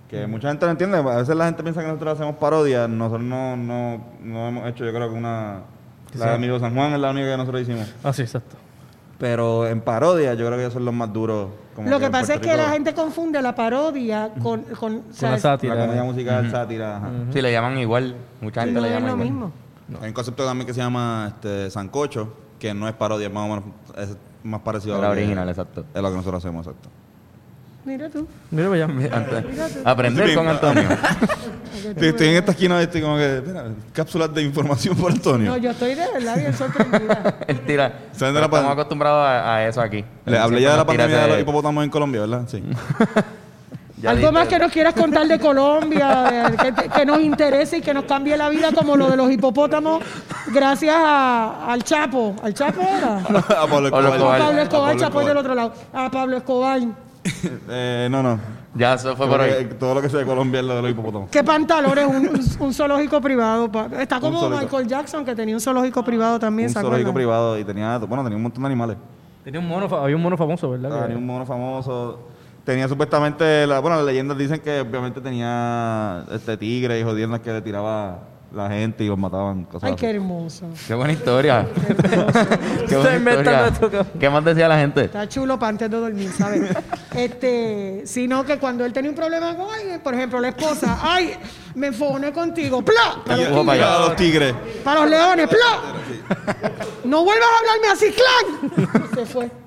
Que 0.09 0.27
mucha 0.27 0.49
gente 0.49 0.65
no 0.65 0.71
entiende. 0.71 0.97
A 0.97 1.01
veces 1.01 1.35
la 1.35 1.45
gente 1.45 1.63
piensa 1.63 1.81
que 1.81 1.87
nosotros 1.87 2.13
hacemos 2.13 2.35
parodias. 2.37 2.87
Nosotros 2.87 3.23
no, 3.23 3.57
no, 3.57 4.01
no 4.23 4.47
hemos 4.47 4.67
hecho, 4.69 4.85
yo 4.85 4.93
creo 4.93 5.09
que 5.11 5.15
una. 5.17 5.61
La 6.17 6.27
de 6.27 6.33
Amigo 6.35 6.59
San 6.59 6.73
Juan 6.73 6.93
es 6.93 6.99
la 6.99 7.09
única 7.11 7.31
que 7.31 7.37
nosotros 7.37 7.61
hicimos. 7.63 7.91
Ah, 8.03 8.13
sí, 8.13 8.21
exacto. 8.21 8.55
Pero 9.17 9.67
en 9.67 9.81
parodia, 9.81 10.33
yo 10.33 10.45
creo 10.45 10.57
que 10.57 10.63
ellos 10.63 10.73
son 10.73 10.85
los 10.85 10.93
más 10.93 11.11
duros. 11.11 11.49
como 11.75 11.89
Lo 11.89 11.99
que 11.99 12.09
pasa 12.09 12.35
es 12.35 12.39
que 12.39 12.55
la 12.55 12.69
gente 12.69 12.93
confunde 12.93 13.41
la 13.41 13.55
parodia 13.55 14.29
con, 14.41 14.61
con, 14.61 15.01
sea, 15.11 15.31
la 15.31 15.35
es- 15.37 15.41
sátira. 15.41 15.75
La 15.75 15.81
comedia 15.85 16.03
musical, 16.03 16.51
sátira. 16.51 16.97
ajá. 16.97 17.09
Sí, 17.33 17.41
le 17.41 17.51
llaman 17.51 17.77
igual. 17.79 18.15
Mucha 18.41 18.61
gente 18.61 18.75
no 18.75 18.81
le 18.81 18.87
es 18.89 18.93
llama 18.93 19.07
lo 19.07 19.13
igual. 19.15 19.29
mismo. 19.29 19.51
Hay 20.01 20.07
un 20.09 20.13
concepto 20.13 20.45
también 20.45 20.67
que 20.67 20.73
se 20.73 20.79
llama 20.81 21.25
este, 21.35 21.69
Sancocho, 21.71 22.33
que 22.59 22.73
no 22.73 22.87
es 22.87 22.93
parodia, 22.93 23.27
es 23.27 23.33
más 23.33 23.43
o 23.45 23.47
menos 23.47 23.63
es 23.97 24.17
más 24.45 24.61
parecido 24.61 24.95
a 24.95 24.99
La 25.01 25.07
que- 25.07 25.19
original, 25.21 25.49
exacto. 25.49 25.85
Es 25.93 26.01
lo 26.01 26.09
que 26.09 26.15
nosotros 26.17 26.43
hacemos, 26.43 26.65
exacto. 26.65 26.89
Mira 27.83 28.09
tú. 28.09 28.27
Mira 28.49 28.69
para 28.69 28.85
allá. 28.85 29.15
Antes- 29.15 29.77
aprender 29.85 30.33
con 30.35 30.47
Antonio. 30.47 30.83
Estoy, 31.95 32.29
en 32.29 32.35
esta 32.37 32.51
esquina 32.51 32.81
estoy 32.81 32.99
como 33.01 33.15
que, 33.17 33.43
mira, 33.45 33.65
cápsulas 33.93 34.33
de 34.33 34.41
información 34.41 34.97
por 34.97 35.11
Antonio. 35.11 35.51
No, 35.51 35.57
yo 35.57 35.69
estoy 35.69 35.93
de 35.93 36.11
verdad 36.11 36.35
bien 36.37 36.53
sorprendida. 36.53 37.35
Él 37.47 37.59
tira. 37.61 37.93
¿Saben 38.13 38.33
de 38.33 38.39
la 38.39 38.45
Estamos 38.47 38.71
acostumbrados 38.71 39.19
a, 39.27 39.55
a 39.57 39.67
eso 39.67 39.81
aquí. 39.81 40.03
Le 40.25 40.37
hablé 40.37 40.61
ya 40.61 40.71
de 40.71 40.77
la 40.77 40.85
pandemia 40.85 41.17
de 41.19 41.27
los 41.27 41.39
hipopótamos 41.41 41.83
en 41.83 41.89
Colombia, 41.91 42.21
¿verdad? 42.21 42.45
Sí. 42.47 42.63
Ya 44.01 44.09
Algo 44.09 44.31
más 44.33 44.47
que 44.49 44.59
nos 44.59 44.71
quieras 44.73 44.93
contar 44.93 45.25
de 45.25 45.39
Colombia, 45.39 46.23
de- 46.51 46.73
que, 46.73 46.89
que 46.89 47.05
nos 47.05 47.21
interese 47.21 47.77
y 47.77 47.81
que 47.81 47.93
nos 47.93 48.03
cambie 48.03 48.35
la 48.35 48.49
vida 48.49 48.71
como 48.73 48.97
lo 48.97 49.09
de 49.09 49.15
los 49.15 49.31
hipopótamos, 49.31 50.03
gracias 50.53 50.95
a- 50.97 51.71
al 51.71 51.81
Chapo. 51.83 52.35
¿Al 52.43 52.53
Chapo 52.53 52.81
era? 52.81 53.17
A 53.61 53.67
Pablo 53.67 53.87
Escobar. 53.87 54.05
A. 54.05 54.09
Pablo 54.45 54.61
Escobar, 54.61 54.89
A 54.89 54.93
Pablo 54.93 54.99
Chapo 54.99 55.21
es 55.21 55.27
del 55.27 55.37
otro 55.37 55.55
lado. 55.55 55.73
A 55.93 56.11
Pablo 56.11 56.37
Escobar. 56.37 56.79
Eh, 57.69 58.07
no, 58.11 58.21
no. 58.21 58.39
Ya, 58.75 58.93
eso 58.95 59.15
fue 59.15 59.27
por 59.27 59.39
Creo 59.39 59.57
que 59.57 59.63
Todo 59.75 59.95
lo 59.95 60.01
que 60.01 60.09
sea 60.09 60.19
de 60.19 60.25
Colombia 60.25 60.59
es 60.59 60.65
lo 60.65 60.75
de 60.75 60.81
los 60.83 60.91
hipopótamos. 60.91 61.29
¿Qué 61.31 61.43
pantalones? 61.43 62.05
Un, 62.59 62.73
zoológico 62.73 63.19
privado. 63.21 63.71
pa- 63.71 63.87
Está 63.99 64.19
como. 64.19 64.47
Michael 64.49 64.85
Jackson, 64.87 65.23
que 65.25 65.33
tenía 65.33 65.55
un 65.55 65.61
zoológico 65.61 66.03
privado 66.03 66.37
también. 66.37 66.67
Un 66.67 66.73
¿se 66.73 66.81
zoológico 66.81 67.09
acuerdan? 67.09 67.13
privado 67.15 67.57
y 67.57 67.63
tenía, 67.63 67.97
bueno, 67.99 68.23
tenía 68.23 68.35
un 68.35 68.43
montón 68.43 68.61
de 68.61 68.67
animales. 68.67 68.97
Tenía 69.43 69.59
un 69.59 69.67
mono, 69.67 69.85
había 69.97 70.15
un 70.15 70.21
mono 70.21 70.37
famoso, 70.37 70.69
¿verdad? 70.69 70.91
Ah, 70.93 71.01
Tenía 71.03 71.17
un 71.17 71.25
mono 71.25 71.45
famoso. 71.45 72.19
Tenía 72.65 72.87
supuestamente, 72.87 73.67
la, 73.67 73.79
bueno, 73.79 73.97
las 73.97 74.05
leyendas 74.05 74.37
dicen 74.37 74.59
que 74.59 74.81
obviamente 74.81 75.21
tenía 75.21 76.25
este 76.31 76.57
tigre 76.57 76.99
y 76.99 77.03
jodiendas 77.03 77.41
que 77.41 77.53
le 77.53 77.61
tiraba 77.61 78.21
la 78.55 78.69
gente 78.69 79.03
y 79.03 79.07
los 79.07 79.19
mataban. 79.19 79.65
Cosas 79.65 79.83
Ay, 79.83 79.93
así. 79.93 80.01
qué 80.01 80.09
hermoso. 80.09 80.65
Qué 80.87 80.95
buena 80.95 81.13
historia. 81.13 81.67
Qué 82.89 82.97
buena 82.97 83.33
historia. 83.33 83.73
¿Qué 84.19 84.29
más 84.29 84.43
decía 84.43 84.67
la 84.67 84.79
gente? 84.79 85.05
Está 85.05 85.27
chulo 85.27 85.59
para 85.59 85.69
antes 85.69 85.91
de 85.91 85.97
dormir, 85.97 86.31
¿sabes? 86.31 86.75
este, 87.15 88.01
sino 88.05 88.43
que 88.43 88.57
cuando 88.57 88.83
él 88.83 88.93
tenía 88.93 89.11
un 89.11 89.15
problema 89.15 89.55
con 89.55 89.71
alguien, 89.71 89.99
por 89.99 90.15
ejemplo, 90.15 90.39
la 90.39 90.47
esposa, 90.47 90.97
ay, 91.03 91.35
me 91.75 91.87
enfogoné 91.87 92.31
contigo, 92.31 92.81
¡pla! 92.83 93.21
Para 93.25 93.37
los, 93.37 93.65
tigres, 93.65 93.79
ya. 93.79 93.95
A 93.95 93.99
los 93.99 94.15
tigres. 94.15 94.55
para 94.83 95.01
los 95.01 95.09
leones, 95.11 95.47
¡pla! 95.49 96.55
No 97.03 97.23
vuelvas 97.23 97.47
a 97.47 97.59
hablarme 97.59 97.87
así, 97.93 98.11
clan. 98.11 99.09
Se 99.13 99.25
fue. 99.25 99.64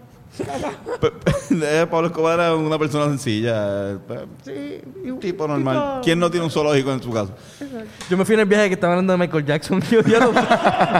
Pe- 1.00 1.86
Pablo 1.90 2.08
Escobar 2.08 2.38
era 2.38 2.54
una 2.54 2.78
persona 2.78 3.06
sencilla. 3.06 3.92
eh, 3.92 3.98
Sí, 4.44 5.08
Un 5.10 5.18
tipo 5.20 5.46
normal. 5.48 6.00
¿Quién 6.02 6.18
no 6.18 6.30
tiene 6.30 6.44
un 6.44 6.50
zoológico 6.50 6.92
en 6.92 7.02
su 7.02 7.10
casa? 7.10 7.32
Yo 8.08 8.16
me 8.16 8.24
fui 8.24 8.34
en 8.34 8.40
el 8.40 8.46
viaje 8.46 8.68
que 8.68 8.74
estaban 8.74 8.94
hablando 8.94 9.12
de 9.12 9.18
Michael 9.18 9.44
Jackson. 9.44 9.80
Yo, 9.90 10.00
ya 10.02 10.18
lo- 10.20 10.32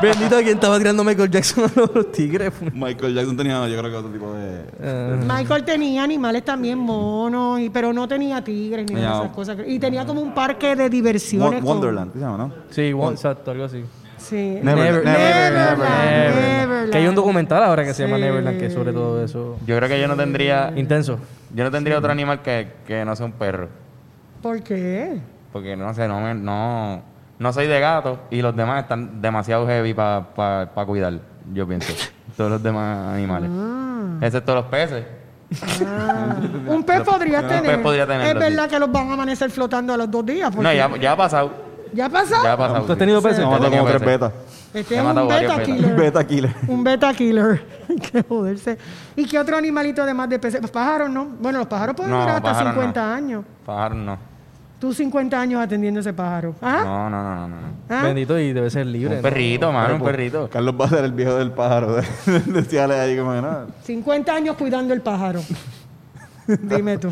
bendito 0.00 0.36
a 0.36 0.42
quien 0.42 0.54
estaba 0.54 0.78
tirando 0.78 1.04
Michael 1.04 1.30
Jackson 1.30 1.64
a 1.76 1.80
los, 1.94 2.12
tigres. 2.12 2.52
Michael 2.72 3.14
Jackson 3.14 3.36
tenía, 3.36 3.68
yo 3.68 3.78
creo 3.78 3.90
que 3.90 3.96
otro 3.96 4.10
tipo 4.10 4.32
de. 4.34 4.64
Eh, 4.80 5.20
Michael 5.26 5.64
tenía 5.64 6.02
animales 6.02 6.44
también 6.44 6.78
monos, 6.78 7.60
y, 7.60 7.70
pero 7.70 7.92
no 7.92 8.06
tenía 8.08 8.42
tigres 8.42 8.90
ni 8.90 8.98
esas 9.00 9.30
cosas. 9.30 9.56
Y 9.66 9.78
tenía 9.78 10.04
como 10.06 10.20
un 10.20 10.34
parque 10.34 10.74
de 10.76 10.88
diversiones. 10.88 11.62
Wonderland, 11.62 12.12
¿qué 12.12 12.18
se 12.18 12.24
llama, 12.24 12.38
no? 12.38 12.52
sí, 12.70 12.92
exacto, 13.12 13.50
algo 13.50 13.64
así. 13.64 13.84
Sí. 14.28 14.58
Neverland. 14.62 15.04
Neverland, 15.04 15.78
Neverland. 15.78 16.40
Neverland. 16.40 16.90
Que 16.92 16.98
hay 16.98 17.06
un 17.06 17.14
documental 17.14 17.62
ahora 17.64 17.84
que 17.84 17.94
se 17.94 18.02
llama 18.04 18.16
Sí. 18.16 18.22
Neverland 18.22 18.58
que 18.58 18.66
es 18.66 18.72
sobre 18.74 18.92
todo 18.92 19.22
eso. 19.24 19.56
Yo 19.66 19.76
creo 19.76 19.88
que 19.88 20.00
yo 20.00 20.08
no 20.08 20.16
tendría, 20.16 20.72
Intenso. 20.76 21.18
yo 21.54 21.64
no 21.64 21.70
tendría 21.70 21.98
otro 21.98 22.10
animal 22.12 22.42
que, 22.42 22.68
que 22.86 23.04
no 23.04 23.14
sea 23.16 23.26
un 23.26 23.32
perro. 23.32 23.68
¿Por 24.42 24.62
qué? 24.62 25.18
Porque 25.52 25.76
no 25.76 25.92
sé, 25.94 26.06
no, 26.08 26.20
me- 26.20 26.34
no, 26.34 27.02
no 27.38 27.52
soy 27.52 27.66
de 27.66 27.80
gato 27.80 28.20
y 28.30 28.42
los 28.42 28.54
demás 28.54 28.82
están 28.82 29.20
demasiado 29.22 29.66
heavy 29.66 29.94
para 29.94 30.66
cuidar, 30.86 31.14
yo 31.52 31.66
pienso. 31.66 31.92
Todos 32.36 32.50
los 32.52 32.62
demás 32.62 33.14
animales. 33.14 33.50
Ah. 33.52 34.18
Excepto 34.22 34.54
los 34.54 34.66
peces. 34.66 35.04
Un 36.68 36.84
pez 36.84 37.00
podría 37.00 37.40
Un 37.40 37.48
tener. 37.48 37.62
pez 37.62 37.78
podría 37.78 38.06
tenerlo, 38.06 38.28
Es 38.28 38.48
verdad 38.50 38.64
sí. 38.64 38.70
que 38.70 38.78
los 38.78 38.92
van 38.92 39.10
a 39.10 39.14
amanecer 39.14 39.50
flotando 39.50 39.94
a 39.94 39.96
los 39.96 40.10
dos 40.10 40.24
días. 40.26 40.54
No, 40.54 40.72
ya, 40.72 40.90
ya 40.98 41.12
ha 41.12 41.16
pasado. 41.16 41.67
¿Ya 41.92 42.06
ha 42.06 42.08
pasado? 42.08 42.42
Ya 42.44 42.52
ha 42.52 42.56
pasado. 42.56 42.84
¿Tú 42.84 42.92
has 42.92 42.96
sí. 42.96 42.98
tenido 43.00 43.22
peces? 43.22 43.38
Tenido 43.38 43.70
como 43.70 43.84
tres 43.86 44.04
betas. 44.04 44.32
Este 44.74 44.96
es 44.96 45.02
un 45.02 45.28
beta 45.28 45.62
killer. 45.62 45.96
Beta 45.96 46.26
killer. 46.26 46.54
Un 46.68 46.84
beta 46.84 47.14
killer. 47.14 47.62
Que 48.12 48.22
joderse. 48.22 48.76
¿Y 49.16 49.24
qué 49.26 49.38
otro 49.38 49.56
animalito 49.56 50.02
además 50.02 50.28
de 50.28 50.38
peces? 50.38 50.60
Los 50.60 50.70
pájaros, 50.70 51.08
¿no? 51.10 51.24
Bueno, 51.40 51.58
los 51.58 51.66
pájaros 51.68 51.96
pueden 51.96 52.12
No, 52.12 52.20
durar 52.20 52.36
hasta 52.36 52.50
pájaros 52.52 52.74
50 52.74 53.06
no. 53.06 53.12
años. 53.14 53.44
Pájaro 53.64 53.94
no. 53.94 54.18
Tú 54.78 54.94
50 54.94 55.40
años 55.40 55.60
atendiendo 55.60 55.98
ese 56.00 56.12
pájaro. 56.12 56.54
¿Ah? 56.62 56.82
No, 56.84 57.10
no, 57.10 57.22
no, 57.22 57.34
no. 57.34 57.48
no. 57.48 57.56
¿Ah? 57.88 58.02
Bendito 58.04 58.38
y 58.38 58.52
debe 58.52 58.70
ser 58.70 58.86
libre. 58.86 59.10
Un 59.16 59.16
¿no? 59.16 59.22
perrito, 59.22 59.72
mano, 59.72 59.94
un 59.94 60.00
Pues, 60.00 60.12
perrito. 60.12 60.48
Carlos 60.48 60.74
va 60.80 60.84
a 60.84 60.88
ser 60.88 61.04
el 61.04 61.12
viejo 61.12 61.34
del 61.36 61.50
pájaro. 61.50 61.96
Decía 62.46 62.84
ahí 62.84 63.16
como 63.18 63.32
que 63.32 63.42
nada. 63.42 63.66
50 63.82 64.32
años 64.34 64.56
cuidando 64.56 64.94
el 64.94 65.00
pájaro. 65.00 65.40
Dime 66.46 66.98
tú. 66.98 67.10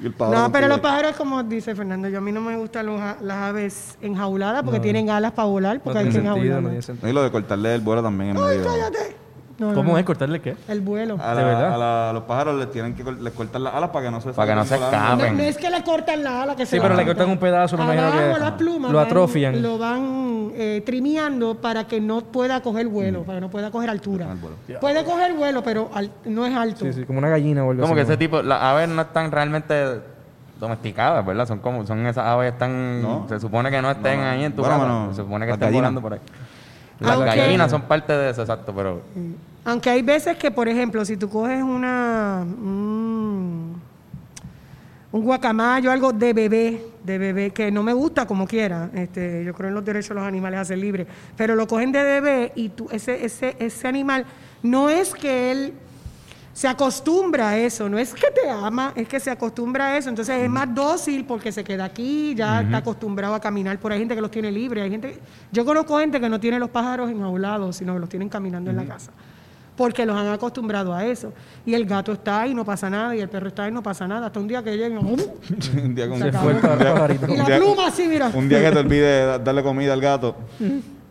Y 0.00 0.06
el 0.06 0.12
pájaro 0.12 0.38
No, 0.38 0.52
pero 0.52 0.68
los 0.68 0.80
pájaros, 0.80 1.16
como 1.16 1.42
dice 1.42 1.74
Fernando, 1.74 2.08
yo 2.08 2.18
a 2.18 2.20
mí 2.20 2.30
no 2.32 2.40
me 2.40 2.56
gustan 2.56 2.86
los 2.86 3.00
las 3.22 3.36
aves 3.36 3.96
enjauladas 4.02 4.62
porque 4.62 4.80
tienen 4.80 5.08
alas 5.10 5.32
para 5.32 5.48
volar, 5.48 5.76
No 5.78 5.82
porque 5.84 5.98
hay 6.00 6.08
tiene 6.08 6.28
que 6.28 6.32
sentido, 6.34 6.60
no. 6.60 6.68
No, 7.02 7.08
y 7.08 7.12
lo 7.12 7.22
de 7.22 7.30
cortarle 7.30 7.74
el 7.74 7.80
vuelo 7.80 8.02
también 8.02 8.36
es 8.36 8.42
¡Ay, 8.42 8.58
medio. 8.58 8.70
cállate! 8.70 9.16
No, 9.58 9.68
no, 9.68 9.74
¿Cómo 9.74 9.92
no. 9.92 9.98
es 9.98 10.04
cortarle 10.04 10.40
qué? 10.42 10.54
El 10.68 10.82
vuelo. 10.82 11.16
A, 11.18 11.30
¿De 11.34 11.40
la- 11.40 11.46
verdad? 11.48 11.74
a 11.74 11.78
la- 11.78 12.10
a 12.10 12.12
los 12.12 12.24
pájaros 12.24 12.58
les 12.58 12.70
tienen 12.70 12.94
que 12.94 13.02
les 13.04 13.32
cortan 13.32 13.64
las 13.64 13.74
alas 13.74 13.88
para 13.88 14.04
que 14.04 14.10
no 14.10 14.20
se 14.20 14.32
Para 14.34 14.52
que 14.52 14.54
no 14.54 14.64
se. 14.66 14.78
No, 14.78 14.84
escapen. 14.84 15.36
no 15.38 15.42
es 15.42 15.56
que 15.56 15.70
le 15.70 15.82
cortan 15.82 16.22
la 16.22 16.42
ala, 16.42 16.56
que 16.56 16.66
se 16.66 16.76
Sí, 16.76 16.82
pero 16.82 16.94
le 16.94 17.06
cortan. 17.06 17.30
un 17.30 17.38
pedazo, 17.38 17.78
me 17.78 17.84
imagino 17.84 18.02
Abajo 18.06 18.34
que 18.34 18.40
las 18.40 18.50
plumas 18.52 18.90
lo 18.92 18.98
van- 18.98 19.06
atrofian. 19.06 19.62
lo 19.62 19.78
van 19.78 20.36
eh, 20.58 20.82
trimiando 20.84 21.54
para 21.54 21.86
que 21.86 22.00
no 22.02 22.20
pueda 22.20 22.60
coger 22.60 22.86
vuelo, 22.88 23.22
para 23.22 23.38
que 23.38 23.40
no 23.40 23.50
pueda 23.50 23.70
coger 23.70 23.88
altura. 23.90 24.26
Puede 24.80 25.04
coger 25.04 25.32
vuelo, 25.34 25.62
pero 25.62 25.90
al- 25.94 26.10
no 26.26 26.44
es 26.44 26.54
alto. 26.54 26.84
Sí, 26.84 26.92
sí, 26.92 27.04
como 27.04 27.18
una 27.18 27.28
gallina 27.30 27.64
o 27.64 27.70
algo 27.70 27.82
Como 27.82 27.94
así. 27.94 28.00
que 28.02 28.06
¿no? 28.06 28.12
ese 28.12 28.16
tipo, 28.18 28.42
las 28.42 28.60
aves 28.62 28.88
no 28.90 29.00
están 29.02 29.30
realmente 29.32 30.00
domesticadas, 30.58 31.24
¿verdad? 31.26 31.46
Son 31.46 31.58
como, 31.58 31.86
son 31.86 32.06
esas 32.06 32.24
aves 32.26 32.52
están, 32.52 33.02
No. 33.02 33.26
se 33.28 33.38
supone 33.40 33.70
que 33.70 33.82
no 33.82 33.90
estén 33.90 34.18
No, 34.18 34.24
no. 34.24 34.30
ahí 34.30 34.44
en 34.44 34.52
tu 34.52 34.62
Bueno, 34.62 34.76
casa, 34.78 34.86
bueno, 34.92 35.10
se 35.14 35.22
supone 35.22 35.44
que 35.46 35.50
las 35.52 35.60
estén 35.60 35.74
volando 35.74 36.00
por 36.00 36.12
ahí. 36.14 36.20
Las 37.00 37.12
Aunque- 37.12 37.36
gallinas 37.36 37.70
son 37.70 37.82
parte 37.82 38.12
de 38.12 38.30
eso, 38.30 38.40
exacto, 38.42 38.72
pero 38.74 39.02
Aunque 39.64 39.90
hay 39.90 40.02
veces 40.02 40.36
que, 40.36 40.50
por 40.50 40.68
ejemplo, 40.68 41.04
si 41.04 41.16
tú 41.16 41.28
coges 41.28 41.62
una 41.62 42.44
mm, 42.46 43.72
un 45.12 45.22
guacamayo, 45.22 45.90
algo 45.90 46.12
de 46.12 46.32
bebé, 46.32 46.82
de 47.02 47.18
bebé, 47.18 47.50
que 47.50 47.70
no 47.70 47.82
me 47.82 47.92
gusta 47.92 48.26
como 48.26 48.46
quiera, 48.46 48.90
este, 48.94 49.44
yo 49.44 49.54
creo 49.54 49.68
en 49.68 49.74
los 49.74 49.84
derechos 49.84 50.10
de 50.10 50.14
los 50.16 50.24
animales 50.24 50.60
a 50.60 50.64
ser 50.64 50.78
libres, 50.78 51.06
pero 51.36 51.54
lo 51.54 51.66
cogen 51.66 51.90
de 51.92 52.02
bebé 52.02 52.52
y 52.54 52.68
tú, 52.70 52.88
ese, 52.90 53.24
ese, 53.24 53.56
ese 53.58 53.88
animal, 53.88 54.24
no 54.62 54.88
es 54.90 55.14
que 55.14 55.50
él 55.52 55.72
se 56.56 56.66
acostumbra 56.68 57.50
a 57.50 57.58
eso, 57.58 57.86
no 57.86 57.98
es 57.98 58.14
que 58.14 58.30
te 58.30 58.48
ama, 58.48 58.94
es 58.96 59.06
que 59.06 59.20
se 59.20 59.30
acostumbra 59.30 59.88
a 59.88 59.98
eso, 59.98 60.08
entonces 60.08 60.40
es 60.42 60.48
más 60.48 60.74
dócil 60.74 61.26
porque 61.26 61.52
se 61.52 61.62
queda 61.62 61.84
aquí, 61.84 62.34
ya 62.34 62.62
está 62.62 62.78
acostumbrado 62.78 63.34
a 63.34 63.40
caminar, 63.40 63.78
por 63.78 63.92
ahí 63.92 63.96
hay 63.96 64.00
gente 64.00 64.14
que 64.14 64.22
los 64.22 64.30
tiene 64.30 64.50
libres, 64.50 64.82
hay 64.84 64.90
gente, 64.90 65.18
yo 65.52 65.66
conozco 65.66 65.98
gente 65.98 66.18
que 66.18 66.30
no 66.30 66.40
tiene 66.40 66.58
los 66.58 66.70
pájaros 66.70 67.10
enjaulados, 67.10 67.76
sino 67.76 67.92
que 67.92 68.00
los 68.00 68.08
tienen 68.08 68.30
caminando 68.30 68.70
en 68.70 68.76
la 68.78 68.86
casa, 68.86 69.12
porque 69.76 70.06
los 70.06 70.16
han 70.16 70.28
acostumbrado 70.28 70.94
a 70.94 71.04
eso, 71.04 71.30
y 71.66 71.74
el 71.74 71.84
gato 71.84 72.12
está 72.12 72.40
ahí, 72.40 72.54
no 72.54 72.64
pasa 72.64 72.88
nada, 72.88 73.14
y 73.14 73.20
el 73.20 73.28
perro 73.28 73.48
está 73.48 73.64
ahí, 73.64 73.70
no 73.72 73.82
pasa 73.82 74.08
nada, 74.08 74.28
hasta 74.28 74.40
un 74.40 74.48
día 74.48 74.62
que 74.62 74.74
lleguen, 74.78 74.96
un 75.06 75.94
día 75.94 76.08
con 76.08 76.16
Se 76.16 76.22
Se 76.22 76.28
acabó. 76.30 76.44
fue 76.44 76.52
el 76.52 76.56
un 76.72 76.78
día- 76.78 76.94
pajarito. 76.94 77.34
y 77.34 77.36
la 77.36 77.44
pluma 77.58 77.86
así, 77.88 78.08
mira. 78.08 78.30
Un 78.32 78.48
día 78.48 78.62
que 78.62 78.70
te 78.72 78.78
olvides 78.78 79.26
da- 79.26 79.38
darle 79.40 79.62
comida 79.62 79.92
al 79.92 80.00
gato. 80.00 80.34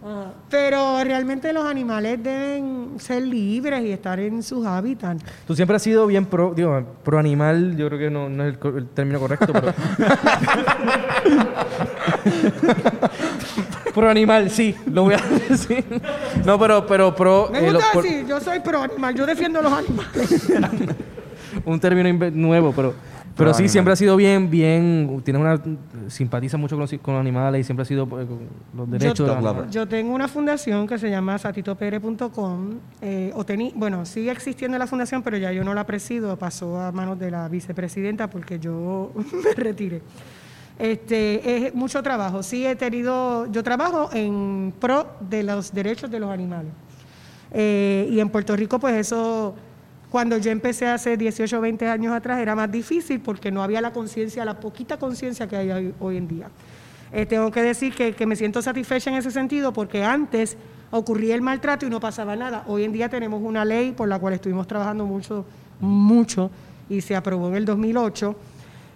Ajá. 0.06 0.34
Pero 0.52 1.04
realmente 1.04 1.52
los 1.52 1.66
animales 1.66 2.22
deben 2.22 2.92
ser 3.00 3.24
libres 3.24 3.84
y 3.84 3.92
estar 3.92 4.20
en 4.20 4.44
sus 4.44 4.64
hábitats. 4.66 5.24
Tú 5.48 5.56
siempre 5.56 5.76
has 5.78 5.82
sido 5.82 6.06
bien 6.06 6.26
pro, 6.28 6.54
digo, 6.56 6.80
pro 7.04 7.18
animal, 7.18 7.76
yo 7.76 7.88
creo 7.88 8.00
que 8.00 8.10
no, 8.12 8.30
no 8.30 8.44
es 8.44 8.54
el, 8.54 8.60
co- 8.60 8.78
el 8.78 8.88
término 8.88 9.20
correcto, 9.20 9.52
pero... 9.52 9.74
pro 13.94 14.10
animal, 14.10 14.50
sí, 14.50 14.76
lo 14.92 15.04
voy 15.04 15.14
a 15.16 15.22
decir. 15.50 15.84
No, 16.46 16.60
pero, 16.60 16.86
pero 16.86 17.16
pro... 17.16 17.50
Me 17.52 17.60
eh, 17.60 17.72
lo- 17.72 17.80
gusta 17.80 17.94
por- 17.94 18.04
decir, 18.04 18.26
yo 18.28 18.40
soy 18.40 18.60
pro 18.60 18.82
animal, 18.84 19.16
yo 19.16 19.26
defiendo 19.26 19.62
los 19.62 19.72
animales. 19.74 20.50
un 21.66 21.80
término 21.80 22.30
nuevo, 22.32 22.74
pero, 22.76 22.94
pero 23.36 23.54
sí, 23.54 23.58
animal. 23.60 23.70
siempre 23.72 23.94
ha 23.94 23.96
sido 23.96 24.16
bien, 24.16 24.50
bien, 24.50 25.22
tiene 25.24 25.40
una, 25.40 25.62
simpatiza 26.08 26.58
mucho 26.58 26.76
con 26.76 26.82
los, 26.82 26.94
con 27.02 27.14
los 27.16 27.22
animales 27.22 27.62
y 27.62 27.64
siempre 27.64 27.82
ha 27.84 27.86
sido 27.86 28.04
eh, 28.04 28.08
con 28.26 28.40
los 28.76 28.90
derechos 28.92 29.28
de 29.28 29.42
los 29.42 29.56
Yo-. 29.56 29.70
Yo 29.72 29.88
tengo 29.88 30.14
una 30.14 30.28
fundación 30.28 30.88
que 30.88 30.98
se 30.98 31.10
llama 31.10 31.38
satitopere.com. 31.38 32.76
Eh, 33.02 33.32
o 33.36 33.46
tení- 33.46 33.74
bueno, 33.76 34.06
sigue 34.06 34.32
existiendo 34.32 34.78
la 34.78 34.88
fundación, 34.88 35.22
pero 35.24 35.38
ya 35.38 35.52
yo 35.52 35.64
no 35.64 35.74
la 35.74 35.86
presido, 35.86 36.38
pasó 36.38 36.80
a 36.80 36.92
manos 36.92 37.20
de 37.20 37.32
la 37.32 37.48
vicepresidenta 37.50 38.30
porque 38.30 38.60
yo 38.60 39.12
me 39.44 39.54
retiré. 39.54 40.02
Este, 40.78 41.68
es 41.68 41.74
mucho 41.74 42.04
trabajo. 42.04 42.44
Sí 42.44 42.66
he 42.66 42.76
tenido, 42.76 43.50
yo 43.52 43.64
trabajo 43.64 44.10
en 44.14 44.74
pro 44.80 45.08
de 45.22 45.44
los 45.44 45.74
derechos 45.74 46.12
de 46.12 46.20
los 46.20 46.30
animales. 46.30 46.72
Eh, 47.52 48.10
y 48.12 48.20
en 48.20 48.30
Puerto 48.30 48.56
Rico, 48.56 48.80
pues 48.80 48.96
eso, 48.96 49.56
cuando 50.16 50.38
yo 50.38 50.50
empecé 50.50 50.88
hace 50.88 51.18
18 51.18 51.58
o 51.58 51.60
20 51.60 51.90
años 51.90 52.14
atrás, 52.14 52.40
era 52.40 52.56
más 52.56 52.72
difícil 52.72 53.20
porque 53.20 53.52
no 53.52 53.62
había 53.62 53.82
la 53.82 53.92
conciencia, 53.92 54.46
la 54.46 54.62
poquita 54.62 54.96
conciencia 54.96 55.46
que 55.46 55.58
hay 55.58 55.94
hoy, 56.00 56.16
en 56.16 56.26
día. 56.30 56.48
Eh, 57.12 57.26
tengo 57.26 57.52
que 57.52 57.62
decir 57.62 57.94
que, 57.94 58.26
me 58.26 58.38
siento 58.38 58.62
satisfecha 58.62 59.10
en 59.10 59.18
ese 59.18 59.30
sentido 59.30 59.74
porque 59.74 60.06
antes 60.06 60.56
ocurría 60.90 61.36
el 61.36 61.42
maltrato 61.42 61.86
y 61.86 61.90
no 61.90 62.00
pasaba 62.00 62.38
nada. 62.38 62.64
Hoy 62.68 62.86
en 62.86 62.94
día 62.94 63.10
tenemos 63.10 63.42
una 63.44 63.66
ley 63.66 63.92
por 63.92 64.08
la 64.08 64.18
cual 64.18 64.36
estuvimos 64.36 64.68
trabajando 64.68 65.06
mucho, 65.06 65.46
mucho, 65.82 66.50
y 66.88 67.02
se 67.02 67.14
aprobó 67.14 67.50
en 67.50 67.56
el 67.56 67.66
2008, 67.66 68.36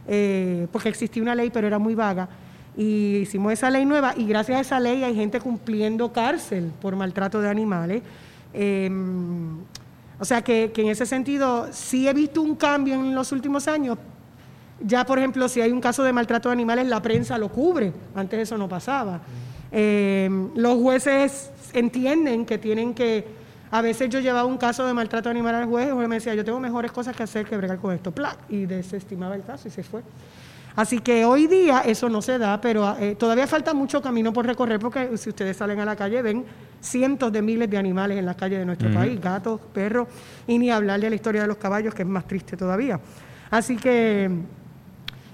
eh, 0.08 0.68
porque 0.72 0.88
existía 0.88 1.22
una 1.22 1.36
ley 1.36 1.50
pero 1.50 1.68
era 1.68 1.80
muy 1.80 1.96
vaga. 1.96 2.30
Y 2.78 3.18
hicimos 3.18 3.52
esa 3.52 3.70
ley 3.70 3.84
nueva 3.86 4.14
y 4.16 4.26
gracias 4.26 4.58
a 4.58 4.62
esa 4.62 4.80
ley 4.80 5.04
hay 5.04 5.16
gente 5.16 5.42
cumpliendo 5.42 6.14
cárcel 6.14 6.72
por 6.82 6.96
maltrato 6.96 7.42
de 7.42 7.50
animales. 7.50 8.04
Eh, 8.54 8.90
o 10.20 10.26
sea 10.26 10.42
que, 10.42 10.72
que 10.74 10.82
en 10.82 10.90
ese 10.90 11.06
sentido 11.06 11.68
sí 11.72 12.08
he 12.08 12.14
visto 12.14 12.42
un 12.42 12.56
cambio 12.56 12.96
en 12.96 13.16
los 13.16 13.32
últimos 13.32 13.68
años, 13.68 13.98
Ya, 14.82 15.06
por 15.06 15.18
ejemplo, 15.20 15.50
si 15.50 15.60
hay 15.60 15.72
un 15.72 15.82
caso 15.82 16.04
de 16.04 16.14
maltrato 16.14 16.48
de 16.50 16.54
animales, 16.54 16.88
la 16.88 17.02
prensa 17.02 17.38
lo 17.38 17.50
cubre. 17.50 17.92
Antes 18.16 18.40
eso 18.40 18.58
no 18.58 18.70
pasaba. 18.70 19.20
Eh, 19.72 20.30
los 20.56 20.82
jueces 20.82 21.52
entienden 21.74 22.46
que 22.46 22.58
tienen 22.58 22.94
que... 22.94 23.26
A 23.72 23.82
veces 23.82 24.10
yo 24.10 24.20
llevaba 24.20 24.46
un 24.46 24.58
caso 24.58 24.86
de 24.86 24.94
maltrato 24.94 25.30
animal 25.30 25.54
al 25.56 25.66
juez 25.66 25.86
y 25.86 25.90
el 25.90 25.96
juez 25.96 26.08
me 26.08 26.16
decía, 26.16 26.34
yo 26.34 26.44
tengo 26.46 26.60
mejores 26.60 26.92
cosas 26.92 27.16
que 27.16 27.24
hacer 27.24 27.46
que 27.46 27.58
bregar 27.58 27.78
con 27.78 27.94
esto. 27.94 28.12
¡Plac! 28.12 28.38
Y 28.50 28.66
desestimaba 28.66 29.36
el 29.36 29.44
caso 29.44 29.68
y 29.68 29.72
se 29.72 29.84
fue. 29.84 30.02
Así 30.76 31.00
que 31.00 31.26
hoy 31.26 31.48
día 31.48 31.82
eso 31.82 32.10
no 32.10 32.22
se 32.22 32.38
da, 32.38 32.62
pero 32.62 32.96
eh, 33.00 33.16
todavía 33.16 33.48
falta 33.48 33.74
mucho 33.74 34.02
camino 34.02 34.32
por 34.32 34.46
recorrer 34.46 34.80
porque 34.80 35.18
si 35.18 35.30
ustedes 35.30 35.58
salen 35.58 35.80
a 35.80 35.86
la 35.86 35.96
calle 35.96 36.22
ven 36.22 36.46
cientos 36.80 37.32
de 37.32 37.42
miles 37.42 37.70
de 37.70 37.78
animales 37.78 38.18
en 38.18 38.26
las 38.26 38.36
calles 38.36 38.60
de 38.60 38.66
nuestro 38.66 38.92
país, 38.92 39.20
gatos, 39.20 39.60
perros, 39.74 40.08
y 40.48 40.58
ni 40.58 40.72
hablar 40.72 41.00
de 41.00 41.10
la 41.10 41.16
historia 41.16 41.42
de 41.42 41.48
los 41.48 41.58
caballos, 41.58 41.94
que 41.94 42.04
es 42.04 42.08
más 42.08 42.26
triste 42.26 42.56
todavía. 42.56 43.00
Así 43.52 43.76
que 43.76 44.30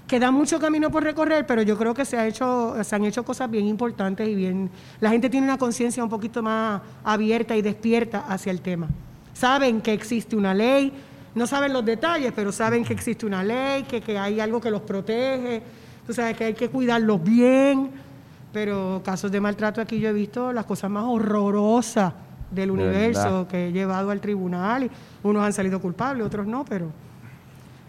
queda 0.06 0.30
mucho 0.30 0.58
camino 0.58 0.90
por 0.90 1.02
recorrer, 1.02 1.46
pero 1.46 1.62
yo 1.62 1.76
creo 1.76 1.94
que 1.94 2.04
se, 2.04 2.16
ha 2.16 2.26
hecho, 2.26 2.76
se 2.82 2.96
han 2.96 3.04
hecho 3.04 3.24
cosas 3.24 3.50
bien 3.50 3.66
importantes 3.66 4.28
y 4.28 4.34
bien... 4.34 4.70
La 5.00 5.10
gente 5.10 5.28
tiene 5.28 5.46
una 5.46 5.58
conciencia 5.58 6.02
un 6.02 6.10
poquito 6.10 6.42
más 6.42 6.80
abierta 7.04 7.56
y 7.56 7.62
despierta 7.62 8.24
hacia 8.28 8.52
el 8.52 8.60
tema. 8.60 8.88
Saben 9.34 9.80
que 9.80 9.92
existe 9.92 10.34
una 10.34 10.54
ley, 10.54 10.92
no 11.36 11.46
saben 11.46 11.72
los 11.72 11.84
detalles, 11.84 12.32
pero 12.34 12.50
saben 12.50 12.84
que 12.84 12.92
existe 12.94 13.24
una 13.24 13.44
ley, 13.44 13.84
que, 13.84 14.00
que 14.00 14.18
hay 14.18 14.40
algo 14.40 14.60
que 14.60 14.70
los 14.70 14.82
protege, 14.82 15.62
tú 16.06 16.12
sabes 16.12 16.36
que 16.36 16.44
hay 16.46 16.54
que 16.54 16.68
cuidarlos 16.68 17.22
bien, 17.22 17.90
pero 18.52 19.00
casos 19.04 19.30
de 19.30 19.40
maltrato 19.40 19.80
aquí 19.80 20.00
yo 20.00 20.08
he 20.08 20.12
visto 20.12 20.52
las 20.52 20.64
cosas 20.64 20.90
más 20.90 21.04
horrorosas 21.06 22.12
del 22.50 22.68
De 22.68 22.72
universo 22.72 23.46
que 23.48 23.68
he 23.68 23.72
llevado 23.72 24.10
al 24.10 24.20
tribunal 24.20 24.84
y 24.84 24.90
unos 25.22 25.44
han 25.44 25.52
salido 25.52 25.80
culpables, 25.80 26.26
otros 26.26 26.46
no, 26.46 26.64
pero 26.64 26.90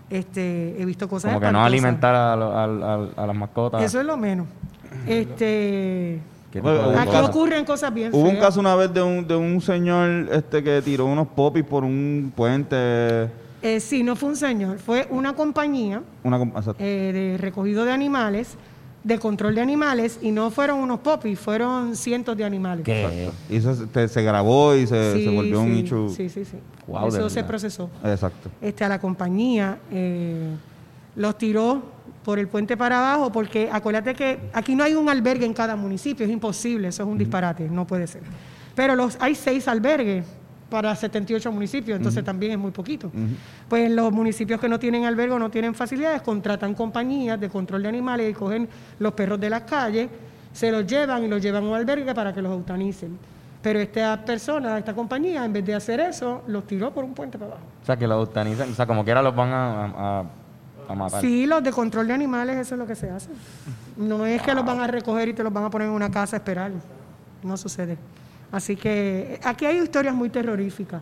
este 0.10 0.82
he 0.82 0.86
visto 0.86 1.08
cosas 1.10 1.34
Como 1.34 1.42
que 1.46 1.52
no 1.52 1.64
alimentar 1.64 2.16
a, 2.16 2.34
al- 2.34 3.12
a 3.16 3.26
las 3.28 3.36
mascotas. 3.36 3.82
Eso 3.84 4.00
es 4.00 4.06
lo 4.06 4.18
menos. 4.18 4.48
Este 5.06 6.20
¿Qué 6.52 6.60
tipo 6.60 6.72
de 6.72 6.96
Aquí 6.98 7.08
cosas? 7.08 7.30
ocurren 7.30 7.66
cosas 7.66 7.94
bien 7.94 8.10
Hubo 8.14 8.22
un 8.24 8.32
feas. 8.32 8.46
caso 8.46 8.60
una 8.60 8.76
vez 8.76 8.94
de 8.94 9.02
un, 9.02 9.28
de 9.28 9.36
un 9.36 9.60
señor 9.62 10.30
este 10.32 10.64
que 10.64 10.82
tiró 10.82 11.06
unos 11.06 11.28
popis 11.28 11.64
por 11.64 11.84
un 11.84 12.32
puente. 12.36 12.76
Eh, 13.62 13.80
sí, 13.80 14.04
no 14.04 14.16
fue 14.16 14.30
un 14.30 14.36
señor, 14.36 14.78
fue 14.80 15.08
una 15.10 15.34
compañía 15.34 16.02
Una, 16.24 16.38
com- 16.38 16.50
exacto. 16.56 16.76
eh, 16.84 17.12
de 17.14 17.38
recogido 17.38 17.84
de 17.86 17.92
animales, 17.92 18.56
de 19.04 19.20
control 19.20 19.56
de 19.56 19.62
animales, 19.62 20.20
y 20.22 20.32
no 20.32 20.52
fueron 20.52 20.80
unos 20.80 21.00
popis, 21.00 21.38
fueron 21.40 21.96
cientos 21.96 22.38
de 22.38 22.46
animales. 22.46 22.86
¿Qué? 22.86 23.30
Y 23.50 23.56
eso 23.58 23.76
se, 23.76 24.08
se 24.08 24.22
grabó 24.24 24.76
y 24.76 24.86
se, 24.88 25.14
Sí, 25.14 25.24
se 25.26 25.30
volvió 25.36 25.62
un 25.62 25.74
sí, 25.74 25.80
issue. 25.82 26.10
Sí, 26.10 26.30
sí, 26.30 26.46
sí. 26.46 26.58
De 26.88 27.08
Eso 27.08 27.30
se 27.30 27.36
verdad. 27.38 27.48
procesó. 27.48 27.90
Exacto. 28.06 28.50
Este, 28.62 28.84
a 28.86 28.90
la 28.90 29.00
compañía 29.00 29.78
eh, 29.92 30.50
los 31.16 31.38
tiró 31.38 31.82
por 32.28 32.40
el 32.40 32.50
puente 32.50 32.76
para 32.76 32.98
abajo, 33.00 33.32
porque 33.32 33.70
acuérdate 33.72 34.14
que 34.14 34.38
aquí 34.52 34.76
no 34.76 34.84
hay 34.84 34.96
un 34.96 35.08
albergue 35.08 35.46
en 35.46 35.54
cada 35.54 35.78
municipio, 35.78 36.26
es 36.26 36.32
imposible, 36.34 36.90
eso 36.90 37.04
es 37.04 37.08
un 37.08 37.18
disparate, 37.18 37.70
no 37.70 37.88
puede 37.88 38.06
ser. 38.06 38.22
Pero 38.76 38.98
los, 38.98 39.16
hay 39.22 39.34
seis 39.34 39.66
albergues 39.66 40.26
para 40.70 40.94
78 40.94 41.50
municipios, 41.54 41.96
entonces 41.96 42.26
también 42.26 42.52
es 42.52 42.58
muy 42.58 42.72
poquito. 42.72 43.10
Pues 43.70 43.90
los 43.90 44.12
municipios 44.12 44.60
que 44.60 44.68
no 44.68 44.78
tienen 44.78 45.06
albergue 45.06 45.36
o 45.36 45.40
no 45.40 45.50
tienen 45.50 45.74
facilidades 45.74 46.22
contratan 46.22 46.74
compañías 46.74 47.40
de 47.40 47.48
control 47.48 47.84
de 47.84 47.88
animales 47.88 48.30
y 48.30 48.34
cogen 48.34 48.68
los 49.00 49.14
perros 49.14 49.40
de 49.40 49.50
las 49.50 49.62
calles, 49.62 50.10
se 50.52 50.70
los 50.70 50.86
llevan 50.86 51.24
y 51.24 51.30
los 51.30 51.42
llevan 51.42 51.64
a 51.64 51.68
un 51.70 51.76
albergue 51.76 52.14
para 52.14 52.34
que 52.34 52.42
los 52.42 52.52
eutanicen. 52.52 53.18
Pero 53.62 53.80
esta 53.80 54.24
persona, 54.26 54.78
esta 54.78 54.94
compañía, 54.94 55.46
en 55.46 55.54
vez 55.54 55.66
de 55.66 55.76
hacer 55.76 56.02
eso, 56.02 56.44
los 56.48 56.68
tiró 56.68 56.94
por 56.94 57.06
un 57.06 57.14
puente 57.14 57.38
para 57.38 57.52
abajo. 57.52 57.68
O 57.82 57.86
sea, 57.86 57.96
que 57.96 58.06
los 58.06 58.18
eutanizan. 58.20 58.70
O 58.70 58.76
sea, 58.76 58.86
como 58.86 59.06
quiera 59.06 59.22
los 59.22 59.34
van 59.34 59.50
a, 59.50 59.86
a, 59.86 60.24
a 60.88 60.96
matar. 60.96 61.22
Sí, 61.22 61.46
los 61.46 61.64
de 61.64 61.72
control 61.72 62.08
de 62.08 62.14
animales, 62.14 62.58
eso 62.58 62.76
es 62.76 62.80
lo 62.80 62.88
que 62.88 62.96
se 62.96 63.10
hace. 63.10 63.30
No 63.98 64.26
es 64.26 64.42
que 64.42 64.54
los 64.54 64.66
van 64.66 64.80
a 64.80 64.88
recoger 64.88 65.30
y 65.30 65.34
te 65.34 65.44
los 65.44 65.54
van 65.54 65.66
a 65.66 65.70
poner 65.70 65.88
en 65.88 65.94
una 65.94 66.12
casa 66.12 66.36
a 66.36 66.40
esperar. 66.40 66.72
No 67.44 67.58
sucede. 67.58 67.98
Así 68.52 68.76
que 68.76 69.40
aquí 69.44 69.66
hay 69.66 69.78
historias 69.78 70.16
muy 70.16 70.30
terroríficas. 70.30 71.02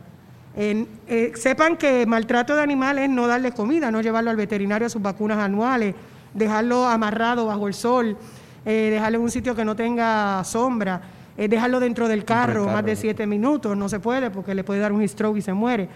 Eh, 0.57 1.33
sepan 1.35 1.75
que 1.75 2.05
maltrato 2.05 2.55
de 2.55 2.61
animales 2.61 3.05
es 3.05 3.09
no 3.09 3.27
darle 3.27 3.51
comida, 3.51 3.91
no 3.91 4.01
llevarlo 4.01 4.29
al 4.29 4.37
veterinario 4.37 4.87
a 4.87 4.89
sus 4.89 5.01
vacunas 5.01 5.37
anuales, 5.37 5.95
dejarlo 6.33 6.85
amarrado 6.85 7.45
bajo 7.45 7.67
el 7.67 7.73
sol, 7.73 8.17
eh, 8.65 8.89
dejarlo 8.91 9.17
en 9.17 9.23
un 9.25 9.31
sitio 9.31 9.53
que 9.53 9.65
no 9.65 9.75
tenga 9.75 10.43
sombra, 10.45 11.01
eh, 11.37 11.49
dejarlo 11.49 11.81
dentro 11.81 12.07
del 12.07 12.23
carro, 12.23 12.67
más 12.67 12.85
de 12.85 12.95
siete 12.95 13.27
minutos, 13.27 13.75
no 13.75 13.89
se 13.89 13.99
puede 13.99 14.31
porque 14.31 14.55
le 14.55 14.63
puede 14.63 14.79
dar 14.79 14.93
un 14.93 15.05
stroke 15.05 15.37
y 15.37 15.41
se 15.41 15.51
muere. 15.51 15.89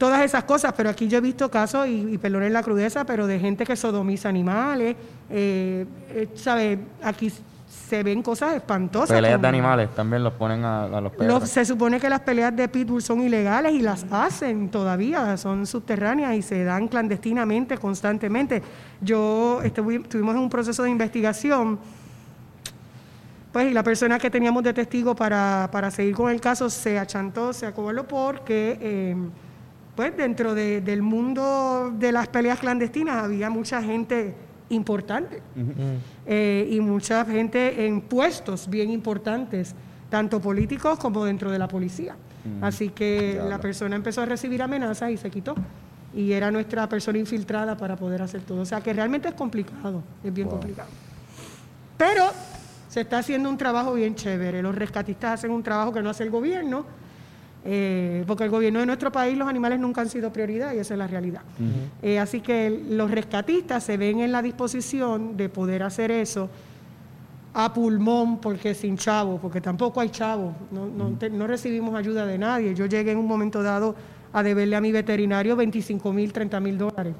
Todas 0.00 0.22
esas 0.22 0.44
cosas, 0.44 0.72
pero 0.74 0.88
aquí 0.88 1.08
yo 1.08 1.18
he 1.18 1.20
visto 1.20 1.50
casos, 1.50 1.86
y, 1.86 2.14
y 2.14 2.16
perdonen 2.16 2.54
la 2.54 2.62
crudeza, 2.62 3.04
pero 3.04 3.26
de 3.26 3.38
gente 3.38 3.66
que 3.66 3.76
sodomiza 3.76 4.30
animales, 4.30 4.96
eh, 5.28 5.84
eh, 6.08 6.28
¿sabe? 6.36 6.78
Aquí 7.02 7.30
se 7.68 8.02
ven 8.02 8.22
cosas 8.22 8.54
espantosas. 8.54 9.14
Peleas 9.14 9.34
como- 9.34 9.42
de 9.42 9.48
animales 9.48 9.90
también 9.94 10.24
los 10.24 10.32
ponen 10.32 10.64
a, 10.64 10.84
a 10.84 11.00
los 11.02 11.12
perros. 11.12 11.46
se 11.50 11.66
supone 11.66 12.00
que 12.00 12.08
las 12.08 12.20
peleas 12.20 12.56
de 12.56 12.66
pitbull 12.66 13.02
son 13.02 13.20
ilegales 13.20 13.74
y 13.74 13.82
las 13.82 14.06
hacen 14.10 14.70
todavía, 14.70 15.36
son 15.36 15.66
subterráneas 15.66 16.34
y 16.34 16.40
se 16.40 16.64
dan 16.64 16.88
clandestinamente, 16.88 17.76
constantemente. 17.76 18.62
Yo 19.02 19.60
estuvi- 19.62 20.00
estuvimos 20.02 20.34
en 20.34 20.40
un 20.40 20.48
proceso 20.48 20.82
de 20.82 20.88
investigación, 20.88 21.78
pues 23.52 23.70
y 23.70 23.74
la 23.74 23.82
persona 23.82 24.18
que 24.18 24.30
teníamos 24.30 24.62
de 24.62 24.72
testigo 24.72 25.14
para, 25.14 25.68
para 25.70 25.90
seguir 25.90 26.14
con 26.14 26.30
el 26.30 26.40
caso 26.40 26.70
se 26.70 26.98
achantó, 26.98 27.52
se 27.52 27.66
acobardó 27.66 28.08
porque, 28.08 28.78
eh, 28.80 29.16
pues 30.00 30.16
dentro 30.16 30.54
de- 30.54 30.80
del 30.80 31.02
mundo 31.02 31.92
de 31.98 32.10
las 32.10 32.26
peleas 32.28 32.58
clandestinas 32.58 33.22
había 33.22 33.50
mucha 33.50 33.82
gente 33.82 34.34
importante 34.70 35.42
eh, 36.24 36.66
y 36.70 36.80
mucha 36.80 37.22
gente 37.26 37.84
en 37.86 38.00
puestos 38.00 38.70
bien 38.70 38.88
importantes, 38.90 39.74
tanto 40.08 40.40
políticos 40.40 40.98
como 40.98 41.22
dentro 41.26 41.50
de 41.50 41.58
la 41.58 41.68
policía. 41.68 42.16
Así 42.62 42.88
que 42.88 43.38
la 43.46 43.58
persona 43.60 43.94
empezó 43.94 44.22
a 44.22 44.24
recibir 44.24 44.62
amenazas 44.62 45.10
y 45.10 45.18
se 45.18 45.30
quitó. 45.30 45.54
Y 46.14 46.32
era 46.32 46.50
nuestra 46.50 46.88
persona 46.88 47.18
infiltrada 47.18 47.76
para 47.76 47.94
poder 47.96 48.22
hacer 48.22 48.40
todo. 48.40 48.62
O 48.62 48.64
sea 48.64 48.80
que 48.80 48.94
realmente 48.94 49.28
es 49.28 49.34
complicado, 49.34 50.02
es 50.24 50.32
bien 50.32 50.48
complicado. 50.48 50.88
Pero 51.98 52.24
se 52.88 53.02
está 53.02 53.18
haciendo 53.18 53.50
un 53.50 53.58
trabajo 53.58 53.92
bien 53.92 54.14
chévere. 54.14 54.62
Los 54.62 54.74
rescatistas 54.74 55.34
hacen 55.34 55.50
un 55.50 55.62
trabajo 55.62 55.92
que 55.92 56.00
no 56.00 56.08
hace 56.08 56.22
el 56.22 56.30
gobierno, 56.30 56.86
eh, 57.64 58.24
porque 58.26 58.44
el 58.44 58.50
gobierno 58.50 58.80
de 58.80 58.86
nuestro 58.86 59.12
país 59.12 59.36
los 59.36 59.48
animales 59.48 59.78
nunca 59.78 60.00
han 60.00 60.08
sido 60.08 60.32
prioridad 60.32 60.72
y 60.74 60.78
esa 60.78 60.94
es 60.94 60.98
la 60.98 61.06
realidad. 61.06 61.42
Eh, 62.02 62.18
así 62.18 62.40
que 62.40 62.84
los 62.90 63.10
rescatistas 63.10 63.82
se 63.84 63.96
ven 63.96 64.20
en 64.20 64.32
la 64.32 64.40
disposición 64.42 65.36
de 65.36 65.48
poder 65.48 65.82
hacer 65.82 66.10
eso 66.10 66.48
a 67.52 67.72
pulmón, 67.74 68.38
porque 68.40 68.74
sin 68.74 68.96
chavo, 68.96 69.38
porque 69.38 69.60
tampoco 69.60 70.00
hay 70.00 70.08
chavo, 70.10 70.54
no, 70.70 70.86
no, 70.86 71.10
te- 71.18 71.30
no 71.30 71.46
recibimos 71.46 71.94
ayuda 71.96 72.24
de 72.24 72.38
nadie. 72.38 72.74
Yo 72.74 72.86
llegué 72.86 73.10
en 73.12 73.18
un 73.18 73.26
momento 73.26 73.62
dado 73.62 73.96
a 74.32 74.42
deberle 74.42 74.76
a 74.76 74.80
mi 74.80 74.92
veterinario 74.92 75.56
25 75.56 76.12
mil, 76.12 76.32
30 76.32 76.60
mil 76.60 76.78
dólares. 76.78 77.14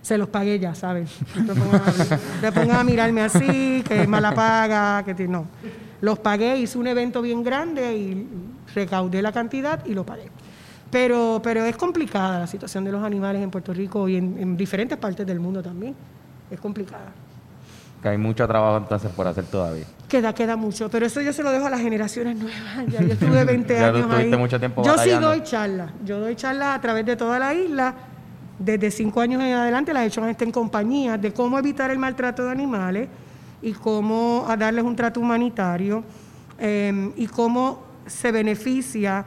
Se 0.00 0.16
los 0.16 0.28
pagué 0.30 0.58
ya, 0.58 0.74
¿sabes? 0.74 1.10
Te 2.40 2.50
pongas 2.52 2.78
a, 2.78 2.84
mirarme 2.84 3.20
así, 3.20 3.84
que 3.86 4.06
mala 4.06 4.34
paga, 4.34 5.04
que 5.04 5.28
no. 5.28 5.44
Los 6.00 6.18
pagué, 6.18 6.56
hice 6.58 6.78
un 6.78 6.86
evento 6.86 7.20
bien 7.22 7.42
grande 7.42 7.94
y 7.96 8.26
recaudé 8.74 9.20
la 9.22 9.32
cantidad 9.32 9.84
y 9.84 9.94
lo 9.94 10.04
pagué. 10.04 10.28
Pero, 10.90 11.40
pero 11.42 11.64
es 11.64 11.76
complicada 11.76 12.40
la 12.40 12.46
situación 12.46 12.84
de 12.84 12.92
los 12.92 13.02
animales 13.04 13.42
en 13.42 13.50
Puerto 13.50 13.72
Rico 13.72 14.08
y 14.08 14.16
en, 14.16 14.36
en 14.38 14.56
diferentes 14.56 14.98
partes 14.98 15.26
del 15.26 15.38
mundo 15.38 15.62
también. 15.62 15.94
Es 16.50 16.58
complicada. 16.58 17.12
Que 18.02 18.08
hay 18.08 18.18
mucho 18.18 18.46
trabajo 18.48 18.78
entonces 18.78 19.10
por 19.12 19.26
hacer 19.26 19.44
todavía. 19.44 19.84
Queda, 20.08 20.34
queda 20.34 20.56
mucho, 20.56 20.88
pero 20.90 21.04
eso 21.06 21.20
yo 21.20 21.32
se 21.32 21.42
lo 21.42 21.50
dejo 21.50 21.66
a 21.66 21.70
las 21.70 21.80
generaciones 21.80 22.36
nuevas. 22.36 22.86
Ya 22.88 23.02
yo 23.02 23.12
estuve 23.12 23.44
20 23.44 23.74
Ya 23.78 23.92
tú 23.92 23.98
años 23.98 24.10
ahí. 24.10 24.36
mucho 24.36 24.58
tiempo 24.58 24.82
yo 24.82 24.96
sí 24.98 25.10
doy 25.10 25.42
charlas. 25.42 25.92
Yo 26.04 26.18
doy 26.18 26.34
charlas 26.34 26.76
a 26.78 26.80
través 26.80 27.04
de 27.04 27.14
toda 27.16 27.38
la 27.38 27.54
isla. 27.54 27.94
Desde 28.58 28.90
cinco 28.90 29.20
años 29.20 29.42
en 29.42 29.52
adelante 29.52 29.92
las 29.92 30.02
he 30.02 30.06
hecho 30.06 30.26
en 30.26 30.50
compañías 30.50 31.20
de 31.20 31.32
cómo 31.32 31.58
evitar 31.58 31.90
el 31.90 31.98
maltrato 31.98 32.44
de 32.44 32.50
animales 32.50 33.08
y 33.62 33.72
cómo 33.72 34.46
a 34.48 34.56
darles 34.56 34.84
un 34.84 34.96
trato 34.96 35.20
humanitario 35.20 36.02
eh, 36.58 37.12
y 37.16 37.26
cómo 37.26 37.82
se 38.06 38.32
beneficia 38.32 39.24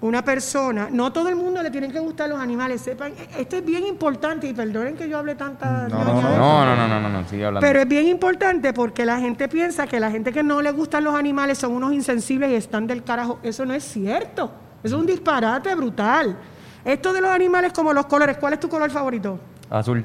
una 0.00 0.22
persona. 0.22 0.88
No 0.90 1.12
todo 1.12 1.28
el 1.28 1.36
mundo 1.36 1.62
le 1.62 1.70
tienen 1.70 1.90
que 1.90 1.98
gustar 1.98 2.28
los 2.28 2.38
animales. 2.38 2.80
Sepan, 2.80 3.12
esto 3.38 3.56
es 3.56 3.64
bien 3.64 3.86
importante 3.86 4.46
y 4.46 4.52
perdonen 4.52 4.94
que 4.94 5.08
yo 5.08 5.18
hable 5.18 5.34
tanta 5.34 5.88
No, 5.88 6.04
no. 6.04 6.22
No, 6.22 6.64
no, 6.64 6.76
no, 6.76 6.88
no, 6.88 7.00
no, 7.00 7.08
no, 7.08 7.28
sigue 7.28 7.44
hablando. 7.44 7.66
Pero 7.66 7.80
es 7.80 7.88
bien 7.88 8.06
importante 8.06 8.72
porque 8.72 9.06
la 9.06 9.18
gente 9.18 9.48
piensa 9.48 9.86
que 9.86 9.98
la 9.98 10.10
gente 10.10 10.32
que 10.32 10.42
no 10.42 10.60
le 10.62 10.70
gustan 10.70 11.04
los 11.04 11.14
animales 11.14 11.58
son 11.58 11.72
unos 11.72 11.92
insensibles 11.92 12.50
y 12.50 12.54
están 12.54 12.86
del 12.86 13.02
carajo. 13.02 13.38
Eso 13.42 13.64
no 13.64 13.74
es 13.74 13.84
cierto. 13.84 14.50
Eso 14.82 14.96
es 14.96 15.00
un 15.00 15.06
disparate 15.06 15.74
brutal. 15.74 16.36
Esto 16.84 17.12
de 17.12 17.20
los 17.20 17.30
animales 17.30 17.72
como 17.72 17.92
los 17.92 18.06
colores, 18.06 18.36
¿cuál 18.36 18.52
es 18.52 18.60
tu 18.60 18.68
color 18.68 18.90
favorito? 18.90 19.40
Azul. 19.70 20.04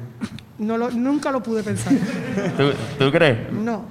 No 0.62 0.78
lo- 0.78 0.91
nunca 0.91 1.32
lo 1.32 1.41
pude 1.41 1.64
pensar. 1.64 1.93
¿Tú, 2.57 2.72
tú 2.97 3.12
crees? 3.12 3.51
No. 3.51 3.86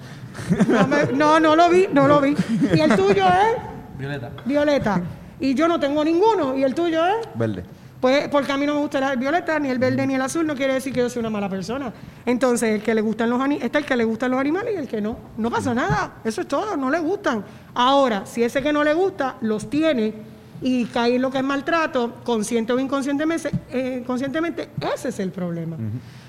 No, 0.69 0.87
me- 0.87 1.13
no, 1.13 1.41
no 1.41 1.57
lo 1.57 1.69
vi, 1.69 1.89
no 1.93 2.07
lo 2.07 2.21
vi. 2.21 2.35
¿Y 2.75 2.81
el 2.81 2.95
tuyo 2.97 3.25
es? 3.27 3.99
Violeta. 3.99 4.31
Violeta. 4.45 5.01
Y 5.41 5.55
yo 5.55 5.67
no 5.69 5.81
tengo 5.81 6.05
ninguno. 6.05 6.57
¿Y 6.57 6.63
el 6.63 6.75
tuyo 6.75 7.05
es? 7.05 7.29
Verde. 7.35 7.65
Pues 8.01 8.29
porque 8.29 8.51
a 8.53 8.57
mí 8.57 8.65
no 8.65 8.75
me 8.75 8.81
gusta 8.81 9.13
el 9.13 9.19
violeta, 9.19 9.59
ni 9.59 9.69
el 9.69 9.79
verde, 9.79 10.07
ni 10.07 10.15
el 10.15 10.23
azul, 10.23 10.47
no 10.47 10.55
quiere 10.55 10.73
decir 10.75 10.91
que 10.93 11.01
yo 11.01 11.11
soy 11.11 11.21
una 11.21 11.29
mala 11.29 11.51
persona. 11.51 11.93
Entonces, 12.25 12.77
el 12.77 12.83
que 12.83 12.95
le 12.95 13.03
gustan 13.03 13.29
los 13.29 13.39
animales, 13.41 13.67
está 13.67 13.79
el 13.79 13.85
que 13.85 13.95
le 13.97 14.05
gustan 14.05 14.31
los 14.31 14.41
animales 14.41 14.73
y 14.75 14.79
el 14.79 14.89
que 14.89 15.03
no. 15.03 15.19
No 15.37 15.51
pasa 15.51 15.75
nada, 15.75 16.13
eso 16.25 16.41
es 16.41 16.49
todo, 16.49 16.79
no 16.79 16.89
le 16.89 16.99
gustan. 16.99 17.45
Ahora, 17.75 18.25
si 18.25 18.43
ese 18.43 18.63
que 18.63 18.73
no 18.73 18.85
le 18.85 18.95
gusta 18.95 19.37
los 19.43 19.69
tiene 19.69 20.15
y 20.63 20.85
cae 20.87 21.17
en 21.17 21.23
lo 21.23 21.31
que 21.31 21.39
es 21.39 21.45
maltrato, 21.45 22.17
consciente 22.25 22.73
o 22.73 22.79
inconscientemente, 22.79 23.51
eh, 23.71 24.03
conscientemente, 24.07 24.69
ese 24.95 25.09
es 25.09 25.19
el 25.21 25.31
problema. 25.31 25.77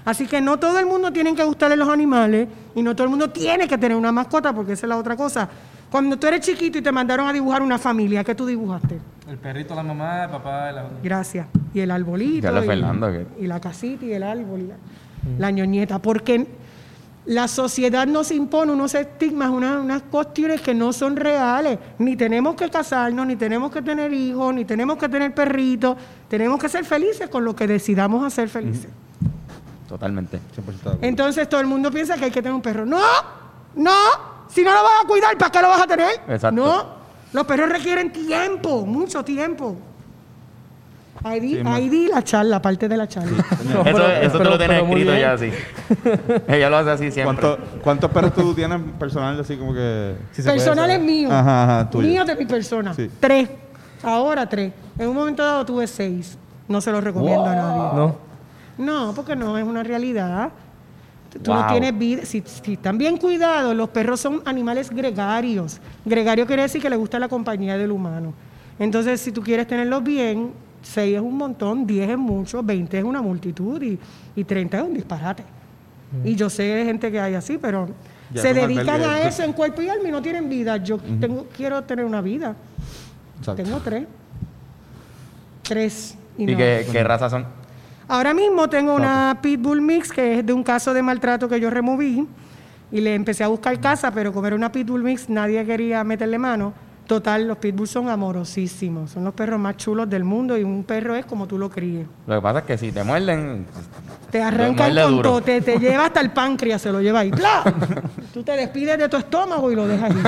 Así 0.06 0.26
que 0.26 0.40
no 0.42 0.58
todo 0.58 0.80
el 0.80 0.86
mundo 0.86 1.12
tiene 1.12 1.36
que 1.36 1.44
gustarle 1.44 1.76
los 1.76 1.90
animales 1.90 2.48
y 2.74 2.82
no 2.82 2.96
todo 2.96 3.06
el 3.06 3.10
mundo 3.12 3.30
tiene 3.30 3.68
que 3.68 3.78
tener 3.78 3.96
una 3.98 4.12
mascota 4.12 4.54
porque 4.54 4.74
esa 4.74 4.86
es 4.86 4.90
la 4.90 4.98
otra 4.98 5.16
cosa. 5.16 5.48
Cuando 5.92 6.18
tú 6.18 6.28
eres 6.28 6.40
chiquito 6.42 6.78
y 6.78 6.82
te 6.82 6.92
mandaron 6.92 7.28
a 7.28 7.34
dibujar 7.34 7.62
una 7.62 7.78
familia, 7.78 8.24
¿qué 8.24 8.34
tú 8.34 8.46
dibujaste? 8.46 8.98
El 9.30 9.38
perrito, 9.38 9.76
la 9.76 9.84
mamá, 9.84 10.24
el 10.24 10.30
papá, 10.30 10.72
la... 10.72 10.86
Gracias. 11.04 11.48
Y 11.74 11.82
el 11.82 11.92
arbolito. 11.92 12.48
Y, 12.48 12.66
Fernando, 12.66 13.12
que- 13.12 13.28
y 13.42 13.48
la 13.48 13.60
casita 13.60 14.06
y 14.06 14.14
el 14.14 14.24
árbol. 14.24 14.62
y 14.62 14.68
la, 14.68 14.76
la 15.38 15.52
ñoñeta. 15.52 16.00
Porque 16.00 16.48
la 17.26 17.48
sociedad 17.48 18.08
nos 18.08 18.32
impone 18.32 18.72
unos 18.72 18.96
estigmas, 18.96 19.50
unas, 19.50 19.84
unas 19.84 20.02
cuestiones 20.04 20.62
que 20.62 20.74
no 20.74 20.92
son 20.92 21.16
reales. 21.16 21.78
Ni 22.00 22.16
tenemos 22.16 22.56
que 22.56 22.70
casarnos, 22.70 23.28
ni 23.28 23.36
tenemos 23.36 23.72
que 23.72 23.82
tener 23.82 24.12
hijos, 24.12 24.54
ni 24.54 24.66
tenemos 24.66 24.98
que 24.98 25.08
tener 25.08 25.34
perritos. 25.34 25.98
Tenemos 26.28 26.60
que 26.60 26.68
ser 26.68 26.84
felices 26.84 27.30
con 27.30 27.46
lo 27.46 27.56
que 27.56 27.68
decidamos 27.68 28.26
hacer 28.26 28.50
felices. 28.50 28.90
Totalmente. 29.88 30.38
100% 30.38 30.66
de 30.66 30.80
acuerdo. 30.80 31.00
Entonces 31.02 31.48
todo 31.48 31.62
el 31.62 31.68
mundo 31.68 31.92
piensa 31.92 32.18
que 32.18 32.26
hay 32.26 32.32
que 32.32 32.42
tener 32.42 32.56
un 32.56 32.62
perro. 32.62 32.86
¡No! 32.86 33.02
¡No! 33.76 33.92
Si 34.48 34.64
no 34.64 34.72
lo 34.72 34.84
vas 34.84 35.04
a 35.04 35.08
cuidar, 35.08 35.38
¿para 35.38 35.52
qué 35.52 35.62
lo 35.62 35.70
vas 35.70 35.82
a 35.82 35.88
tener? 35.88 36.12
Exacto. 36.28 36.52
No. 36.52 37.02
Los 37.34 37.46
perros 37.46 37.70
requieren 37.70 38.12
tiempo, 38.12 38.86
mucho 38.86 39.24
tiempo. 39.24 39.78
Ahí 41.24 41.40
di, 41.40 41.62
ahí 41.66 41.88
di 41.90 42.08
la 42.08 42.24
charla, 42.24 42.62
parte 42.62 42.88
de 42.88 42.98
la 42.98 43.08
charla. 43.08 43.46
No, 43.72 43.82
eso 43.82 43.84
pero- 43.84 44.08
eso 44.08 44.32
te 44.32 44.38
pero- 44.40 44.50
lo 44.50 44.58
tienes 44.58 44.84
escrito 44.84 45.14
ya 45.16 45.34
así. 45.34 45.52
Ella 46.48 46.70
lo 46.70 46.78
hace 46.78 46.90
así 46.92 47.12
siempre. 47.12 47.38
¿Cuánto- 47.38 47.64
¿Cuántos 47.84 48.12
perros 48.12 48.34
tú 48.34 48.54
tienes 48.56 48.80
personal 49.00 49.40
así 49.40 49.56
como 49.58 49.74
que...? 49.74 50.16
Si 50.32 50.42
Personales 50.42 50.96
saber. 50.96 51.08
míos. 51.08 51.32
Ajá, 51.32 51.64
ajá, 51.64 51.90
tuyo. 51.90 52.08
Míos 52.08 52.26
de 52.26 52.36
mi 52.36 52.46
persona. 52.46 52.94
Sí. 52.94 53.10
Tres. 53.20 53.50
Ahora 54.04 54.48
tres. 54.50 54.74
En 54.98 55.08
un 55.10 55.16
momento 55.16 55.44
dado 55.44 55.64
tuve 55.66 55.86
seis. 55.86 56.38
No 56.68 56.82
se 56.82 56.92
los 56.92 57.04
recomiendo 57.04 57.46
a 57.46 57.56
nadie. 57.56 57.82
No. 57.96 58.16
No, 58.78 59.14
porque 59.14 59.36
no 59.36 59.58
es 59.58 59.64
una 59.64 59.84
realidad. 59.84 60.50
Tú- 61.44 61.54
no 61.54 61.68
tienes 61.68 61.96
vida. 61.98 62.26
Si, 62.26 62.44
si 62.46 62.74
están 62.74 62.98
bien 62.98 63.18
cuidados, 63.18 63.76
los 63.76 63.90
perros 63.90 64.20
son 64.20 64.42
animales 64.46 64.90
gregarios. 64.90 65.80
Gregario 66.04 66.48
quiere 66.48 66.64
decir 66.64 66.82
que 66.82 66.90
le 66.90 66.96
gusta 66.96 67.20
la 67.20 67.28
compañía 67.30 67.78
del 67.78 67.92
humano. 67.92 68.34
Entonces, 68.80 69.22
si 69.22 69.32
tú 69.32 69.42
quieres 69.44 69.68
tenerlos 69.68 70.04
bien, 70.04 70.52
6 70.82 71.16
es 71.16 71.22
un 71.22 71.38
montón, 71.38 71.86
10 71.86 72.10
es 72.10 72.18
mucho, 72.18 72.64
20 72.64 72.98
es 72.98 73.04
una 73.04 73.22
multitud 73.22 73.82
y, 73.82 74.00
y 74.36 74.44
30 74.44 74.78
es 74.78 74.84
un 74.84 74.94
disparate. 74.94 75.44
Y 76.26 76.36
yo 76.36 76.50
sé 76.50 76.64
de 76.64 76.86
gente 76.86 77.12
que 77.12 77.20
hay 77.20 77.36
así, 77.36 77.58
pero 77.58 77.88
Ya 78.34 78.42
se 78.42 78.54
dedican 78.54 79.02
a 79.02 79.22
eso 79.22 79.44
en 79.44 79.54
cuerpo 79.54 79.82
y 79.82 79.90
alma 79.90 80.10
y 80.10 80.12
no 80.12 80.22
tienen 80.22 80.50
vida. 80.50 80.78
Yo 80.78 80.98
tengo, 80.98 81.48
quiero 81.56 81.82
tener 81.84 82.04
una 82.04 82.22
vida. 82.22 82.56
Exacto. 83.40 83.64
Tengo 83.64 83.80
tres. 83.80 84.08
Tres. 85.64 86.18
Y 86.38 86.44
¿Y 86.44 86.48
no. 86.48 86.58
qué, 86.58 86.86
qué 86.92 87.04
razas 87.04 87.32
son? 87.32 87.46
Ahora 88.08 88.34
mismo 88.34 88.70
tengo 88.70 88.94
una 88.94 89.40
Pitbull 89.42 89.82
Mix 89.82 90.12
que 90.12 90.40
es 90.40 90.46
de 90.46 90.52
un 90.52 90.64
caso 90.64 90.94
de 90.94 91.02
maltrato 91.02 91.48
que 91.48 91.62
yo 91.62 91.70
removí 91.70 92.28
y 92.92 93.00
le 93.00 93.16
empecé 93.16 93.46
a 93.46 93.48
buscar 93.48 93.80
casa, 93.80 94.12
pero 94.12 94.34
como 94.34 94.48
era 94.48 94.56
una 94.56 94.70
Pitbull 94.70 95.02
Mix 95.02 95.30
nadie 95.30 95.66
quería 95.66 96.04
meterle 96.04 96.38
mano. 96.38 96.74
Total, 97.12 97.46
los 97.46 97.58
Pitbulls 97.58 97.90
son 97.90 98.08
amorosísimos, 98.08 99.12
son 99.12 99.26
los 99.26 99.34
perros 99.34 99.60
más 99.60 99.76
chulos 99.76 100.10
del 100.10 100.24
mundo 100.24 100.58
y 100.58 100.64
un 100.64 100.86
perro 100.86 101.14
es 101.14 101.26
como 101.26 101.46
tú 101.46 101.58
lo 101.58 101.70
críes. 101.70 102.08
Lo 102.26 102.36
que 102.36 102.42
pasa 102.42 102.60
es 102.60 102.66
que 102.66 102.78
si 102.78 102.94
te 102.94 103.04
muerden, 103.04 103.66
Te 104.32 104.42
arrancan 104.42 104.94
muerde 104.94 105.04
con 105.16 105.22
todo, 105.22 105.42
te, 105.42 105.60
te 105.60 105.78
lleva 105.80 106.06
hasta 106.06 106.22
el 106.22 106.32
páncreas, 106.32 106.82
se 106.82 106.90
lo 106.90 107.02
lleva 107.02 107.20
ahí. 107.20 107.32
¡Pla! 107.32 107.64
Tú 108.34 108.44
te 108.44 108.54
despides 108.54 108.98
de 108.98 109.10
tu 109.10 109.18
estómago 109.18 109.70
y 109.70 109.76
lo 109.76 109.90
dejas 109.90 110.10
ahí. 110.10 110.24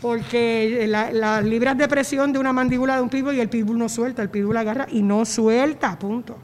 Porque 0.00 0.84
la- 0.88 1.10
las 1.10 1.42
libras 1.44 1.76
de 1.76 1.88
presión 1.88 2.32
de 2.32 2.38
una 2.38 2.52
mandíbula 2.52 2.94
de 2.94 3.02
un 3.02 3.08
pitbull 3.08 3.34
y 3.34 3.40
el 3.40 3.48
pitbull 3.48 3.76
no 3.76 3.88
suelta, 3.88 4.22
el 4.22 4.30
pitbull 4.30 4.56
agarra 4.56 4.86
y 4.88 5.02
no 5.02 5.24
suelta, 5.24 5.98
punto. 5.98 6.36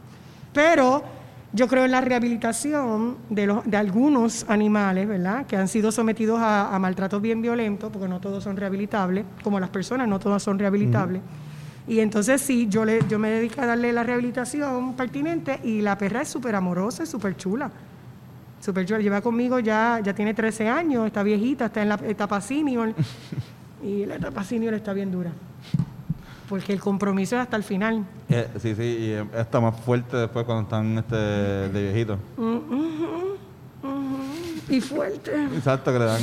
Pero 0.52 1.04
yo 1.56 1.68
creo 1.68 1.86
en 1.86 1.90
la 1.90 2.02
rehabilitación 2.02 3.16
de, 3.30 3.46
los, 3.46 3.64
de 3.64 3.78
algunos 3.78 4.44
animales, 4.46 5.08
¿verdad? 5.08 5.46
Que 5.46 5.56
han 5.56 5.68
sido 5.68 5.90
sometidos 5.90 6.38
a, 6.38 6.74
a 6.74 6.78
maltratos 6.78 7.22
bien 7.22 7.40
violentos, 7.40 7.90
porque 7.90 8.08
no 8.08 8.20
todos 8.20 8.44
son 8.44 8.58
rehabilitables, 8.58 9.24
como 9.42 9.58
las 9.58 9.70
personas, 9.70 10.06
no 10.06 10.18
todas 10.18 10.42
son 10.42 10.58
rehabilitables. 10.58 11.22
Y 11.88 12.00
entonces 12.00 12.42
sí, 12.42 12.66
yo, 12.68 12.84
le, 12.84 13.00
yo 13.08 13.18
me 13.18 13.30
dedico 13.30 13.62
a 13.62 13.66
darle 13.66 13.90
la 13.92 14.02
rehabilitación 14.02 14.94
pertinente 14.94 15.58
y 15.64 15.80
la 15.80 15.96
perra 15.96 16.22
es 16.22 16.28
súper 16.28 16.54
amorosa 16.54 17.04
y 17.04 17.06
súper 17.06 17.36
chula. 17.36 17.70
Súper 18.60 18.84
chula. 18.84 19.00
Lleva 19.00 19.22
conmigo 19.22 19.58
ya, 19.58 20.00
ya 20.04 20.14
tiene 20.14 20.34
13 20.34 20.68
años, 20.68 21.06
está 21.06 21.22
viejita, 21.22 21.66
está 21.66 21.80
en 21.80 21.88
la 21.88 22.00
etapa 22.06 22.38
senior. 22.42 22.92
y 23.82 24.04
la 24.04 24.16
etapa 24.16 24.44
senior 24.44 24.74
está 24.74 24.92
bien 24.92 25.10
dura. 25.10 25.32
Porque 26.48 26.72
el 26.72 26.80
compromiso 26.80 27.36
es 27.36 27.42
hasta 27.42 27.56
el 27.56 27.64
final. 27.64 28.04
Eh, 28.28 28.48
sí, 28.60 28.74
sí, 28.74 28.82
y 28.82 29.36
está 29.36 29.60
más 29.60 29.78
fuerte 29.80 30.16
después 30.16 30.44
cuando 30.44 30.62
están 30.62 30.98
este, 30.98 31.16
de 31.16 31.82
viejitos. 31.82 32.18
Y 34.68 34.80
fuerte. 34.80 35.44
Exacto, 35.54 35.92
que 35.92 35.98
le 35.98 36.04
dan... 36.04 36.22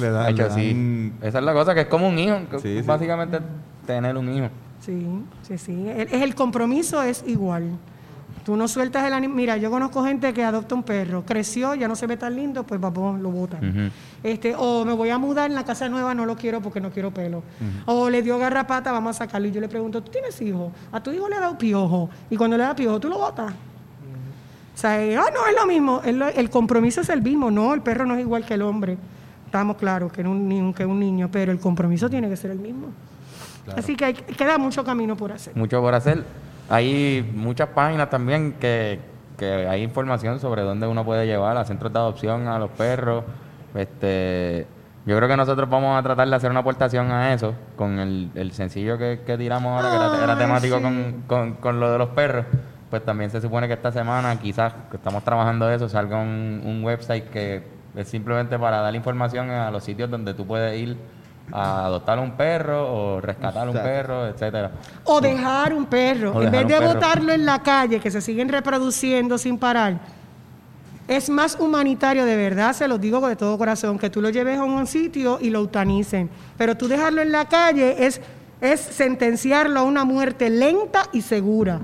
Le 0.00 0.10
dan, 0.10 0.34
le 0.34 0.50
sí. 0.50 1.12
Esa 1.20 1.38
es 1.38 1.44
la 1.44 1.52
cosa, 1.52 1.74
que 1.74 1.82
es 1.82 1.86
como 1.86 2.08
un 2.08 2.18
hijo. 2.18 2.36
que 2.50 2.58
Sí, 2.58 2.80
sí. 2.80 2.86
básicamente 2.86 3.38
tener 3.86 4.16
un 4.16 4.28
hijo. 4.32 4.48
Sí, 4.80 5.06
sí, 5.42 5.58
sí. 5.58 5.86
El 5.88 6.34
compromiso 6.34 7.02
es 7.02 7.24
igual. 7.26 7.78
Tú 8.46 8.56
no 8.56 8.68
sueltas 8.68 9.04
el 9.04 9.12
animal. 9.12 9.36
Mira, 9.36 9.56
yo 9.56 9.72
conozco 9.72 10.04
gente 10.04 10.32
que 10.32 10.44
adopta 10.44 10.76
un 10.76 10.84
perro, 10.84 11.24
creció, 11.26 11.74
ya 11.74 11.88
no 11.88 11.96
se 11.96 12.06
ve 12.06 12.16
tan 12.16 12.36
lindo, 12.36 12.62
pues 12.62 12.80
vamos, 12.80 13.20
lo 13.20 13.28
botan. 13.32 13.90
Este, 14.22 14.54
o 14.56 14.84
me 14.84 14.92
voy 14.92 15.10
a 15.10 15.18
mudar 15.18 15.50
en 15.50 15.56
la 15.56 15.64
casa 15.64 15.88
nueva, 15.88 16.14
no 16.14 16.24
lo 16.26 16.36
quiero 16.36 16.60
porque 16.60 16.80
no 16.80 16.90
quiero 16.92 17.10
pelo. 17.10 17.42
O 17.86 18.08
le 18.08 18.22
dio 18.22 18.38
garrapata, 18.38 18.92
vamos 18.92 19.16
a 19.16 19.18
sacarlo. 19.24 19.48
Y 19.48 19.50
yo 19.50 19.60
le 19.60 19.66
pregunto, 19.68 20.00
¿tú 20.00 20.12
tienes 20.12 20.40
hijos? 20.40 20.70
A 20.92 21.02
tu 21.02 21.10
hijo 21.10 21.28
le 21.28 21.34
ha 21.34 21.40
dado 21.40 21.58
piojo. 21.58 22.08
Y 22.30 22.36
cuando 22.36 22.56
le 22.56 22.62
da 22.62 22.76
piojo, 22.76 23.00
¿tú 23.00 23.08
lo 23.08 23.18
botas? 23.18 23.52
O 23.52 24.78
sea, 24.78 25.02
eh, 25.02 25.16
ah, 25.16 25.24
no, 25.34 25.44
es 25.48 25.54
lo 25.58 25.66
mismo. 25.66 26.00
El 26.04 26.48
compromiso 26.48 27.00
es 27.00 27.08
el 27.08 27.22
mismo. 27.22 27.50
No, 27.50 27.74
el 27.74 27.80
perro 27.82 28.06
no 28.06 28.14
es 28.14 28.20
igual 28.20 28.44
que 28.46 28.54
el 28.54 28.62
hombre. 28.62 28.96
Estamos 29.46 29.76
claros 29.76 30.12
que, 30.12 30.22
un, 30.22 30.48
ni- 30.48 30.72
que 30.72 30.84
un 30.86 31.00
niño, 31.00 31.28
pero 31.32 31.50
el 31.50 31.58
compromiso 31.58 32.08
tiene 32.08 32.28
que 32.28 32.36
ser 32.36 32.52
el 32.52 32.58
mismo. 32.60 32.88
Así 33.76 33.96
que 33.96 34.04
hay- 34.04 34.14
queda 34.14 34.56
mucho 34.58 34.84
camino 34.84 35.16
por 35.16 35.32
hacer. 35.32 35.56
Mucho 35.56 35.80
por 35.80 35.94
hacer. 35.94 36.22
Hay 36.68 37.28
muchas 37.34 37.68
páginas 37.68 38.10
también 38.10 38.54
que, 38.54 38.98
que 39.38 39.66
hay 39.68 39.82
información 39.82 40.40
sobre 40.40 40.62
dónde 40.62 40.86
uno 40.86 41.04
puede 41.04 41.26
llevar 41.26 41.56
a 41.56 41.64
centros 41.64 41.92
de 41.92 41.98
adopción 41.98 42.48
a 42.48 42.58
los 42.58 42.70
perros. 42.70 43.24
Este, 43.74 44.66
yo 45.06 45.16
creo 45.16 45.28
que 45.28 45.36
nosotros 45.36 45.68
vamos 45.70 45.98
a 45.98 46.02
tratar 46.02 46.28
de 46.28 46.34
hacer 46.34 46.50
una 46.50 46.60
aportación 46.60 47.12
a 47.12 47.32
eso 47.32 47.54
con 47.76 47.98
el, 47.98 48.30
el 48.34 48.52
sencillo 48.52 48.98
que, 48.98 49.20
que 49.24 49.38
tiramos 49.38 49.72
ahora, 49.80 50.16
que 50.16 50.24
era, 50.24 50.36
temático 50.36 50.76
sí. 50.78 50.82
con, 50.82 51.22
con, 51.26 51.54
con 51.54 51.80
lo 51.80 51.92
de 51.92 51.98
los 51.98 52.08
perros. 52.10 52.46
Pues 52.90 53.04
también 53.04 53.30
se 53.30 53.40
supone 53.40 53.68
que 53.68 53.74
esta 53.74 53.92
semana, 53.92 54.38
quizás 54.40 54.72
que 54.90 54.96
estamos 54.96 55.22
trabajando 55.22 55.70
eso, 55.70 55.88
salga 55.88 56.18
un, 56.18 56.62
un 56.64 56.84
website 56.84 57.30
que 57.30 57.62
es 57.94 58.08
simplemente 58.08 58.58
para 58.58 58.80
dar 58.80 58.94
información 58.94 59.50
a 59.50 59.70
los 59.70 59.84
sitios 59.84 60.10
donde 60.10 60.34
tú 60.34 60.46
puedes 60.46 60.78
ir 60.80 60.96
a 61.52 61.86
adoptar 61.86 62.18
un 62.18 62.32
perro 62.32 62.92
o 62.92 63.20
rescatar 63.20 63.68
un 63.68 63.76
Exacto. 63.76 63.88
perro, 63.88 64.26
etcétera. 64.26 64.70
O 65.04 65.20
dejar 65.20 65.72
un 65.72 65.86
perro. 65.86 66.32
O 66.32 66.42
en 66.42 66.50
vez 66.50 66.66
de 66.66 66.74
un 66.74 66.80
perro. 66.80 66.94
botarlo 66.94 67.32
en 67.32 67.46
la 67.46 67.62
calle, 67.62 68.00
que 68.00 68.10
se 68.10 68.20
siguen 68.20 68.48
reproduciendo 68.48 69.38
sin 69.38 69.58
parar. 69.58 69.98
Es 71.08 71.30
más 71.30 71.56
humanitario, 71.60 72.24
de 72.24 72.34
verdad, 72.34 72.72
se 72.72 72.88
los 72.88 73.00
digo 73.00 73.26
de 73.28 73.36
todo 73.36 73.56
corazón, 73.56 73.96
que 73.96 74.10
tú 74.10 74.20
lo 74.20 74.30
lleves 74.30 74.58
a 74.58 74.64
un 74.64 74.86
sitio 74.88 75.38
y 75.40 75.50
lo 75.50 75.60
eutanicen. 75.60 76.28
Pero 76.58 76.76
tú 76.76 76.88
dejarlo 76.88 77.22
en 77.22 77.30
la 77.30 77.44
calle 77.44 78.06
es, 78.06 78.20
es 78.60 78.80
sentenciarlo 78.80 79.78
a 79.78 79.82
una 79.84 80.04
muerte 80.04 80.50
lenta 80.50 81.04
y 81.12 81.22
segura. 81.22 81.80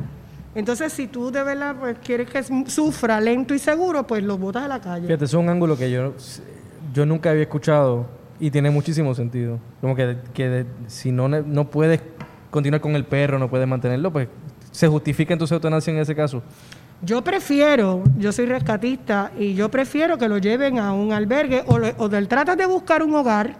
Entonces, 0.56 0.92
si 0.92 1.06
tú 1.06 1.30
de 1.30 1.42
verdad 1.44 1.76
pues, 1.78 1.96
quieres 2.04 2.28
que 2.28 2.42
sufra 2.68 3.20
lento 3.20 3.54
y 3.54 3.60
seguro, 3.60 4.06
pues 4.06 4.24
lo 4.24 4.36
botas 4.36 4.64
a 4.64 4.68
la 4.68 4.80
calle. 4.80 5.06
Fíjate, 5.06 5.24
es 5.24 5.34
un 5.34 5.48
ángulo 5.48 5.76
que 5.78 5.90
yo, 5.90 6.14
yo 6.92 7.06
nunca 7.06 7.30
había 7.30 7.42
escuchado 7.42 8.06
y 8.42 8.50
tiene 8.50 8.70
muchísimo 8.70 9.14
sentido. 9.14 9.60
Como 9.80 9.94
que, 9.94 10.16
que 10.34 10.66
si 10.88 11.12
no, 11.12 11.28
no 11.28 11.70
puedes 11.70 12.00
continuar 12.50 12.80
con 12.80 12.96
el 12.96 13.04
perro, 13.04 13.38
no 13.38 13.48
puedes 13.48 13.68
mantenerlo, 13.68 14.12
pues 14.12 14.26
se 14.72 14.88
justifica 14.88 15.32
entonces 15.32 15.52
eutanasia 15.52 15.92
en 15.92 16.00
ese 16.00 16.16
caso. 16.16 16.42
Yo 17.02 17.22
prefiero, 17.22 18.02
yo 18.18 18.32
soy 18.32 18.46
rescatista 18.46 19.30
y 19.38 19.54
yo 19.54 19.70
prefiero 19.70 20.18
que 20.18 20.28
lo 20.28 20.38
lleven 20.38 20.80
a 20.80 20.92
un 20.92 21.12
albergue 21.12 21.62
o, 21.68 21.78
o 21.98 22.08
del 22.08 22.26
tratas 22.26 22.56
de 22.56 22.66
buscar 22.66 23.04
un 23.04 23.14
hogar 23.14 23.54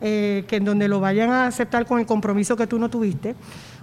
eh, 0.00 0.44
que 0.48 0.56
en 0.56 0.64
donde 0.64 0.88
lo 0.88 1.00
vayan 1.00 1.28
a 1.28 1.46
aceptar 1.46 1.84
con 1.84 2.00
el 2.00 2.06
compromiso 2.06 2.56
que 2.56 2.66
tú 2.66 2.78
no 2.78 2.88
tuviste 2.88 3.34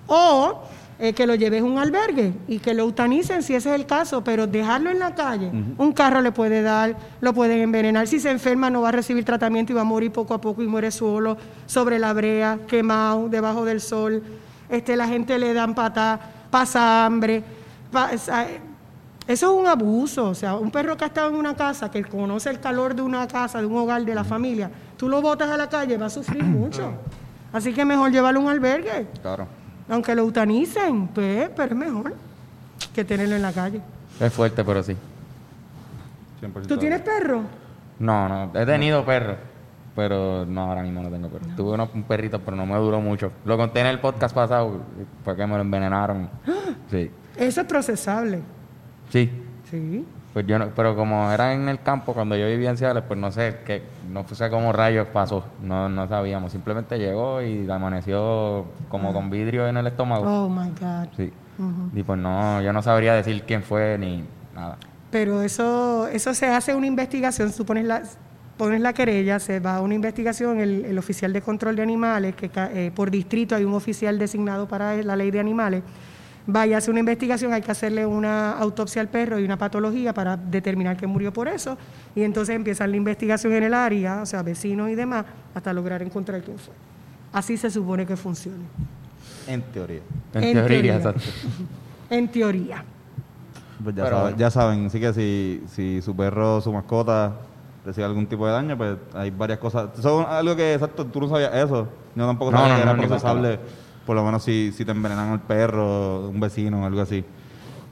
o 0.07 0.63
eh, 1.03 1.13
que 1.13 1.25
lo 1.25 1.35
lleves 1.35 1.61
a 1.61 1.65
un 1.65 1.79
albergue 1.79 2.33
y 2.47 2.59
que 2.59 2.73
lo 2.73 2.83
eutanicen 2.83 3.41
si 3.41 3.55
ese 3.55 3.69
es 3.69 3.75
el 3.75 3.87
caso, 3.87 4.23
pero 4.23 4.45
dejarlo 4.45 4.91
en 4.91 4.99
la 4.99 5.15
calle, 5.15 5.51
un 5.77 5.93
carro 5.93 6.21
le 6.21 6.31
puede 6.31 6.61
dar, 6.61 6.95
lo 7.21 7.33
pueden 7.33 7.59
envenenar, 7.59 8.07
si 8.07 8.19
se 8.19 8.29
enferma 8.29 8.69
no 8.69 8.81
va 8.81 8.89
a 8.89 8.91
recibir 8.91 9.25
tratamiento 9.25 9.73
y 9.73 9.75
va 9.75 9.81
a 9.81 9.83
morir 9.83 10.11
poco 10.11 10.35
a 10.35 10.39
poco 10.39 10.61
y 10.61 10.67
muere 10.67 10.91
solo 10.91 11.37
sobre 11.65 11.97
la 11.97 12.13
brea, 12.13 12.59
quemado, 12.67 13.29
debajo 13.29 13.65
del 13.65 13.81
sol, 13.81 14.21
este, 14.69 14.95
la 14.95 15.07
gente 15.07 15.39
le 15.39 15.53
dan 15.55 15.73
patas 15.73 16.19
pasa 16.51 17.05
hambre. 17.05 17.43
eso 18.21 18.31
es 19.27 19.43
un 19.43 19.65
abuso. 19.65 20.29
O 20.29 20.35
sea, 20.35 20.55
un 20.55 20.69
perro 20.69 20.95
que 20.95 21.05
ha 21.05 21.07
estado 21.07 21.29
en 21.29 21.35
una 21.35 21.55
casa, 21.55 21.89
que 21.89 22.03
conoce 22.03 22.51
el 22.51 22.59
calor 22.59 22.93
de 22.93 23.01
una 23.01 23.27
casa, 23.27 23.59
de 23.59 23.65
un 23.65 23.77
hogar, 23.77 24.05
de 24.05 24.13
la 24.13 24.23
familia, 24.23 24.69
tú 24.97 25.09
lo 25.09 25.19
botas 25.19 25.49
a 25.49 25.57
la 25.57 25.67
calle, 25.67 25.97
va 25.97 26.05
a 26.05 26.09
sufrir 26.11 26.43
mucho. 26.59 26.93
Así 27.51 27.73
que 27.73 27.85
mejor 27.85 28.11
llevarlo 28.11 28.41
a 28.41 28.43
un 28.43 28.49
albergue. 28.49 29.07
Claro. 29.21 29.60
Aunque 29.91 30.15
lo 30.15 30.21
eutanicen, 30.21 31.09
pues, 31.09 31.49
pero 31.53 31.73
es 31.73 31.77
mejor 31.77 32.13
que 32.95 33.03
tenerlo 33.03 33.35
en 33.35 33.41
la 33.41 33.51
calle. 33.51 33.81
Es 34.21 34.31
fuerte, 34.31 34.63
pero 34.63 34.81
sí. 34.81 34.95
100% 36.41 36.65
¿Tú 36.65 36.77
tienes 36.77 37.01
perro? 37.01 37.43
No, 37.99 38.29
no, 38.29 38.59
he 38.59 38.65
tenido 38.65 39.05
perros, 39.05 39.35
pero 39.93 40.45
no, 40.45 40.61
ahora 40.69 40.81
mismo 40.81 41.03
no 41.03 41.09
tengo 41.09 41.27
perro. 41.27 41.45
Tuve 41.57 41.73
unos 41.73 41.89
un 41.93 42.03
perrito, 42.03 42.39
pero 42.39 42.55
no 42.55 42.65
me 42.65 42.75
duró 42.77 43.01
mucho. 43.01 43.33
Lo 43.43 43.57
conté 43.57 43.81
en 43.81 43.87
el 43.87 43.99
podcast 43.99 44.33
pasado, 44.33 44.81
fue 45.25 45.35
que 45.35 45.45
me 45.45 45.55
lo 45.55 45.61
envenenaron. 45.61 46.29
Sí, 46.89 47.09
Eso 47.37 47.61
es 47.61 47.67
procesable. 47.67 48.41
sí. 49.09 49.29
Sí. 49.69 50.05
Pues 50.33 50.47
yo 50.47 50.57
no, 50.57 50.69
pero 50.75 50.95
como 50.95 51.29
era 51.29 51.53
en 51.53 51.67
el 51.67 51.81
campo 51.81 52.13
cuando 52.13 52.37
yo 52.37 52.47
vivía 52.47 52.69
en 52.69 52.77
Ciales, 52.77 53.03
pues 53.05 53.19
no 53.19 53.31
sé 53.31 53.57
qué, 53.65 53.83
no 54.09 54.25
sé 54.27 54.49
cómo 54.49 54.71
rayos 54.71 55.07
pasó, 55.07 55.43
no, 55.61 55.89
no 55.89 56.07
sabíamos. 56.07 56.53
Simplemente 56.53 56.97
llegó 56.97 57.41
y 57.41 57.69
amaneció 57.69 58.65
como 58.87 59.11
con 59.13 59.29
vidrio 59.29 59.67
en 59.67 59.75
el 59.75 59.87
estómago. 59.87 60.25
Oh 60.25 60.49
my 60.49 60.69
God. 60.69 61.09
Sí. 61.17 61.33
Y 61.93 62.03
pues 62.03 62.17
no, 62.17 62.61
yo 62.61 62.71
no 62.73 62.81
sabría 62.81 63.13
decir 63.13 63.43
quién 63.45 63.61
fue 63.61 63.97
ni 63.97 64.23
nada. 64.55 64.77
Pero 65.11 65.41
eso, 65.41 66.07
eso 66.07 66.33
se 66.33 66.47
hace 66.47 66.73
una 66.73 66.87
investigación, 66.87 67.51
tú 67.51 67.65
pones 67.65 67.85
la, 67.85 68.01
pones 68.57 68.79
la 68.79 68.93
querella, 68.93 69.39
se 69.39 69.59
va 69.59 69.75
a 69.75 69.81
una 69.81 69.93
investigación, 69.93 70.59
el, 70.59 70.85
el 70.85 70.97
oficial 70.97 71.33
de 71.33 71.41
control 71.41 71.75
de 71.75 71.83
animales, 71.83 72.35
que 72.35 72.49
eh, 72.55 72.91
por 72.95 73.11
distrito 73.11 73.55
hay 73.55 73.65
un 73.65 73.73
oficial 73.73 74.17
designado 74.17 74.67
para 74.67 74.95
la 75.03 75.15
ley 75.17 75.29
de 75.29 75.39
animales, 75.41 75.83
va 76.53 76.65
y 76.67 76.73
hace 76.73 76.89
una 76.91 76.99
investigación, 77.01 77.53
hay 77.53 77.61
que 77.61 77.71
hacerle 77.71 78.05
una 78.05 78.51
autopsia 78.57 79.01
al 79.01 79.07
perro 79.09 79.39
y 79.39 79.43
una 79.45 79.57
patología 79.57 80.13
para 80.13 80.37
determinar 80.37 80.97
que 80.97 81.07
murió 81.07 81.31
por 81.31 81.47
eso, 81.47 81.77
y 82.15 82.23
entonces 82.23 82.55
empieza 82.55 82.87
la 82.87 82.95
investigación 82.97 83.53
en 83.53 83.63
el 83.63 83.73
área, 83.73 84.21
o 84.21 84.25
sea, 84.25 84.41
vecinos 84.41 84.89
y 84.89 84.95
demás, 84.95 85.25
hasta 85.53 85.71
lograr 85.73 86.01
encontrar 86.01 86.41
quién 86.41 86.57
fue. 86.57 86.73
Así 87.33 87.57
se 87.57 87.69
supone 87.69 88.05
que 88.05 88.15
funcione, 88.17 88.65
En 89.47 89.61
teoría. 89.61 90.01
En, 90.33 90.43
En 90.43 90.53
teoría, 90.53 90.67
teoría. 90.67 90.95
exacto. 90.95 91.21
en 92.09 92.27
teoría. 92.29 92.83
Pues 93.83 93.95
ya, 93.95 94.03
Pero 94.03 94.17
saben, 94.17 94.37
ya 94.37 94.51
saben, 94.51 94.85
así 94.87 94.99
que 94.99 95.13
si, 95.13 95.63
si 95.67 96.01
su 96.01 96.15
perro, 96.15 96.61
su 96.61 96.71
mascota 96.71 97.33
recibe 97.85 98.05
algún 98.05 98.27
tipo 98.27 98.45
de 98.45 98.53
daño, 98.53 98.77
pues 98.77 98.95
hay 99.13 99.31
varias 99.31 99.57
cosas. 99.59 99.89
Eso 99.97 100.21
es 100.21 100.27
algo 100.27 100.55
que, 100.55 100.73
exacto, 100.75 101.05
tú 101.05 101.21
no 101.21 101.29
sabías 101.29 101.53
eso. 101.55 101.87
Yo 102.15 102.25
tampoco 102.27 102.51
No, 102.51 102.57
sabía 102.59 102.73
no, 102.73 102.75
que 102.77 102.81
era 102.83 102.93
no, 102.93 103.07
procesable, 103.07 103.59
por 104.05 104.15
lo 104.15 104.23
menos 104.23 104.43
si, 104.43 104.71
si 104.75 104.83
te 104.85 104.91
envenenan 104.91 105.29
al 105.31 105.41
perro, 105.41 106.29
un 106.29 106.39
vecino 106.39 106.81
o 106.81 106.85
algo 106.85 107.01
así. 107.01 107.23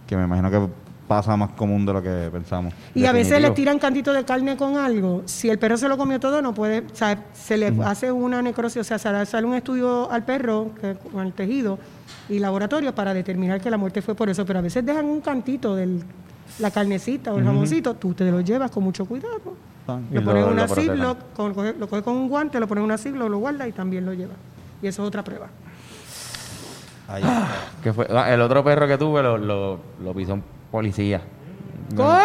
Que 0.08 0.18
me 0.18 0.24
imagino 0.24 0.50
que 0.50 0.68
pasa 1.08 1.36
más 1.36 1.52
común 1.52 1.86
de 1.88 1.94
lo 1.94 2.02
que 2.04 2.30
pensamos. 2.32 2.74
Y 2.94 3.06
a 3.06 3.12
veces 3.12 3.42
le 3.42 3.50
tiran 3.56 3.80
cantito 3.80 4.14
de 4.14 4.24
carne 4.26 4.56
con 4.58 4.78
algo. 4.78 5.24
Si 5.26 5.50
el 5.50 5.58
perro 5.58 5.76
se 5.78 5.88
lo 5.88 5.98
comió 5.98 6.20
todo, 6.20 6.42
no 6.42 6.54
puede, 6.54 6.80
o 6.82 6.96
sea, 6.96 7.26
se 7.34 7.58
le 7.58 7.74
hace 7.84 8.12
una 8.12 8.42
necrosis, 8.44 8.82
o 8.82 8.84
sea, 8.84 9.00
se 9.00 9.12
le 9.12 9.26
sale 9.26 9.48
un 9.48 9.56
estudio 9.56 10.10
al 10.12 10.24
perro 10.24 10.72
que- 10.80 10.96
con 11.12 11.26
el 11.26 11.34
tejido 11.34 11.80
y 12.30 12.38
laboratorio 12.40 12.94
para 12.94 13.14
determinar 13.14 13.60
que 13.60 13.72
la 13.72 13.78
muerte 13.78 14.02
fue 14.04 14.14
por 14.16 14.30
eso. 14.30 14.46
Pero 14.46 14.60
a 14.60 14.62
veces 14.62 14.86
dejan 14.86 15.06
un 15.06 15.22
cantito 15.22 15.76
de 15.76 16.00
la 16.60 16.70
carnecita 16.72 17.34
o 17.34 17.38
el 17.40 17.44
jamoncito, 17.46 17.96
tú 17.96 18.14
te 18.14 18.30
lo 18.30 18.42
llevas 18.42 18.70
con 18.70 18.84
mucho 18.84 19.06
cuidado. 19.06 19.56
Y 20.12 20.14
Lo 20.16 20.24
pones 20.24 20.44
en 20.46 20.50
una. 20.54 20.68
Ziploc, 20.68 21.18
lo 21.80 21.88
coges 21.88 22.04
con 22.04 22.16
un 22.16 22.30
guante, 22.30 22.60
lo 22.60 22.68
pones 22.68 22.82
en 22.82 22.86
una 22.86 22.98
Ziploc, 23.00 23.30
lo 23.30 23.38
guardas 23.40 23.68
y 23.68 23.72
también 23.72 24.06
lo 24.06 24.14
llevas. 24.14 24.38
Y 24.82 24.88
eso 24.88 25.02
es 25.02 25.08
otra 25.08 25.24
prueba. 25.24 25.48
Ahí. 27.10 27.24
Que 27.84 27.94
fue, 27.94 28.08
ah, 28.14 28.32
el 28.34 28.42
otro 28.42 28.62
perro 28.64 28.88
que 28.88 28.98
tuve 28.98 29.24
lo, 29.24 29.38
lo, 29.38 29.80
lo 30.04 30.14
pisó 30.14 30.34
un 30.34 30.44
policía. 30.70 31.22
¿Cómo? 31.96 32.20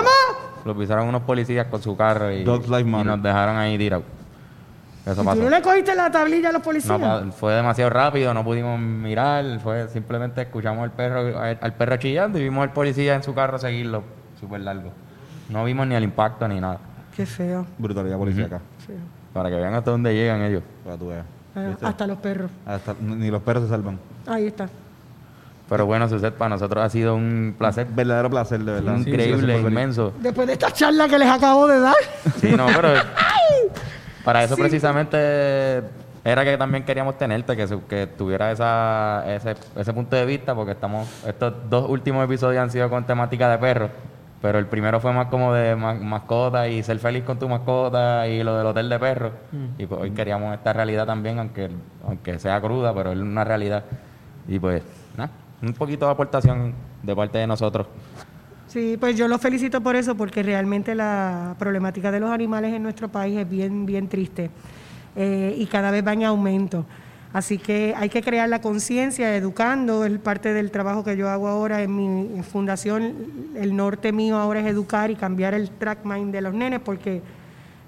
Lo 0.65 0.77
pisaron 0.77 1.07
unos 1.09 1.23
policías 1.23 1.67
con 1.69 1.81
su 1.81 1.97
carro 1.97 2.33
y, 2.33 2.43
Dogs 2.43 2.69
nos 2.69 3.23
dejaron 3.23 3.57
ahí 3.57 3.79
tirados. 3.79 4.05
Eso 5.07 5.23
¿Y 5.23 5.25
pasó. 5.25 5.37
tú 5.39 5.45
no 5.45 5.51
le 5.51 5.63
cogiste 5.63 5.95
la 5.95 6.11
tablilla 6.11 6.49
a 6.49 6.53
los 6.53 6.61
No, 6.61 6.65
policías? 6.65 6.99
pa- 6.99 7.23
fue 7.31 7.53
demasiado 7.55 7.91
rápido, 7.91 8.33
no 8.35 8.43
pudimos 8.43 8.81
mirar, 8.81 9.61
fue 9.61 9.87
simplemente 9.89 10.41
escuchamos 10.43 10.83
al 10.83 10.91
perro, 10.93 11.39
al, 11.39 11.75
perro 11.75 11.97
chillando 11.99 12.39
y 12.39 12.43
vimos 12.43 12.63
al 12.63 12.73
policía 12.73 13.15
en 13.15 13.23
su 13.23 13.35
carro 13.35 13.59
seguirlo 13.59 14.03
súper 14.41 14.63
largo. 14.63 14.91
No 15.51 15.65
vimos 15.65 15.87
ni 15.87 15.95
el 15.95 16.03
impacto 16.05 16.49
ni 16.49 16.59
nada. 16.59 16.79
Qué 17.15 17.27
feo. 17.27 17.67
Brutalidad 17.79 18.17
policíaca. 18.17 18.61
feo. 18.87 18.97
Para 19.35 19.51
que 19.51 19.57
vean 19.57 19.75
hasta 19.75 19.91
dónde 19.91 20.15
llegan 20.15 20.41
ellos. 20.41 20.63
Para 20.83 20.97
¿Viste? 21.69 21.87
hasta 21.87 22.07
los 22.07 22.19
perros. 22.19 22.51
Hasta- 22.67 22.95
ni 23.01 23.31
los 23.31 23.43
perros 23.43 23.65
se 23.65 23.69
salvan. 23.69 23.99
Ahí 24.27 24.47
está. 24.47 24.69
Pero 25.69 25.87
bueno, 25.87 26.09
Suset, 26.09 26.35
para 26.35 26.51
nosotros 26.51 26.85
ha 26.85 26.91
sido 26.91 27.15
un 27.17 27.55
placer 27.57 27.87
Verdadero 27.91 28.29
placer, 28.31 28.61
de 28.61 28.73
verdad. 28.73 28.97
increíble, 28.99 29.59
inmenso. 29.61 30.13
Después 30.21 30.47
de 30.47 30.53
esta 30.55 30.71
charla 30.71 31.09
que 31.09 31.19
les 31.19 31.29
acabo 31.29 31.67
de 31.67 31.81
dar. 31.81 31.95
Sí, 32.41 32.53
no, 32.57 32.67
pero 32.67 32.91
para 34.25 34.45
eso 34.45 34.57
precisamente 34.57 35.83
era 36.25 36.45
que 36.45 36.57
también 36.57 36.85
queríamos 36.85 37.17
tenerte, 37.19 37.57
que, 37.57 37.67
su- 37.67 37.87
que 37.87 38.07
tuviera 38.07 38.51
esa, 38.53 39.25
ese, 39.27 39.55
ese 39.77 39.93
punto 39.93 40.17
de 40.17 40.25
vista, 40.27 40.55
porque 40.55 40.73
estamos 40.73 41.09
estos 41.27 41.53
dos 41.69 41.89
últimos 41.89 42.25
episodios 42.25 42.63
han 42.63 42.71
sido 42.71 42.89
con 42.89 43.05
temática 43.05 43.51
de 43.51 43.59
perros, 43.59 43.91
pero 44.41 44.59
el 44.59 44.67
primero 44.67 45.01
fue 45.01 45.13
más 45.13 45.27
como 45.29 45.53
de 45.55 45.77
ma- 45.77 45.95
mascota 45.95 46.69
y 46.69 46.83
ser 46.83 46.99
feliz 46.99 47.25
con 47.25 47.39
tu 47.39 47.49
mascota 47.49 48.27
y 48.29 48.43
lo 48.43 48.57
del 48.57 48.67
hotel 48.67 48.89
de 48.89 48.99
perros. 48.99 49.33
Y 49.79 49.87
pues 49.87 50.01
hoy 50.01 50.11
queríamos 50.13 50.55
esta 50.55 50.73
realidad 50.73 51.07
también, 51.07 51.39
aunque, 51.39 51.71
aunque 52.07 52.39
sea 52.39 52.61
cruda, 52.61 52.95
pero 52.95 53.13
es 53.13 53.19
una 53.19 53.45
realidad. 53.45 53.85
Y 54.49 54.59
pues, 54.59 54.83
nada, 55.17 55.31
un 55.63 55.73
poquito 55.73 56.07
de 56.07 56.13
aportación 56.13 56.75
de 57.03 57.17
parte 57.17 57.39
de 57.39 57.47
nosotros. 57.47 57.87
Sí, 58.69 58.97
pues 58.99 59.17
yo 59.17 59.29
los 59.29 59.41
felicito 59.41 59.81
por 59.81 59.95
eso, 59.95 60.17
porque 60.17 60.43
realmente 60.43 60.95
la 60.95 61.55
problemática 61.59 62.11
de 62.11 62.21
los 62.21 62.31
animales 62.31 62.73
en 62.75 62.83
nuestro 62.83 63.09
país 63.09 63.39
es 63.39 63.49
bien, 63.49 63.87
bien 63.87 64.09
triste 64.09 64.51
eh, 65.15 65.55
y 65.57 65.67
cada 65.67 65.91
vez 65.91 66.05
va 66.05 66.13
en 66.13 66.25
aumento. 66.25 66.85
Así 67.33 67.59
que 67.59 67.95
hay 67.97 68.09
que 68.09 68.23
crear 68.23 68.49
la 68.49 68.61
conciencia, 68.61 69.37
educando, 69.37 70.05
es 70.05 70.19
parte 70.19 70.53
del 70.53 70.71
trabajo 70.71 71.03
que 71.03 71.17
yo 71.17 71.29
hago 71.29 71.49
ahora 71.49 71.83
en 71.83 71.97
mi 71.97 72.43
fundación. 72.43 73.53
El 73.57 73.75
norte 73.75 74.13
mío 74.13 74.37
ahora 74.37 74.61
es 74.61 74.67
educar 74.67 75.11
y 75.11 75.17
cambiar 75.17 75.53
el 75.55 75.71
track 75.71 76.05
mind 76.05 76.33
de 76.33 76.41
los 76.41 76.55
nenes, 76.55 76.79
porque 76.79 77.23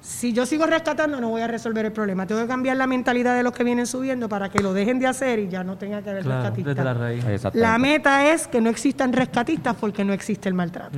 si 0.07 0.32
yo 0.32 0.46
sigo 0.46 0.66
rescatando 0.66 1.20
no 1.20 1.30
voy 1.30 1.42
a 1.42 1.48
resolver 1.48 1.84
el 1.84 1.90
problema. 1.92 2.26
Tengo 2.28 2.40
que 2.40 2.46
cambiar 2.46 2.76
la 2.76 2.86
mentalidad 2.86 3.34
de 3.36 3.42
los 3.42 3.52
que 3.52 3.64
vienen 3.64 3.86
subiendo 3.86 4.28
para 4.28 4.48
que 4.48 4.61
lo 4.61 4.72
dejen 4.72 5.00
de 5.00 5.09
hacer 5.09 5.40
y 5.40 5.48
ya 5.48 5.64
no 5.64 5.76
tenga 5.76 6.00
que 6.00 6.11
haber 6.11 6.22
Claro, 6.22 6.42
rescatistas. 6.42 6.74
desde 6.76 6.84
la 6.84 6.94
raíz. 6.94 7.24
Exactamente. 7.24 7.59
La 7.59 7.78
meta 7.78 8.32
es 8.32 8.46
que 8.46 8.61
no 8.61 8.70
existan 8.70 9.12
rescatistas 9.12 9.74
porque 9.74 10.04
no 10.04 10.12
existe 10.12 10.48
el 10.48 10.54
maltrato. 10.54 10.96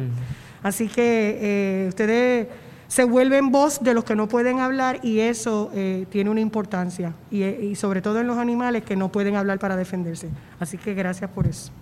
Así 0.63 0.89
que 0.89 1.39
eh, 1.41 1.87
ustedes 1.89 2.49
se 2.87 3.05
vuelven 3.05 3.51
voz 3.51 3.83
de 3.83 3.95
los 3.95 4.05
que 4.05 4.15
no 4.15 4.29
pueden 4.29 4.61
hablar 4.61 4.99
y 5.03 5.21
eso 5.21 5.71
eh, 5.75 6.05
tiene 6.11 6.29
una 6.29 6.41
importancia. 6.41 7.15
Y, 7.31 7.43
eh, 7.45 7.61
y 7.63 7.77
sobre 7.77 8.03
todo 8.03 8.21
en 8.21 8.27
los 8.27 8.37
animales 8.37 8.83
que 8.85 8.95
no 8.95 9.11
pueden 9.11 9.37
hablar 9.37 9.59
para 9.59 9.77
defenderse. 9.77 10.29
Así 10.61 10.77
que 10.77 10.93
gracias 10.93 11.31
por 11.31 11.47
eso. 11.47 11.73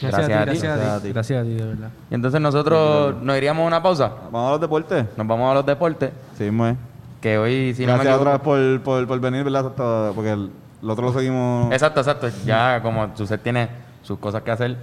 Gracias, 0.00 0.28
Gracias 0.28 0.38
a 0.40 0.44
ti, 0.44 0.50
gracias 0.50 0.72
a 0.72 0.76
Gracias 0.76 0.92
a 0.96 1.02
ti. 1.02 1.12
Gracias 1.12 1.40
a 1.40 1.44
ti, 1.44 1.54
de 1.54 1.64
verdad. 1.66 1.90
Y 2.10 2.14
entonces 2.14 2.40
nosotros 2.40 3.14
nos 3.22 3.36
iríamos 3.36 3.64
a 3.64 3.66
una 3.66 3.82
pausa. 3.82 4.12
Vamos 4.30 4.48
a 4.48 4.50
los 4.52 4.60
deportes. 4.60 5.06
Nos 5.16 5.26
vamos 5.26 5.50
a 5.50 5.54
los 5.54 5.66
deportes. 5.66 6.10
Sí, 6.36 6.50
es. 6.50 6.76
Que 7.20 7.36
hoy, 7.38 7.74
si 7.74 7.84
no 7.84 7.92
me 7.96 8.04
Gracias 8.04 8.14
equivoco- 8.16 8.20
otra 8.20 8.32
vez 8.32 8.40
por, 8.42 8.82
por, 8.82 9.06
por 9.08 9.20
venir, 9.20 9.44
¿verdad? 9.44 9.66
Hasta- 9.66 10.12
porque 10.14 10.30
el, 10.32 10.50
el 10.82 10.90
otro 10.90 11.06
lo 11.06 11.12
seguimos. 11.12 11.72
Exacto, 11.72 12.00
exacto. 12.00 12.28
Ya 12.44 12.80
como 12.82 13.16
Suset 13.16 13.42
tiene 13.42 13.68
sus 14.02 14.18
cosas 14.20 14.42
que 14.42 14.50
hacer, 14.52 14.76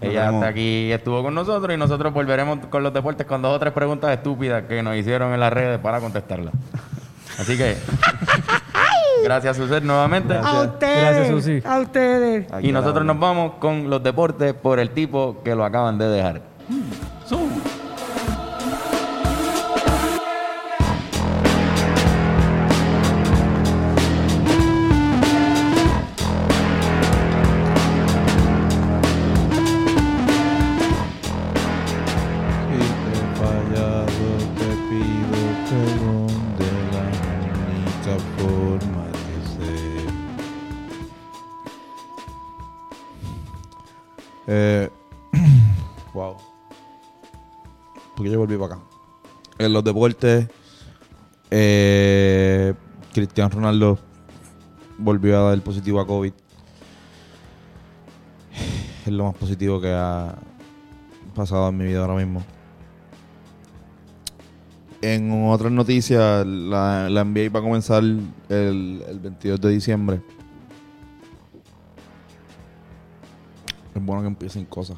Nos 0.00 0.10
ella 0.10 0.28
hasta 0.28 0.48
aquí 0.48 0.92
estuvo 0.92 1.22
con 1.22 1.34
nosotros 1.34 1.74
y 1.74 1.78
nosotros 1.78 2.12
volveremos 2.12 2.58
con 2.70 2.82
los 2.82 2.92
deportes 2.92 3.26
con 3.26 3.40
dos 3.42 3.56
o 3.56 3.58
tres 3.58 3.72
preguntas 3.72 4.10
estúpidas 4.12 4.64
que 4.68 4.82
nos 4.82 4.94
hicieron 4.96 5.32
en 5.32 5.40
las 5.40 5.52
redes 5.52 5.78
para 5.78 5.98
contestarlas. 6.00 6.52
Así 7.38 7.56
que, 7.56 7.76
gracias 9.24 9.56
Suset 9.56 9.82
nuevamente. 9.82 10.34
A 10.34 10.62
ustedes. 10.62 11.00
Gracias, 11.00 11.28
Susi. 11.28 11.62
A 11.64 11.80
ustedes. 11.80 12.52
Aquí 12.52 12.68
Y 12.68 12.72
nosotros 12.72 13.04
nos 13.04 13.18
vamos 13.18 13.54
con 13.58 13.90
los 13.90 14.02
deportes 14.02 14.54
por 14.54 14.78
el 14.78 14.90
tipo 14.90 15.42
que 15.44 15.54
lo 15.54 15.64
acaban 15.64 15.98
de 15.98 16.08
dejar. 16.08 16.42
Si 17.26 17.34
Los 49.68 49.84
deportes, 49.84 50.48
eh, 51.50 52.72
Cristiano 53.12 53.50
Ronaldo 53.50 53.98
volvió 54.96 55.38
a 55.38 55.50
dar 55.50 55.60
positivo 55.62 56.00
a 56.00 56.06
COVID. 56.06 56.32
es 59.06 59.12
lo 59.12 59.24
más 59.24 59.34
positivo 59.34 59.80
que 59.80 59.92
ha 59.92 60.34
pasado 61.34 61.68
en 61.68 61.76
mi 61.76 61.84
vida 61.84 62.00
ahora 62.00 62.14
mismo. 62.14 62.42
En 65.02 65.46
otras 65.46 65.70
noticias, 65.70 66.46
la, 66.46 67.08
la 67.10 67.24
NBA 67.24 67.50
va 67.50 67.60
a 67.60 67.62
comenzar 67.62 68.02
el, 68.02 68.24
el 68.48 69.18
22 69.20 69.60
de 69.60 69.70
diciembre. 69.70 70.22
Es 73.94 74.04
bueno 74.04 74.22
que 74.22 74.28
empiecen 74.28 74.64
cosas. 74.64 74.96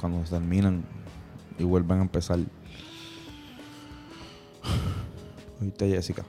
Cuando 0.00 0.24
se 0.24 0.30
terminan 0.30 0.84
y 1.58 1.64
vuelvan 1.64 1.98
a 1.98 2.02
empezar. 2.02 2.38
Oíste, 5.60 5.88
Jessica. 5.88 6.24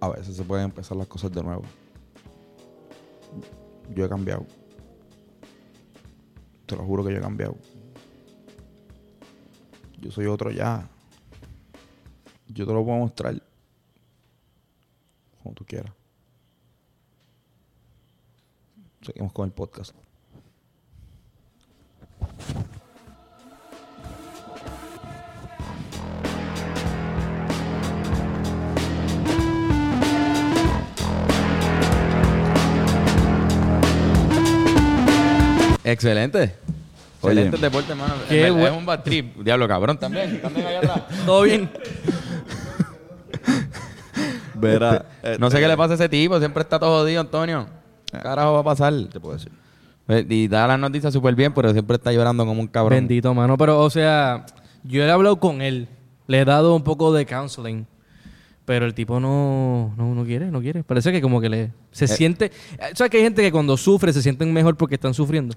A 0.00 0.08
veces 0.08 0.36
se 0.36 0.44
pueden 0.44 0.66
empezar 0.66 0.96
las 0.96 1.06
cosas 1.06 1.30
de 1.32 1.42
nuevo. 1.42 1.62
Yo 3.94 4.04
he 4.04 4.08
cambiado. 4.08 4.46
Te 6.66 6.76
lo 6.76 6.84
juro 6.84 7.04
que 7.04 7.12
yo 7.12 7.18
he 7.18 7.22
cambiado. 7.22 7.56
Yo 10.00 10.10
soy 10.10 10.26
otro 10.26 10.50
ya. 10.50 10.88
Yo 12.48 12.66
te 12.66 12.72
lo 12.72 12.84
puedo 12.84 12.98
mostrar. 12.98 13.42
Como 15.42 15.54
tú 15.54 15.64
quieras. 15.66 15.99
Seguimos 19.02 19.32
con 19.32 19.46
el 19.46 19.52
podcast. 19.52 19.94
Excelente. 35.82 36.54
Oye. 37.22 37.32
Excelente 37.32 37.56
el 37.56 37.62
deporte, 37.62 37.92
hermano. 37.92 38.14
Qué 38.28 38.48
es, 38.48 38.54
es 38.54 38.70
un 38.70 38.84
bad 38.84 39.02
trip. 39.02 39.36
Diablo, 39.38 39.66
cabrón, 39.66 39.98
también. 39.98 40.40
También 40.42 40.66
allá 40.66 40.78
atrás. 40.78 41.02
Todo 41.26 41.42
bien. 41.42 41.70
Verá. 44.54 45.06
No 45.38 45.50
sé 45.50 45.58
qué 45.58 45.66
le 45.66 45.76
pasa 45.76 45.92
a 45.92 45.96
ese 45.96 46.08
tipo. 46.10 46.38
Siempre 46.38 46.62
está 46.62 46.78
todo 46.78 47.00
jodido, 47.00 47.22
Antonio. 47.22 47.79
¿Qué 48.10 48.18
carajo 48.18 48.52
va 48.54 48.60
a 48.60 48.64
pasar? 48.64 48.92
Te 49.12 49.20
puedo 49.20 49.34
decir. 49.36 49.52
Eh, 50.08 50.26
Y 50.28 50.48
da 50.48 50.66
las 50.66 50.78
noticias 50.78 51.12
súper 51.12 51.34
bien, 51.34 51.52
pero 51.54 51.72
siempre 51.72 51.96
está 51.96 52.12
llorando 52.12 52.44
como 52.44 52.60
un 52.60 52.66
cabrón. 52.66 52.96
Bendito, 52.98 53.32
mano. 53.34 53.56
Pero, 53.56 53.80
o 53.80 53.90
sea, 53.90 54.44
yo 54.84 55.02
he 55.04 55.10
hablado 55.10 55.38
con 55.38 55.62
él. 55.62 55.88
Le 56.26 56.40
he 56.40 56.44
dado 56.44 56.74
un 56.74 56.82
poco 56.82 57.12
de 57.12 57.26
counseling. 57.26 57.86
Pero 58.64 58.86
el 58.86 58.94
tipo 58.94 59.18
no, 59.18 59.92
no, 59.96 60.14
no 60.14 60.24
quiere, 60.24 60.50
no 60.50 60.60
quiere. 60.60 60.84
Parece 60.84 61.10
que 61.10 61.20
como 61.20 61.40
que 61.40 61.48
le... 61.48 61.72
Se 61.90 62.06
siente... 62.06 62.46
eh, 62.78 62.90
¿Sabes 62.94 63.10
que 63.10 63.16
hay 63.16 63.22
gente 63.24 63.42
que 63.42 63.50
cuando 63.50 63.76
sufre 63.76 64.12
se 64.12 64.22
sienten 64.22 64.52
mejor 64.52 64.76
porque 64.76 64.94
están 64.94 65.12
sufriendo? 65.14 65.54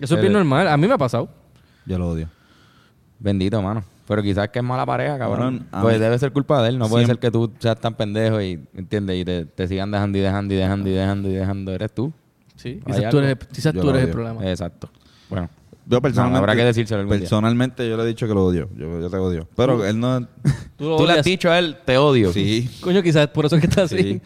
Eso 0.00 0.14
es 0.16 0.20
bien 0.20 0.32
Eh, 0.32 0.36
normal. 0.36 0.66
A 0.66 0.76
mí 0.76 0.88
me 0.88 0.94
ha 0.94 0.98
pasado. 0.98 1.28
Yo 1.86 1.98
lo 1.98 2.08
odio. 2.10 2.28
Bendito, 3.20 3.62
mano. 3.62 3.84
Pero 4.06 4.22
quizás 4.22 4.48
que 4.48 4.58
es 4.58 4.64
mala 4.64 4.84
pareja, 4.84 5.16
cabrón. 5.18 5.66
Pues 5.80 5.94
mí- 5.94 6.00
debe 6.00 6.18
ser 6.18 6.32
culpa 6.32 6.62
de 6.62 6.70
él. 6.70 6.78
No 6.78 6.88
puede 6.88 7.04
Siempre- 7.06 7.14
ser 7.14 7.20
que 7.20 7.30
tú 7.30 7.52
seas 7.58 7.78
tan 7.80 7.94
pendejo 7.94 8.40
y, 8.42 8.60
¿entiendes? 8.74 9.16
Y 9.20 9.24
te, 9.24 9.44
te 9.46 9.68
sigan 9.68 9.90
dejando 9.90 10.18
y 10.18 10.20
dejando 10.20 10.54
y 10.54 10.56
dejando 10.56 10.88
y 10.88 10.92
dejando 10.92 11.28
y 11.28 11.32
dejando. 11.34 11.72
Eres 11.72 11.92
tú. 11.94 12.12
Sí. 12.56 12.80
Quizás 12.84 13.10
tú 13.10 13.18
eres, 13.18 13.36
quizás 13.52 13.72
tú 13.74 13.90
eres 13.90 14.04
el 14.04 14.10
problema. 14.10 14.48
Exacto. 14.48 14.90
Bueno. 15.30 15.48
Yo 15.84 16.00
personalmente. 16.00 16.38
habrá 16.38 16.54
que 16.54 16.64
decírselo 16.64 17.00
algún 17.00 17.16
día. 17.16 17.20
Personalmente 17.22 17.88
yo 17.88 17.96
le 17.96 18.04
he 18.04 18.06
dicho 18.06 18.28
que 18.28 18.34
lo 18.34 18.44
odio. 18.46 18.68
Yo, 18.76 19.00
yo 19.00 19.10
te 19.10 19.16
odio. 19.16 19.48
Pero 19.56 19.84
él 19.84 19.98
no. 19.98 20.28
Tú 20.76 21.04
le 21.06 21.12
has 21.14 21.24
dicho 21.24 21.50
a 21.50 21.58
él, 21.58 21.76
te 21.84 21.98
odio. 21.98 22.32
sí. 22.32 22.70
Coño, 22.80 23.02
quizás 23.02 23.26
por 23.28 23.46
eso 23.46 23.56
es 23.56 23.60
que 23.62 23.66
está 23.66 23.82
así. 23.82 23.96
Sí. 23.98 24.20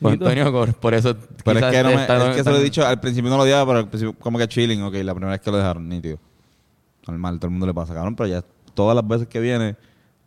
Pues, 0.00 0.14
Antonio, 0.14 0.50
por, 0.50 0.72
por 0.74 0.94
eso. 0.94 1.14
Pero 1.44 1.58
es 1.58 1.64
que, 1.66 1.82
no 1.82 1.88
me, 1.90 1.94
está- 1.96 2.30
es 2.30 2.36
que 2.36 2.44
se 2.44 2.50
lo 2.50 2.56
he 2.56 2.62
dicho. 2.64 2.86
Al 2.86 2.98
principio 2.98 3.30
no 3.30 3.36
lo 3.36 3.42
odiaba, 3.42 3.66
pero 3.66 3.78
al 3.80 3.88
principio 3.88 4.14
como 4.18 4.38
que 4.38 4.48
chilling. 4.48 4.82
Ok, 4.82 4.94
la 5.02 5.14
primera 5.14 5.32
vez 5.32 5.40
que 5.42 5.50
lo 5.50 5.58
dejaron, 5.58 5.86
nítido. 5.88 6.18
Normal, 7.06 7.38
todo 7.38 7.46
el 7.48 7.50
mundo 7.52 7.66
le 7.66 7.74
pasa, 7.74 7.92
cabrón. 7.94 8.16
Pero 8.16 8.28
ya 8.28 8.42
todas 8.74 8.94
las 8.96 9.06
veces 9.06 9.28
que 9.28 9.40
viene, 9.40 9.76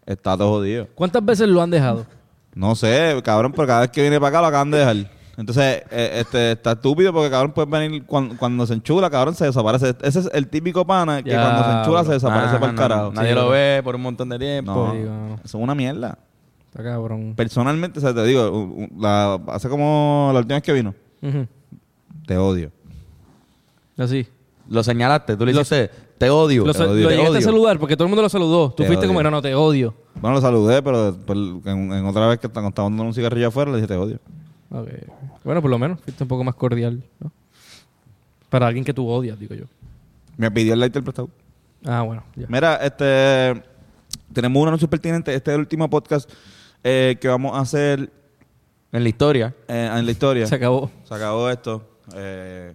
está 0.06 0.38
todo 0.38 0.50
jodido. 0.50 0.88
¿Cuántas 0.96 1.24
veces 1.26 1.48
lo 1.48 1.62
han 1.62 1.70
dejado? 1.72 2.06
No 2.54 2.76
sé, 2.76 3.20
cabrón, 3.24 3.52
pero 3.54 3.68
cada 3.68 3.82
vez 3.82 3.90
que 3.92 4.02
viene 4.02 4.18
para 4.20 4.30
acá 4.30 4.42
lo 4.42 4.48
acaban 4.48 4.72
de 4.72 4.78
dejar. 4.78 4.96
Entonces, 5.38 5.84
eh, 5.92 6.12
este, 6.22 6.54
está 6.54 6.72
estúpido 6.72 7.12
porque, 7.12 7.30
cabrón, 7.30 7.52
puede 7.52 7.68
venir 7.70 8.06
cuando, 8.06 8.38
cuando 8.38 8.66
se 8.66 8.74
enchula, 8.74 9.10
cabrón, 9.10 9.36
se 9.36 9.44
desaparece. 9.44 9.94
Ese 10.02 10.20
es 10.22 10.30
el 10.34 10.48
típico 10.48 10.86
pana 10.88 11.22
que 11.22 11.32
Ya, 11.32 11.42
cuando 11.42 11.64
se 11.66 11.78
enchula 11.80 12.04
se 12.06 12.12
desaparece 12.14 12.56
Ah, 12.56 12.60
para 12.60 12.70
el 12.70 12.76
no, 12.76 12.82
carajo. 12.82 13.12
Nadie 13.12 13.30
Sí, 13.30 13.36
lo 13.36 13.50
ve 13.50 13.82
por 13.84 13.96
un 13.96 14.02
montón 14.02 14.30
de 14.30 14.40
tiempo. 14.40 14.72
No, 14.74 15.36
eso 15.36 15.44
es 15.44 15.54
una 15.56 15.76
mierda. 15.76 16.18
Está 16.68 16.82
cabrón. 16.84 17.34
Personalmente, 17.36 18.00
o 18.00 18.02
sea, 18.02 18.14
te 18.14 18.24
digo, 18.24 18.88
la- 18.98 19.42
hace 19.48 19.68
como 19.68 20.30
la 20.32 20.40
última 20.40 20.56
vez 20.56 20.64
que 20.64 20.72
vino, 20.72 20.96
te 22.26 22.38
odio. 22.38 22.72
Así. 23.98 24.28
Lo 24.70 24.84
señalaste. 24.84 25.36
Tú 25.36 25.46
le 25.46 25.52
dijiste, 25.52 25.90
te 26.18 26.30
odio. 26.30 26.66
Lo, 26.66 26.72
te 26.74 26.78
sa- 26.78 26.86
odio. 26.86 27.04
lo 27.04 27.10
te 27.10 27.16
llegaste 27.18 27.38
a 27.38 27.42
saludar 27.42 27.80
porque 27.80 27.96
todo 27.96 28.06
el 28.06 28.10
mundo 28.10 28.22
lo 28.22 28.30
saludó. 28.30 28.70
Tú 28.72 28.84
Te 28.84 28.88
fuiste 28.88 29.08
como, 29.08 29.22
no, 29.24 29.32
no, 29.32 29.42
te 29.42 29.54
odio. 29.56 29.94
Bueno, 30.16 30.36
lo 30.36 30.42
saludé, 30.42 30.82
pero 30.82 31.12
después, 31.12 31.38
en, 31.66 31.92
en 31.94 32.06
otra 32.06 32.28
vez 32.28 32.40
que 32.40 32.48
estaba 32.48 32.70
dando 32.74 33.04
un 33.04 33.14
cigarrillo 33.14 33.48
afuera, 33.50 33.72
le 33.72 33.78
dije, 33.78 33.88
te 33.88 33.96
odio. 33.96 34.20
Ok. 34.72 34.88
Bueno, 35.44 35.62
por 35.62 35.70
lo 35.70 35.78
menos 35.78 36.00
fuiste 36.02 36.24
un 36.24 36.28
poco 36.28 36.44
más 36.44 36.56
cordial, 36.56 37.04
¿no? 37.20 37.32
Para 38.50 38.68
alguien 38.68 38.86
que 38.86 38.94
tú 38.94 39.08
odias, 39.08 39.38
digo 39.40 39.54
yo. 39.56 39.66
Me 40.38 40.50
pidió 40.52 40.74
el 40.74 40.80
lighter 40.80 41.04
prestado. 41.04 41.30
Ah, 41.86 42.02
bueno, 42.02 42.24
ya. 42.36 42.46
Mira, 42.50 42.76
este 42.78 43.62
tenemos 44.34 44.62
un 44.62 44.68
anuncio 44.70 44.90
pertinente. 44.90 45.34
Este 45.34 45.52
es 45.52 45.56
el 45.56 45.62
último 45.62 45.90
podcast 45.90 46.30
eh, 46.84 47.18
que 47.20 47.28
vamos 47.28 47.56
a 47.56 47.60
hacer 47.62 48.10
En 48.92 49.04
la 49.04 49.10
historia. 49.10 49.54
eh, 49.68 49.90
en 49.94 50.06
la 50.06 50.12
historia. 50.12 50.48
Se 50.48 50.56
acabó. 50.56 50.90
Se 51.04 51.14
acabó 51.14 51.50
esto. 51.50 51.84
Eh, 52.16 52.74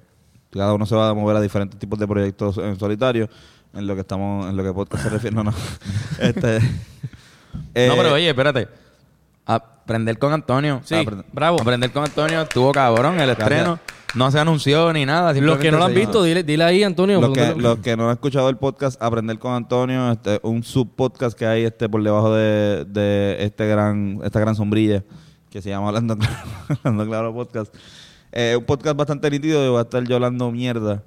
cada 0.51 0.75
uno 0.75 0.87
se 0.87 0.95
va 0.95 1.09
a 1.11 1.15
mover 1.15 1.37
a 1.37 1.41
diferentes 1.41 1.79
tipos 1.79 1.99
de 1.99 2.07
proyectos 2.09 2.59
en 2.59 2.79
solitario. 2.79 3.29
En 3.73 3.87
lo 3.87 3.95
que 3.95 4.01
estamos, 4.01 4.49
en 4.49 4.57
lo 4.57 4.65
que 4.65 4.73
podcast 4.73 5.05
se 5.05 5.11
refiere. 5.11 5.37
No, 5.37 5.45
no. 5.45 5.53
Este, 6.19 6.57
eh, 7.75 7.87
no, 7.89 7.97
pero 7.97 8.15
oye, 8.15 8.29
espérate. 8.29 8.69
Aprender 9.47 10.19
con 10.19 10.33
Antonio. 10.33 10.81
Sí, 10.85 10.97
bravo. 11.33 11.61
Aprender 11.61 11.91
con 11.93 12.05
Antonio 12.05 12.43
estuvo 12.43 12.73
cabrón. 12.73 13.21
El 13.21 13.31
estreno 13.31 13.79
no 14.15 14.31
se 14.31 14.39
anunció 14.41 14.93
ni 14.93 15.07
nada. 15.07 15.33
Los 15.33 15.59
que 15.59 15.71
no 15.71 15.79
lo 15.79 15.85
han 15.85 15.95
visto, 15.95 16.23
dile, 16.23 16.43
dile 16.43 16.65
ahí, 16.65 16.83
Antonio. 16.83 17.21
los 17.21 17.31
que, 17.33 17.41
¿dónde 17.47 17.63
lo- 17.63 17.69
los 17.71 17.79
que 17.79 17.97
no 17.97 18.07
han 18.07 18.13
escuchado 18.13 18.49
el 18.49 18.57
podcast 18.57 19.01
Aprender 19.03 19.39
con 19.39 19.55
Antonio, 19.55 20.13
este, 20.13 20.41
un 20.43 20.63
subpodcast 20.65 21.37
que 21.39 21.47
hay 21.47 21.65
este 21.65 21.89
por 21.89 22.03
debajo 22.03 22.33
de, 22.35 22.85
de 22.87 23.37
este 23.45 23.67
gran, 23.69 24.21
esta 24.25 24.41
gran 24.41 24.55
sombrilla 24.57 25.05
que 25.49 25.63
se 25.63 25.71
llama 25.71 25.89
Hablando 25.89 26.17
Claro, 26.17 26.37
Hablando 26.85 27.07
Claro 27.07 27.35
Podcast. 27.35 27.75
Eh, 28.33 28.55
un 28.57 28.65
podcast 28.65 28.97
bastante 28.97 29.31
nítido, 29.31 29.71
voy 29.73 29.79
a 29.79 29.83
estar 29.83 30.03
yo 30.05 30.15
hablando 30.17 30.51
mierda 30.53 31.03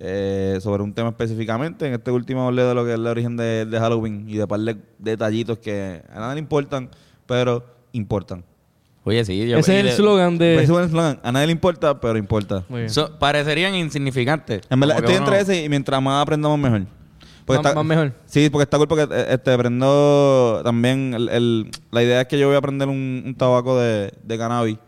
eh, 0.00 0.58
sobre 0.60 0.82
un 0.82 0.92
tema 0.92 1.10
específicamente. 1.10 1.86
En 1.86 1.94
este 1.94 2.10
último 2.10 2.46
hablé 2.46 2.62
de 2.62 2.74
lo 2.74 2.84
que 2.84 2.90
es 2.90 2.98
el 2.98 3.06
origen 3.06 3.36
de, 3.36 3.64
de 3.64 3.78
Halloween 3.78 4.24
y 4.28 4.36
de 4.36 4.46
par 4.46 4.60
de 4.60 4.76
detallitos 4.98 5.58
que 5.58 6.02
a 6.12 6.18
nadie 6.20 6.34
le 6.34 6.40
importan, 6.40 6.90
pero 7.26 7.64
importan. 7.92 8.44
Oye, 9.04 9.24
sí. 9.24 9.48
yo- 9.48 9.58
Ese 9.58 9.74
es 9.74 9.80
el 9.80 9.86
de- 9.86 9.92
slogan 9.96 10.34
Ese 10.34 10.44
de... 10.44 10.62
es 10.62 10.68
el 10.70 10.76
eslogan. 10.84 11.18
A 11.22 11.32
nadie 11.32 11.46
le 11.46 11.52
importa, 11.52 11.98
pero 12.00 12.16
importa. 12.18 12.64
Muy 12.68 12.80
bien. 12.82 12.90
so- 12.90 13.18
parecerían 13.18 13.74
insignificantes. 13.74 14.60
En 14.70 14.78
verdad, 14.78 14.98
estoy 14.98 15.14
entre 15.16 15.40
ese 15.40 15.64
y 15.64 15.68
mientras 15.68 16.00
más 16.02 16.22
aprendamos 16.22 16.58
mejor. 16.58 16.82
Más- 17.48 17.74
más 17.74 17.84
mejor. 17.84 18.12
Sí, 18.26 18.48
porque 18.50 18.62
está 18.62 18.78
cool 18.78 18.86
porque 18.88 19.02
eh, 19.12 19.26
este, 19.30 19.52
aprendo 19.52 20.60
también 20.64 21.12
el, 21.14 21.28
el- 21.28 21.70
la 21.90 22.02
idea 22.02 22.20
es 22.22 22.26
que 22.28 22.38
yo 22.38 22.46
voy 22.46 22.54
a 22.54 22.58
aprender 22.58 22.88
un, 22.88 23.22
un 23.26 23.34
tabaco 23.34 23.78
de, 23.78 24.12
de 24.22 24.38
cannabis 24.38 24.78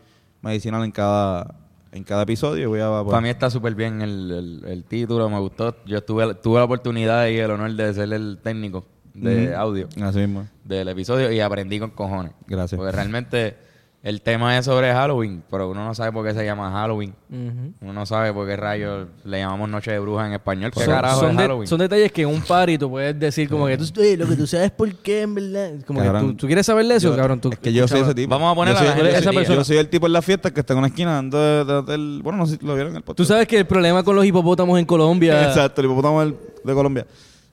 medicinal 0.45 0.84
en 0.84 0.90
cada 0.92 1.55
en 1.92 2.03
cada 2.05 2.22
episodio. 2.22 2.68
Voy 2.70 2.80
a, 2.80 2.88
pues, 3.03 3.11
Para 3.11 3.20
mí 3.20 3.28
está 3.28 3.49
súper 3.51 3.74
bien 3.76 4.03
el, 4.03 4.30
el- 4.32 4.64
el 4.68 4.84
título, 4.84 5.30
me 5.30 5.38
gustó. 5.38 5.76
Yo 5.86 6.03
tuve, 6.03 6.34
tuve 6.34 6.59
la 6.59 6.64
oportunidad 6.64 7.28
y 7.28 7.36
el 7.38 7.51
honor 7.53 7.72
de 7.72 7.95
ser 7.95 8.12
el 8.12 8.38
técnico 8.42 8.84
de 9.14 9.55
audio 9.55 9.88
Así 10.03 10.18
mismo. 10.18 10.49
del 10.64 10.88
episodio 10.88 11.30
y 11.30 11.38
aprendí 11.38 11.78
con 11.78 11.90
cojones. 11.90 12.32
Gracias. 12.49 12.76
Porque 12.76 12.90
realmente 12.90 13.57
el 14.05 14.20
tema 14.20 14.57
es 14.59 14.66
sobre 14.66 14.92
Halloween, 14.92 15.42
pero 15.50 15.70
uno 15.70 15.82
no 15.82 15.94
sabe 15.94 16.12
por 16.12 16.26
qué 16.26 16.34
se 16.34 16.44
llama 16.44 16.70
Halloween. 16.70 17.14
Ujú. 17.30 17.72
Uno 17.80 17.92
no 17.94 18.05
sabe 18.05 18.34
por 18.34 18.46
qué 18.46 18.55
rayos 18.55 19.09
le 19.24 19.38
llamamos 19.38 19.66
Noche 19.70 19.92
de 19.92 19.98
Bruja 19.98 20.26
en 20.26 20.34
español. 20.34 20.70
¿Qué 20.72 20.84
Son, 20.84 20.92
carajo 20.94 21.20
son 21.20 21.30
es 21.30 21.36
de- 21.38 21.42
Halloween? 21.42 21.66
son 21.66 21.78
detalles 21.78 22.12
que 22.12 22.20
en 22.20 22.28
un 22.28 22.42
party 22.42 22.76
tú 22.76 22.90
puedes 22.90 23.18
decir 23.18 23.48
como 23.48 23.66
que 23.66 23.78
tú, 23.78 23.84
"Oye, 23.98 24.18
lo 24.18 24.26
que 24.28 24.36
tú 24.36 24.46
sabes 24.46 24.70
por 24.72 24.94
qué, 24.96 25.22
en 25.22 25.34
verdad. 25.34 25.70
Como 25.86 26.00
que 26.00 26.07
Cabrón. 26.07 26.26
tú, 26.32 26.34
¿tú 26.36 26.46
quieres 26.46 26.66
saber 26.66 26.86
de 26.86 26.96
eso, 26.96 27.09
Yo- 27.12 27.16
cabrón. 27.16 27.40
Tú, 27.40 27.48
es 27.50 27.59
que 27.59 27.72
yo 27.72 27.88
soy 27.88 28.00
ese 28.02 28.14
tipo. 28.14 28.28
Vamos 28.30 28.52
a 28.52 28.55
poner 28.55 28.74
yo 28.74 28.80
a 28.80 29.09
esa 29.18 29.32
persona. 29.32 29.57
yo 29.59 29.64
soy 29.64 29.78
el 29.78 29.88
tipo 29.88 30.07
en 30.07 30.12
la 30.12 30.20
fiesta 30.20 30.52
que 30.52 30.61
está 30.61 30.74
en 30.74 30.80
una 30.80 30.88
esquina 30.88 31.14
dando. 31.14 31.82
Bueno, 32.22 32.36
no 32.36 32.46
sé 32.46 32.59
si 32.59 32.66
lo 32.66 32.74
vieron 32.74 32.90
en 32.92 32.96
el 32.98 33.02
podcast. 33.02 33.16
Tú 33.16 33.24
sabes 33.24 33.48
que 33.48 33.57
el 33.59 33.66
problema 33.66 34.02
con 34.02 34.14
los 34.14 34.26
hipopótamos 34.26 34.78
en 34.78 34.84
Colombia... 34.84 35.42
Exacto, 35.48 35.80
el 35.80 35.86
hipopótamo 35.86 36.22
de 36.26 36.74
Colombia. 36.74 37.07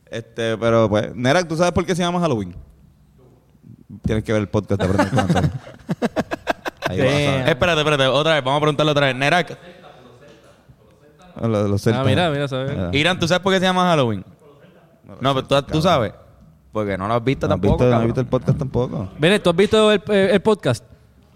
Este, 0.10 0.58
pero 0.58 0.90
pues, 0.90 1.16
Nerak, 1.16 1.48
¿tú 1.48 1.56
sabes 1.56 1.72
por 1.72 1.86
qué 1.86 1.96
se 1.96 2.02
llama 2.04 2.20
Halloween? 2.20 2.54
Tienes 4.06 4.24
que 4.24 4.32
ver 4.34 4.42
el 4.42 4.48
podcast 4.50 4.82
de. 4.82 5.50
Ahí 6.92 6.98
saber. 6.98 7.50
Espérate, 7.50 7.80
espérate, 7.82 8.08
otra 8.08 8.34
vez, 8.36 8.44
vamos 8.44 8.58
a 8.58 8.62
preguntarle 8.62 8.92
otra 8.92 9.06
vez. 9.08 9.16
Nerak, 9.16 9.58
Ah, 11.36 11.48
los 11.48 11.82
celtas. 11.82 12.02
Ah, 12.02 12.06
mira, 12.06 12.30
mira, 12.30 12.48
¿sabes? 12.48 12.72
Ah. 12.78 12.90
Irán, 12.92 13.18
¿tú 13.20 13.28
sabes 13.28 13.42
por 13.42 13.54
qué 13.54 13.60
se 13.60 13.66
llama 13.66 13.84
Halloween? 13.90 14.24
No, 15.22 15.34
pero 15.34 15.48
tú, 15.48 15.72
tú 15.72 15.82
sabes. 15.82 16.14
Porque 16.72 16.98
no 16.98 17.08
lo 17.08 17.14
has 17.16 17.24
visto 17.24 17.48
¿No 17.48 17.54
tampoco, 17.54 17.74
visto, 17.74 17.84
no 17.86 17.90
has 17.90 17.94
cabrón. 17.94 18.08
visto 18.08 18.22
el 18.22 18.28
podcast 18.28 18.58
tampoco? 18.58 19.10
Ven, 19.18 19.42
¿tú 19.42 19.50
has 19.50 19.56
visto 19.56 19.92
el, 19.92 20.02
el- 20.08 20.30
el 20.30 20.42
podcast? 20.42 20.84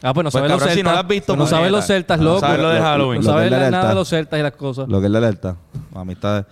Ah, 0.01 0.13
pues 0.13 0.23
no 0.25 0.31
Pues, 0.31 0.33
sabes 0.33 0.51
los 0.51 0.61
si 0.61 0.67
celtas. 0.69 0.83
no 0.85 0.91
lo 0.91 0.97
has 0.99 1.07
visto, 1.07 1.25
Pues 1.33 1.39
no 1.39 1.45
sabes 1.47 1.61
puñeta. 1.63 1.77
los 1.77 1.85
celtas, 1.87 2.17
No 2.19 2.23
loco. 2.25 2.39
sabes 2.41 2.59
lo 2.61 2.69
de 2.69 2.79
Halloween. 2.81 3.21
No 3.21 3.27
sabes 3.31 3.51
nada 3.51 3.89
de 3.89 3.95
los 3.95 4.07
celtas 4.09 4.39
y 4.39 4.43
las 4.43 4.51
cosas. 4.51 4.87
Lo 4.87 4.99
que 4.99 5.05
es 5.07 5.11
la 5.11 5.19
lealtad. 5.21 5.55
Amistades. 5.93 6.45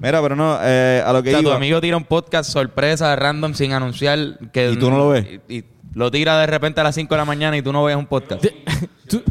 Mira, 0.00 0.20
pero 0.22 0.36
no, 0.36 0.58
eh, 0.62 1.02
a 1.04 1.12
lo 1.12 1.18
O 1.20 1.22
que 1.22 1.30
sea, 1.30 1.42
tu 1.42 1.50
amigo 1.52 1.80
tira 1.80 1.96
un 1.96 2.04
podcast 2.04 2.50
sorpresa, 2.50 3.14
random, 3.16 3.54
sin 3.54 3.72
anunciar. 3.72 4.18
Que, 4.52 4.70
¿Y 4.72 4.76
tú 4.76 4.90
no 4.90 4.98
lo 4.98 5.08
ves? 5.10 5.26
Y, 5.48 5.58
y 5.58 5.64
lo 5.94 6.10
tira 6.10 6.38
de 6.40 6.46
repente 6.46 6.80
a 6.80 6.84
las 6.84 6.94
5 6.94 7.14
de 7.14 7.18
la 7.18 7.24
mañana 7.24 7.56
y 7.56 7.62
tú 7.62 7.72
no 7.72 7.84
ves 7.84 7.96
un 7.96 8.06
podcast. 8.06 8.44
Tú- 9.08 9.22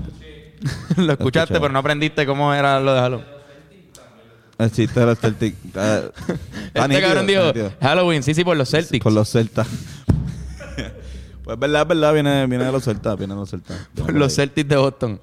lo 0.98 1.14
escuchaste, 1.14 1.54
pero 1.60 1.70
no 1.70 1.80
aprendiste 1.80 2.26
cómo 2.26 2.54
era 2.54 2.80
lo 2.80 2.94
de 2.94 3.00
Halloween. 3.00 3.28
El 4.60 4.72
chiste 4.72 5.00
de 5.00 5.06
los 5.08 5.20
Celtics. 5.20 5.58
está 5.66 6.12
Este 6.74 6.88
nítido, 6.88 7.02
cabrón 7.08 7.28
dijo. 7.28 7.72
Halloween, 7.82 8.22
sí, 8.22 8.34
sí, 8.36 8.44
por 8.44 8.56
los 8.56 8.70
Celtics. 8.70 9.04
Por 9.04 9.12
los 9.12 9.28
Celtas. 9.32 9.68
pues 11.44 11.58
verdad, 11.60 11.88
verdad, 11.88 12.14
viene, 12.14 12.46
viene 12.46 12.66
de 12.66 12.72
los 12.72 12.84
Celtas, 12.84 13.18
viene 13.18 13.34
de 13.34 13.40
los 13.40 13.50
Celtas. 13.50 13.90
Por 13.96 14.14
los 14.14 14.36
Celtics 14.36 14.70
de 14.70 14.76
Boston. 14.78 15.20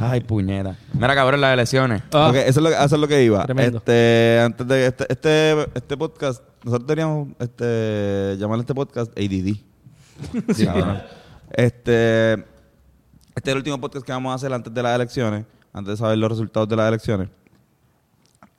Ay, 0.00 0.20
puñeta. 0.22 0.76
Mira, 0.94 1.14
cabrón, 1.14 1.42
las 1.42 1.52
elecciones. 1.52 2.02
Ah, 2.12 2.28
Ok, 2.30 2.36
eso 2.36 2.48
es 2.48 2.56
lo 2.56 2.70
que, 2.70 2.76
eso 2.76 2.94
es 2.94 3.00
lo 3.00 3.06
que 3.08 3.22
iba. 3.22 3.44
Tremendo. 3.44 3.78
Este, 3.78 4.40
antes 4.42 4.66
de 4.66 4.86
este, 4.86 5.06
este, 5.12 5.66
este 5.74 5.96
podcast, 5.98 6.42
nosotros 6.64 6.86
teníamos 6.86 7.28
este, 7.38 8.36
llamarle 8.38 8.62
este 8.62 8.74
podcast 8.74 9.12
ADD. 9.18 9.58
Sí, 10.54 10.64
cabrón. 10.64 11.02
Este, 11.50 12.32
este 12.32 12.44
es 13.34 13.48
el 13.48 13.56
último 13.56 13.80
podcast 13.80 14.04
que 14.04 14.12
vamos 14.12 14.32
a 14.32 14.34
hacer 14.34 14.52
antes 14.52 14.72
de 14.72 14.82
las 14.82 14.94
elecciones, 14.94 15.44
antes 15.72 15.92
de 15.92 15.96
saber 15.96 16.18
los 16.18 16.30
resultados 16.30 16.68
de 16.68 16.76
las 16.76 16.88
elecciones. 16.88 17.28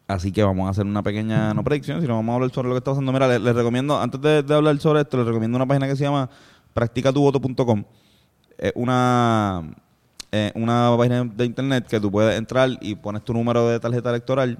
Así 0.07 0.32
que 0.32 0.43
vamos 0.43 0.66
a 0.68 0.72
hacer 0.72 0.86
una 0.86 1.03
pequeña, 1.03 1.53
no 1.53 1.64
predicción, 1.64 2.01
sino 2.01 2.16
vamos 2.16 2.34
a 2.34 2.36
hablar 2.36 2.51
sobre 2.51 2.70
lo 2.70 2.74
que 2.74 2.80
está 2.80 2.91
pasando. 2.91 3.12
Mira, 3.12 3.28
les, 3.28 3.41
les 3.41 3.55
recomiendo, 3.55 3.99
antes 3.99 4.20
de, 4.20 4.41
de 4.41 4.53
hablar 4.55 4.80
sobre 4.80 5.01
esto, 5.01 5.18
les 5.18 5.28
recomiendo 5.28 5.55
una 5.55 5.68
página 5.68 5.88
que 5.88 5.95
se 5.95 6.03
llama 6.03 6.30
practicatuvoto.com. 6.74 7.84
Es 8.57 8.72
una, 8.76 9.64
eh, 10.32 10.51
una 10.55 10.95
página 10.97 11.24
de 11.24 11.45
internet 11.45 11.86
que 11.88 11.99
tú 11.99 12.12
puedes 12.12 12.38
entrar 12.38 12.70
y 12.82 12.95
pones 12.95 13.24
tu 13.24 13.34
número 13.34 13.68
de 13.70 13.80
tarjeta 13.80 14.10
electoral 14.10 14.57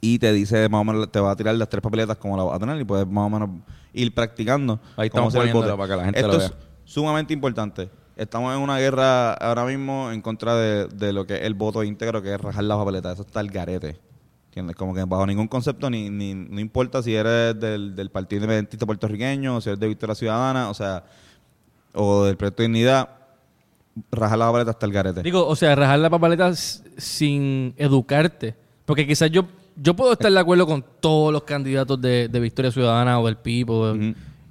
y 0.00 0.18
te 0.18 0.32
dice 0.32 0.68
más 0.68 0.82
o 0.82 0.84
menos, 0.84 1.10
te 1.10 1.18
va 1.18 1.30
a 1.30 1.36
tirar 1.36 1.54
las 1.54 1.68
tres 1.68 1.82
papeletas 1.82 2.16
como 2.16 2.36
la 2.36 2.44
vas 2.44 2.56
a 2.56 2.58
tener 2.58 2.80
y 2.80 2.84
puedes 2.84 3.06
más 3.06 3.26
o 3.26 3.30
menos 3.30 3.50
ir 3.94 4.14
practicando. 4.14 4.80
Ahí 4.96 5.06
estamos 5.06 5.32
poniéndolo 5.34 5.66
voto. 5.66 5.78
para 5.78 5.88
que 5.90 5.96
la 5.96 6.04
gente 6.04 6.20
Esto 6.20 6.32
lo 6.32 6.38
es 6.42 6.50
vea. 6.50 6.58
sumamente 6.84 7.32
importante. 7.32 7.88
Estamos 8.16 8.54
en 8.54 8.60
una 8.60 8.78
guerra 8.78 9.32
ahora 9.34 9.64
mismo 9.64 10.10
en 10.12 10.20
contra 10.20 10.54
de, 10.54 10.86
de 10.88 11.12
lo 11.12 11.26
que 11.26 11.34
es 11.36 11.42
el 11.42 11.54
voto 11.54 11.82
íntegro, 11.82 12.22
que 12.22 12.34
es 12.34 12.40
rajar 12.40 12.64
las 12.64 12.76
papeletas. 12.78 13.14
Eso 13.14 13.22
está 13.22 13.40
el 13.40 13.50
garete. 13.50 13.98
¿Entiendes? 14.46 14.76
Como 14.76 14.94
que 14.94 15.02
bajo 15.04 15.26
ningún 15.26 15.48
concepto, 15.48 15.90
ni, 15.90 16.10
ni 16.10 16.32
no 16.34 16.60
importa 16.60 17.02
si 17.02 17.12
eres 17.14 17.58
del, 17.58 17.96
del 17.96 18.10
Partido 18.10 18.38
Independentista 18.38 18.86
Puertorriqueño, 18.86 19.56
o 19.56 19.60
si 19.60 19.70
eres 19.70 19.80
de 19.80 19.88
Victoria 19.88 20.14
Ciudadana, 20.14 20.70
o 20.70 20.74
sea, 20.74 21.02
o 21.92 22.24
del 22.24 22.36
Proyecto 22.36 22.62
de 22.62 22.68
Dignidad, 22.68 23.08
rajar 24.12 24.38
las 24.38 24.46
papeletas 24.48 24.74
hasta 24.76 24.86
el 24.86 24.92
garete. 24.92 25.22
Digo, 25.24 25.44
o 25.44 25.56
sea, 25.56 25.74
rajar 25.74 25.98
la 25.98 26.08
papeleta 26.10 26.54
sin 26.54 27.74
educarte. 27.76 28.54
Porque 28.84 29.06
quizás 29.08 29.28
yo, 29.30 29.44
yo 29.76 29.94
puedo 29.94 30.12
estar 30.12 30.32
de 30.32 30.38
acuerdo 30.38 30.66
con 30.66 30.84
todos 31.00 31.32
los 31.32 31.44
candidatos 31.44 32.00
de, 32.00 32.28
de 32.28 32.40
Victoria 32.40 32.70
Ciudadana 32.70 33.20
o 33.20 33.26
del 33.26 33.36
PIB. 33.36 33.70
o. 33.70 33.96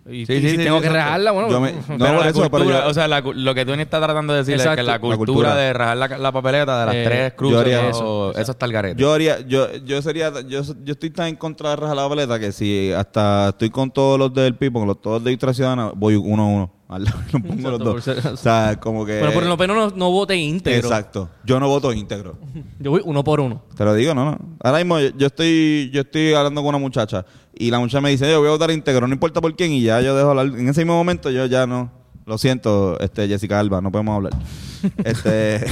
y, 0.05 0.25
Sí, 0.25 0.33
y 0.33 0.41
sí, 0.41 0.41
si 0.41 0.49
sí, 0.57 0.63
tengo 0.63 0.81
que 0.81 0.89
rajarla, 0.89 1.31
bueno. 1.31 1.49
Yo 1.49 1.61
me- 1.61 1.71
pues, 1.71 1.87
no, 1.89 1.97
pero 1.97 2.13
por 2.15 2.23
la 2.25 2.29
eso, 2.29 2.39
pero 2.41 2.49
cultura, 2.51 2.83
yo- 2.83 2.89
o 2.89 2.93
sea, 2.93 3.07
la 3.07 3.21
lo 3.21 3.55
que 3.55 3.65
tú 3.65 3.75
ni 3.75 3.83
estás 3.83 4.01
tratando 4.03 4.33
de 4.33 4.39
decir 4.39 4.55
es 4.55 4.61
que 4.75 4.83
la 4.83 4.93
La 4.93 4.99
cultura, 4.99 5.55
de 5.55 5.71
rajar 5.73 5.97
la, 5.97 6.07
la 6.17 6.31
papeleta 6.31 6.79
de 6.81 6.85
las 6.87 6.95
Eh, 6.95 7.03
tres 7.05 7.31
yo 7.31 7.37
cruces, 7.37 7.59
haría 7.59 7.89
eso, 7.89 8.31
eso, 8.31 8.39
eso 8.41 8.51
está 8.51 8.65
el 8.65 8.73
garete. 8.73 9.01
Yo 9.01 9.13
haría, 9.13 9.39
yo, 9.41 9.73
yo 9.77 10.01
sería, 10.01 10.31
yo, 10.41 10.61
yo 10.83 10.91
estoy 10.93 11.09
tan 11.09 11.27
en 11.29 11.35
contra 11.37 11.69
de 11.71 11.75
rajar 11.77 11.95
la 11.95 12.03
papeleta 12.03 12.39
que 12.39 12.51
si 12.51 12.91
hasta 12.91 13.49
estoy 13.49 13.69
con 13.69 13.91
todos 13.91 14.19
los 14.19 14.33
del 14.33 14.55
PIB, 14.55 14.73
con 14.73 14.87
los 14.87 15.01
todos 15.01 15.23
de 15.23 15.29
Victoria 15.31 15.53
Ciudadana, 15.53 15.91
voy 15.95 16.15
uno 16.15 16.43
a 16.43 16.47
uno. 16.47 16.71
Al 16.89 17.05
lado, 17.05 17.17
pongo 17.47 17.71
los 17.71 17.79
dos. 17.79 18.07
O 18.07 18.37
sea, 18.37 18.77
como 18.79 19.03
que. 19.03 19.13
Pero 19.19 19.31
por 19.33 19.43
lo 19.45 19.57
menos 19.57 19.75
no, 19.93 19.97
no 19.97 20.11
vote 20.11 20.35
íntegro. 20.35 20.87
Exacto. 20.89 21.27
Yo 21.43 21.59
no 21.59 21.67
voto 21.67 21.91
íntegro. 21.91 22.35
Yo 22.79 22.91
voy 22.91 23.01
uno 23.03 23.23
por 23.23 23.39
uno. 23.39 23.63
Te 23.75 23.83
lo 23.83 23.95
digo, 23.95 24.13
no, 24.13 24.25
no. 24.25 24.37
Ahora 24.61 24.77
mismo 24.79 24.99
yo, 24.99 25.09
yo 25.17 25.27
estoy, 25.27 25.89
yo 25.91 26.01
estoy 26.01 26.33
hablando 26.33 26.61
con 26.61 26.67
una 26.69 26.77
muchacha 26.77 27.25
y 27.55 27.71
la 27.71 27.79
muchacha 27.79 28.01
me 28.01 28.09
dice, 28.09 28.29
yo 28.29 28.39
voy 28.39 28.47
a 28.47 28.51
votar 28.51 28.71
íntegro, 28.71 29.07
no 29.07 29.13
importa 29.13 29.41
por 29.41 29.55
quién, 29.55 29.71
y 29.71 29.81
ya 29.81 30.01
yo 30.01 30.15
dejo 30.15 30.29
hablar. 30.29 30.47
En 30.47 30.67
ese 30.67 30.81
mismo 30.81 30.95
momento 30.95 31.29
yo 31.29 31.45
ya 31.45 31.67
no. 31.67 31.91
Lo 32.25 32.37
siento, 32.37 32.99
este 32.99 33.27
Jessica 33.27 33.59
Alba, 33.59 33.81
no 33.81 33.91
podemos 33.91 34.15
hablar. 34.15 34.33
este. 35.03 35.65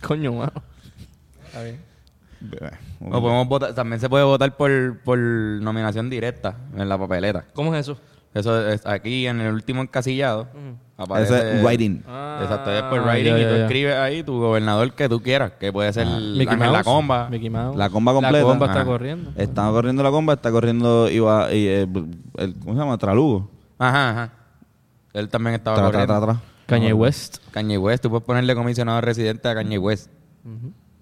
Coño, 0.00 0.32
mano. 0.32 0.52
Está 1.46 1.62
bien. 1.62 1.80
O 3.00 3.20
podemos 3.20 3.48
votar, 3.48 3.74
también 3.74 4.00
se 4.00 4.08
puede 4.08 4.24
votar 4.24 4.56
por, 4.56 4.98
por 5.04 5.18
nominación 5.18 6.10
directa 6.10 6.56
en 6.76 6.88
la 6.88 6.98
papeleta. 6.98 7.44
¿Cómo 7.52 7.74
es 7.74 7.82
eso? 7.82 7.98
Eso 8.34 8.66
es 8.68 8.86
aquí 8.86 9.26
en 9.26 9.40
el 9.40 9.52
último 9.52 9.82
encasillado. 9.82 10.48
aparece- 10.96 11.34
Ese 11.36 11.56
es 11.58 11.62
writing. 11.64 11.96
Exacto, 11.98 12.70
es 12.72 12.82
por 12.84 13.00
Ah, 13.00 13.04
writing 13.12 13.34
y 13.36 13.42
tú 13.42 13.54
escribes 13.54 13.94
ahí 13.96 14.22
tu 14.22 14.38
gobernador 14.38 14.92
que 14.94 15.08
tú 15.08 15.20
quieras, 15.20 15.52
que 15.58 15.72
puede 15.72 15.92
ser 15.92 16.06
Mickey 16.06 16.46
Ángel 16.48 16.58
Mouse. 16.58 16.72
La 16.72 16.84
Comba. 16.84 17.28
Mickey 17.28 17.50
Mouse. 17.50 17.76
La 17.76 17.90
comba 17.90 18.12
completa. 18.14 18.38
La 18.38 18.44
comba 18.44 18.66
está 18.66 18.78
Ajá. 18.80 18.86
corriendo. 18.88 19.32
Está 19.36 19.68
corriendo 19.70 20.02
la 20.02 20.10
comba, 20.10 20.32
está 20.34 20.50
corriendo 20.50 21.10
iba, 21.10 21.52
y, 21.52 21.66
eh, 21.66 21.88
el, 22.38 22.54
¿cómo 22.60 22.72
se 22.74 22.78
llama? 22.80 22.96
Tralugo. 22.98 23.50
Ajá, 23.78 24.10
ajá. 24.10 24.32
Él 25.12 25.28
también 25.28 25.54
estaba 25.56 25.76
Tra, 25.76 25.84
corriendo. 25.86 26.06
tra, 26.06 26.20
tra. 26.34 26.40
Kanye 26.66 26.92
West. 26.94 27.38
Kanye 27.50 27.76
West, 27.76 28.02
tú 28.02 28.08
puedes 28.08 28.24
ponerle 28.24 28.54
comisionado 28.54 29.00
residente 29.02 29.46
a 29.48 29.54
Kanye 29.54 29.76
West. 29.78 30.10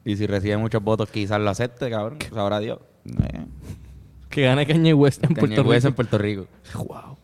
Y 0.04 0.16
si 0.16 0.26
recibe 0.26 0.56
muchos 0.56 0.82
votos, 0.82 1.10
quizás 1.10 1.38
lo 1.40 1.50
acepte, 1.50 1.90
cabrón. 1.90 2.18
Sabrá 2.34 2.58
Dios. 2.58 2.78
Eh, 3.06 3.44
Que 4.30 4.42
gane 4.42 4.66
Kanye 4.66 4.94
West 4.94 5.22
en 5.22 5.34
Kanye 5.34 5.54
Puerto 5.54 5.68
West 5.68 5.86
en. 5.86 5.92
Puerto 5.92 6.16
Rico. 6.18 6.46
Wow. 6.74 7.18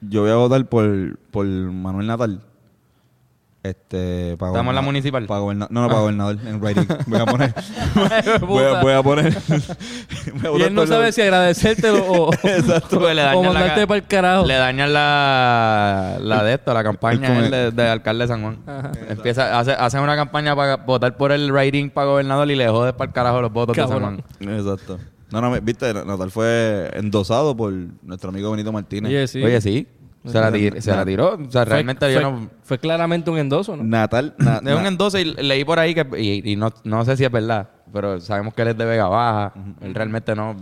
Yo 0.00 0.22
voy 0.22 0.30
a 0.30 0.36
votar 0.36 0.64
por, 0.66 1.18
por 1.30 1.46
Manuel 1.46 2.06
Natal. 2.06 2.40
Este, 3.60 4.36
para 4.38 4.52
¿Estamos 4.52 4.70
en 4.70 4.74
la 4.76 4.82
municipal? 4.82 5.26
Para 5.26 5.40
no, 5.40 5.66
no, 5.68 5.88
para 5.88 6.00
gobernador 6.00 6.38
en 6.46 6.62
writing. 6.62 6.86
Voy 7.06 7.20
a 7.20 7.26
poner. 7.26 7.54
voy, 8.40 8.64
a, 8.64 8.80
voy 8.80 8.92
a 8.92 9.02
poner. 9.02 9.36
voy 10.42 10.56
a 10.56 10.58
Y 10.58 10.62
él 10.62 10.74
no 10.74 10.86
sabe 10.86 11.10
si 11.10 11.22
agradecértelo 11.22 12.04
o, 12.06 12.32
Exacto. 12.44 13.00
Le 13.00 13.06
o 13.06 13.14
la 13.14 13.34
mandarte 13.34 13.86
para 13.86 13.98
el 13.98 14.06
carajo. 14.06 14.46
Le 14.46 14.54
dañan 14.54 14.92
la, 14.92 16.18
la 16.20 16.44
de 16.44 16.54
esto, 16.54 16.72
la 16.72 16.84
campaña 16.84 17.38
el 17.40 17.50
de, 17.50 17.70
de 17.72 17.88
alcalde 17.88 18.24
de 18.24 18.28
San 18.28 18.42
Juan. 18.42 18.58
Empieza, 19.08 19.58
hace, 19.58 19.72
hace 19.72 19.98
una 19.98 20.14
campaña 20.14 20.54
para 20.54 20.76
votar 20.76 21.16
por 21.16 21.32
el 21.32 21.50
writing 21.52 21.90
para 21.90 22.06
gobernador 22.06 22.48
y 22.50 22.54
le 22.54 22.68
jodes 22.68 22.92
para 22.92 23.08
el 23.08 23.12
carajo 23.12 23.42
los 23.42 23.52
votos 23.52 23.76
de 23.76 23.86
San. 23.86 24.00
Juan. 24.00 24.22
Exacto. 24.40 24.98
No, 25.30 25.40
no, 25.40 25.60
viste, 25.60 25.92
Natal 25.92 26.30
fue 26.30 26.90
endosado 26.94 27.56
por 27.56 27.72
nuestro 28.02 28.30
amigo 28.30 28.50
Benito 28.50 28.72
Martínez. 28.72 29.10
Oye, 29.10 29.26
sí. 29.26 29.42
Oye, 29.44 29.60
sí. 29.60 29.86
Se 30.26 30.40
la, 30.40 30.50
tir- 30.50 30.80
se 30.80 30.90
la 30.94 31.04
tiró. 31.06 31.34
O 31.34 31.50
sea, 31.50 31.64
Fue- 31.64 31.72
realmente 31.74 32.04
fue, 32.06 32.14
yo 32.14 32.20
no... 32.20 32.50
fue 32.62 32.78
claramente 32.78 33.30
un 33.30 33.38
endoso, 33.38 33.76
¿no? 33.76 33.84
Natal. 33.84 34.34
na- 34.38 34.60
De 34.60 34.74
un 34.74 34.84
endose 34.84 35.20
y 35.22 35.24
leí 35.24 35.64
por 35.64 35.78
ahí 35.78 35.94
que... 35.94 36.06
Y, 36.18 36.52
y 36.52 36.56
no, 36.56 36.72
no 36.84 37.04
sé 37.04 37.16
si 37.16 37.24
es 37.24 37.30
verdad, 37.30 37.70
pero 37.92 38.20
sabemos 38.20 38.52
que 38.52 38.62
él 38.62 38.68
es 38.68 38.76
de 38.78 38.84
Vega 38.84 39.06
Baja. 39.08 39.54
Él 39.80 39.94
realmente 39.94 40.34
no... 40.34 40.56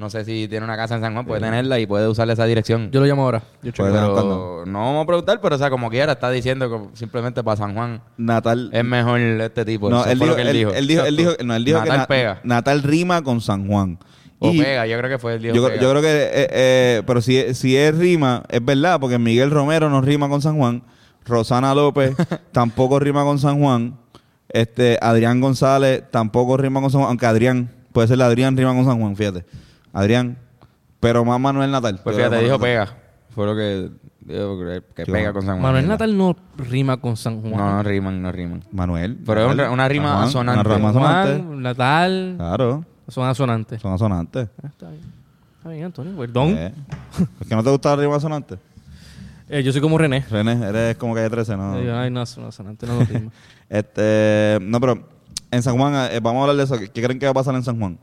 No 0.00 0.08
sé 0.08 0.24
si 0.24 0.48
tiene 0.48 0.64
una 0.64 0.76
casa 0.76 0.94
en 0.94 1.02
San 1.02 1.12
Juan, 1.12 1.26
puede 1.26 1.42
tenerla 1.42 1.78
y 1.78 1.86
puede 1.86 2.08
usar 2.08 2.28
esa 2.30 2.46
dirección. 2.46 2.90
Yo 2.90 3.00
lo 3.00 3.06
llamo 3.06 3.22
ahora. 3.24 3.42
Yo 3.62 3.70
chequeo. 3.70 3.92
Pero 3.92 4.64
no 4.66 4.78
vamos 4.80 5.04
a 5.04 5.06
preguntar, 5.06 5.40
pero 5.42 5.56
o 5.56 5.58
sea, 5.58 5.68
como 5.68 5.90
quiera, 5.90 6.12
está 6.12 6.30
diciendo 6.30 6.70
que 6.70 6.96
simplemente 6.96 7.44
para 7.44 7.58
San 7.58 7.74
Juan 7.74 8.00
Natal. 8.16 8.70
es 8.72 8.82
mejor 8.84 9.20
este 9.20 9.64
tipo. 9.66 9.90
no, 9.90 10.00
Eso 10.00 10.10
él 10.10 10.16
fue 10.18 10.26
dijo, 10.26 10.30
lo 10.30 10.36
que 10.36 10.42
él, 10.42 10.48
él, 10.48 10.56
dijo. 10.56 10.70
él 10.72 10.86
dijo, 10.86 11.02
él 11.04 11.16
dijo, 11.16 11.32
no, 11.44 11.54
él 11.54 11.64
dijo 11.66 11.78
Natal 11.80 11.92
que 11.92 11.98
na- 11.98 12.06
pega. 12.06 12.40
Natal 12.44 12.82
rima 12.82 13.22
con 13.22 13.42
San 13.42 13.68
Juan. 13.68 13.98
O 14.38 14.50
Y- 14.50 14.62
pega, 14.62 14.86
yo 14.86 14.96
creo 14.96 15.10
que 15.10 15.18
fue 15.18 15.34
el 15.34 15.42
dijo 15.42 15.54
Yo, 15.54 15.66
pega. 15.68 15.82
yo 15.82 15.90
creo 15.90 16.00
que, 16.02 16.08
eh, 16.08 16.48
eh, 16.50 17.02
pero 17.06 17.20
si, 17.20 17.52
si 17.54 17.76
es 17.76 17.94
rima, 17.94 18.42
es 18.48 18.64
verdad, 18.64 18.98
porque 18.98 19.18
Miguel 19.18 19.50
Romero 19.50 19.90
no 19.90 20.00
rima 20.00 20.30
con 20.30 20.40
San 20.40 20.56
Juan, 20.56 20.82
Rosana 21.26 21.74
López 21.74 22.14
tampoco 22.52 22.98
rima 22.98 23.22
con 23.22 23.38
San 23.38 23.60
Juan, 23.60 23.98
este 24.48 24.98
Adrián 25.02 25.42
González 25.42 26.04
tampoco 26.10 26.56
rima 26.56 26.80
con 26.80 26.90
San 26.90 27.00
Juan, 27.02 27.10
aunque 27.10 27.26
Adrián, 27.26 27.70
puede 27.92 28.08
ser 28.08 28.22
Adrián 28.22 28.56
rima 28.56 28.74
con 28.74 28.86
San 28.86 28.98
Juan, 28.98 29.14
fíjate. 29.14 29.44
Adrián, 29.92 30.36
pero 31.00 31.24
más 31.24 31.40
Manuel 31.40 31.70
Natal. 31.70 32.00
Pues 32.02 32.16
fíjate, 32.16 32.38
dijo 32.44 32.58
pega. 32.58 32.88
Fue 33.34 33.46
lo 33.46 33.54
que 33.54 33.90
dijo 34.20 34.58
que, 34.94 35.04
pega 35.06 35.32
con 35.32 35.42
San 35.42 35.52
Juan. 35.60 35.62
Manuel. 35.62 35.88
Natal 35.88 36.16
no 36.16 36.36
rima 36.56 36.96
con 36.98 37.16
San 37.16 37.40
Juan. 37.40 37.56
No, 37.56 37.70
no 37.76 37.82
riman, 37.82 38.20
no 38.22 38.32
riman. 38.32 38.64
Manuel. 38.72 39.18
Pero 39.24 39.42
es 39.42 39.46
Natal, 39.48 39.64
una- 39.66 39.70
una 39.74 39.88
rima 39.88 40.12
Juan, 40.14 40.24
asonante. 40.28 40.60
Una 40.68 40.76
rima 40.76 40.92
Juan, 40.92 41.04
asonante. 41.04 41.56
Natal, 41.56 42.34
Claro, 42.36 42.84
son 43.08 43.26
asonantes. 43.28 43.80
son 43.82 43.92
asonantes. 43.92 44.48
Ah, 44.62 44.66
Está 44.68 44.88
bien. 44.90 45.02
Está 45.58 45.68
bien, 45.70 45.84
Antonio. 45.84 46.16
Perdón. 46.16 46.48
Eh. 46.56 46.74
¿Es 47.40 47.46
que 47.48 47.54
no 47.54 47.62
te 47.62 47.70
gusta 47.70 47.94
la 47.96 48.02
rima 48.02 48.16
asonante? 48.16 48.56
Eh, 49.52 49.64
yo 49.64 49.72
soy 49.72 49.80
como 49.80 49.98
René. 49.98 50.24
René, 50.30 50.52
eres 50.68 50.96
como 50.96 51.12
calle 51.12 51.28
13, 51.28 51.56
¿no? 51.56 51.74
Ay, 51.74 52.08
no, 52.08 52.24
son 52.24 52.44
asonantes, 52.44 52.88
no 52.88 53.00
lo 53.00 53.04
rima. 53.04 53.32
Este, 53.68 54.58
no, 54.62 54.78
pero 54.80 55.08
en 55.50 55.60
San 55.64 55.76
Juan, 55.76 55.92
eh, 56.12 56.20
vamos 56.22 56.38
a 56.38 56.42
hablar 56.42 56.56
de 56.56 56.62
eso. 56.62 56.78
¿Qué 56.78 56.88
qué 56.88 57.02
creen 57.02 57.18
que 57.18 57.26
va 57.26 57.32
a 57.32 57.34
pasar 57.34 57.56
en 57.56 57.64
San 57.64 57.76
Juan? 57.76 57.98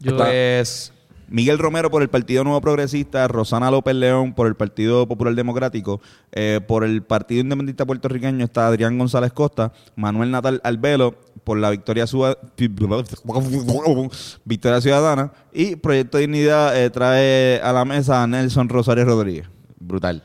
Yo, 0.00 0.16
Pues... 0.16 0.92
Miguel 1.34 1.58
Romero 1.58 1.90
por 1.90 2.00
el 2.00 2.08
Partido 2.08 2.44
Nuevo 2.44 2.60
Progresista, 2.60 3.26
Rosana 3.26 3.68
López 3.68 3.96
León 3.96 4.34
por 4.34 4.46
el 4.46 4.54
Partido 4.54 5.08
Popular 5.08 5.34
Democrático, 5.34 6.00
eh, 6.30 6.60
por 6.64 6.84
el 6.84 7.02
Partido 7.02 7.40
Independentista 7.40 7.84
Puertorriqueño 7.84 8.44
está 8.44 8.68
Adrián 8.68 8.96
González 8.96 9.32
Costa, 9.32 9.72
Manuel 9.96 10.30
Natal 10.30 10.60
Albelo 10.62 11.16
por 11.42 11.58
la 11.58 11.70
Victoria, 11.70 12.04
Victoria 14.44 14.80
Ciudadana 14.80 15.32
y 15.52 15.74
Proyecto 15.74 16.18
Dignidad 16.18 16.80
eh, 16.80 16.88
trae 16.90 17.60
a 17.60 17.72
la 17.72 17.84
mesa 17.84 18.22
a 18.22 18.28
Nelson 18.28 18.68
Rosario 18.68 19.04
Rodríguez. 19.04 19.48
Brutal. 19.80 20.22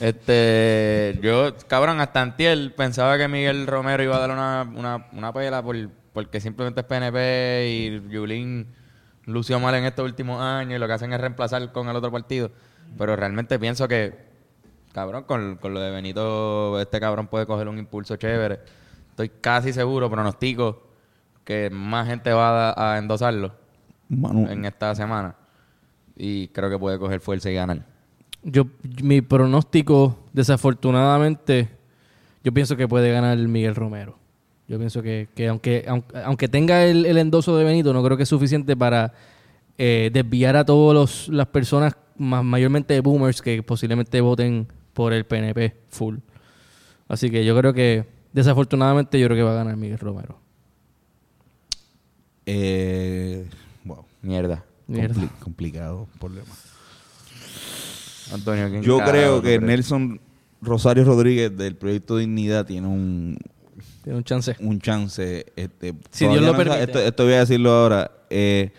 Este, 0.00 1.20
yo, 1.22 1.54
cabrón, 1.68 2.00
hasta 2.00 2.20
antier 2.20 2.74
pensaba 2.74 3.16
que 3.16 3.28
Miguel 3.28 3.68
Romero 3.68 4.02
iba 4.02 4.16
a 4.16 4.18
dar 4.18 4.32
una, 4.32 4.68
una, 4.74 5.06
una 5.12 5.32
pela 5.32 5.62
por, 5.62 5.76
porque 6.12 6.40
simplemente 6.40 6.80
es 6.80 6.86
PNP 6.88 7.68
y 7.68 8.10
Yulín 8.10 8.74
lució 9.26 9.60
mal 9.60 9.74
en 9.74 9.84
estos 9.84 10.04
últimos 10.04 10.40
años 10.40 10.76
y 10.76 10.78
lo 10.78 10.86
que 10.86 10.92
hacen 10.94 11.12
es 11.12 11.20
reemplazar 11.20 11.72
con 11.72 11.88
el 11.88 11.96
otro 11.96 12.10
partido. 12.10 12.50
Pero 12.96 13.16
realmente 13.16 13.58
pienso 13.58 13.86
que, 13.88 14.14
cabrón, 14.92 15.24
con, 15.24 15.56
con 15.56 15.74
lo 15.74 15.80
de 15.80 15.90
Benito, 15.90 16.80
este 16.80 17.00
cabrón 17.00 17.26
puede 17.26 17.46
coger 17.46 17.68
un 17.68 17.78
impulso 17.78 18.16
chévere. 18.16 18.60
Estoy 19.10 19.28
casi 19.40 19.72
seguro, 19.72 20.10
pronostico, 20.10 20.86
que 21.44 21.70
más 21.70 22.06
gente 22.06 22.32
va 22.32 22.70
a, 22.70 22.94
a 22.94 22.98
endosarlo 22.98 23.54
Manu, 24.08 24.48
en 24.48 24.64
esta 24.64 24.94
semana. 24.94 25.36
Y 26.16 26.48
creo 26.48 26.70
que 26.70 26.78
puede 26.78 26.98
coger 26.98 27.20
fuerza 27.20 27.50
y 27.50 27.54
ganar. 27.54 27.84
Yo, 28.42 28.66
mi 29.02 29.20
pronóstico, 29.22 30.18
desafortunadamente, 30.32 31.68
yo 32.44 32.52
pienso 32.52 32.76
que 32.76 32.86
puede 32.86 33.10
ganar 33.10 33.36
Miguel 33.38 33.74
Romero. 33.74 34.18
Yo 34.68 34.78
pienso 34.78 35.00
que, 35.02 35.28
que 35.34 35.48
aunque, 35.48 35.84
aunque, 35.86 36.16
aunque 36.18 36.48
tenga 36.48 36.84
el, 36.84 37.06
el 37.06 37.18
endoso 37.18 37.56
de 37.56 37.64
Benito, 37.64 37.92
no 37.92 38.02
creo 38.02 38.16
que 38.16 38.24
es 38.24 38.28
suficiente 38.28 38.76
para 38.76 39.12
eh, 39.78 40.10
desviar 40.12 40.56
a 40.56 40.64
todas 40.64 41.28
las 41.28 41.46
personas, 41.46 41.96
más, 42.18 42.42
mayormente 42.42 42.98
boomers, 43.00 43.42
que 43.42 43.62
posiblemente 43.62 44.20
voten 44.20 44.66
por 44.92 45.12
el 45.12 45.24
PNP 45.24 45.76
full. 45.90 46.16
Así 47.08 47.30
que 47.30 47.44
yo 47.44 47.56
creo 47.56 47.72
que, 47.72 48.06
desafortunadamente, 48.32 49.20
yo 49.20 49.26
creo 49.26 49.36
que 49.36 49.42
va 49.44 49.52
a 49.52 49.56
ganar 49.56 49.76
Miguel 49.76 49.98
Romero. 49.98 50.40
eh, 52.46 53.46
wow. 53.84 54.04
Mierda. 54.22 54.64
Mierda. 54.86 55.14
Compli- 55.14 55.30
complicado 55.40 56.08
problema. 56.18 56.48
Antonio, 58.32 58.68
¿quién 58.70 58.82
Yo 58.82 58.98
creo 58.98 59.40
que? 59.42 59.58
Nelson 59.60 60.20
Rosario 60.60 61.04
Rodríguez 61.04 61.56
del 61.56 61.76
Proyecto 61.76 62.16
Dignidad 62.16 62.66
tiene 62.66 62.86
un, 62.88 63.38
Tiene 64.06 64.18
un 64.18 64.22
chance. 64.24 64.54
un 64.60 64.80
chance. 64.80 65.46
Este, 65.56 65.92
Si 66.12 66.28
Dios 66.28 66.40
lo 66.40 66.52
no 66.52 66.56
permite. 66.56 66.80
Esto, 66.84 67.00
esto 67.00 67.24
voy 67.24 67.32
a 67.32 67.40
decirlo 67.40 67.72
ahora. 67.72 68.08
Eh, 68.30 68.70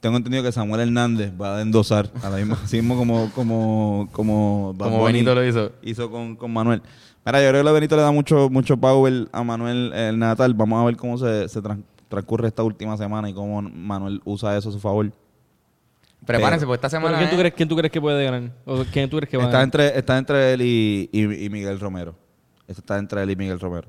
tengo 0.00 0.16
entendido 0.16 0.42
que 0.42 0.52
Samuel 0.52 0.80
Hernández 0.80 1.32
va 1.38 1.58
a 1.58 1.60
endosar 1.60 2.10
a 2.22 2.30
la 2.30 2.38
misma, 2.38 2.58
así 2.64 2.78
mismo 2.78 2.96
como, 2.96 3.30
como, 3.34 4.08
como, 4.10 4.74
Benito 5.04 5.34
lo 5.34 5.46
hizo. 5.46 5.72
hizo 5.82 6.10
con, 6.10 6.34
con 6.34 6.50
Manuel. 6.50 6.80
Mira, 7.26 7.42
yo 7.42 7.50
creo 7.50 7.62
que 7.62 7.72
Benito 7.72 7.94
le 7.96 8.00
da 8.00 8.10
mucho, 8.10 8.48
mucho 8.48 8.78
power 8.78 9.28
a 9.32 9.44
Manuel 9.44 9.92
el 9.92 10.18
Natal. 10.18 10.54
Vamos 10.54 10.80
a 10.80 10.86
ver 10.86 10.96
cómo 10.96 11.18
se, 11.18 11.46
se 11.50 11.60
tran- 11.60 11.82
transcurre 12.08 12.48
esta 12.48 12.62
última 12.62 12.96
semana 12.96 13.28
y 13.28 13.34
cómo 13.34 13.60
Manuel 13.60 14.22
usa 14.24 14.56
eso 14.56 14.70
a 14.70 14.72
su 14.72 14.80
favor. 14.80 15.12
Prepárense, 16.24 16.64
porque 16.64 16.76
esta 16.76 16.88
¿Pero 16.88 17.02
semana. 17.02 17.18
¿quién, 17.18 17.28
tú 17.28 17.36
es- 17.36 17.40
crees, 17.40 17.54
¿Quién 17.54 17.68
tú 17.68 17.76
crees 17.76 17.92
que 17.92 18.00
puede 18.00 18.24
ganar? 18.24 18.50
¿O 18.64 18.82
quién 18.90 19.10
tú 19.10 19.18
crees 19.18 19.28
que 19.28 19.36
va 19.36 19.42
a 19.42 19.46
Está 19.48 19.58
ganar? 19.58 19.64
entre, 19.66 19.98
está 19.98 20.16
entre 20.16 20.52
él 20.54 20.62
y, 20.62 21.10
y- 21.12 21.44
y 21.44 21.50
Miguel 21.50 21.78
Romero. 21.78 22.14
Está 22.66 22.96
entre 22.96 23.22
él 23.22 23.30
y 23.30 23.36
Miguel 23.36 23.60
Romero. 23.60 23.88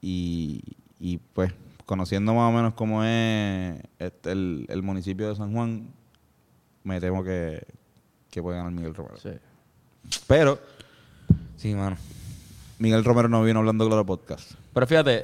Y, 0.00 0.62
y, 0.98 1.18
pues, 1.18 1.52
conociendo 1.84 2.34
más 2.34 2.50
o 2.50 2.56
menos 2.56 2.74
cómo 2.74 3.02
es 3.04 3.80
este, 3.98 4.32
el, 4.32 4.66
el 4.68 4.82
municipio 4.82 5.28
de 5.28 5.36
San 5.36 5.52
Juan, 5.52 5.88
me 6.84 7.00
temo 7.00 7.24
que, 7.24 7.66
que 8.30 8.42
puede 8.42 8.58
ganar 8.58 8.72
Miguel 8.72 8.94
Romero. 8.94 9.16
Sí. 9.18 9.30
Pero 10.26 10.58
Sí, 11.56 11.74
mano. 11.74 11.96
Miguel 12.78 13.04
Romero 13.04 13.28
no 13.28 13.42
vino 13.42 13.58
hablando 13.58 13.86
Claro 13.86 14.04
Podcast. 14.04 14.52
Pero 14.74 14.86
fíjate, 14.86 15.22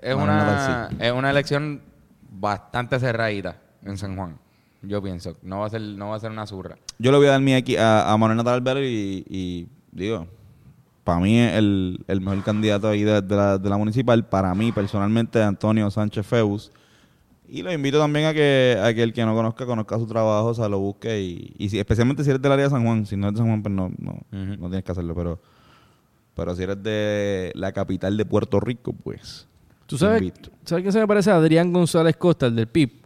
es, 0.00 0.14
una, 0.14 0.88
es 0.98 1.12
una 1.12 1.30
elección 1.30 1.82
bastante 2.30 2.98
cerradita 3.00 3.56
en 3.84 3.98
San 3.98 4.16
Juan. 4.16 4.38
Yo 4.82 5.02
pienso. 5.02 5.36
No 5.42 5.60
va 5.60 5.66
a 5.66 5.70
ser, 5.70 5.80
no 5.80 6.10
va 6.10 6.16
a 6.16 6.20
ser 6.20 6.30
una 6.30 6.46
zurra. 6.46 6.76
Yo 6.98 7.10
le 7.10 7.18
voy 7.18 7.26
a 7.26 7.30
dar 7.30 7.40
mi 7.40 7.54
aquí 7.54 7.76
a, 7.76 8.10
a 8.10 8.16
Manuel 8.16 8.36
Natal 8.36 8.54
Albero 8.54 8.80
y, 8.80 9.24
y 9.28 9.68
digo, 9.90 10.28
para 11.04 11.20
mí 11.20 11.38
el, 11.38 12.04
el 12.06 12.20
mejor 12.20 12.42
candidato 12.44 12.88
ahí 12.88 13.02
de, 13.02 13.20
de 13.20 13.36
la, 13.36 13.58
de 13.58 13.68
la 13.68 13.76
municipal. 13.76 14.24
Para 14.26 14.54
mí, 14.54 14.72
personalmente, 14.72 15.42
Antonio 15.42 15.90
Sánchez 15.90 16.26
Feus. 16.26 16.70
Y 17.48 17.62
lo 17.62 17.72
invito 17.72 17.98
también 17.98 18.26
a 18.26 18.32
que, 18.32 18.78
a 18.82 18.94
que 18.94 19.02
el 19.02 19.12
que 19.12 19.24
no 19.26 19.34
conozca, 19.34 19.66
conozca 19.66 19.98
su 19.98 20.06
trabajo, 20.06 20.48
o 20.48 20.54
sea, 20.54 20.68
lo 20.68 20.78
busque. 20.78 21.20
Y, 21.20 21.54
y 21.58 21.68
si, 21.68 21.78
especialmente 21.78 22.24
si 22.24 22.30
eres 22.30 22.40
del 22.40 22.52
área 22.52 22.64
de 22.64 22.70
San 22.70 22.84
Juan. 22.84 23.04
Si 23.04 23.16
no 23.16 23.26
eres 23.26 23.34
de 23.34 23.38
San 23.38 23.48
Juan, 23.48 23.62
pues 23.62 23.74
no, 23.74 23.90
no, 23.98 24.20
no 24.30 24.68
tienes 24.68 24.84
que 24.84 24.92
hacerlo. 24.92 25.14
Pero, 25.14 25.40
pero 26.34 26.54
si 26.54 26.62
eres 26.62 26.82
de 26.82 27.52
la 27.54 27.72
capital 27.72 28.16
de 28.16 28.24
Puerto 28.24 28.60
Rico, 28.60 28.92
pues. 28.92 29.48
¿Tú 29.86 29.98
sabes, 29.98 30.32
sabes 30.64 30.82
quién 30.82 30.92
se 30.92 31.00
me 31.00 31.06
parece? 31.06 31.30
a 31.30 31.36
Adrián 31.36 31.72
González 31.72 32.16
Costa, 32.16 32.46
el 32.46 32.56
del 32.56 32.68
PIB. 32.68 33.01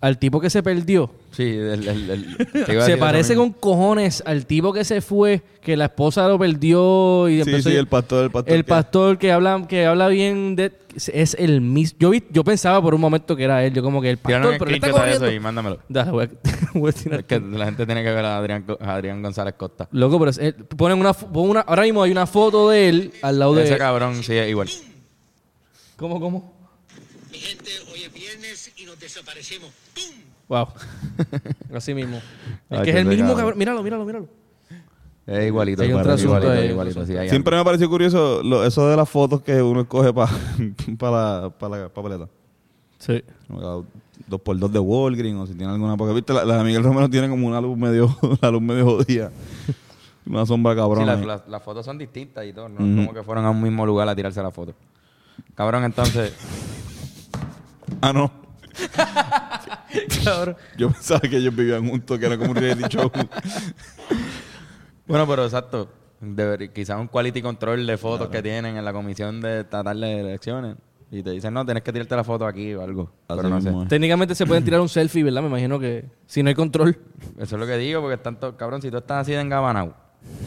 Al 0.00 0.18
tipo 0.18 0.40
que 0.40 0.50
se 0.50 0.62
perdió. 0.62 1.10
Sí, 1.30 1.42
el, 1.42 2.36
Se 2.84 2.96
parece 2.98 3.34
con 3.34 3.52
cojones 3.52 4.22
al 4.26 4.44
tipo 4.46 4.72
que 4.72 4.84
se 4.84 5.00
fue, 5.00 5.42
que 5.62 5.76
la 5.76 5.86
esposa 5.86 6.28
lo 6.28 6.38
perdió 6.38 7.28
y 7.28 7.42
Sí, 7.42 7.50
empezó 7.50 7.70
sí, 7.70 7.76
a- 7.76 7.80
el 7.80 7.86
pastor, 7.86 8.24
el 8.24 8.30
pastor. 8.30 8.52
el 8.54 8.64
que- 8.64 8.68
pastor 8.68 9.18
que 9.18 9.32
habla 9.32 9.64
que 9.68 9.86
habla 9.86 10.08
bien 10.08 10.54
de 10.56 10.72
es 11.12 11.34
el 11.40 11.60
mismo. 11.60 11.96
Yo 11.98 12.10
vi, 12.10 12.22
yo 12.30 12.44
pensaba 12.44 12.80
por 12.82 12.94
un 12.94 13.00
momento 13.00 13.34
que 13.34 13.42
era 13.44 13.64
él, 13.64 13.72
yo 13.74 13.82
como 13.82 14.00
que 14.02 14.10
el 14.10 14.18
pastor, 14.18 14.56
pero 14.58 14.70
él 14.70 14.74
está 14.76 15.10
eso 15.10 15.32
y 15.32 15.40
mándamelo. 15.40 15.78
Dale, 15.88 16.10
voy 16.10 16.24
a- 16.26 16.30
voy 16.78 16.90
a 16.90 16.92
tirar. 16.92 17.20
Es 17.20 17.26
que 17.26 17.40
la 17.40 17.64
gente 17.64 17.86
tiene 17.86 18.02
que 18.04 18.10
ver 18.12 18.24
a 18.24 18.36
Adrián, 18.36 18.64
a 18.80 18.94
Adrián 18.94 19.22
González 19.22 19.54
Costa. 19.56 19.88
Loco, 19.92 20.18
pero 20.18 20.30
es- 20.30 20.38
él- 20.38 20.54
ponen 20.54 20.98
una, 21.00 21.12
fo- 21.14 21.32
pon 21.32 21.48
una 21.50 21.60
ahora 21.60 21.82
mismo 21.82 22.02
hay 22.02 22.10
una 22.12 22.26
foto 22.26 22.68
de 22.70 22.88
él 22.90 23.12
al 23.22 23.38
lado 23.38 23.58
Ese 23.58 23.72
de 23.72 23.78
cabrón 23.78 24.22
sí 24.22 24.34
es 24.34 24.48
igual. 24.50 24.68
¿Cómo 25.96 26.20
cómo? 26.20 26.52
Mi 27.32 27.38
gente, 27.38 27.70
hoy 27.92 28.02
es 28.04 28.12
desaparecemos. 29.04 29.70
¡Pum! 29.94 30.14
Wow. 30.48 30.68
Así 31.74 31.94
mismo. 31.94 32.16
Es 32.16 32.78
Ay, 32.78 32.84
que 32.84 32.90
es 32.90 32.96
el 32.96 33.06
mismo 33.06 33.34
cabrón. 33.34 33.58
Míralo, 33.58 33.82
míralo, 33.82 34.04
míralo. 34.04 34.28
Es 35.26 35.46
igualito. 35.46 35.82
Hay 35.82 35.90
un 35.92 36.00
igualito, 36.00 36.22
igualito, 36.22 36.52
ahí, 36.52 36.68
igualito, 36.68 37.06
sí, 37.06 37.14
Siempre 37.30 37.56
me 37.56 37.64
pareció 37.64 37.88
curioso 37.88 38.42
lo- 38.42 38.62
eso 38.66 38.86
de 38.90 38.94
las 38.96 39.08
fotos 39.08 39.40
que 39.40 39.62
uno 39.62 39.80
escoge 39.82 40.12
para 40.12 40.30
la, 41.42 41.50
pa 41.58 41.68
la 41.70 41.88
papeleta. 41.88 42.28
Sí. 42.98 43.22
Dos 44.26 44.40
por 44.42 44.58
dos 44.58 44.70
de 44.72 44.78
Walgreens 44.78 45.40
o 45.40 45.46
si 45.46 45.54
tiene 45.54 45.72
alguna. 45.72 45.96
Porque 45.96 46.12
viste, 46.14 46.32
la, 46.34 46.44
la 46.44 46.58
de 46.58 46.64
Miguel 46.64 46.82
Romero 46.84 47.08
tiene 47.08 47.28
como 47.30 47.46
una 47.46 47.58
luz 47.60 47.76
medio, 47.78 48.14
la 48.42 48.50
luz 48.50 48.60
medio 48.60 48.84
jodida. 48.84 49.32
Una 50.26 50.44
sombra 50.46 50.72
Sí, 50.74 50.78
cabrona. 50.78 51.06
las, 51.06 51.20
ahí. 51.20 51.26
las- 51.26 51.48
las 51.48 51.62
fotos 51.62 51.86
son 51.86 51.96
distintas 51.96 52.44
y 52.44 52.52
todo. 52.52 52.68
No 52.68 52.74
Ujú. 52.76 52.96
como 53.06 53.14
que 53.14 53.22
fueron 53.22 53.46
a 53.46 53.50
un 53.50 53.62
mismo 53.62 53.86
lugar 53.86 54.06
a 54.08 54.14
tirarse 54.14 54.42
la 54.42 54.50
foto. 54.50 54.74
Cabrón, 55.54 55.84
entonces. 55.84 56.34
Ah, 58.02 58.12
no. 58.12 58.30
Cabrón. 60.24 60.56
Yo 60.76 60.90
pensaba 60.90 61.20
que 61.20 61.36
ellos 61.36 61.54
vivían 61.54 61.88
juntos, 61.88 62.18
que 62.18 62.26
era 62.26 62.36
como 62.38 62.50
un 62.50 62.56
reality 62.56 62.84
show. 62.88 63.10
Bueno, 65.06 65.26
pero 65.26 65.44
exacto. 65.44 65.88
Deber- 66.20 66.72
quizás 66.72 66.98
un 66.98 67.08
quality 67.08 67.42
control 67.42 67.86
de 67.86 67.98
fotos 67.98 68.28
que 68.28 68.42
tienen 68.42 68.76
en 68.76 68.84
la 68.84 68.92
comisión 68.92 69.40
de 69.40 69.64
tratar 69.64 69.96
de 69.96 70.20
elecciones. 70.20 70.76
Y 71.10 71.22
te 71.22 71.30
dicen, 71.30 71.52
no, 71.54 71.64
tienes 71.64 71.82
que 71.84 71.92
tirarte 71.92 72.16
la 72.16 72.24
foto 72.24 72.46
aquí 72.46 72.74
o 72.74 72.82
algo. 72.82 73.02
Así 73.28 73.36
pero 73.36 73.48
no 73.48 73.60
sé. 73.60 73.66
mismo 73.68 73.82
es. 73.84 73.88
Técnicamente 73.88 74.34
se 74.34 74.46
pueden 74.46 74.64
tirar 74.64 74.80
un 74.80 74.88
selfie, 74.88 75.22
¿verdad? 75.22 75.42
Me 75.42 75.48
imagino 75.48 75.78
que 75.78 76.06
si 76.26 76.42
no 76.42 76.48
hay 76.48 76.54
control. 76.54 76.98
Eso 77.38 77.54
es 77.56 77.60
lo 77.60 77.66
que 77.66 77.76
digo, 77.76 78.00
porque 78.00 78.14
están 78.14 78.40
todos, 78.40 78.54
cabrón, 78.56 78.82
si 78.82 78.90
tú 78.90 78.96
estás 78.96 79.18
así 79.22 79.32
de 79.32 79.40
engabanado, 79.40 79.94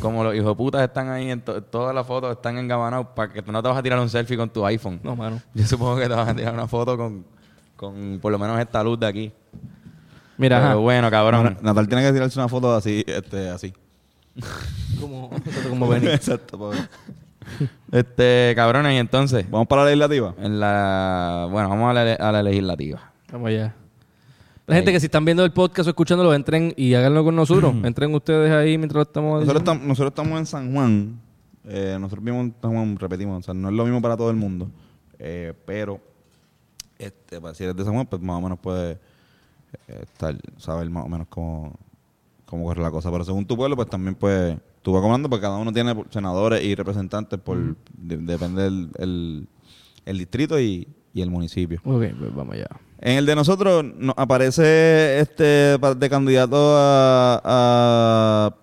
como 0.01 0.23
los 0.25 0.35
hijos 0.35 0.47
de 0.47 0.55
putas 0.55 0.81
están 0.81 1.09
ahí, 1.09 1.29
en 1.29 1.41
to- 1.41 1.61
todas 1.63 1.93
las 1.95 2.05
fotos 2.05 2.31
están 2.35 2.57
engabanados, 2.57 3.07
para 3.15 3.31
que 3.31 3.41
tú 3.43 3.51
no 3.51 3.61
te 3.61 3.69
vas 3.69 3.77
a 3.77 3.83
tirar 3.83 3.99
un 3.99 4.09
selfie 4.09 4.35
con 4.35 4.49
tu 4.49 4.65
iPhone. 4.65 4.99
No, 5.03 5.15
mano. 5.15 5.39
Yo 5.53 5.65
supongo 5.65 5.97
que 5.97 6.03
te 6.09 6.15
vas 6.15 6.27
a 6.27 6.35
tirar 6.35 6.53
una 6.53 6.67
foto 6.67 6.97
con, 6.97 7.23
con 7.77 8.19
por 8.21 8.31
lo 8.31 8.39
menos 8.39 8.59
esta 8.59 8.83
luz 8.83 8.99
de 8.99 9.07
aquí. 9.07 9.31
Mira, 10.37 10.57
Pero 10.57 10.67
ajá. 10.71 10.75
bueno, 10.75 11.09
cabrón. 11.09 11.57
Natal 11.61 11.87
tiene 11.87 12.03
que 12.03 12.11
tirarse 12.11 12.37
una 12.37 12.49
foto 12.49 12.75
así, 12.75 13.03
este, 13.07 13.49
así. 13.49 13.73
Como, 14.99 15.29
como 15.69 15.87
venir. 15.87 16.09
Exacto, 16.13 16.69
ver. 16.69 16.89
Este, 17.91 18.53
cabrones, 18.55 18.93
y 18.93 18.97
entonces, 18.97 19.49
Vamos 19.49 19.67
para 19.67 19.83
la 19.83 19.87
legislativa. 19.89 20.35
en 20.39 20.59
la, 20.59 21.47
bueno, 21.49 21.69
vamos 21.69 21.89
a 21.89 21.93
la, 21.93 22.13
a 22.13 22.31
la 22.31 22.43
legislativa. 22.43 23.11
Vamos 23.31 23.47
allá. 23.49 23.73
La 24.67 24.75
gente 24.75 24.91
que 24.91 24.99
si 24.99 25.05
están 25.05 25.23
viendo 25.23 25.45
el 25.45 25.51
podcast 25.51 25.87
o 25.87 25.91
escuchándolo, 25.91 26.33
entren 26.33 26.73
y 26.75 26.93
háganlo 26.93 27.23
con 27.23 27.35
nosotros. 27.35 27.73
entren 27.83 28.13
ustedes 28.13 28.51
ahí 28.51 28.77
mientras 28.77 28.95
lo 28.97 29.01
estamos 29.03 29.39
Nosotros, 29.39 29.61
estamos, 29.61 29.83
nosotros 29.87 30.11
estamos 30.11 30.39
en 30.39 30.45
San 30.45 30.73
Juan. 30.73 31.19
Eh, 31.65 31.97
nosotros 31.99 32.23
vivimos 32.23 32.47
en 32.47 32.55
San 32.61 32.71
Juan, 32.73 32.97
repetimos, 32.97 33.39
o 33.39 33.43
sea, 33.43 33.53
no 33.53 33.69
es 33.69 33.73
lo 33.73 33.85
mismo 33.85 34.01
para 34.01 34.17
todo 34.17 34.29
el 34.29 34.35
mundo. 34.35 34.69
Eh, 35.19 35.53
pero, 35.65 36.01
este, 36.99 37.39
si 37.53 37.63
eres 37.63 37.75
de 37.75 37.83
San 37.83 37.93
Juan, 37.93 38.05
pues 38.07 38.21
más 38.21 38.37
o 38.37 38.41
menos 38.41 38.59
puedes 38.59 38.97
eh, 39.87 39.99
estar, 40.03 40.35
saber 40.57 40.89
más 40.89 41.05
o 41.05 41.09
menos 41.09 41.27
cómo, 41.29 41.73
cómo 42.45 42.65
corre 42.65 42.81
la 42.81 42.91
cosa. 42.91 43.11
Pero 43.11 43.23
según 43.23 43.45
tu 43.45 43.55
pueblo, 43.57 43.75
pues 43.75 43.89
también 43.89 44.15
pues, 44.15 44.57
tú 44.81 44.93
vas 44.93 45.01
comandando, 45.01 45.29
porque 45.29 45.41
cada 45.43 45.57
uno 45.57 45.71
tiene 45.71 45.95
senadores 46.09 46.63
y 46.63 46.75
representantes 46.75 47.39
por, 47.39 47.57
de- 47.97 48.17
depende 48.17 48.63
del 48.63 48.89
el, 48.97 49.47
el 50.05 50.17
distrito 50.17 50.59
y, 50.59 50.87
y 51.13 51.21
el 51.21 51.29
municipio. 51.29 51.79
Ok, 51.83 52.03
pues 52.17 52.35
vamos 52.35 52.55
allá. 52.55 52.67
En 52.99 53.17
el 53.17 53.25
de 53.27 53.35
nosotros 53.35 53.85
nos 53.95 54.15
aparece 54.17 55.19
este 55.19 55.77
de 55.77 56.09
candidato 56.09 56.55
a, 56.75 57.41
a- 57.43 58.55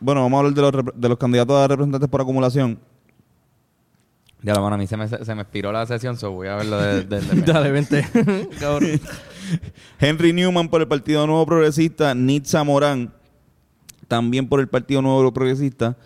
bueno, 0.00 0.22
vamos 0.22 0.36
a 0.36 0.40
hablar 0.40 0.54
de 0.54 0.62
los, 0.62 0.84
de 1.00 1.08
los 1.08 1.18
candidatos 1.18 1.56
a 1.56 1.68
representantes 1.68 2.08
por 2.08 2.20
acumulación. 2.22 2.78
Ya, 4.42 4.54
bueno, 4.58 4.74
a 4.74 4.78
mí 4.78 4.86
se 4.88 4.96
me, 4.96 5.06
se 5.08 5.34
me 5.34 5.42
expiró 5.42 5.70
la 5.70 5.86
sesión, 5.86 6.16
so 6.16 6.32
voy 6.32 6.48
a 6.48 6.56
verlo 6.56 6.80
de, 6.80 7.04
de- 7.04 7.20
de- 7.20 7.42
Dale, 7.52 7.70
vente. 7.70 8.04
Cabrón. 8.60 9.00
Henry 10.00 10.32
Newman 10.32 10.68
por 10.68 10.80
el 10.80 10.88
Partido 10.88 11.26
Nuevo 11.26 11.46
Progresista, 11.46 12.14
Nitza 12.14 12.64
Morán 12.64 13.12
también 14.08 14.48
por 14.48 14.60
el 14.60 14.68
Partido 14.68 15.00
Nuevo 15.00 15.32
Progresista, 15.32 15.96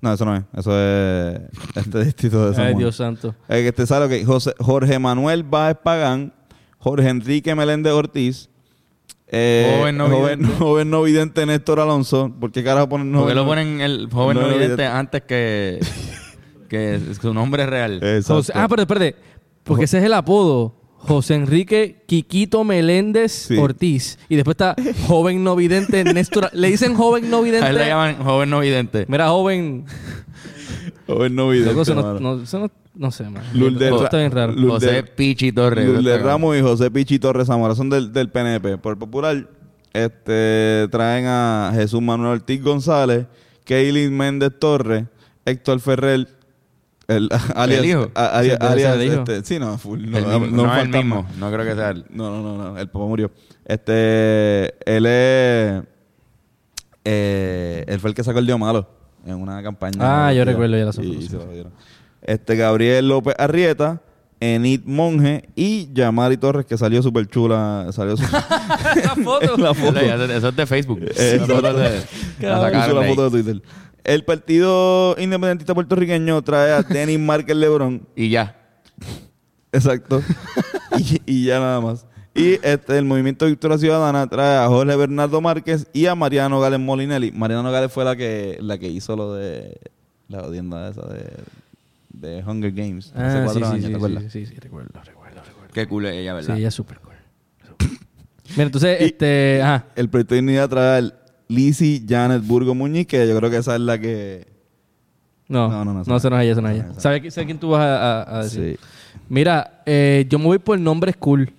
No, 0.00 0.12
eso 0.12 0.24
no 0.24 0.36
es. 0.36 0.42
Eso 0.54 0.78
es 0.78 1.40
este 1.74 2.04
distrito 2.04 2.48
de 2.50 2.54
San 2.56 2.66
Ay. 2.66 2.74
Dios 2.74 2.96
santo. 2.96 3.34
Eh, 3.48 3.62
que 3.64 3.72
te 3.72 3.86
sale, 3.86 4.04
ok. 4.22 4.26
José- 4.26 4.54
Jorge 4.58 4.98
Manuel 4.98 5.42
Báez 5.42 5.76
Pagán, 5.82 6.32
Jorge 6.78 7.08
Enrique 7.08 7.54
Meléndez 7.54 7.92
Ortiz, 7.94 8.48
eh, 9.28 9.74
Joven 9.80 9.96
no 9.96 10.08
joven, 10.08 10.38
vidente. 10.40 10.58
joven 10.58 10.90
no 10.90 11.02
vidente 11.02 11.46
Néstor 11.46 11.80
Alonso. 11.80 12.30
¿Por 12.38 12.52
qué 12.52 12.62
carajo 12.62 12.88
ponen 12.88 13.10
¿Por 13.10 13.20
qué 13.22 13.22
joven 13.22 13.36
lo 13.36 13.42
no- 13.42 13.48
ponen 13.48 13.80
el 13.80 14.08
joven 14.12 14.36
no 14.36 14.42
no 14.42 14.48
vidente 14.48 14.66
vidente? 14.66 14.86
antes 14.86 15.22
que, 15.22 15.80
que 16.66 17.00
su 17.20 17.32
nombre 17.34 17.66
real? 17.66 17.94
Exacto. 18.02 18.34
José- 18.34 18.52
ah, 18.54 18.66
pero 18.68 18.82
espérate. 18.82 19.16
Porque 19.64 19.84
ese 19.84 19.98
es 19.98 20.04
el 20.04 20.12
apodo. 20.14 20.74
José 20.98 21.34
Enrique 21.34 22.02
Quiquito 22.06 22.64
Meléndez 22.64 23.30
Sí. 23.32 23.56
Ortiz. 23.58 24.18
Y 24.28 24.34
después 24.36 24.54
está 24.54 24.74
joven 25.06 25.44
no 25.44 25.54
vidente 25.54 26.02
Néstor. 26.04 26.50
Le 26.52 26.68
dicen 26.68 26.94
joven 26.96 27.30
no 27.30 27.42
vidente. 27.42 27.66
A 27.66 27.70
él 27.70 27.76
le 27.76 27.86
llaman 27.86 28.16
joven 28.24 28.50
no 28.50 28.60
vidente. 28.60 29.04
Mira, 29.08 29.28
joven. 29.28 29.84
Joven 31.06 31.34
no 31.36 31.48
vidente. 31.50 31.70
Loco, 31.70 31.82
eso 31.82 31.94
no, 31.94 32.02
mano. 32.02 32.20
no- 32.20 32.42
eso 32.42 32.58
no, 32.58 32.70
no 32.94 33.10
sé, 33.12 33.24
man. 33.30 33.44
Lourdes 33.54 33.88
Todo 33.88 33.98
Ra- 34.00 34.04
está 34.06 34.18
bien 34.18 34.32
raro. 34.32 34.52
Lourdes- 34.52 34.88
José 34.88 35.02
Pichi 35.04 35.52
Torres. 35.52 35.86
Lourdes 35.86 36.22
Ramos 36.22 36.56
y 36.56 36.60
José 36.62 36.90
Pichi 36.90 37.18
Torres 37.20 37.46
Zamora 37.46 37.74
son 37.76 37.88
del, 37.90 38.12
del 38.12 38.28
PNP. 38.30 38.78
Por 38.78 38.94
el 38.94 38.98
popular, 38.98 39.48
este, 39.92 40.88
traen 40.90 41.26
a 41.26 41.70
Jesús 41.74 42.02
Manuel 42.02 42.32
Ortiz 42.40 42.62
González, 42.62 43.26
Keilin 43.64 44.16
Méndez 44.16 44.52
Torres, 44.58 45.04
Héctor 45.44 45.78
Ferrer, 45.80 46.26
el, 47.08 47.28
alias, 47.54 47.84
hijo? 47.84 48.10
a- 48.14 48.38
alias- 48.38 48.58
alias, 48.60 48.94
el 48.96 49.02
hijo. 49.04 49.14
este, 49.18 49.44
sí, 49.44 49.58
no, 49.58 49.78
full, 49.78 50.00
no, 50.10 50.18
el 50.18 50.24
no, 50.24 50.38
no 50.40 50.46
no 50.66 50.76
es 50.76 50.82
el 50.82 50.88
mismo. 50.90 51.26
No 51.38 51.52
creo 51.52 51.64
que 51.64 51.74
sea 51.74 51.90
él. 51.90 52.04
No, 52.10 52.30
no, 52.30 52.42
no, 52.42 52.72
no, 52.72 52.78
el 52.78 52.88
papá 52.88 53.04
murió. 53.06 53.30
Este, 53.64 54.74
él 54.84 55.06
es, 55.06 55.82
eh, 57.04 57.84
él 57.86 58.00
fue 58.00 58.10
el 58.10 58.14
que 58.16 58.24
sacó 58.24 58.38
el 58.38 58.46
Dios 58.46 58.58
Malo 58.58 58.88
en 59.24 59.34
una 59.34 59.62
campaña. 59.62 59.96
Ah, 60.28 60.32
yo 60.32 60.44
recuerdo 60.44 60.76
ya 60.76 60.84
la 60.84 60.90
y- 60.90 60.92
foto, 60.92 61.06
y 61.08 61.22
sí. 61.22 61.28
se 61.28 61.36
lo 61.36 61.46
dieron. 61.46 61.72
Este, 62.22 62.56
Gabriel 62.56 63.08
López 63.08 63.34
Arrieta, 63.38 64.00
Enid 64.40 64.82
Monge 64.84 65.48
y 65.54 65.92
Yamari 65.92 66.36
Torres, 66.36 66.66
que 66.66 66.76
salió 66.76 67.02
súper 67.02 67.26
chula. 67.26 67.86
Salió 67.92 68.16
su- 68.16 68.22
La 68.32 69.14
foto. 69.22 69.56
la 69.58 69.74
foto. 69.74 69.98
Eso 70.00 70.48
es 70.48 70.56
de 70.56 70.66
Facebook. 70.66 71.00
Eh, 71.16 71.38
foto 71.46 71.72
de- 71.72 72.02
la 72.40 72.60
sacaron 72.60 73.00
la 73.00 73.06
foto 73.08 73.30
de 73.30 73.42
Twitter. 73.42 73.62
El 74.06 74.24
Partido 74.24 75.16
Independentista 75.18 75.74
Puertorriqueño 75.74 76.40
trae 76.42 76.72
a 76.72 76.82
Denis 76.82 77.18
Márquez 77.20 77.56
Lebrón. 77.56 78.06
Y 78.14 78.30
ya. 78.30 78.56
Exacto. 79.72 80.22
y, 80.98 81.20
y 81.26 81.44
ya 81.46 81.58
nada 81.58 81.80
más. 81.80 82.06
Y 82.34 82.58
este, 82.62 82.98
el 82.98 83.04
Movimiento 83.04 83.46
Victoria 83.46 83.78
Ciudadana 83.78 84.26
trae 84.28 84.58
a 84.64 84.68
Jorge 84.68 84.94
Bernardo 84.94 85.40
Márquez 85.40 85.88
y 85.92 86.06
a 86.06 86.14
Mariano 86.14 86.60
Gales 86.60 86.78
Molinelli. 86.80 87.32
Mariano 87.32 87.70
Gales 87.72 87.90
fue 87.90 88.04
la 88.04 88.14
que, 88.14 88.58
la 88.60 88.78
que 88.78 88.88
hizo 88.88 89.16
lo 89.16 89.34
de 89.34 89.78
la 90.28 90.42
odienda 90.42 90.88
esa 90.90 91.02
de, 91.06 91.30
de 92.10 92.44
Hunger 92.44 92.72
Games. 92.72 93.12
hace 93.14 93.38
Ah, 93.38 93.42
cuatro 93.44 93.52
sí, 93.54 93.58
sí, 93.66 93.72
años, 93.72 93.84
sí, 93.86 93.90
¿te 93.90 93.96
acuerdas? 93.96 94.22
sí, 94.24 94.30
sí, 94.30 94.46
sí, 94.46 94.54
recuerdo, 94.60 95.00
recuerdo, 95.02 95.42
recuerdo. 95.42 95.72
Qué 95.72 95.86
cool 95.88 96.06
es 96.06 96.14
ella, 96.14 96.32
Sí, 96.32 96.36
¿verdad? 96.36 96.58
ella 96.58 96.68
es 96.68 96.74
súper 96.74 96.98
cool. 97.00 97.14
Mira, 98.50 98.62
entonces, 98.64 98.98
Y- 99.00 99.04
este, 99.04 99.62
ajá. 99.62 99.86
El 99.96 100.08
proyecto 100.10 100.34
de 100.34 100.40
unidad 100.40 100.68
trae 100.68 100.98
a 100.98 101.12
Lizzie 101.48 102.02
Janet 102.08 102.42
Burgo 102.46 102.74
Muñiz, 102.74 103.06
que 103.06 103.26
yo 103.28 103.36
creo 103.36 103.50
que 103.50 103.58
esa 103.58 103.74
es 103.76 103.80
la 103.80 103.98
que... 103.98 104.46
No, 105.48 105.68
No, 105.68 105.84
no, 105.84 105.84
no, 105.84 105.84
no, 105.84 105.94
no, 105.94 106.02
esa 106.02 106.16
eso 106.16 106.30
no 106.30 106.36
es 106.38 106.42
ella, 106.44 106.52
eso 106.52 106.60
no 106.62 106.68
es 106.70 106.76
no, 106.76 106.82
ella. 106.82 106.90
esa. 106.92 107.00
¿Sabes 107.00 107.22
qui- 107.22 107.44
quién 107.46 107.58
tú 107.58 107.70
vas 107.70 107.82
a, 107.82 108.22
a- 108.22 108.38
a 108.38 108.42
decir? 108.42 108.78
Sí. 108.80 108.86
Mira, 109.28 109.82
eh, 109.86 110.26
yo 110.28 110.38
me 110.38 110.46
voy 110.46 110.58
por 110.58 110.78
nombres 110.78 111.16
cool. 111.16 111.52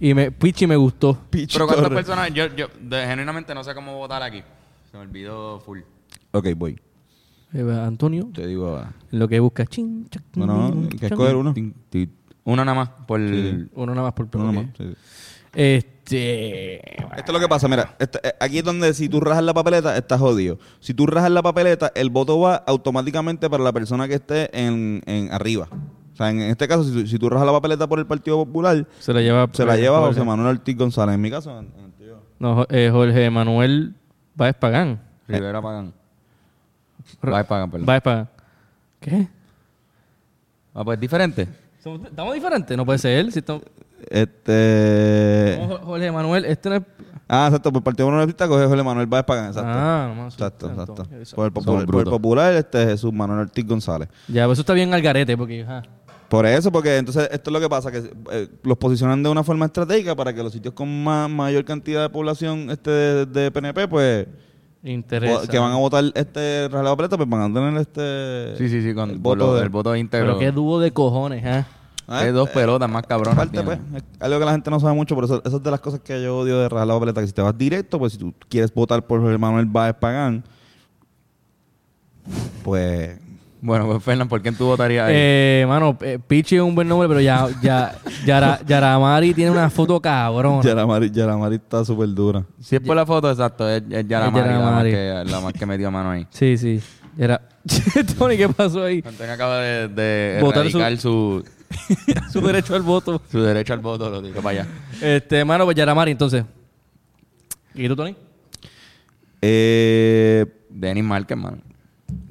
Y 0.00 0.14
me, 0.14 0.30
Pichi 0.30 0.66
me 0.66 0.76
gustó. 0.76 1.18
Pichi 1.28 1.54
Pero 1.54 1.66
¿cuántas 1.66 1.90
personas? 1.90 2.32
Yo, 2.32 2.46
yo 2.54 2.68
de- 2.80 3.06
genuinamente 3.06 3.52
no 3.54 3.64
sé 3.64 3.74
cómo 3.74 3.96
votar 3.98 4.22
aquí. 4.22 4.42
Se 4.90 4.96
me 4.96 5.02
olvidó 5.02 5.60
full. 5.60 5.80
Ok, 6.32 6.46
voy. 6.56 6.80
Eh, 7.52 7.80
Antonio, 7.84 8.30
Te 8.32 8.46
digo 8.46 8.80
en 9.10 9.18
lo 9.18 9.26
que 9.28 9.40
busca. 9.40 9.66
Chin, 9.66 10.06
chac, 10.08 10.22
No, 10.36 10.46
no, 10.46 10.82
hay 10.82 10.88
que 10.96 11.06
escoger 11.06 11.34
uno. 11.34 11.52
Uno 12.44 12.64
nada 12.64 12.74
más. 12.76 12.88
Por 13.06 13.20
Sí. 13.20 13.66
Uno 13.74 13.92
nada 13.94 14.06
más 14.06 14.12
por 14.14 14.28
No, 14.36 14.52
no, 14.52 14.60
ok. 14.60 14.66
no, 14.66 14.72
sí. 14.78 14.94
Este. 15.52 15.99
Esto 16.18 17.26
es 17.26 17.32
lo 17.32 17.40
que 17.40 17.48
pasa, 17.48 17.68
mira, 17.68 17.94
este- 17.98 18.20
eh, 18.28 18.32
aquí 18.40 18.58
es 18.58 18.64
donde 18.64 18.92
si 18.94 19.08
tú 19.08 19.20
rajas 19.20 19.42
la 19.44 19.54
papeleta, 19.54 19.96
estás 19.96 20.18
jodido. 20.20 20.58
Si 20.80 20.94
tú 20.94 21.06
rajas 21.06 21.30
la 21.30 21.42
papeleta, 21.42 21.92
el 21.94 22.10
voto 22.10 22.38
va 22.40 22.56
automáticamente 22.56 23.48
para 23.50 23.62
la 23.62 23.72
persona 23.72 24.08
que 24.08 24.14
esté 24.14 24.50
en, 24.66 25.02
en 25.06 25.32
arriba. 25.32 25.68
O 26.12 26.16
sea, 26.16 26.30
en 26.30 26.40
este 26.40 26.66
caso, 26.68 26.84
si, 26.84 26.92
tú- 26.92 27.06
si 27.06 27.18
tú 27.18 27.28
rajas 27.30 27.46
la 27.46 27.52
papeleta 27.52 27.86
por 27.88 27.98
el 27.98 28.06
Partido 28.06 28.36
Popular, 28.44 28.86
Se 28.98 29.12
la 29.12 29.20
lleva. 29.20 29.48
se 29.52 29.64
la 29.64 29.76
lleva 29.76 29.98
Jorge. 29.98 30.14
José 30.14 30.24
Manuel 30.26 30.48
Ortiz 30.58 30.76
González. 30.76 31.14
En 31.14 31.20
mi 31.20 31.30
caso, 31.30 31.58
en- 31.58 31.72
en 31.78 31.84
el 31.86 31.92
tuyo. 31.92 32.18
No, 32.38 32.54
Jo- 32.56 32.66
eh, 32.70 32.90
Jorge 32.92 33.30
Manuel 33.30 33.94
Báez 34.34 34.54
Pagán. 34.56 35.00
Rivera 35.28 35.62
Pagan. 35.62 35.92
Va 37.26 37.44
Pagan, 37.44 37.70
perdón. 37.70 37.86
Báez 37.86 38.02
Pagán. 38.02 38.28
¿Qué? 39.00 39.28
Ah, 40.74 40.84
pues 40.84 41.00
diferente. 41.00 41.48
Somos- 41.82 42.06
¿Estamos 42.06 42.34
diferentes? 42.34 42.76
No 42.76 42.84
puede 42.84 42.98
ser 42.98 43.18
él. 43.18 43.32
Si 43.32 43.38
estamos, 43.38 43.62
Este. 44.08 45.58
Jorge 45.82 46.12
Manuel, 46.12 46.44
este 46.44 46.68
no 46.68 46.74
es. 46.76 46.82
Ah, 47.32 47.46
exacto, 47.46 47.70
por 47.72 47.80
el 47.80 47.84
Partido 47.84 48.08
Popular 48.08 48.48
Coge 48.48 48.66
José 48.66 48.82
Manuel 48.82 49.06
Báez 49.06 49.24
Pagán, 49.24 49.46
exacto. 49.46 49.70
Ah, 49.72 50.12
no 50.16 50.26
asusté, 50.26 50.44
exacto, 50.44 50.66
exacto. 50.68 50.94
Por 51.04 51.12
el, 51.16 51.26
Somos 51.26 51.50
popular, 51.52 51.64
por 51.64 51.80
el 51.80 51.86
brutos. 51.86 52.10
Popular, 52.12 52.54
este 52.54 52.84
Jesús 52.86 53.12
Manuel 53.12 53.40
Ortiz 53.40 53.64
González. 53.66 54.08
Ya, 54.26 54.46
pues 54.46 54.56
eso 54.56 54.62
está 54.62 54.72
bien 54.72 54.92
al 54.92 55.00
garete, 55.02 55.36
porque. 55.36 55.62
ajá. 55.62 55.82
Por 56.28 56.46
eso, 56.46 56.70
porque 56.72 56.96
entonces 56.96 57.28
esto 57.32 57.50
es 57.50 57.52
lo 57.52 57.60
que 57.60 57.68
pasa, 57.68 57.90
que 57.90 58.08
eh, 58.32 58.48
los 58.62 58.76
posicionan 58.78 59.20
de 59.22 59.28
una 59.28 59.42
forma 59.44 59.66
estratégica 59.66 60.14
para 60.14 60.32
que 60.32 60.42
los 60.42 60.52
sitios 60.52 60.74
con 60.74 61.02
ma- 61.02 61.26
mayor 61.28 61.64
cantidad 61.64 62.02
de 62.02 62.08
población 62.10 62.70
este 62.70 62.90
de, 62.90 63.26
de 63.26 63.50
PNP, 63.50 63.88
pues, 63.88 64.26
Interesa. 64.84 65.46
que 65.48 65.58
van 65.58 65.72
a 65.72 65.76
votar 65.76 66.04
este 66.14 66.68
la 66.68 66.82
papeleta, 66.84 67.16
pues 67.16 67.28
van 67.28 67.50
a 67.50 67.52
tener 67.54 67.76
este... 67.80 68.56
Sí, 68.56 68.68
sí, 68.68 68.80
sí, 68.80 68.94
con 68.94 69.10
el 69.10 69.18
voto 69.18 69.46
lo- 69.48 69.54
de- 69.56 69.62
el 69.62 69.68
voto 69.70 69.94
íntegro. 69.96 70.26
Pero 70.26 70.38
qué 70.38 70.52
dúo 70.52 70.78
de 70.80 70.92
cojones, 70.92 71.44
¿ah? 71.44 71.66
Ah, 72.12 72.22
Qué 72.24 72.32
dos 72.32 72.48
eh, 72.48 72.52
pelotas 72.52 72.90
más 72.90 73.06
cabronas. 73.06 73.34
Aparte, 73.34 73.62
pues, 73.62 73.78
es 73.94 74.02
algo 74.18 74.40
que 74.40 74.44
la 74.44 74.50
gente 74.50 74.68
no 74.68 74.80
sabe 74.80 74.94
mucho, 74.94 75.14
por 75.14 75.24
eso, 75.24 75.40
eso 75.44 75.56
es 75.58 75.62
de 75.62 75.70
las 75.70 75.78
cosas 75.78 76.00
que 76.00 76.20
yo 76.20 76.38
odio 76.38 76.58
de 76.58 76.68
rajar 76.68 76.88
la 76.88 76.94
papeleta, 76.94 77.20
que 77.20 77.28
si 77.28 77.32
te 77.32 77.40
vas 77.40 77.56
directo, 77.56 78.00
pues 78.00 78.14
si 78.14 78.18
tú 78.18 78.34
quieres 78.48 78.74
votar 78.74 79.06
por 79.06 79.20
Jorge 79.20 79.38
Manuel 79.38 79.66
Báez 79.66 79.94
Pagán, 79.94 80.42
pues... 82.64 83.16
Bueno, 83.62 83.86
pues 83.86 84.02
Fernán, 84.02 84.26
¿por 84.28 84.42
quién 84.42 84.56
tú 84.56 84.64
votarías 84.64 85.06
ahí? 85.06 85.14
Eh, 85.16 85.64
mano, 85.68 85.96
eh, 86.00 86.18
Pichi 86.18 86.56
es 86.56 86.62
un 86.62 86.74
buen 86.74 86.88
nombre, 86.88 87.06
pero 87.06 87.20
ya, 87.20 87.46
ya, 87.62 87.96
Yara, 88.26 88.58
Yaramari 88.66 89.32
tiene 89.32 89.52
una 89.52 89.70
foto 89.70 90.00
cabrona. 90.00 90.62
Yaramari, 90.62 91.12
Yaramari 91.12 91.56
está 91.56 91.84
súper 91.84 92.08
dura. 92.08 92.42
si 92.58 92.74
es 92.74 92.82
por 92.82 92.96
la 92.96 93.06
foto, 93.06 93.30
exacto, 93.30 93.68
es, 93.68 93.84
es 93.88 94.08
Yaramari, 94.08 94.48
la, 94.48 94.58
más 94.58 94.82
que, 94.82 95.24
la 95.26 95.40
más 95.40 95.52
que 95.52 95.64
metió 95.64 95.90
mano 95.92 96.10
ahí. 96.10 96.26
Sí, 96.30 96.56
sí. 96.56 96.82
Era. 97.16 97.40
Tony, 98.18 98.36
¿qué 98.36 98.48
pasó 98.48 98.82
ahí? 98.82 99.04
Antonio 99.06 99.32
acaba 99.32 99.58
de, 99.58 99.88
de 99.88 100.98
su... 100.98 101.44
Su 102.32 102.40
derecho 102.40 102.74
al 102.74 102.82
voto. 102.82 103.20
su 103.30 103.40
derecho 103.40 103.72
al 103.72 103.80
voto, 103.80 104.10
lo 104.10 104.20
digo 104.22 104.42
para 104.42 104.62
allá. 104.62 104.70
Este, 105.00 105.44
mano, 105.44 105.64
pues 105.64 105.76
Yaramari, 105.76 106.10
entonces. 106.12 106.44
¿Y 107.74 107.86
tú, 107.88 107.96
Tony? 107.96 108.16
Eh, 109.40 110.46
Denis 110.68 111.04
Márquez, 111.04 111.36
mano. 111.36 111.58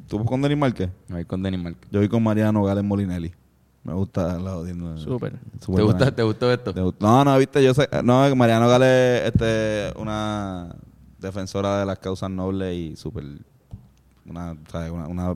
¿Tú 0.08 0.18
vas 0.18 0.28
con 0.28 0.42
Denis 0.42 0.58
Márquez? 0.58 0.90
Voy 1.08 1.26
con 1.26 1.42
Denis 1.42 1.60
Márquez. 1.62 1.88
Yo 1.92 2.00
voy 2.00 2.10
con 2.10 2.24
Mariano 2.24 2.64
Gales 2.64 2.84
Molinelli. 2.84 3.32
Me 3.84 3.94
gusta 3.94 4.38
la 4.38 4.58
odiando. 4.58 4.98
Súper. 4.98 5.34
¿Te, 5.66 5.82
gusta. 5.82 6.12
¿Te 6.12 6.24
gustó 6.24 6.52
esto? 6.52 6.74
Te 6.74 6.82
No, 7.00 7.24
no, 7.24 7.38
viste, 7.38 7.64
yo 7.64 7.74
sé. 7.74 7.88
No, 8.04 8.36
Mariano 8.36 8.68
Gales 8.68 9.24
este, 9.26 9.94
una 9.98 10.76
defensora 11.18 11.80
de 11.80 11.86
las 11.86 12.00
causas 12.00 12.30
nobles 12.30 12.76
y 12.76 12.96
súper. 12.96 13.24
Una, 14.26 14.56
¿sabes? 14.72 14.92
una, 14.92 15.08
una, 15.08 15.36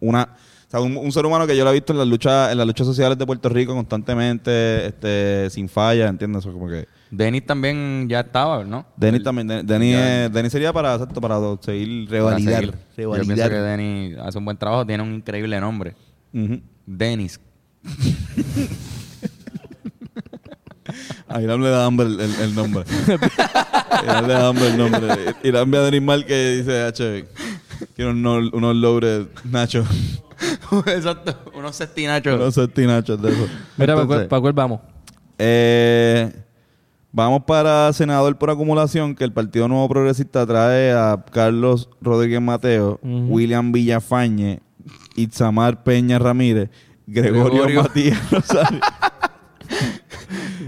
una- 0.00 0.28
sea, 0.76 0.80
un, 0.80 0.96
un 0.96 1.12
ser 1.12 1.24
humano 1.26 1.46
que 1.46 1.56
yo 1.56 1.64
lo 1.64 1.70
he 1.70 1.74
visto 1.74 1.92
en 1.92 1.98
las 1.98 2.08
luchas, 2.08 2.50
en 2.52 2.58
las 2.58 2.66
luchas 2.66 2.86
sociales 2.86 3.16
de 3.18 3.26
Puerto 3.26 3.48
Rico 3.48 3.74
constantemente, 3.74 4.86
este, 4.86 5.48
sin 5.50 5.68
falla, 5.68 6.08
¿entiendes? 6.08 6.40
Eso 6.44 6.52
como 6.52 6.68
que. 6.68 6.86
Denis 7.10 7.46
también 7.46 8.06
ya 8.08 8.20
estaba, 8.20 8.64
¿no? 8.64 8.86
Denis 8.96 9.22
también, 9.22 9.46
Den- 9.46 9.66
Denis, 9.66 10.32
Denis 10.32 10.50
sería 10.50 10.72
para, 10.72 10.94
exacto, 10.94 11.20
para 11.20 11.36
seguir 11.60 12.06
para 12.08 12.18
revalidar. 12.18 12.64
Yo 12.96 13.10
pienso 13.12 13.48
que 13.48 13.54
Denis 13.56 14.16
hace 14.18 14.38
un 14.38 14.44
buen 14.44 14.56
trabajo, 14.56 14.84
tiene 14.84 15.02
un 15.02 15.14
increíble 15.14 15.60
nombre. 15.60 15.94
Denis. 16.86 17.38
A 21.28 21.40
Irán 21.40 21.62
le 21.62 21.70
da 21.70 21.86
hambre 21.86 22.06
el, 22.06 22.20
el- 22.20 22.34
el 22.40 22.54
nombre. 22.54 22.84
Irán 24.02 24.28
le 24.28 24.32
da 24.34 24.48
hambre 24.48 24.66
el 24.68 24.76
nombre. 24.76 25.08
Irán 25.42 25.70
ve 25.70 25.78
a 25.78 25.82
Denis 25.82 26.02
Mal 26.02 26.26
que 26.26 26.56
dice, 26.56 26.82
H, 26.82 27.24
quiero 27.96 28.10
unos, 28.10 28.52
unos 28.52 28.76
logres 28.76 29.26
Nacho. 29.44 29.84
Exacto, 30.86 31.34
unos 31.54 31.76
cestinachos. 31.76 32.34
unos 32.34 32.54
sestinachos 32.54 33.20
de 33.20 33.30
eso. 33.30 33.46
Mira, 33.76 33.94
¿para 34.28 34.40
cuál, 34.40 34.52
vamos? 34.52 34.80
eh, 35.38 36.32
vamos 37.12 37.42
para 37.46 37.92
senador 37.92 38.36
por 38.38 38.50
acumulación, 38.50 39.14
que 39.14 39.24
el 39.24 39.32
Partido 39.32 39.68
Nuevo 39.68 39.88
Progresista 39.88 40.46
trae 40.46 40.92
a 40.92 41.24
Carlos 41.30 41.88
Rodríguez 42.00 42.40
Mateo. 42.40 42.98
William 43.02 43.72
Villafañe, 43.72 44.60
Itzamar 45.16 45.82
Peña 45.84 46.18
Ramírez, 46.18 46.70
Gregorio, 47.06 47.64
Gregorio. 47.64 47.82
Matías 47.82 48.30
Rosario, 48.30 48.80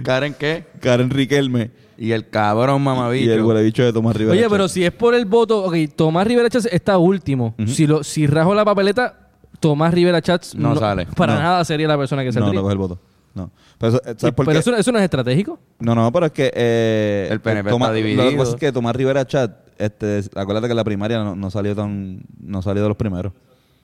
¿Karen 0.02 0.34
qué? 0.38 0.66
Karen 0.80 1.10
Riquelme 1.10 1.70
Y 1.98 2.12
el 2.12 2.28
cabrón 2.28 2.76
Y 2.76 2.78
el 2.78 2.82
mamabicho. 2.84 3.46
huele 3.46 3.62
bicho 3.62 3.82
de 3.84 3.92
Tomás 3.92 4.14
Rivera. 4.16 4.38
Oye, 4.38 4.48
pero 4.50 4.68
si 4.68 4.84
es 4.84 4.92
por 4.92 5.14
el 5.14 5.24
voto, 5.24 5.64
ok, 5.64 5.74
Tomás 5.94 6.26
Rivera 6.26 6.48
está 6.70 6.98
último. 6.98 7.54
si, 7.66 7.86
lo, 7.86 8.04
si 8.04 8.26
rajo 8.26 8.54
la 8.54 8.64
papeleta, 8.64 9.25
Tomás 9.68 9.92
Rivera 9.92 10.22
Chats 10.22 10.54
No 10.54 10.76
sale. 10.76 11.06
Para 11.16 11.34
No. 11.34 11.40
nada 11.42 11.64
sería 11.64 11.88
la 11.88 11.98
persona 11.98 12.22
que 12.24 12.32
se 12.32 12.40
No, 12.40 12.52
no 12.52 12.62
coge 12.62 12.72
el 12.72 12.78
voto. 12.78 12.98
No. 13.34 13.50
Pero, 13.78 13.92
eso, 13.92 14.00
¿sabes 14.04 14.22
Y- 14.22 14.32
por 14.32 14.46
Pero 14.46 14.52
qué? 14.54 14.58
eso, 14.60 14.74
eso 14.76 14.92
no 14.92 14.98
es 14.98 15.04
estratégico. 15.04 15.58
No, 15.80 15.94
no, 15.94 16.10
pero 16.12 16.26
es 16.26 16.32
que... 16.32 16.50
Eh, 16.54 17.28
El 17.30 17.40
PNP 17.40 17.70
Tomás- 17.70 17.88
está 17.88 17.98
Lo 18.00 18.02
que 18.02 18.08
dividido. 18.08 18.38
pasa 18.38 18.50
es 18.52 18.56
que 18.56 18.72
Tomás 18.72 18.96
Rivera 18.96 19.26
Chat, 19.26 19.50
este, 19.76 20.22
acuérdate 20.34 20.68
que 20.68 20.74
la 20.74 20.84
primaria 20.84 21.18
no, 21.22 21.36
no 21.36 21.50
salió 21.50 21.74
tan... 21.76 22.22
No 22.40 22.62
salió 22.62 22.82
de 22.82 22.88
los 22.88 22.96
primeros. 22.96 23.32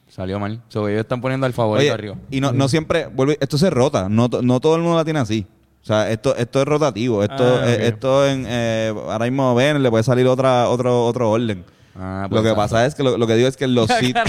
Salió 0.08 0.38
mal. 0.38 0.62
So, 0.68 0.88
ellos 0.88 1.00
están 1.02 1.20
poniendo 1.20 1.44
al 1.46 1.52
favorito 1.52 1.82
Oye, 1.82 1.90
arriba. 1.90 2.16
y 2.30 2.40
no, 2.40 2.52
no 2.52 2.68
siempre... 2.68 3.06
Vuelve, 3.08 3.36
esto 3.40 3.58
se 3.58 3.68
rota. 3.68 4.08
No, 4.08 4.30
to- 4.30 4.40
no 4.42 4.60
todo 4.60 4.76
el 4.76 4.82
mundo 4.82 4.96
la 4.96 5.04
tiene 5.04 5.18
así. 5.20 5.46
O 5.82 5.84
sea, 5.84 6.10
esto, 6.10 6.34
esto 6.36 6.60
es 6.62 6.66
rotativo. 6.68 7.22
Esto, 7.22 7.42
Ah, 7.60 7.68
eh, 7.70 7.88
esto 7.88 8.26
en... 8.26 8.44
eh, 8.48 8.94
ahora 9.10 9.24
mismo 9.26 9.54
ven, 9.54 9.82
le 9.82 9.90
puede 9.90 10.04
salir 10.04 10.26
otra, 10.28 10.68
otro, 10.70 11.04
otro 11.06 11.30
orden. 11.30 11.64
Ah, 11.94 12.22
lo 12.24 12.30
pues, 12.30 12.42
que 12.42 12.48
ah. 12.50 12.54
pasa 12.54 12.86
es 12.86 12.94
que 12.94 13.02
lo, 13.02 13.18
lo 13.18 13.26
que 13.26 13.34
digo 13.34 13.48
es 13.48 13.56
que 13.56 13.66
los 13.66 13.90
sitios... 14.00 14.24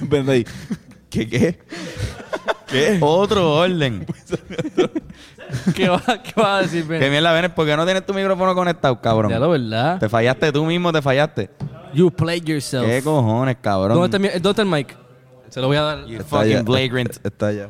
Ven 0.02 0.28
ahí. 0.28 0.46
¿Qué 1.10 1.28
qué? 1.28 1.58
¿Qué? 2.66 2.98
Otro 3.00 3.52
orden. 3.56 4.06
¿Qué 5.74 5.88
va, 5.88 6.00
qué 6.22 6.40
va 6.40 6.58
a 6.58 6.62
decir, 6.62 6.84
Ben? 6.84 7.00
que 7.00 7.10
mierda, 7.10 7.32
Benes, 7.32 7.50
¿por 7.50 7.66
qué 7.66 7.76
no 7.76 7.84
tienes 7.84 8.06
tu 8.06 8.14
micrófono 8.14 8.54
conectado, 8.54 9.00
cabrón? 9.00 9.32
Ya 9.32 9.40
lo 9.40 9.50
verdad. 9.50 9.98
Te 9.98 10.08
fallaste 10.08 10.52
tú 10.52 10.64
mismo, 10.64 10.92
te 10.92 11.02
fallaste. 11.02 11.50
You 11.92 12.10
played 12.12 12.44
yourself. 12.44 12.86
¿Qué 12.86 13.02
cojones, 13.02 13.56
cabrón? 13.60 13.98
¿Dónde 13.98 14.06
está, 14.06 14.18
mi- 14.20 14.40
¿Dónde 14.40 14.50
está 14.50 14.62
el 14.62 14.68
mic? 14.68 14.96
Se 15.48 15.60
lo 15.60 15.66
voy 15.66 15.76
a 15.76 15.82
dar. 15.82 16.06
You 16.06 16.20
fucking 16.22 16.64
flagrant. 16.64 17.16
Está 17.24 17.48
allá. 17.48 17.68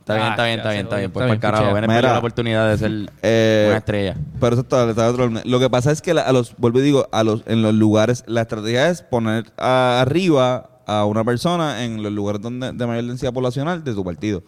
Está 0.00 0.14
bien, 0.14 0.26
está 0.30 0.44
bien, 0.44 0.56
está 0.58 0.70
bien, 0.70 0.82
está 0.86 0.96
bien. 0.96 1.10
Pues 1.12 1.22
para 1.22 1.34
el 1.34 1.40
carajo, 1.40 1.72
perdió 1.74 2.02
la 2.02 2.18
oportunidad 2.18 2.68
de 2.70 2.78
ser 2.78 3.10
Eh, 3.22 3.66
una 3.68 3.78
estrella. 3.78 4.16
Pero 4.40 4.52
eso 4.54 4.62
está, 4.62 4.88
está 4.90 5.08
otro- 5.10 5.30
Lo 5.44 5.60
que 5.60 5.70
pasa 5.70 5.92
es 5.92 6.02
que 6.02 6.14
la- 6.14 6.22
a 6.22 6.32
los, 6.32 6.56
vuelvo 6.56 6.80
y 6.80 6.82
digo, 6.82 7.08
a 7.12 7.22
los, 7.22 7.42
en 7.46 7.62
los 7.62 7.74
lugares, 7.74 8.24
la 8.26 8.40
estrategia 8.42 8.88
es 8.88 9.02
poner 9.02 9.52
a- 9.56 10.00
arriba 10.00 10.70
a 10.86 11.04
una 11.04 11.22
persona 11.24 11.84
en 11.84 12.02
los 12.02 12.10
lugares 12.12 12.40
donde 12.42 12.72
de 12.72 12.86
mayor 12.86 13.04
densidad 13.04 13.32
poblacional 13.32 13.84
de 13.84 13.94
tu 13.94 14.02
partido. 14.04 14.42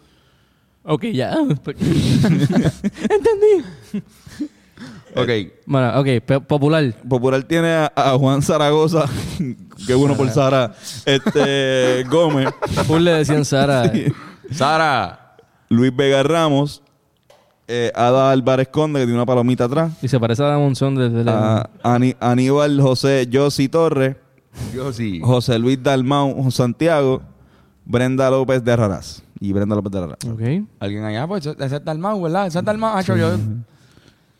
Ok, 0.83 1.05
ya. 1.13 1.33
Entendí. 2.83 3.63
Ok. 5.15 5.29
Bueno, 5.65 5.99
ok, 5.99 6.07
pe- 6.25 6.39
popular. 6.41 6.93
Popular 7.07 7.43
tiene 7.43 7.69
a, 7.71 7.91
a 7.95 8.17
Juan 8.17 8.41
Zaragoza, 8.41 9.05
que 9.87 9.93
bueno 9.93 10.15
por 10.17 10.29
Sara, 10.31 10.73
este 11.05 12.03
Gómez, 12.09 12.49
Full 12.87 13.01
le 13.03 13.11
decían 13.11 13.45
Sara. 13.45 13.91
Sara. 14.51 15.19
Luis 15.73 15.95
Vega 15.95 16.23
Ramos, 16.23 16.81
eh, 17.67 17.91
Ada 17.95 18.31
Álvarez 18.31 18.67
Conde, 18.69 18.99
que 18.99 19.05
tiene 19.05 19.17
una 19.17 19.25
palomita 19.25 19.65
atrás, 19.65 19.91
Y 20.01 20.07
se 20.07 20.19
parece 20.19 20.43
a 20.43 20.49
la 20.49 20.57
Monzón 20.57 20.95
desde 20.95 21.23
la... 21.23 21.69
Aníbal 22.19 22.81
José 22.81 23.27
Yossi 23.29 23.69
Torres, 23.69 24.15
Yo 24.73 24.93
sí. 24.93 25.19
José 25.23 25.59
Luis 25.59 25.81
Dalmau 25.81 26.51
Santiago, 26.51 27.21
Brenda 27.85 28.29
López 28.29 28.63
de 28.63 28.71
Arraraz. 28.71 29.23
Y 29.39 29.51
Brenda 29.51 29.75
López 29.75 29.91
de 29.91 29.97
Arraraz. 29.97 30.19
Ok. 30.31 30.41
Alguien 30.79 31.03
allá, 31.03 31.27
pues 31.27 31.45
ese 31.45 31.75
es 31.75 31.83
Dalmau, 31.83 32.21
¿verdad? 32.21 32.47
Ese 32.47 32.59
es 32.59 32.65
Dalmau. 32.65 32.95
Hacho, 32.95 33.17
yo. 33.17 33.35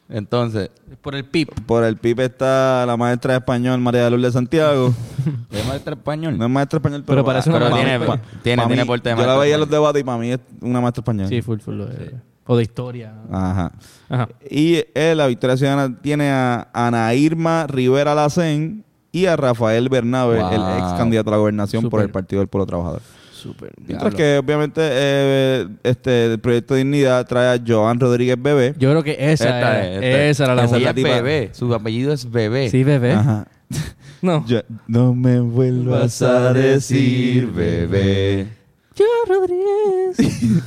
Entonces, 0.09 0.69
Por 1.01 1.15
el 1.15 1.25
PIP. 1.25 1.49
Por 1.65 1.83
el 1.83 1.97
PIB 1.97 2.19
está 2.21 2.85
la 2.85 2.97
maestra 2.97 3.33
de 3.33 3.39
español 3.39 3.79
María 3.79 4.03
de 4.03 4.09
Lourdes 4.11 4.33
Santiago. 4.33 4.93
¿es 5.51 5.65
maestra 5.67 5.93
español? 5.95 6.37
No 6.37 6.45
es 6.45 6.51
maestra 6.51 6.77
de 6.77 6.81
español, 6.81 7.03
Pero 7.05 7.23
pero, 7.23 7.25
parece 7.25 7.49
una 7.49 7.59
Pero 7.59 7.75
tiene, 7.75 7.99
pa- 7.99 8.19
tiene, 8.43 8.61
pa' 8.61 8.67
tiene 8.67 8.81
mí, 8.83 8.87
porte 8.87 9.09
de 9.09 9.15
Yo 9.15 9.25
la 9.25 9.37
veía 9.37 9.53
en 9.55 9.59
los 9.61 9.69
debates 9.69 10.01
y 10.01 10.03
para 10.03 10.17
mí 10.17 10.31
es 10.31 10.39
una 10.61 10.81
maestra 10.81 11.01
de 11.01 11.03
español. 11.11 11.29
Sí, 11.29 11.41
full, 11.41 11.59
full. 11.59 11.75
lo 11.75 11.85
de- 11.87 12.15
O 12.45 12.57
de 12.57 12.63
historia. 12.63 13.13
Ajá. 13.31 13.71
Ajá. 14.09 14.27
Y 14.49 14.83
eh, 14.93 15.13
la 15.15 15.27
Victoria 15.27 15.55
Ciudadana 15.57 15.97
tiene 16.01 16.29
a 16.29 16.67
Ana 16.73 17.13
Irma 17.13 17.65
Rivera 17.67 18.13
Lacén 18.13 18.83
y 19.13 19.25
a 19.27 19.35
Rafael 19.37 19.87
Bernabe, 19.89 20.39
Wow. 20.39 20.51
el 20.51 20.61
ex 20.79 20.93
candidato 20.97 21.29
a 21.29 21.31
la 21.31 21.37
gobernación 21.37 21.89
por 21.89 22.01
el 22.01 22.09
Partido 22.09 22.39
del 22.41 22.49
Pueblo 22.49 22.65
Trabajador. 22.65 23.01
Súper. 23.43 23.71
Mientras 23.85 24.15
que 24.15 24.37
obviamente 24.37 24.81
eh, 24.83 25.67
este 25.83 26.25
el 26.31 26.39
proyecto 26.39 26.73
de 26.75 26.79
dignidad 26.83 27.27
trae 27.27 27.55
a 27.57 27.61
Joan 27.65 27.99
Rodríguez 27.99 28.37
Bebé. 28.41 28.73
Yo 28.77 28.89
creo 28.91 29.03
que 29.03 29.11
esa, 29.19 29.31
Esta 29.31 29.59
era, 29.59 29.85
es, 29.87 29.95
esta 29.95 30.23
es. 30.23 30.31
esa 30.31 30.43
era 30.45 30.55
la 30.55 30.63
Esa 30.63 30.75
es 30.75 30.81
Ella 30.81 30.85
la 30.85 30.89
es 30.91 30.95
mujer. 30.97 31.11
tipa- 31.17 31.21
bebé. 31.23 31.49
Su 31.53 31.73
apellido 31.73 32.13
es 32.13 32.31
bebé. 32.31 32.69
Sí, 32.69 32.83
bebé. 32.83 33.11
Ajá. 33.13 33.47
No. 34.21 34.45
Yo- 34.47 34.61
no 34.87 35.13
me 35.13 35.41
vuelvas 35.41 36.21
a 36.21 36.53
decir 36.53 37.47
bebé. 37.51 38.47
Yo, 38.95 39.05
Rodríguez. 39.27 40.17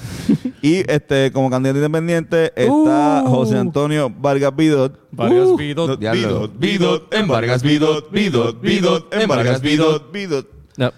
Y 0.62 0.78
este, 0.90 1.30
como 1.32 1.48
candidato 1.48 1.78
independiente 1.78 2.52
está 2.56 3.22
Uh. 3.24 3.28
José 3.28 3.56
Antonio 3.56 4.10
Vargas 4.14 4.54
Vidot. 4.56 4.98
Vargas 5.12 5.46
Uh. 5.46 5.56
Vidot. 5.56 5.88
No, 5.88 5.96
Diablo. 5.96 6.48
Vidot, 6.48 6.58
Vidot, 6.58 7.14
en 7.14 7.28
Vargas 7.28 7.62
Vidot, 7.62 8.10
Vidot, 8.10 8.60
Vidot, 8.60 9.14
en 9.14 9.28
Vargas 9.28 9.60
Vidot, 9.62 10.12
Vidot. 10.12 10.46
No. 10.76 10.92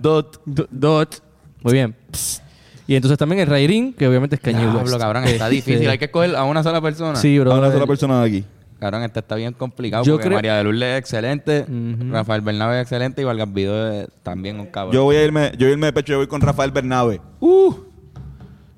Dot. 0.00 0.40
Do- 0.44 0.68
Dot. 0.70 1.22
Muy 1.62 1.72
bien. 1.74 1.94
Psst. 2.12 2.42
Y 2.86 2.96
entonces 2.96 3.18
también 3.18 3.40
el 3.40 3.46
Rairín, 3.46 3.92
que 3.92 4.08
obviamente 4.08 4.34
es 4.34 4.42
Kanye 4.42 4.60
Diablo, 4.62 4.80
West. 4.80 4.98
cabrón, 4.98 5.22
está 5.24 5.44
Este, 5.48 5.54
difícil. 5.54 5.88
Hay 5.88 5.98
que 5.98 6.06
escoger 6.06 6.34
a 6.34 6.42
una 6.44 6.62
sola 6.64 6.80
persona. 6.80 7.14
Sí, 7.16 7.38
bro. 7.38 7.52
A 7.52 7.58
una 7.58 7.70
sola 7.70 7.86
persona 7.86 8.20
de 8.20 8.26
aquí. 8.26 8.44
Cabrón, 8.80 9.02
este 9.02 9.20
está 9.20 9.34
bien 9.36 9.52
complicado 9.52 10.02
Yo 10.04 10.14
porque 10.14 10.26
creo- 10.28 10.38
María 10.38 10.56
de 10.56 10.64
Lourdes 10.64 10.94
es 10.94 10.98
excelente. 10.98 11.66
Rafael 12.10 12.40
Bernabe 12.40 12.76
es 12.78 12.82
excelente 12.82 13.20
y 13.22 13.24
Vargas 13.24 13.52
Vido 13.52 13.92
es 13.92 14.08
también 14.22 14.58
un 14.58 14.66
cabrón. 14.66 14.94
Yo 14.94 15.04
voy 15.04 15.16
a 15.16 15.22
irme, 15.24 15.52
yo 15.52 15.66
voy 15.66 15.68
a 15.68 15.72
irme 15.72 15.86
de 15.86 15.92
pecho, 15.92 16.12
yo 16.14 16.18
voy 16.18 16.26
con 16.26 16.40
Rafael 16.40 16.70
Bernabe. 16.72 17.20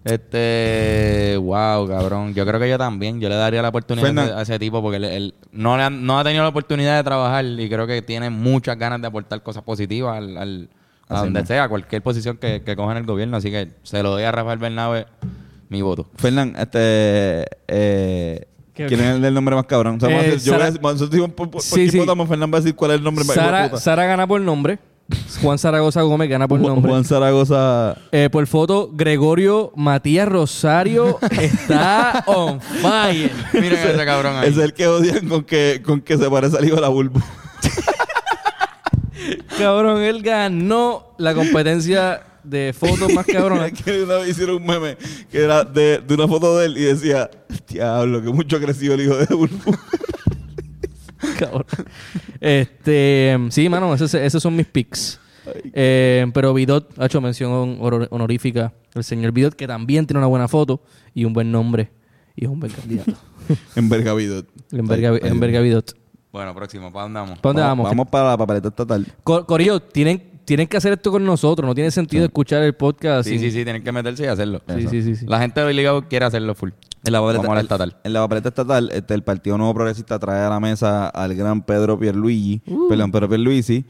Este, 0.05 1.37
wow, 1.41 1.87
cabrón. 1.87 2.35
Yo 2.35 2.45
creo 2.45 2.59
que 2.59 2.69
yo 2.69 2.77
también. 2.77 3.21
Yo 3.21 3.29
le 3.29 3.37
daría 3.37 3.63
la 3.63 3.69
oportunidad 3.69 4.05
a 4.07 4.09
Fernan. 4.09 4.25
ese, 4.27 4.35
a 4.35 4.43
ese 4.43 4.59
tipo 4.59 4.83
porque 4.83 4.97
él, 4.97 5.05
él 5.05 5.35
no, 5.53 5.77
le 5.77 5.85
han- 5.85 6.05
no 6.05 6.19
ha 6.19 6.25
tenido 6.25 6.43
la 6.43 6.49
oportunidad 6.49 6.97
de 6.97 7.05
trabajar 7.05 7.45
y 7.45 7.69
creo 7.69 7.87
que 7.87 8.03
tiene 8.03 8.29
muchas 8.29 8.77
ganas 8.77 9.01
de 9.01 9.07
aportar 9.07 9.43
cosas 9.43 9.63
positivas 9.63 10.17
al, 10.19 10.37
al- 10.37 10.69
a 11.13 11.17
Así 11.19 11.25
donde 11.27 11.41
mismo. 11.41 11.47
sea, 11.55 11.65
a 11.65 11.69
cualquier 11.69 12.03
posición 12.03 12.37
que, 12.37 12.63
que 12.63 12.77
coja 12.77 12.93
en 12.93 12.99
el 12.99 13.05
gobierno. 13.07 13.37
Así 13.37 13.51
que 13.51 13.71
se 13.83 14.03
lo 14.03 14.11
doy 14.11 14.23
a 14.25 14.33
Rafael 14.33 14.59
Bernabe 14.59 15.07
mi 15.69 15.83
voto. 15.83 16.09
Fernán, 16.17 16.55
este. 16.59 17.47
Eh, 17.69 18.47
¿Qué- 18.75 18.87
¿Quién 18.87 19.01
es 19.01 19.23
el 19.23 19.35
nombre 19.35 19.55
más 19.55 19.67
cabrón? 19.67 19.97
O 19.97 20.01
sea, 20.01 20.09
Eh, 20.09 20.39
yo 20.39 20.53
voy 20.55 20.63
a 20.63 20.71
Sara- 20.71 20.71
decir, 21.05 21.35
por, 21.35 21.51
por, 21.51 21.61
Sí, 21.63 21.91
sí. 21.91 21.99
votamos, 21.99 22.27
Fernán 22.29 22.51
va 22.53 22.57
a 22.59 22.61
decir 22.61 22.75
cuál 22.75 22.93
es 22.93 22.99
el 22.99 23.05
nombre 23.05 23.25
más 23.25 23.35
Sara. 23.35 23.77
Sara 23.77 24.07
gana 24.07 24.27
por 24.27 24.41
nombre. 24.41 24.79
Juan 25.43 25.59
Zaragoza 25.59 26.01
Gómez 26.03 26.31
gana 26.31 26.49
por 26.49 26.59
nombre. 26.59 26.91
Juan 26.91 27.05
Zaragoza. 27.05 27.97
Eh, 28.13 28.31
por 28.33 28.47
foto, 28.47 28.89
Gregorio 28.95 29.71
Matías 29.77 30.27
Rosario 30.27 31.19
está 31.39 32.23
on 32.27 32.61
fire. 32.63 33.31
Miren 33.53 33.75
a 33.79 33.91
ese 33.91 34.05
cabrón 34.07 34.37
ahí. 34.37 34.49
Es 34.49 34.57
el 34.57 34.73
que 34.73 34.87
odian 34.87 35.29
con 35.29 35.45
que, 35.45 35.83
con 35.85 36.01
que 36.01 36.17
se 36.17 36.31
parece 36.31 36.57
al 36.57 36.65
hijo 36.65 36.77
de 36.77 36.81
la 36.83 36.89
bulbo. 36.89 37.21
Cabrón, 39.59 40.03
él 40.03 40.23
ganó 40.23 41.15
la 41.19 41.35
competencia 41.35 42.23
de 42.43 42.75
fotos 42.77 43.13
más 43.13 43.27
cabrón. 43.27 43.63
Es 43.65 43.73
que 43.83 44.03
una 44.03 44.17
vez 44.17 44.31
hicieron 44.31 44.57
un 44.57 44.67
meme 44.67 44.97
que 45.31 45.39
era 45.43 45.65
de, 45.65 45.99
de 45.99 46.15
una 46.15 46.27
foto 46.27 46.59
de 46.59 46.67
él 46.67 46.77
y 46.79 46.83
decía, 46.83 47.31
diablo, 47.69 48.23
que 48.23 48.31
mucho 48.31 48.57
ha 48.57 48.61
crecido 48.61 48.95
el 48.95 49.03
hijo 49.03 49.17
de 49.17 49.27
bulbo. 49.35 49.73
Cabrón. 51.39 51.65
Este, 52.41 53.39
sí, 53.51 53.69
mano, 53.69 53.95
esos, 53.95 54.13
esos 54.15 54.43
son 54.43 54.57
mis 54.57 54.67
picks. 54.67 55.21
Eh, 55.73 56.27
pero 56.35 56.55
Vidot 56.55 56.97
ha 56.99 57.07
hecho 57.07 57.21
mención 57.21 57.51
honor- 57.81 58.09
honorífica 58.11 58.73
el 58.95 59.03
señor 59.05 59.33
Vidot, 59.33 59.55
que 59.55 59.67
también 59.67 60.07
tiene 60.07 60.19
una 60.19 60.27
buena 60.29 60.47
foto 60.49 60.83
y 61.15 61.25
un 61.25 61.33
buen 61.33 61.51
nombre 61.51 61.91
y 62.37 62.45
es 62.45 62.51
un 62.51 62.61
buen 62.61 62.73
candidato. 62.73 63.13
Enverga, 64.73 65.11
Ahí- 65.11 65.21
ahí- 65.23 65.31
enverga 65.31 65.61
Vidot. 65.61 65.95
Bueno, 66.33 66.55
próximo, 66.55 66.91
¿para 66.91 67.03
dónde 67.05 67.21
vamos? 67.21 67.39
¿Para 67.41 67.51
dónde 67.53 67.63
vamos? 67.63 67.89
Vamos 67.91 68.09
para 68.09 68.31
la 68.31 68.37
papeleta 68.39 68.69
estatal. 68.69 69.07
Co- 69.23 69.45
Corillo, 69.47 69.81
tienen, 69.81 70.41
tienen 70.47 70.67
que 70.67 70.79
hacer 70.79 70.95
esto 70.95 71.11
con 71.11 71.23
nosotros. 71.25 71.67
No 71.67 71.75
tiene 71.75 71.91
sentido 71.91 72.25
escuchar 72.25 72.63
el 72.63 72.75
podcast. 72.75 73.29
Sí, 73.29 73.39
sin- 73.39 73.51
sí, 73.51 73.59
sí, 73.59 73.65
tienen 73.65 73.85
que 73.85 73.93
meterse 73.93 74.25
y 74.25 74.27
hacerlo. 74.29 74.63
Sí, 74.67 74.89
sí, 74.89 75.03
sí, 75.03 75.17
sí. 75.17 75.27
La 75.27 75.39
gente 75.41 75.63
obligado 75.63 76.09
quiere 76.09 76.25
hacerlo 76.25 76.55
full. 76.55 76.71
En 77.05 77.13
la 77.13 77.21
papeleta, 77.21 77.43
Como 77.43 77.55
la 77.55 77.61
en- 77.61 77.65
estatal. 77.67 77.97
En 78.03 78.13
la 78.15 78.21
papeleta 78.21 78.49
estatal, 78.49 78.91
este, 78.95 79.13
el 79.13 79.23
Partido 79.23 79.59
Nuevo 79.59 79.75
Progresista 79.75 80.19
trae 80.19 80.41
a 80.43 80.49
la 80.49 80.59
mesa 80.59 81.09
al 81.09 81.35
gran 81.35 81.61
Pedro 81.63 81.99
Pierluigi, 81.99 82.63
Uh. 82.67 82.89
perdón, 82.89 83.13
Pedro 83.13 83.29
Pierluisi. 83.29 83.85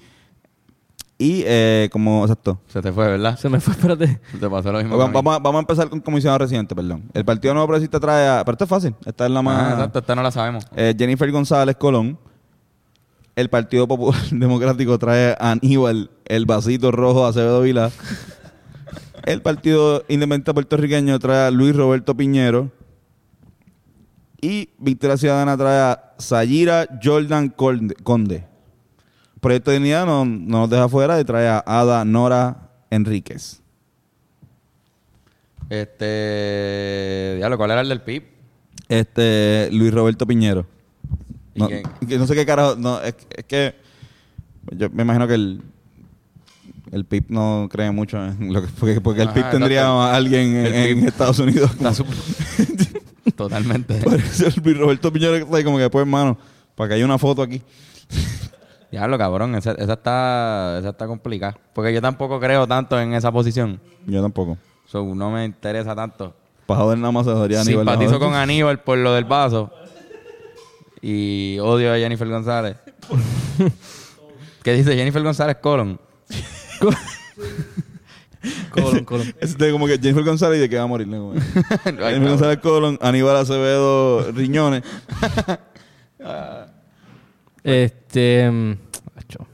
Y 1.18 1.44
eh, 1.46 1.88
como, 1.92 2.22
exacto. 2.24 2.58
Se 2.66 2.82
te 2.82 2.90
fue, 2.90 3.06
¿verdad? 3.06 3.38
Se 3.38 3.48
me 3.48 3.60
fue, 3.60 3.74
espérate. 3.74 4.18
Te 4.40 4.50
pasó 4.50 4.72
lo 4.72 4.78
mismo. 4.78 4.96
Vamos, 4.96 5.10
a 5.10 5.12
vamos 5.12 5.36
a, 5.36 5.38
vamos 5.38 5.58
a 5.58 5.60
empezar 5.60 5.88
con 5.88 6.00
comisionado 6.00 6.38
residente, 6.38 6.74
perdón. 6.74 7.04
El 7.14 7.24
Partido 7.24 7.54
Nuevo 7.54 7.68
Progresista 7.68 8.00
trae 8.00 8.26
a... 8.28 8.44
Pero 8.44 8.54
esto 8.54 8.64
es 8.64 8.70
fácil. 8.70 8.94
Esta 9.06 9.26
es 9.26 9.30
la 9.30 9.40
más... 9.42 9.62
Ah, 9.62 9.70
exacto, 9.74 9.98
esta 10.00 10.14
no 10.16 10.22
la 10.24 10.30
sabemos. 10.32 10.64
Eh, 10.74 10.92
Jennifer 10.98 11.30
González 11.30 11.76
Colón. 11.76 12.18
El 13.34 13.48
Partido 13.48 13.88
Popular 13.88 14.20
Democrático 14.30 14.98
trae 14.98 15.36
a 15.38 15.52
Aníbal, 15.52 16.10
el 16.26 16.46
vasito 16.46 16.90
rojo 16.90 17.26
Acevedo 17.26 17.62
Vila. 17.62 17.90
El 19.24 19.40
Partido 19.40 20.04
Independiente 20.08 20.52
Puertorriqueño 20.52 21.18
trae 21.18 21.46
a 21.46 21.50
Luis 21.50 21.74
Roberto 21.74 22.16
Piñero. 22.16 22.70
Y 24.40 24.70
Victoria 24.78 25.16
Ciudadana 25.16 25.56
trae 25.56 25.80
a 25.80 26.14
Sayira 26.18 26.88
Jordan 27.02 27.48
Conde. 27.48 27.94
Conde. 28.02 28.44
Proyecto 29.40 29.70
de 29.70 29.78
Dignidad 29.78 30.06
no, 30.06 30.24
no 30.24 30.60
nos 30.60 30.70
deja 30.70 30.88
fuera 30.88 31.20
y 31.20 31.24
trae 31.24 31.48
a 31.48 31.62
Ada 31.64 32.04
Nora 32.04 32.70
Enríquez. 32.90 33.62
Este. 35.70 37.34
Diablo, 37.36 37.56
¿cuál 37.56 37.70
era 37.70 37.80
el 37.80 37.88
del 37.88 38.02
PIB? 38.02 38.24
Este, 38.88 39.68
Luis 39.72 39.94
Roberto 39.94 40.26
Piñero. 40.26 40.66
¿Y 41.54 41.60
No, 41.60 41.68
que 41.68 42.18
no 42.18 42.26
sé 42.26 42.34
qué 42.34 42.46
carajo. 42.46 42.76
No, 42.76 43.00
es, 43.00 43.14
es 43.36 43.44
que. 43.44 43.74
Yo 44.72 44.90
me 44.90 45.02
imagino 45.02 45.26
que 45.26 45.34
el. 45.34 45.62
El 46.90 47.06
PIB 47.06 47.24
no 47.28 47.68
cree 47.70 47.90
mucho 47.90 48.22
en 48.22 48.52
lo 48.52 48.60
que. 48.60 48.68
Porque, 48.68 49.00
porque 49.00 49.22
el 49.22 49.30
PIB 49.30 49.50
tendría 49.50 49.86
a 49.86 50.14
alguien 50.14 50.56
en. 50.66 51.06
Estados 51.06 51.38
Unidos. 51.38 51.70
Está 51.72 51.92
Totalmente. 53.36 53.94
Parece 54.04 54.48
el 54.48 54.78
Roberto 54.78 55.12
Piñero 55.12 55.32
que 55.32 55.38
está 55.40 55.56
ahí 55.56 55.64
como 55.64 55.78
que, 55.78 55.88
pues, 55.88 56.02
hermano, 56.02 56.36
para 56.74 56.88
que 56.88 56.94
haya 56.94 57.04
una 57.04 57.18
foto 57.18 57.42
aquí. 57.42 57.62
Diablo, 58.90 59.16
cabrón. 59.16 59.54
Esa, 59.54 59.72
esa 59.72 59.94
está, 59.94 60.76
esa 60.80 60.90
está 60.90 61.06
complicada. 61.06 61.56
Porque 61.72 61.94
yo 61.94 62.02
tampoco 62.02 62.38
creo 62.38 62.66
tanto 62.66 63.00
en 63.00 63.14
esa 63.14 63.32
posición. 63.32 63.80
Yo 64.06 64.20
tampoco. 64.20 64.58
So, 64.86 65.02
no 65.14 65.30
me 65.30 65.46
interesa 65.46 65.94
tanto. 65.94 66.34
Joder 66.66 66.98
nada 66.98 67.12
más 67.12 67.26
se. 67.26 67.64
Simpatizo 67.64 68.18
con 68.18 68.34
Aníbal 68.34 68.80
por 68.80 68.98
lo 68.98 69.14
del 69.14 69.24
vaso. 69.24 69.70
Y 71.02 71.58
odio 71.58 71.92
a 71.92 71.98
Jennifer 71.98 72.28
González. 72.28 72.76
¿Qué 74.62 74.72
dice 74.72 74.94
Jennifer 74.94 75.22
González 75.22 75.56
Colon? 75.60 76.00
Colon, 78.70 79.04
colon. 79.04 79.34
Es 79.40 79.56
de 79.56 79.70
como 79.70 79.86
que 79.86 79.98
Jennifer 79.98 80.24
González 80.24 80.58
y 80.58 80.62
de 80.62 80.68
que 80.68 80.76
va 80.76 80.82
a 80.82 80.86
morir. 80.86 81.06
¿no? 81.06 81.32
Jennifer 81.84 82.28
González 82.28 82.58
Colon, 82.58 82.98
Aníbal 83.00 83.36
Acevedo 83.36 84.30
Riñones. 84.32 84.82
Este. 87.64 88.50
mm, 88.50 88.72
acho. 89.16 89.46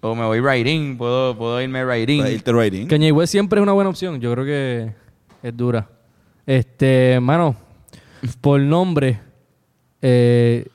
O 0.00 0.14
me 0.14 0.24
voy 0.24 0.40
riding. 0.40 0.96
Puedo, 0.96 1.36
puedo 1.36 1.60
irme. 1.60 1.84
Para 1.84 1.98
irte 1.98 2.52
writing. 2.52 2.86
Kanye 2.86 3.10
West 3.12 3.32
siempre 3.32 3.60
es 3.60 3.62
una 3.62 3.72
buena 3.72 3.90
opción. 3.90 4.20
Yo 4.20 4.32
creo 4.32 4.44
que 4.44 4.92
es 5.42 5.56
dura. 5.56 5.88
Este, 6.46 7.18
mano, 7.20 7.56
por 8.40 8.60
nombre, 8.60 9.20
eh, 10.00 10.66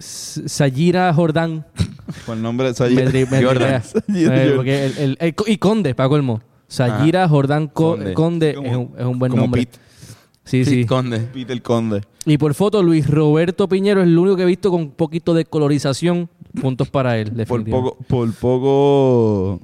Sayira 0.00 1.12
Jordán. 1.14 1.66
Por 2.26 2.36
el 2.36 2.42
nombre 2.42 2.72
de 2.72 2.90
Me 2.90 3.04
me. 3.04 3.10
Sayira 3.26 3.46
Jordan. 3.46 3.82
porque 4.56 4.86
el- 4.86 4.98
el- 4.98 5.16
el- 5.20 5.34
y 5.46 5.56
Conde, 5.58 5.94
para 5.94 6.08
colmo. 6.08 6.40
Sayira 6.68 7.28
Jordán 7.28 7.68
Co- 7.68 7.96
Conde. 7.96 8.14
Conde, 8.14 8.54
Como- 8.54 8.68
es, 8.68 8.76
un, 8.76 8.90
es 8.98 9.04
un 9.04 9.18
buen 9.18 9.30
como 9.30 9.42
nombre. 9.42 9.66
Pete. 9.66 9.78
Sí, 10.44 10.64
Sí, 10.64 10.70
sí. 10.70 10.86
Conde. 10.86 11.20
Peter 11.20 11.60
Conde. 11.62 12.00
Y 12.26 12.38
por 12.38 12.54
foto, 12.54 12.82
Luis 12.82 13.08
Roberto 13.08 13.68
Piñero 13.68 14.00
es 14.02 14.06
el 14.08 14.18
único 14.18 14.36
que 14.36 14.42
he 14.42 14.46
visto 14.46 14.70
con 14.70 14.80
un 14.82 14.90
poquito 14.90 15.32
de 15.34 15.44
colorización. 15.44 16.28
Puntos 16.60 16.88
para 16.90 17.16
él, 17.18 17.28
Por 17.28 17.36
definitivamente. 17.36 17.70
poco, 17.96 18.04
por 18.08 18.32
poco, 18.34 19.60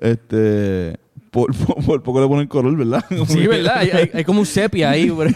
este, 0.00 0.96
por, 1.32 1.52
por, 1.56 1.84
por 1.84 2.02
poco 2.04 2.20
le 2.20 2.28
ponen 2.28 2.46
color, 2.46 2.76
¿verdad? 2.76 3.04
Como 3.08 3.26
Sí, 3.26 3.40
que- 3.40 3.48
¿verdad? 3.48 3.78
Hay, 3.78 3.90
hay- 3.90 4.10
hay 4.14 4.24
como 4.24 4.38
un 4.40 4.46
sepia 4.46 4.90
ahí. 4.90 5.10
bro. 5.10 5.28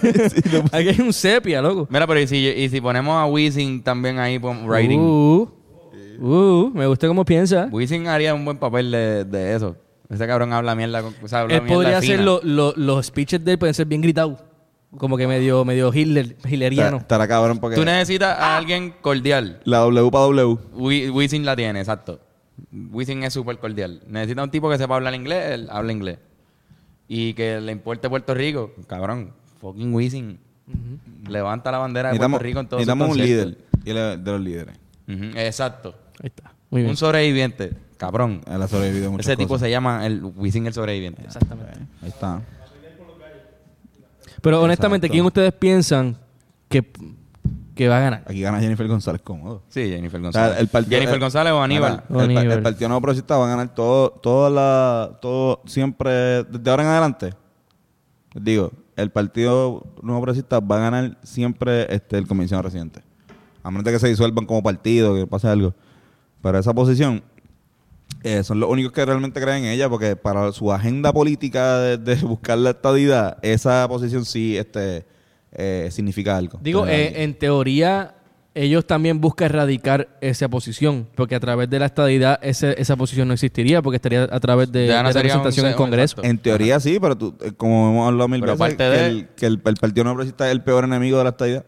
Aquí 0.71 0.89
hay 0.91 1.01
un 1.01 1.13
sepia, 1.13 1.61
loco. 1.61 1.89
Mira, 1.91 2.07
pero 2.07 2.21
y 2.21 2.29
si, 2.29 2.37
y 2.47 2.69
si 2.69 2.81
ponemos 2.81 3.17
a 3.17 3.27
Wisin 3.27 3.83
también 3.83 4.19
ahí, 4.21 4.39
pon 4.39 4.71
riding. 4.73 5.01
Uh, 5.01 5.49
uh, 6.21 6.71
me 6.75 6.87
gusta 6.87 7.09
cómo 7.09 7.25
piensa. 7.25 7.69
Wisin 7.73 8.07
haría 8.07 8.35
un 8.35 8.45
buen 8.45 8.59
papel 8.59 8.91
de, 8.93 9.25
de 9.25 9.57
eso. 9.57 9.77
Ese 10.09 10.25
cabrón 10.27 10.53
habla 10.53 10.75
mierda. 10.77 11.03
O 11.23 11.27
sea, 11.29 11.41
habla 11.41 11.55
Él 11.57 11.63
mierda 11.63 11.75
podría 11.77 12.01
fina. 12.01 12.15
hacer 12.15 12.25
lo- 12.25 12.41
lo- 12.45 12.75
los 12.77 13.07
speeches 13.07 13.45
de 13.45 13.53
él, 13.53 13.59
pueden 13.59 13.75
ser 13.75 13.87
bien 13.87 14.01
gritados. 14.03 14.39
Como 14.99 15.17
que 15.17 15.27
medio, 15.27 15.65
medio 15.65 15.93
Hitler, 15.93 16.37
hitleriano. 16.49 16.99
Estará 16.99 17.27
cabrón 17.27 17.59
porque 17.59 17.75
Tú 17.77 17.85
necesitas 17.85 18.39
a 18.39 18.57
alguien 18.57 18.95
cordial. 19.01 19.61
la 19.65 19.79
W 19.81 20.11
para 20.11 20.25
W. 20.27 20.59
Wi- 20.75 21.11
Wisin 21.11 21.45
la 21.45 21.57
tiene, 21.57 21.81
exacto. 21.81 22.21
Wisin 22.73 23.23
es 23.25 23.33
súper 23.33 23.59
cordial. 23.59 24.03
Necesita 24.07 24.43
un 24.43 24.51
tipo 24.51 24.71
que 24.71 24.79
sepa 24.79 24.97
hablar 24.97 25.15
inglés, 25.15 25.53
él 25.53 25.69
habla 25.71 25.93
inglés. 25.93 26.19
Y 27.09 27.35
que 27.35 27.61
le 27.61 27.73
importe 27.73 28.09
Puerto 28.09 28.35
Rico. 28.35 28.73
Cabrón, 28.87 29.33
fucking 29.61 29.95
Wisin. 29.95 30.39
Levanta 31.29 31.71
la 31.71 31.79
bandera 31.79 32.13
de 32.13 32.19
Puerto 32.19 32.39
Rico 32.39 32.61
en 32.61 32.69
todos 32.69 32.83
sus 32.83 32.87
necesitamos 32.89 33.17
un 33.17 33.23
líder. 33.23 33.59
Y 33.85 33.93
de 33.93 34.33
los 34.33 34.41
líderes. 34.41 34.77
Exacto. 35.07 35.95
Ahí 36.23 36.27
está. 36.35 36.53
Muy 36.71 36.83
bien. 36.83 36.91
Un 36.91 36.97
sobreviviente. 36.97 37.73
Cabrón. 37.97 38.43
Él 38.51 38.61
ha 38.61 38.69
sobrevivido 38.69 39.11
muchas 39.11 39.27
Ese 39.27 39.37
tipo 39.37 39.49
cosas. 39.51 39.67
se 39.67 39.71
llama 39.71 40.05
el 40.07 40.23
Wisin 40.25 40.67
el 40.67 40.75
sobreviviente. 40.75 41.23
Exactamente. 41.23 41.79
Ahí 42.03 42.09
está. 42.09 42.43
Pero 44.43 44.63
honestamente, 44.63 45.07
Exacto. 45.07 45.13
¿quién 45.15 45.25
ustedes 45.25 45.53
piensan 45.53 46.17
que, 46.69 46.85
que 47.77 47.87
va 47.89 47.99
a 47.99 48.01
ganar? 48.01 48.25
Aquí 48.27 48.41
gana 48.41 48.59
Jennifer 48.59 48.89
González 48.89 49.23
cómodo. 49.23 49.63
Sí, 49.69 49.89
Jennifer 49.89 50.19
O 50.21 50.25
González. 50.25 50.53
sea, 50.55 50.61
el 50.61 50.67
partido- 50.69 50.97
Jennifer 50.97 51.15
el- 51.15 51.21
González 51.21 51.53
o 51.53 51.63
Aníbal. 51.63 52.03
El, 52.09 52.17
pa- 52.17 52.23
Aníbal. 52.25 52.51
el 52.53 52.63
Partido 52.63 52.89
Nuevo 52.89 53.01
Progresista 53.03 53.37
va 53.37 53.47
a 53.47 53.49
ganar 53.51 53.75
todo, 53.75 54.11
toda 54.11 54.51
la, 54.51 55.19
todo 55.21 55.63
siempre, 55.67 56.43
desde 56.45 56.69
ahora 56.71 56.83
en 56.83 56.89
adelante. 56.89 57.35
Les 58.35 58.43
digo, 58.45 58.73
el 58.97 59.11
Partido 59.11 59.87
Nuevo 60.03 60.21
Progresista 60.23 60.59
va 60.59 60.77
a 60.79 60.81
ganar 60.81 61.19
siempre 61.23 61.87
este, 61.95 62.19
el 62.19 62.27
comisionado 62.27 62.63
residente. 62.65 63.03
A 63.63 63.71
menos 63.71 63.85
de 63.85 63.93
que 63.93 63.99
se 63.99 64.09
disuelvan 64.09 64.47
como 64.47 64.63
partido, 64.63 65.15
que 65.15 65.27
pase 65.27 65.47
algo. 65.49 65.75
Pero 66.43 66.59
esa 66.59 66.73
posición 66.73 67.23
eh, 68.23 68.43
son 68.45 68.61
los 68.61 68.71
únicos 68.71 68.93
que 68.93 69.05
realmente 69.05 69.41
creen 69.41 69.65
en 69.65 69.71
ella, 69.73 69.89
porque 69.89 70.17
para 70.17 70.51
su 70.53 70.73
agenda 70.73 71.13
política 71.13 71.79
de, 71.79 71.99
de 71.99 72.15
buscar 72.25 72.59
la 72.59 72.71
estadidad, 72.71 73.39
esa 73.43 73.87
posición 73.89 74.25
sí 74.25 74.57
este, 74.57 75.05
eh, 75.57 75.89
significa 75.91 76.37
algo. 76.37 76.59
Digo, 76.63 76.87
eh, 76.87 77.23
en 77.25 77.35
teoría, 77.35 78.13
ellos 78.55 78.87
también 78.87 79.21
buscan 79.21 79.47
erradicar 79.47 80.09
esa 80.21 80.49
posición, 80.49 81.07
porque 81.15 81.35
a 81.35 81.41
través 81.41 81.69
de 81.69 81.79
la 81.79 81.87
estadidad 81.87 82.39
ese- 82.43 82.75
esa 82.81 82.97
posición 82.97 83.29
no 83.29 83.35
existiría, 83.35 83.83
porque 83.83 83.97
estaría 83.97 84.25
a 84.25 84.41
través 84.41 84.73
de, 84.73 84.87
Ya 84.87 85.03
no 85.03 85.09
de 85.09 85.13
sería 85.13 85.33
un 85.35 85.39
representación 85.41 85.67
en 85.67 85.77
Congreso. 85.77 86.23
En 86.23 86.39
teoría 86.39 86.81
sí, 86.81 86.99
pero 87.01 87.17
tú, 87.19 87.35
eh, 87.43 87.53
como 87.57 87.91
hemos 87.91 88.09
hablado 88.09 88.29
mil 88.29 88.41
Pero 88.41 88.57
veces, 88.57 88.77
que, 88.77 88.83
de- 88.85 89.07
el, 89.07 89.29
que 89.37 89.47
el, 89.47 89.61
el 89.65 89.75
Partido 89.77 90.05
No 90.05 90.11
Progresista 90.15 90.47
es 90.47 90.53
el 90.53 90.63
peor 90.63 90.85
enemigo 90.85 91.19
de 91.19 91.25
la 91.25 91.31
estadidad. 91.31 91.67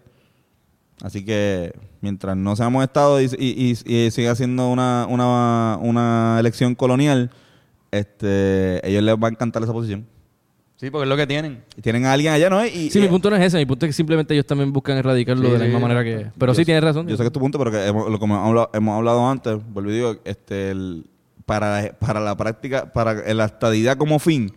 Así 1.02 1.24
que 1.24 1.72
mientras 2.00 2.36
no 2.36 2.56
seamos 2.56 2.82
Estado 2.82 3.20
y, 3.20 3.26
y, 3.38 3.74
y- 3.86 3.94
y 4.06 4.10
siga 4.10 4.34
siendo 4.34 4.68
una, 4.70 5.06
una, 5.08 5.78
una 5.80 6.36
elección 6.40 6.74
colonial, 6.74 7.30
este, 7.90 8.86
ellos 8.88 9.02
les 9.02 9.14
va 9.14 9.28
a 9.28 9.30
encantar 9.30 9.62
esa 9.62 9.72
posición. 9.72 10.06
Sí, 10.80 10.90
porque 10.90 11.02
es 11.04 11.08
lo 11.08 11.16
que 11.16 11.26
tienen. 11.26 11.64
Y 11.76 11.82
tienen 11.82 12.06
a 12.06 12.12
alguien 12.12 12.32
allá, 12.32 12.48
¿no? 12.48 12.64
Y, 12.64 12.88
Sí, 12.90 12.98
y- 12.98 13.02
mi 13.02 13.08
punto 13.08 13.28
no 13.30 13.36
es 13.36 13.42
ese, 13.42 13.58
mi 13.58 13.66
punto 13.66 13.84
es 13.84 13.88
que 13.90 13.92
simplemente 13.94 14.32
ellos 14.32 14.46
también 14.46 14.72
buscan 14.72 14.96
erradicarlo 14.96 15.44
Sí, 15.46 15.50
de 15.52 15.58
la 15.58 15.64
sí. 15.64 15.70
misma 15.72 15.80
manera 15.88 16.04
que... 16.04 16.30
Pero 16.38 16.54
sí 16.54 16.60
sé- 16.60 16.66
tienes 16.66 16.84
razón. 16.84 17.08
Yo 17.08 17.16
sé 17.16 17.22
que 17.24 17.26
es 17.26 17.32
tu 17.32 17.40
punto, 17.40 17.58
pero 17.58 17.70
que 17.72 17.84
hemos, 17.84 18.08
lo 18.08 18.18
como 18.20 18.36
hemos 18.36 18.46
hablado, 18.48 18.70
hemos 18.74 18.96
hablado 18.96 19.28
antes, 19.28 19.58
vuelvo 19.72 19.90
y 19.90 19.94
digo, 19.94 20.16
este, 20.24 20.70
el- 20.70 21.04
para, 21.46 21.96
para 21.98 22.20
la 22.20 22.36
práctica, 22.36 22.92
para 22.92 23.14
la 23.34 23.44
estadidad 23.46 23.96
como 23.96 24.18
fin, 24.20 24.52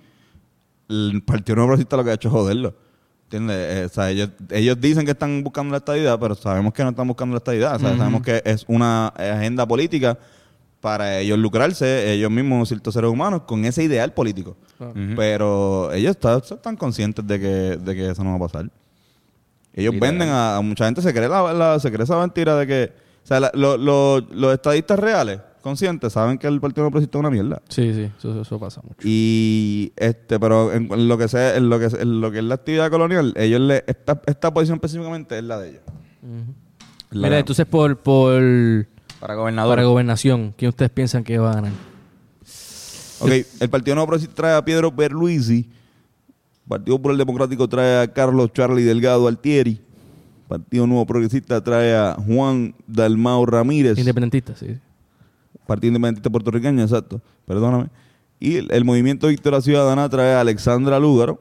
el 0.90 1.24
Partido 1.26 1.56
Nuevo 1.56 1.70
Progresista 1.70 1.98
lo 1.98 2.04
que 2.04 2.12
ha 2.12 2.14
hecho 2.14 2.28
es 2.28 2.34
joderlo. 2.34 2.76
¿Entiendes? 3.24 3.56
Eh, 3.58 3.86
o 3.86 3.90
sea, 3.90 4.10
ellos, 4.12 4.30
ellos 4.50 4.80
dicen 4.80 5.06
que 5.06 5.12
están 5.12 5.42
buscando 5.42 5.72
la 5.72 5.78
estadidad, 5.78 6.20
pero 6.20 6.36
sabemos 6.36 6.74
que 6.74 6.84
no 6.84 6.90
están 6.90 7.08
buscando 7.08 7.34
la 7.34 7.38
estadidad. 7.38 7.78
O 7.78 7.80
sea, 7.80 7.96
Sabemos 7.98 8.22
que 8.22 8.42
es 8.46 8.66
una 8.68 9.08
agenda 9.08 9.66
política 9.66 10.20
para 10.82 11.20
ellos 11.20 11.38
lucrarse, 11.40 12.12
ellos 12.12 12.30
mismos, 12.32 12.68
ciertos 12.68 12.94
seres 12.94 13.10
humanos, 13.12 13.44
con 13.44 13.64
ese 13.66 13.84
ideal 13.84 14.14
político. 14.14 14.58
Pero 15.16 15.94
ellos 15.94 16.12
está- 16.12 16.38
están 16.38 16.76
conscientes 16.76 17.26
de 17.26 17.40
que, 17.40 17.48
de 17.78 17.96
que 17.96 18.10
eso 18.10 18.24
no 18.24 18.32
va 18.32 18.46
a 18.46 18.50
pasar. 18.50 18.70
Ellos 19.74 19.94
venden 20.00 20.30
a, 20.30 20.58
a 20.58 20.62
mucha 20.62 20.86
gente, 20.86 21.02
se 21.02 21.14
cree, 21.14 21.30
la, 21.30 21.54
la- 21.54 21.80
se 21.80 21.92
cree 21.92 22.04
esa 22.04 22.20
mentira 22.20 22.56
de 22.58 22.68
que... 22.68 22.94
O 23.24 23.28
sea, 23.28 23.40
la- 23.40 23.52
lo- 23.54 23.78
lo- 23.78 24.20
los 24.20 24.54
estadistas 24.54 24.98
reales, 25.00 25.40
conscientes, 25.62 26.12
saben 26.14 26.40
que 26.40 26.48
el 26.48 26.60
Partido 26.60 26.84
No 26.86 26.90
Progresista 26.90 27.18
es 27.18 27.20
una 27.20 27.30
mierda. 27.30 27.62
Sí, 27.70 27.94
sí, 27.94 28.10
eso, 28.18 28.42
eso- 28.42 28.60
pasa 28.60 28.82
mucho. 28.82 28.96
Y 29.04 29.94
este, 29.96 30.40
pero 30.40 30.74
en, 30.74 30.92
en 30.92 31.08
lo 31.08 31.18
que 31.20 31.28
sea, 31.28 31.56
en 31.56 31.70
lo 31.70 31.78
que 31.80 31.86
en 31.86 32.20
lo 32.20 32.32
que 32.32 32.40
es 32.40 32.44
la 32.44 32.56
actividad 32.56 32.90
colonial, 32.90 33.34
ellos 33.38 33.62
le, 33.62 33.84
esta, 33.86 34.20
esta 34.26 34.52
posición 34.52 34.78
específicamente 34.78 35.38
es 35.38 35.44
la 35.44 35.60
de 35.60 35.70
ellos. 35.70 35.82
La- 37.12 37.28
Mira, 37.28 37.40
entonces 37.40 37.66
por, 37.68 37.98
por 37.98 38.88
Para 39.22 39.36
gobernador. 39.36 39.76
para 39.76 39.84
gobernación, 39.84 40.52
¿quién 40.58 40.70
ustedes 40.70 40.90
piensan 40.90 41.24
que 41.24 41.38
va 41.38 41.52
a 41.52 41.56
ganar? 41.56 41.72
Ok, 43.20 43.30
el 43.60 43.70
Partido 43.70 43.94
Nuevo 43.94 44.08
Progresista 44.08 44.36
trae 44.36 44.56
a 44.56 44.66
Pedro 44.66 44.92
Berluisi. 44.92 45.70
Partido 46.68 46.98
Popular 46.98 47.18
Democrático 47.20 47.70
trae 47.70 48.02
a 48.02 48.12
Carlos 48.12 48.52
Charlie 48.52 48.84
Delgado 48.84 49.28
Altieri. 49.28 49.80
Partido 50.48 50.88
Nuevo 50.88 51.06
Progresista 51.06 51.64
trae 51.64 51.96
a 51.96 52.16
Juan 52.16 52.74
Dalmao 52.88 53.46
Ramírez. 53.46 54.00
Independentista, 54.00 54.56
sí. 54.56 54.80
Partido 55.68 55.90
Independiente 55.90 56.28
Puertorriqueño, 56.28 56.82
exacto. 56.82 57.22
Perdóname. 57.46 57.90
Y 58.40 58.56
el, 58.56 58.72
el 58.72 58.84
Movimiento 58.84 59.28
Victoria 59.28 59.62
Ciudadana 59.62 60.10
trae 60.10 60.34
a 60.34 60.42
Alexandra 60.42 61.00
Lúgaro. 61.00 61.40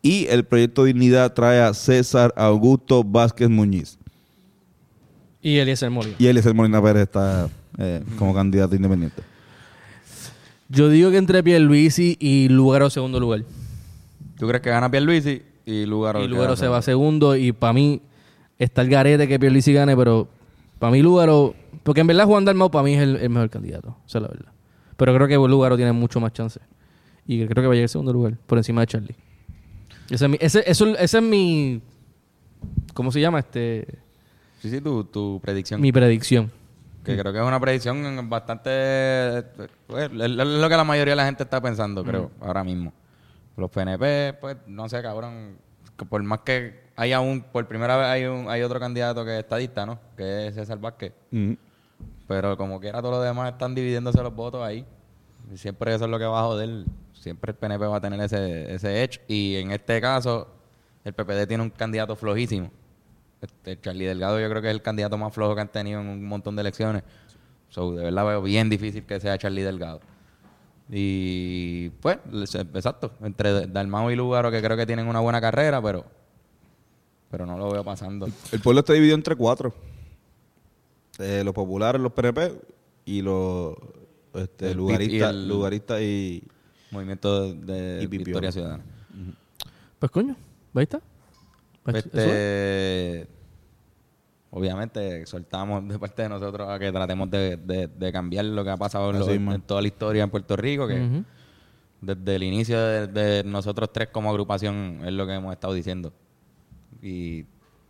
Y 0.00 0.26
el 0.28 0.44
Proyecto 0.44 0.84
Dignidad 0.84 1.34
trae 1.34 1.60
a 1.60 1.74
César 1.74 2.32
Augusto 2.34 3.04
Vázquez 3.04 3.50
Muñiz. 3.50 3.99
Y 5.42 5.56
Eliezer 5.58 5.90
Molina. 5.90 6.16
Y 6.18 6.26
Eliezer 6.26 6.54
Molina 6.54 6.82
Pérez 6.82 7.04
está 7.04 7.48
eh, 7.78 8.02
como 8.18 8.34
candidato 8.34 8.74
independiente. 8.76 9.22
Yo 10.68 10.88
digo 10.88 11.10
que 11.10 11.16
entre 11.16 11.42
Pierluisi 11.42 12.16
y 12.20 12.48
Lugaro 12.48 12.90
segundo 12.90 13.18
lugar. 13.18 13.42
¿Tú 14.38 14.46
crees 14.46 14.62
que 14.62 14.70
gana 14.70 14.90
Pierluisi 14.90 15.42
y 15.66 15.84
Lugaro? 15.86 16.22
y 16.22 16.28
Lugaro 16.28 16.54
se 16.56 16.60
segundo? 16.60 16.72
va 16.72 16.82
segundo 16.82 17.36
y 17.36 17.52
para 17.52 17.72
mí 17.72 18.00
está 18.58 18.82
el 18.82 18.88
garete 18.88 19.26
que 19.26 19.38
Pierluisi 19.38 19.72
gane, 19.72 19.96
pero 19.96 20.28
para 20.78 20.92
mí 20.92 21.02
Lugaro... 21.02 21.54
Porque 21.82 22.02
en 22.02 22.06
verdad 22.06 22.26
Juan 22.26 22.44
Dalmau 22.44 22.70
para 22.70 22.84
mí 22.84 22.94
es 22.94 23.02
el, 23.02 23.16
el 23.16 23.30
mejor 23.30 23.50
candidato, 23.50 23.96
esa 24.06 24.18
es 24.18 24.22
la 24.22 24.28
verdad. 24.28 24.52
Pero 24.96 25.14
creo 25.14 25.26
que 25.26 25.34
Lugaro 25.34 25.76
tiene 25.76 25.92
mucho 25.92 26.20
más 26.20 26.32
chance. 26.32 26.60
Y 27.26 27.44
creo 27.46 27.62
que 27.62 27.66
va 27.68 27.72
a 27.72 27.74
llegar 27.74 27.88
segundo 27.88 28.12
lugar, 28.12 28.36
por 28.46 28.58
encima 28.58 28.82
de 28.82 28.86
Charlie. 28.86 29.14
Ese 30.10 30.24
es 30.26 30.30
mi, 30.30 30.36
ese, 30.40 30.62
eso- 30.66 30.96
ese 30.96 31.18
es 31.18 31.24
mi, 31.24 31.80
¿cómo 32.94 33.10
se 33.10 33.20
llama? 33.20 33.38
Este, 33.38 33.86
Sí, 34.60 34.70
sí, 34.70 34.80
tu, 34.80 35.04
tu 35.04 35.40
predicción. 35.42 35.80
mi 35.80 35.90
predicción. 35.92 36.50
Que 37.04 37.16
creo 37.16 37.32
que 37.32 37.38
es 37.38 37.44
una 37.44 37.58
predicción 37.58 38.28
bastante... 38.28 39.42
pues, 39.86 40.10
es 40.10 40.12
lo 40.12 40.68
que 40.68 40.76
la 40.76 40.84
mayoría 40.84 41.12
de 41.12 41.16
la 41.16 41.24
gente 41.24 41.44
está 41.44 41.60
pensando, 41.60 42.04
creo, 42.04 42.30
ahora 42.40 42.62
mismo. 42.62 42.92
Los 43.56 43.70
PNP, 43.70 44.34
pues, 44.38 44.56
no 44.66 44.86
sé, 44.88 45.00
cabrón. 45.00 45.56
por 46.08 46.22
más 46.22 46.40
que 46.40 46.78
haya 46.96 47.20
un... 47.20 47.40
Por 47.40 47.66
primera 47.66 47.96
vez 47.96 48.06
hay, 48.06 48.24
un, 48.26 48.50
hay 48.50 48.62
otro 48.62 48.78
candidato 48.78 49.24
que 49.24 49.32
es 49.32 49.38
estadista, 49.40 49.86
¿no? 49.86 49.98
Que 50.14 50.48
es 50.48 50.54
César 50.54 50.78
Vázquez. 50.78 51.14
Ujú. 51.32 51.56
Pero 52.28 52.56
como 52.56 52.78
quiera, 52.78 53.00
todos 53.00 53.16
los 53.16 53.24
demás 53.24 53.50
están 53.52 53.74
dividiéndose 53.74 54.22
los 54.22 54.34
votos 54.34 54.62
ahí. 54.62 54.84
Siempre 55.54 55.94
eso 55.94 56.04
es 56.04 56.10
lo 56.10 56.18
que 56.18 56.26
va 56.26 56.40
a 56.40 56.44
joder. 56.44 56.84
Siempre 57.14 57.52
el 57.52 57.56
PNP 57.56 57.86
va 57.86 57.96
a 57.96 58.00
tener 58.00 58.20
ese, 58.20 58.74
ese 58.74 59.02
edge. 59.02 59.20
Y 59.26 59.56
en 59.56 59.70
este 59.72 60.00
caso, 60.02 60.48
el 61.02 61.14
PPD 61.14 61.46
tiene 61.48 61.62
un 61.62 61.70
candidato 61.70 62.14
flojísimo. 62.14 62.70
Este, 63.40 63.80
Charlie 63.80 64.04
Delgado 64.04 64.38
yo 64.38 64.48
creo 64.50 64.60
que 64.60 64.68
es 64.68 64.74
el 64.74 64.82
candidato 64.82 65.16
más 65.16 65.32
flojo 65.32 65.54
que 65.54 65.62
han 65.62 65.72
tenido 65.72 66.00
en 66.00 66.08
un 66.08 66.24
montón 66.24 66.56
de 66.56 66.60
elecciones. 66.60 67.02
So, 67.68 67.92
de 67.92 68.04
verdad 68.04 68.26
veo 68.26 68.42
bien 68.42 68.68
difícil 68.68 69.04
que 69.04 69.20
sea 69.20 69.38
Charlie 69.38 69.62
Delgado. 69.62 70.00
Y 70.88 71.90
pues, 72.00 72.18
exacto, 72.74 73.12
entre 73.22 73.68
Dalmau 73.68 74.10
y 74.10 74.16
Lugaro 74.16 74.50
que 74.50 74.60
creo 74.60 74.76
que 74.76 74.86
tienen 74.86 75.06
una 75.06 75.20
buena 75.20 75.40
carrera, 75.40 75.80
pero 75.80 76.04
pero 77.30 77.46
no 77.46 77.56
lo 77.56 77.70
veo 77.70 77.84
pasando. 77.84 78.28
El 78.50 78.60
pueblo 78.60 78.80
está 78.80 78.92
dividido 78.92 79.14
entre 79.14 79.36
cuatro. 79.36 79.72
Eh, 81.20 81.42
los 81.44 81.54
populares, 81.54 82.00
los 82.00 82.12
PNP 82.12 82.60
y 83.04 83.22
los 83.22 83.76
este, 84.34 84.70
y 84.70 84.74
lugaristas 84.74 85.34
lugaristas 85.34 86.00
y... 86.00 86.42
Movimiento 86.90 87.52
de 87.52 88.00
Y 88.02 88.08
Pipiolo. 88.08 88.24
Victoria 88.24 88.52
Ciudadana. 88.52 88.84
Pues 90.00 90.10
coño, 90.10 90.34
ahí 90.74 90.82
está. 90.82 91.00
Este, 91.98 93.26
obviamente 94.50 95.26
soltamos 95.26 95.86
de 95.88 95.98
parte 95.98 96.22
de 96.22 96.28
nosotros 96.28 96.68
a 96.68 96.78
que 96.78 96.90
tratemos 96.90 97.30
de, 97.30 97.56
de- 97.56 97.86
de 97.88 98.12
cambiar 98.12 98.44
lo 98.46 98.64
que 98.64 98.70
ha 98.70 98.76
pasado 98.76 99.10
en, 99.10 99.16
lo- 99.20 99.26
toda 99.60 99.80
la 99.82 99.88
historia 99.88 100.22
en 100.24 100.30
Puerto 100.30 100.56
Rico, 100.56 100.86
que 100.88 100.94
desde 102.00 102.36
el 102.36 102.42
inicio 102.42 102.78
de, 102.80 103.06
de 103.06 103.44
nosotros 103.44 103.92
tres 103.92 104.08
como 104.08 104.30
agrupación 104.30 105.02
es 105.04 105.12
lo 105.12 105.26
que 105.26 105.34
hemos 105.34 105.52
estado 105.52 105.74
diciendo. 105.74 106.12
Y 107.02 107.44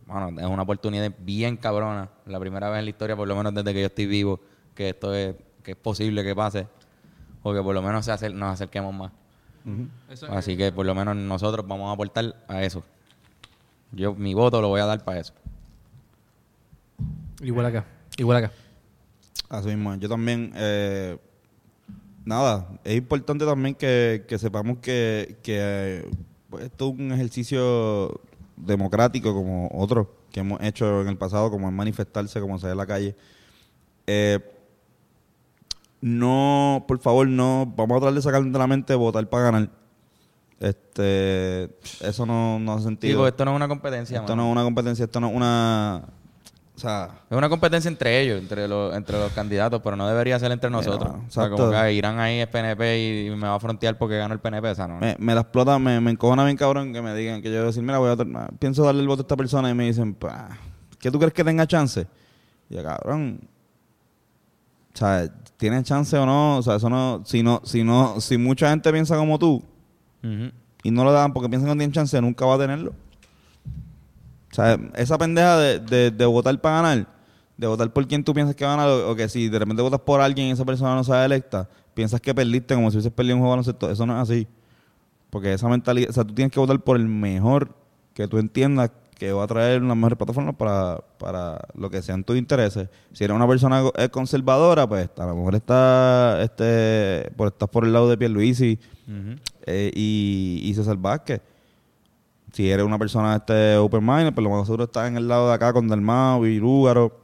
bueno, 0.05 0.39
es 0.39 0.45
una 0.45 0.63
oportunidad 0.63 1.11
bien 1.19 1.57
cabrona, 1.57 2.09
la 2.25 2.39
primera 2.39 2.69
vez 2.69 2.79
en 2.79 2.85
la 2.85 2.89
historia, 2.91 3.15
por 3.15 3.27
lo 3.27 3.35
menos 3.35 3.53
desde 3.53 3.73
que 3.73 3.79
yo 3.81 3.87
estoy 3.87 4.05
vivo, 4.07 4.39
que 4.75 4.89
esto 4.89 5.13
es, 5.15 5.35
que 5.63 5.71
es 5.71 5.77
posible 5.77 6.23
que 6.23 6.35
pase, 6.35 6.67
o 7.43 7.53
que 7.53 7.61
por 7.61 7.73
lo 7.73 7.81
menos 7.81 8.05
se 8.05 8.11
acer- 8.11 8.33
nos 8.33 8.53
acerquemos 8.53 8.93
más. 8.93 9.11
Así 10.33 10.57
que 10.57 10.71
por 10.71 10.85
lo 10.85 10.93
menos 10.95 11.15
nosotros 11.15 11.65
vamos 11.67 11.89
a 11.89 11.93
aportar 11.93 12.35
a 12.47 12.61
eso. 12.63 12.83
Yo 13.91 14.15
mi 14.15 14.33
voto 14.33 14.61
lo 14.61 14.69
voy 14.69 14.81
a 14.81 14.85
dar 14.85 15.03
para 15.03 15.19
eso. 15.19 15.33
Igual 17.41 17.65
acá, 17.65 17.85
igual 18.17 18.37
acá. 18.37 18.51
Así 19.49 19.67
mismo. 19.67 19.95
Yo 19.95 20.07
también, 20.07 20.53
eh, 20.55 21.17
nada, 22.23 22.67
es 22.83 22.95
importante 22.95 23.45
también 23.45 23.75
que, 23.75 24.25
que 24.27 24.37
sepamos 24.37 24.77
que, 24.77 25.37
que 25.43 26.09
pues, 26.49 26.65
esto 26.65 26.89
es 26.89 26.99
un 26.99 27.11
ejercicio 27.11 28.21
democrático 28.55 29.33
como 29.33 29.69
otros 29.73 30.07
que 30.31 30.39
hemos 30.39 30.61
hecho 30.61 31.01
en 31.01 31.07
el 31.07 31.17
pasado, 31.17 31.51
como 31.51 31.67
es 31.67 31.73
manifestarse, 31.73 32.39
como 32.39 32.57
salir 32.59 32.73
a 32.73 32.75
la 32.75 32.85
calle. 32.85 33.15
Eh, 34.07 34.39
no, 35.99 36.85
por 36.87 36.99
favor, 36.99 37.27
no, 37.27 37.71
vamos 37.75 37.97
a 37.97 37.99
tratar 37.99 38.15
de 38.15 38.21
sacar 38.21 38.43
de 38.43 38.57
la 38.57 38.67
mente 38.67 38.95
votar 38.95 39.27
para 39.29 39.43
ganar. 39.43 39.80
Este, 40.61 41.75
eso 42.01 42.25
no, 42.27 42.59
no 42.59 42.73
hace 42.73 42.83
sentido. 42.83 43.09
Digo, 43.09 43.27
esto 43.27 43.43
no 43.45 43.51
es 43.51 43.55
una 43.55 43.67
competencia, 43.67 44.19
esto 44.19 44.33
mano. 44.33 44.43
no 44.43 44.49
es 44.49 44.51
una 44.51 44.63
competencia, 44.63 45.05
esto 45.05 45.19
no 45.19 45.29
es 45.29 45.35
una, 45.35 46.03
o 46.75 46.79
sea, 46.79 47.09
Es 47.31 47.35
una 47.35 47.49
competencia 47.49 47.89
entre 47.89 48.21
ellos, 48.21 48.39
entre 48.39 48.67
los, 48.67 48.95
entre 48.95 49.17
los 49.17 49.31
candidatos, 49.31 49.81
pero 49.83 49.95
no 49.95 50.07
debería 50.07 50.37
ser 50.37 50.51
entre 50.51 50.69
nosotros. 50.69 51.15
o 51.27 51.31
sea, 51.31 51.49
como 51.49 51.71
que 51.71 51.93
Irán 51.93 52.19
ahí 52.19 52.39
es 52.39 52.47
PNP 52.47 53.25
y, 53.25 53.29
me 53.31 53.47
va 53.47 53.55
a 53.55 53.59
frontear 53.59 53.97
porque 53.97 54.17
ganó 54.17 54.35
el 54.35 54.39
PNP. 54.39 54.69
O 54.69 54.75
sea, 54.75 54.87
no. 54.87 54.99
me, 54.99 55.15
me 55.17 55.33
la 55.33 55.41
explota, 55.41 55.79
me, 55.79 55.99
me 55.99 56.11
encojona 56.11 56.45
bien 56.45 56.57
cabrón 56.57 56.93
que 56.93 57.01
me 57.01 57.15
digan 57.15 57.41
que 57.41 57.51
yo 57.51 57.65
decir, 57.65 57.81
mira, 57.81 57.97
voy 57.97 58.11
a 58.11 58.47
pienso 58.59 58.83
darle 58.83 59.01
el 59.01 59.07
voto 59.07 59.21
a 59.21 59.23
esta 59.23 59.35
persona 59.35 59.67
y 59.67 59.73
me 59.73 59.85
dicen, 59.85 60.13
"Pa, 60.13 60.57
¿qué 60.99 61.09
tú 61.09 61.17
crees 61.17 61.33
que 61.33 61.43
tenga 61.43 61.65
chance? 61.65 62.05
Y 62.69 62.75
yo, 62.75 62.83
cabrón, 62.83 63.47
o 64.93 64.97
sea, 64.97 65.27
¿tiene 65.57 65.81
chance 65.81 66.15
o 66.17 66.25
no? 66.25 66.57
O 66.57 66.61
sea, 66.61 66.75
eso 66.75 66.87
no, 66.87 67.23
si 67.25 67.41
no, 67.41 67.61
si 67.63 67.83
no, 67.83 68.21
si 68.21 68.37
mucha 68.37 68.69
gente 68.69 68.91
piensa 68.91 69.17
como 69.17 69.39
tú 69.39 69.63
Y 70.83 70.91
no 70.91 71.03
lo 71.03 71.11
dan 71.11 71.33
porque 71.33 71.49
piensan 71.49 71.67
que 71.67 71.75
no 71.75 71.79
tienen 71.79 71.91
chance, 71.91 72.19
nunca 72.21 72.45
va 72.45 72.55
a 72.55 72.59
tenerlo. 72.59 72.93
O 74.51 74.53
sea, 74.53 74.77
esa 74.95 75.17
pendeja 75.17 75.57
de, 75.57 76.11
de, 76.11 76.25
votar 76.25 76.59
para 76.59 76.81
ganar, 76.81 77.07
de 77.55 77.67
votar 77.67 77.91
por 77.91 78.05
quien 78.07 78.23
tú 78.23 78.33
piensas 78.33 78.55
que 78.55 78.65
va 78.65 78.73
a 78.73 78.77
ganar, 78.77 78.89
o, 78.89 79.15
que 79.15 79.29
si 79.29 79.47
de 79.47 79.59
repente 79.59 79.81
votas 79.81 80.01
por 80.01 80.19
alguien 80.19 80.47
y 80.47 80.51
esa 80.51 80.65
persona 80.65 80.93
no 80.93 81.03
sale 81.03 81.25
electa, 81.25 81.69
piensas 81.93 82.19
que 82.19 82.33
perdiste 82.35 82.75
como 82.75 82.91
si 82.91 82.97
hubieses 82.97 83.13
perdido 83.13 83.35
un 83.35 83.41
juego 83.41 83.51
baloncesto. 83.51 83.89
Eso 83.89 84.05
no 84.05 84.15
es 84.15 84.29
así. 84.29 84.47
Porque 85.29 85.53
esa 85.53 85.69
mentalidad, 85.69 86.09
o 86.09 86.13
sea, 86.13 86.25
tú 86.25 86.33
tienes 86.33 86.51
que 86.51 86.59
votar 86.59 86.79
por 86.81 86.97
el 86.97 87.07
mejor 87.07 87.73
que 88.13 88.27
tú 88.27 88.37
entiendas 88.37 88.91
que 89.17 89.31
va 89.31 89.43
a 89.43 89.47
traer 89.47 89.83
una 89.83 89.93
mejor 89.93 90.17
plataforma 90.17 90.51
para, 90.51 90.99
para 91.19 91.59
lo 91.75 91.89
que 91.89 92.01
sean 92.01 92.23
tus 92.23 92.37
intereses. 92.37 92.89
Si 93.13 93.23
eres 93.23 93.35
una 93.35 93.47
persona 93.47 93.83
eh, 93.95 94.09
conservadora, 94.09 94.89
pues 94.89 95.09
a 95.15 95.25
lo 95.27 95.35
mejor 95.35 95.55
está, 95.55 96.41
este, 96.41 97.31
por, 97.37 97.49
estás 97.49 97.69
por 97.69 97.85
el 97.85 97.93
lado 97.93 98.09
de 98.09 98.17
Pierluisi 98.17 98.79
Ujú. 99.07 99.39
Eh, 99.65 99.91
y, 99.95 100.61
y 100.63 100.73
César 100.73 100.97
Vázquez. 100.97 101.41
Si 102.53 102.69
eres 102.69 102.85
una 102.85 102.99
persona 102.99 103.37
este 103.37 103.77
open 103.77 104.05
mind, 104.05 104.33
pues 104.33 104.43
lo 104.43 104.49
más 104.49 104.65
seguro 104.65 104.83
estás 104.83 105.07
en 105.07 105.15
el 105.17 105.27
lado 105.27 105.47
de 105.47 105.53
acá 105.53 105.71
con 105.71 105.87
Dalmau 105.87 106.45
y 106.45 106.59
Lúgaro 106.59 107.17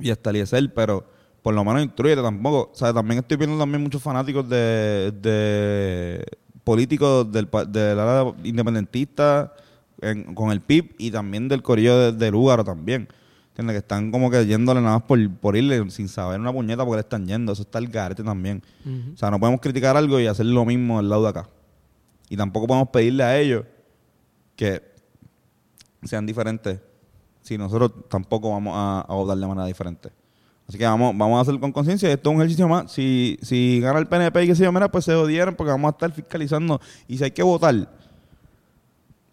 y 0.00 0.10
hasta 0.10 0.30
Eliezer, 0.30 0.72
pero 0.72 1.04
por 1.42 1.54
lo 1.54 1.64
menos 1.64 1.82
instruyete 1.82 2.22
tampoco. 2.22 2.70
O 2.72 2.74
sea, 2.74 2.92
también 2.94 3.18
estoy 3.20 3.36
viendo 3.36 3.58
también 3.58 3.82
muchos 3.82 4.02
fanáticos 4.02 4.48
de, 4.48 5.12
de 5.20 6.24
políticos 6.64 7.30
del, 7.30 7.48
del 7.68 7.98
área 7.98 8.32
independentista 8.42 9.52
en- 10.00 10.34
con 10.34 10.50
el 10.50 10.60
PIB 10.62 10.94
y 10.98 11.10
también 11.10 11.48
del 11.48 11.62
corillo 11.62 11.98
de, 11.98 12.12
de 12.12 12.30
Lúgaro 12.30 12.64
también. 12.64 13.08
¿Entiendes? 13.58 13.74
Que 13.74 13.78
están 13.78 14.12
como 14.12 14.30
que 14.30 14.46
yéndole 14.46 14.80
nada 14.80 14.98
más 14.98 15.02
por, 15.02 15.18
por 15.38 15.56
irle 15.56 15.90
sin 15.90 16.06
saber 16.06 16.38
una 16.38 16.52
puñeta 16.52 16.84
porque 16.84 16.98
le 16.98 17.00
están 17.00 17.26
yendo. 17.26 17.52
Eso 17.52 17.62
está 17.62 17.80
el 17.80 17.88
garete 17.88 18.22
también. 18.22 18.62
O 19.12 19.16
sea, 19.16 19.32
no 19.32 19.40
podemos 19.40 19.60
criticar 19.60 19.96
algo 19.96 20.20
y 20.20 20.28
hacer 20.28 20.46
lo 20.46 20.64
mismo 20.64 20.98
del 20.98 21.08
lado 21.08 21.24
de 21.24 21.30
acá. 21.30 21.48
Y 22.28 22.36
tampoco 22.36 22.68
podemos 22.68 22.88
pedirle 22.90 23.24
a 23.24 23.36
ellos 23.36 23.64
que 24.54 24.80
sean 26.04 26.24
diferentes 26.24 26.78
si 27.42 27.58
nosotros 27.58 28.08
tampoco 28.08 28.52
vamos 28.52 28.74
a, 28.76 29.00
a 29.00 29.14
votar 29.14 29.36
de 29.36 29.46
manera 29.48 29.66
diferente. 29.66 30.10
Así 30.68 30.78
que 30.78 30.84
vamos, 30.84 31.18
vamos 31.18 31.38
a 31.38 31.40
hacer 31.40 31.58
con 31.58 31.72
conciencia. 31.72 32.12
Esto 32.12 32.30
es 32.30 32.36
un 32.36 32.40
ejercicio 32.40 32.68
más. 32.68 32.92
Si, 32.92 33.40
si 33.42 33.80
gana 33.80 33.98
el 33.98 34.06
PNP 34.06 34.44
y 34.44 34.46
que 34.46 34.54
se 34.54 34.62
yo, 34.62 34.70
mira, 34.70 34.88
pues 34.88 35.04
se 35.04 35.14
odiaron 35.16 35.56
porque 35.56 35.72
vamos 35.72 35.88
a 35.88 35.92
estar 35.92 36.12
fiscalizando. 36.12 36.80
Y 37.08 37.18
si 37.18 37.24
hay 37.24 37.32
que 37.32 37.42
votar 37.42 37.90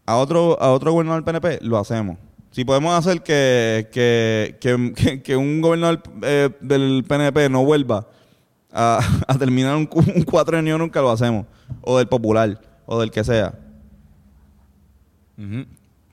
a 0.03 0.15
otro, 0.15 0.60
a 0.60 0.72
otro 0.72 0.93
gobernador 0.93 1.23
del 1.23 1.26
PNP, 1.26 1.64
lo 1.64 1.77
hacemos. 1.77 2.18
Si 2.56 2.64
podemos 2.64 2.94
hacer 2.98 3.22
que, 3.22 3.90
que, 3.91 4.56
que, 4.95 5.22
que- 5.22 5.36
un 5.36 5.60
gobernador 5.60 6.02
eh, 6.22 6.49
del 6.61 7.03
PNP 7.06 7.49
no 7.49 7.65
vuelva 7.65 8.07
a, 8.72 8.99
a 9.27 9.38
terminar 9.38 9.76
un, 9.76 9.90
un 9.94 10.23
cuatrenio 10.23 10.77
nunca, 10.77 11.02
lo 11.02 11.11
hacemos. 11.11 11.45
O 11.82 11.98
del 11.98 12.07
Popular, 12.07 12.57
o 12.86 12.98
del 13.02 13.11
que 13.11 13.26
sea. 13.26 13.53
Ujú. 15.38 15.65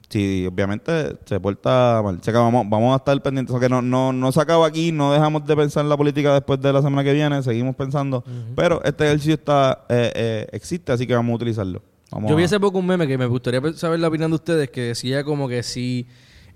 Si 0.08 0.44
obviamente 0.46 1.16
se 1.24 1.38
porta 1.38 2.00
mal. 2.02 2.20
Vamos, 2.34 2.66
vamos 2.68 2.92
a 2.92 2.96
estar 2.96 3.22
pendientes. 3.22 3.54
O 3.54 3.58
sea 3.60 3.68
que 3.68 3.72
no, 3.72 3.80
no, 3.80 4.12
no 4.12 4.32
se 4.32 4.40
acaba 4.40 4.66
aquí, 4.66 4.90
no 4.90 5.12
dejamos 5.12 5.46
de 5.46 5.54
pensar 5.56 5.84
en 5.84 5.88
la 5.90 5.96
política 5.96 6.34
después 6.34 6.60
de 6.60 6.72
la 6.72 6.82
semana 6.82 7.04
que 7.04 7.12
viene, 7.12 7.40
seguimos 7.44 7.76
pensando. 7.76 8.24
Pero 8.56 8.82
este 8.84 9.04
ejercicio 9.06 9.34
está 9.34 9.84
eh, 9.88 10.10
eh, 10.14 10.46
existe, 10.50 10.90
así 10.90 11.06
que 11.06 11.14
vamos 11.14 11.32
a 11.34 11.36
utilizarlo. 11.36 11.80
Vamos 12.10 12.28
Yo 12.28 12.34
vi 12.36 12.42
a- 12.42 12.46
hace 12.46 12.58
poco 12.58 12.78
un 12.80 12.86
meme 12.86 13.06
que 13.06 13.16
me 13.16 13.26
gustaría 13.26 13.60
saber 13.74 14.00
la 14.00 14.08
opinión 14.08 14.30
de 14.32 14.34
ustedes 14.34 14.70
que 14.70 14.80
decía 14.82 15.22
como 15.22 15.48
que 15.48 15.62
si 15.62 16.06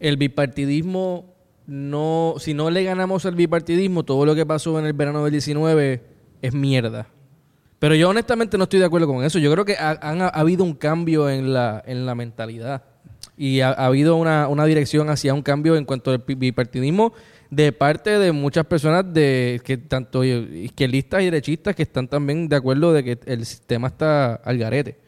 el 0.00 0.16
bipartidismo 0.16 1.34
no, 1.66 2.34
si 2.38 2.54
no 2.54 2.70
le 2.70 2.84
ganamos 2.84 3.26
al 3.26 3.34
bipartidismo, 3.34 4.04
todo 4.04 4.24
lo 4.24 4.34
que 4.34 4.46
pasó 4.46 4.78
en 4.78 4.86
el 4.86 4.92
verano 4.92 5.22
del 5.24 5.32
19 5.32 6.02
es 6.42 6.54
mierda. 6.54 7.08
Pero 7.78 7.94
yo 7.94 8.08
honestamente 8.08 8.56
no 8.56 8.64
estoy 8.64 8.78
de 8.80 8.86
acuerdo 8.86 9.06
con 9.06 9.24
eso. 9.24 9.38
Yo 9.38 9.52
creo 9.52 9.64
que 9.64 9.74
ha, 9.76 9.98
han- 10.00 10.22
ha 10.22 10.28
habido 10.28 10.64
un 10.64 10.74
cambio 10.74 11.28
en 11.28 11.52
la, 11.52 11.82
en 11.86 12.06
la 12.06 12.14
mentalidad. 12.14 12.82
Y 13.36 13.60
ha, 13.60 13.68
ha 13.70 13.86
habido 13.86 14.16
una, 14.16 14.48
una 14.48 14.64
dirección 14.64 15.10
hacia 15.10 15.34
un 15.34 15.42
cambio 15.42 15.76
en 15.76 15.84
cuanto 15.84 16.10
al 16.10 16.22
bipartidismo 16.26 17.12
de 17.50 17.72
parte 17.72 18.18
de 18.18 18.32
muchas 18.32 18.64
personas 18.66 19.04
de 19.12 19.60
que 19.62 19.76
tanto 19.76 20.24
izquierdistas 20.24 21.20
y 21.22 21.26
derechistas 21.26 21.76
que 21.76 21.82
están 21.82 22.08
también 22.08 22.48
de 22.48 22.56
acuerdo 22.56 22.92
de 22.92 23.04
que 23.04 23.18
el 23.26 23.44
sistema 23.44 23.88
está 23.88 24.36
al 24.36 24.56
garete. 24.58 24.98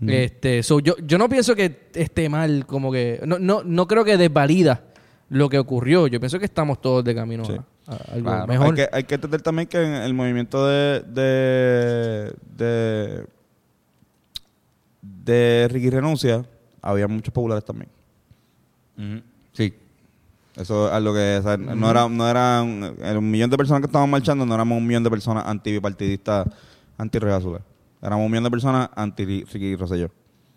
Este, 0.00 0.62
so, 0.62 0.80
yo, 0.80 0.96
yo 1.06 1.18
no 1.18 1.28
pienso 1.28 1.54
que 1.54 1.88
esté 1.94 2.28
mal, 2.28 2.66
como 2.66 2.90
que 2.92 3.20
no, 3.26 3.38
no, 3.38 3.62
no 3.64 3.86
creo 3.86 4.04
que 4.04 4.16
desvalida 4.16 4.82
lo 5.28 5.48
que 5.48 5.58
ocurrió. 5.58 6.06
Yo 6.08 6.20
pienso 6.20 6.38
que 6.38 6.44
estamos 6.44 6.80
todos 6.80 7.04
de 7.04 7.14
camino 7.14 7.44
Sí. 7.44 7.52
a, 7.86 7.92
a 7.92 7.96
algo 8.14 8.28
Claro. 8.30 8.46
mejor. 8.46 8.66
Hay 8.66 8.74
que, 8.74 8.88
hay 8.92 9.04
que 9.04 9.14
entender 9.14 9.42
también 9.42 9.68
que 9.68 9.82
en 9.82 9.92
el 9.94 10.14
movimiento 10.14 10.66
de, 10.66 11.00
de, 11.00 12.34
de, 12.56 13.26
de 15.02 15.68
Ricky 15.70 15.90
Renuncia 15.90 16.44
había 16.82 17.08
muchos 17.08 17.32
populares 17.32 17.64
también. 17.64 17.88
Sí. 19.52 19.74
Eso 20.56 20.86
es 20.86 20.92
algo 20.92 21.12
que 21.12 21.38
o 21.38 21.42
sea, 21.42 21.56
no 21.56 21.90
era, 21.90 22.08
no 22.08 22.28
era 22.28 22.62
un, 22.62 23.30
millón 23.30 23.50
de 23.50 23.56
personas 23.56 23.80
que 23.80 23.86
estaban 23.86 24.08
marchando, 24.08 24.46
no 24.46 24.54
éramos 24.54 24.78
un 24.78 24.86
millón 24.86 25.02
de 25.02 25.10
personas 25.10 25.44
antibipartidistas, 25.46 26.46
anti 26.96 27.18
Azul. 27.18 27.58
Éramos 28.04 28.26
un 28.26 28.30
millón 28.30 28.44
de 28.44 28.50
personas 28.50 28.90
anti 28.94 29.24
Ricky 29.24 29.76
Rosselló. 29.76 30.10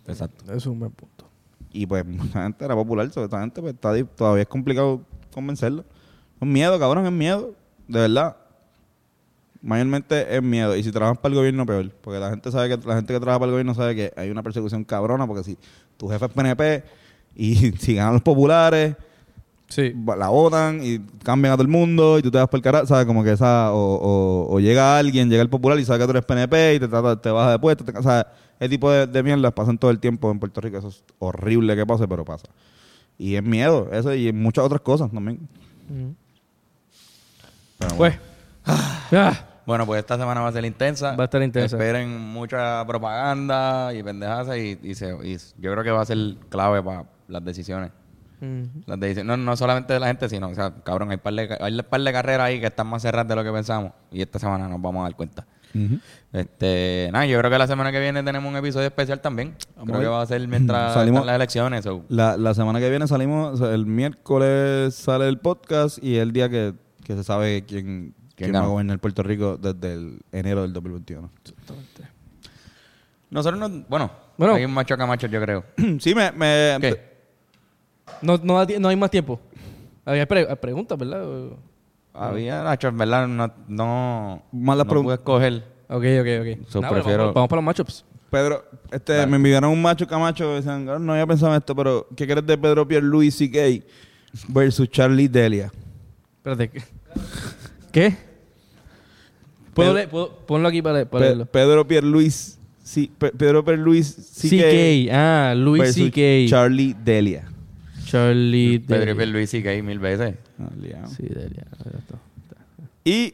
Exacto. 0.06 0.44
Eso 0.46 0.56
es 0.56 0.66
un 0.66 0.80
buen 0.80 0.92
punto. 0.92 1.30
Y 1.72 1.86
pues 1.86 2.06
mucha 2.06 2.44
gente 2.44 2.66
era 2.66 2.76
popular, 2.76 3.10
sobre 3.10 3.26
esta 3.26 3.40
gente 3.40 3.62
pues, 3.62 3.74
está 3.74 3.94
todavía 4.16 4.42
es 4.42 4.50
complicado 4.50 5.02
convencerlo. 5.34 5.86
Es 6.42 6.48
miedo, 6.48 6.78
cabrón, 6.78 7.06
es 7.06 7.12
miedo. 7.12 7.54
De 7.88 8.02
verdad. 8.02 8.36
Mayormente 9.62 10.36
es 10.36 10.44
miedo. 10.44 10.76
Y 10.76 10.84
si 10.84 10.92
trabajas 10.92 11.20
para 11.20 11.32
el 11.32 11.40
gobierno, 11.40 11.66
peor. 11.66 11.90
Porque 12.02 12.20
la 12.20 12.30
gente 12.30 12.52
sabe 12.52 12.68
que 12.68 12.86
la 12.86 12.96
gente 12.96 13.14
que 13.14 13.20
trabaja 13.20 13.40
para 13.40 13.48
el 13.48 13.54
gobierno 13.54 13.74
sabe 13.74 13.96
que 13.96 14.14
hay 14.18 14.30
una 14.30 14.44
persecución 14.44 14.84
cabrona. 14.84 15.26
Porque 15.26 15.44
si 15.44 15.58
tu 15.96 16.10
jefe 16.10 16.26
es 16.26 16.32
PNP 16.32 16.84
y 17.34 17.56
si 17.80 17.96
ganan 17.96 18.14
los 18.16 18.24
populares, 18.24 18.98
Sí. 19.70 19.92
va- 20.08 20.16
la 20.16 20.30
votan 20.30 20.80
y 20.82 21.00
cambian 21.24 21.52
a 21.54 21.56
todo 21.58 21.64
el 21.64 21.68
mundo 21.68 22.18
y 22.18 22.22
tú 22.22 22.32
te 22.32 22.38
vas 22.38 22.48
por 22.48 22.58
el 22.58 22.62
carajo, 22.64 22.86
¿sabes? 22.86 23.06
Como 23.06 23.24
que 23.24 23.32
esa, 23.34 23.74
o, 23.74 23.96
o- 23.96 24.54
o 24.56 24.60
llega 24.60 24.98
alguien, 24.98 25.30
llega 25.30 25.42
el 25.42 25.50
popular 25.50 25.78
y 25.80 25.84
sabe 25.86 26.00
que 26.00 26.06
tú 26.06 26.12
eres 26.12 26.26
PNP 26.26 26.76
y 26.76 26.80
te, 26.80 26.88
trata, 26.88 27.22
te 27.22 27.30
baja 27.30 27.52
de 27.52 27.60
puesto, 27.60 27.84
te- 27.84 27.98
o 27.98 28.02
sea, 28.04 28.26
ese 28.60 28.70
tipo 28.70 28.90
de, 28.90 29.06
de 29.08 29.24
mierdas 29.24 29.52
pasan 29.54 29.78
todo 29.78 29.92
el 29.92 30.00
tiempo 30.00 30.32
en 30.32 30.40
Puerto 30.40 30.62
Rico, 30.62 30.78
eso 30.78 30.88
es 30.88 31.04
horrible 31.20 31.76
que 31.76 31.86
pase, 31.86 32.08
pero 32.08 32.24
pasa. 32.24 32.48
Y 33.18 33.36
es 33.36 33.44
miedo, 33.44 33.90
eso 33.92 34.14
y 34.16 34.32
muchas 34.32 34.64
otras 34.64 34.82
cosas 34.82 35.12
también. 35.12 35.48
Pero 37.78 37.96
Pues. 37.98 38.16
Ah, 38.66 39.34
Bueno, 39.66 39.86
pues 39.86 40.00
esta 40.00 40.18
semana 40.18 40.40
va 40.42 40.48
a 40.48 40.52
ser 40.54 40.64
intensa. 40.66 41.16
Va 41.16 41.24
a 41.24 41.26
estar 41.26 41.42
intensa. 41.44 41.76
Esperen 41.76 42.20
mucha 42.22 42.86
propaganda 42.88 43.94
y 43.94 44.02
pendejadas 44.02 44.58
y, 44.58 44.80
y 44.82 44.96
se- 44.96 45.18
y 45.24 45.36
yo 45.62 45.72
creo 45.74 45.84
que 45.84 45.92
va 45.92 46.02
a 46.02 46.06
ser 46.06 46.18
clave 46.50 46.82
para 46.82 47.06
las 47.28 47.44
decisiones. 47.44 47.92
Las 48.86 49.00
decisiones, 49.00 49.26
no, 49.26 49.38
no 49.38 49.58
solamente 49.58 49.94
de 49.94 50.00
la 50.00 50.08
gente, 50.08 50.30
sino, 50.30 50.50
o 50.50 50.54
sea, 50.56 50.74
cabrón, 50.84 51.10
hay 51.12 51.18
par 51.18 51.34
de, 51.34 51.58
hay 51.60 51.82
par 51.82 52.02
de 52.02 52.12
carreras 52.14 52.48
ahí 52.48 52.60
que 52.60 52.68
están 52.68 52.86
más 52.88 53.02
cerradas 53.02 53.28
de 53.28 53.36
lo 53.36 53.44
que 53.44 53.52
pensamos 53.52 53.92
y 54.12 54.22
esta 54.22 54.38
semana 54.40 54.68
nos 54.68 54.82
vamos 54.82 55.02
a 55.02 55.04
dar 55.04 55.16
cuenta. 55.16 55.46
Este, 56.34 57.10
nada, 57.14 57.26
yo 57.28 57.38
creo 57.40 57.52
que 57.52 57.58
la 57.58 57.68
semana 57.68 57.92
que 57.92 58.00
viene 58.00 58.24
tenemos 58.24 58.50
un 58.50 58.58
episodio 58.58 58.88
especial 58.88 59.22
también. 59.22 59.56
Vamos 59.76 59.90
creo 59.90 59.98
a 60.00 60.02
que 60.02 60.08
va 60.08 60.22
a 60.22 60.26
ser 60.26 60.48
mientras 60.48 60.94
Salimos- 60.96 61.18
están 61.22 61.26
las 61.28 61.36
elecciones. 61.36 61.84
so. 61.84 62.04
La, 62.10 62.36
la 62.38 62.54
semana 62.54 62.80
que 62.80 62.90
viene 62.90 63.08
salimos, 63.08 63.62
el 63.62 63.86
miércoles 63.86 64.96
sale 64.96 65.28
el 65.28 65.38
podcast 65.40 66.04
y 66.04 66.16
es 66.18 66.24
el 66.24 66.32
día 66.32 66.50
que, 66.50 66.74
que 67.04 67.16
se 67.16 67.24
sabe 67.24 67.64
quién, 67.66 68.16
quién 68.36 68.54
va 68.56 68.60
a 68.60 68.66
gobernar 68.68 68.98
Puerto 69.00 69.22
Rico 69.24 69.58
desde 69.58 69.94
el 69.94 70.20
enero 70.32 70.62
del 70.64 70.74
2021. 70.74 71.30
Nosotros 73.30 73.60
no, 73.60 73.86
bueno, 73.90 74.10
Bueno. 74.38 74.54
hay 74.56 74.66
un 74.66 74.72
macho 74.74 74.98
camacho, 74.98 75.28
yo 75.28 75.42
creo. 75.42 75.66
sí, 76.00 76.16
me... 76.16 76.32
me 76.32 76.78
¿Qué? 76.82 77.17
No, 78.22 78.38
no, 78.44 78.66
no 78.66 78.88
hay 78.90 78.96
más 78.96 79.12
tiempo. 79.12 79.40
Había 80.06 80.26
pre- 80.28 80.56
preguntas, 80.58 80.98
¿verdad? 80.98 81.24
Había, 82.14 82.64
Nacho, 82.64 82.88
en 82.88 82.98
verdad, 82.98 83.28
no, 83.28 83.54
no, 83.68 84.44
Más 84.52 84.78
las 84.78 84.88
no 84.88 85.02
pude 85.04 85.16
escoger. 85.16 85.64
Ok, 85.90 86.04
ok, 86.22 86.28
ok. 86.42 86.68
So, 86.70 86.82
Nah, 86.82 86.88
bueno, 86.90 87.04
prefiero- 87.04 87.18
vamos, 87.24 87.36
vamos 87.36 87.50
para 87.50 87.58
los 87.62 87.66
matchups. 87.66 88.06
Pedro, 88.30 88.66
este, 88.92 89.26
me 89.28 89.38
enviaron 89.38 89.72
un 89.72 89.82
macho 89.82 90.06
camacho. 90.06 90.56
Decían, 90.56 90.88
"Ah, 90.90 91.00
no 91.00 91.14
había 91.14 91.26
pensado 91.26 91.54
en 91.54 91.60
esto, 91.60 91.74
pero 91.76 92.08
¿qué 92.16 92.26
crees 92.28 92.46
de 92.46 92.58
Pedro 92.58 92.86
Pierluisi 92.88 93.48
Gay 93.48 93.84
versus 94.50 94.90
Charlie 94.90 95.28
Delia? 95.30 95.72
Espérate. 96.38 96.70
¿qué? 96.70 96.82
¿Qué? 97.92 98.16
¿Puedo 99.74 99.90
Pedro- 99.90 99.94
leer? 99.94 100.10
¿Puedo- 100.10 100.30
ponlo 100.46 100.68
aquí 100.68 100.82
para, 100.82 101.06
para 101.06 101.20
Pe- 101.22 101.26
leerlo. 101.28 101.46
Pedro 101.46 101.88
Pierluis, 101.88 102.60
sí, 102.84 103.12
Pe- 103.18 103.32
Pedro 103.32 103.64
Pierluisi 103.64 104.50
CK. 104.50 105.10
Ah, 105.14 105.54
Luis 105.56 105.84
versus 105.84 106.10
CK. 106.12 106.50
Charlie 106.50 106.96
Delia. 107.04 107.46
Charlie. 108.12 108.80
Pedro. 108.80 109.26
Luis 109.26 109.54
y 109.54 109.68
hay 109.68 109.82
mil 109.82 110.00
veces. 110.00 110.36
Ah, 110.60 110.70
liado. 110.80 111.08
Sí, 111.08 111.24
ya 111.30 111.42
está. 111.42 112.16
Y 113.04 113.34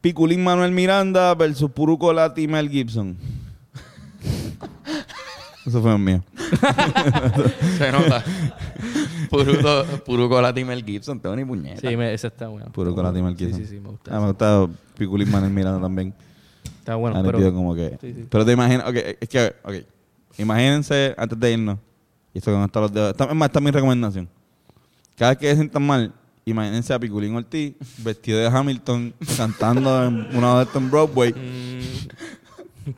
Piculín 0.00 0.42
Manuel 0.42 0.72
Miranda 0.72 1.34
versus 1.34 1.70
Puruco 1.70 2.12
Lati 2.12 2.48
Mel 2.48 2.68
Gibson. 2.68 3.16
Eso 5.66 5.80
fue 5.80 5.96
mío. 5.96 6.22
Se 7.78 7.92
nota. 7.92 8.24
Puro, 9.30 9.84
puro 10.04 10.28
colati 10.28 10.64
Mel 10.64 10.84
Gibson, 10.84 11.20
tengo 11.20 11.36
ni 11.36 11.44
puñeta. 11.44 11.88
Sí, 11.88 11.96
me- 11.96 12.12
ese 12.12 12.26
está 12.26 12.48
bueno. 12.48 12.66
Puruco 12.72 13.02
Lati 13.02 13.22
Mel 13.22 13.36
Gibson. 13.36 13.60
sí, 13.60 13.66
sí, 13.66 13.80
me 13.80 13.90
gusta. 13.90 14.14
Ah, 14.16 14.20
me 14.20 14.26
gusta 14.26 14.68
Piculín 14.98 15.30
Manuel 15.30 15.52
Miranda 15.52 15.80
también. 15.80 16.12
Está 16.80 16.96
bueno, 16.96 17.16
Han 17.16 17.24
pero... 17.24 17.38
metido 17.38 17.54
como 17.54 17.74
que. 17.74 17.96
Sí, 18.00 18.12
sí. 18.12 18.26
Pero 18.28 18.44
te 18.44 18.52
imaginas, 18.52 18.88
ok, 18.88 18.96
es 19.20 19.28
que, 19.28 19.54
ok. 19.62 19.74
Imagínense 20.38 21.14
antes 21.16 21.38
de 21.38 21.52
irnos. 21.52 21.78
Y 22.34 22.38
esto 22.38 22.50
con 22.52 22.82
los 22.82 22.92
dedos. 22.92 23.10
Esta, 23.12 23.24
es 23.24 23.34
más, 23.34 23.48
esta 23.48 23.58
es 23.58 23.64
mi 23.64 23.70
recomendación. 23.70 24.28
Cada 25.16 25.32
vez 25.32 25.38
que 25.38 25.50
se 25.50 25.56
sientan 25.56 25.86
mal, 25.86 26.12
imagínense 26.44 26.94
a 26.94 26.98
Piculín 26.98 27.34
Ortiz 27.36 27.74
vestido 27.98 28.38
de 28.38 28.46
Hamilton 28.46 29.14
cantando 29.36 30.04
en 30.04 30.34
una 30.36 30.56
de 30.58 30.62
estas 30.64 30.76
en 30.82 30.90
Broadway. 30.90 31.34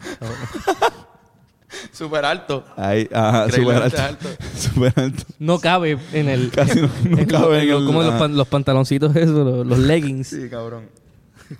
Súper 1.92 2.24
alto. 2.24 2.64
Ahí, 2.76 3.08
ajá, 3.12 3.50
súper 3.50 3.76
alto. 3.82 4.00
alto. 4.02 4.28
Súper 4.56 4.92
alto. 4.96 5.24
No 5.40 5.58
cabe 5.58 5.98
en 6.12 6.28
el... 6.28 6.50
Casi 6.50 6.80
no, 6.80 6.88
no 7.08 7.18
en 7.18 7.26
cabe 7.26 7.62
en 7.64 7.70
el. 7.70 7.84
como 7.84 8.00
los, 8.02 8.10
ajá. 8.10 8.18
pan- 8.20 8.36
los 8.36 8.46
pantaloncitos 8.48 9.14
esos, 9.16 9.44
los, 9.44 9.66
los 9.66 9.78
leggings. 9.78 10.28
Sí, 10.28 10.48
cabrón. 10.48 10.84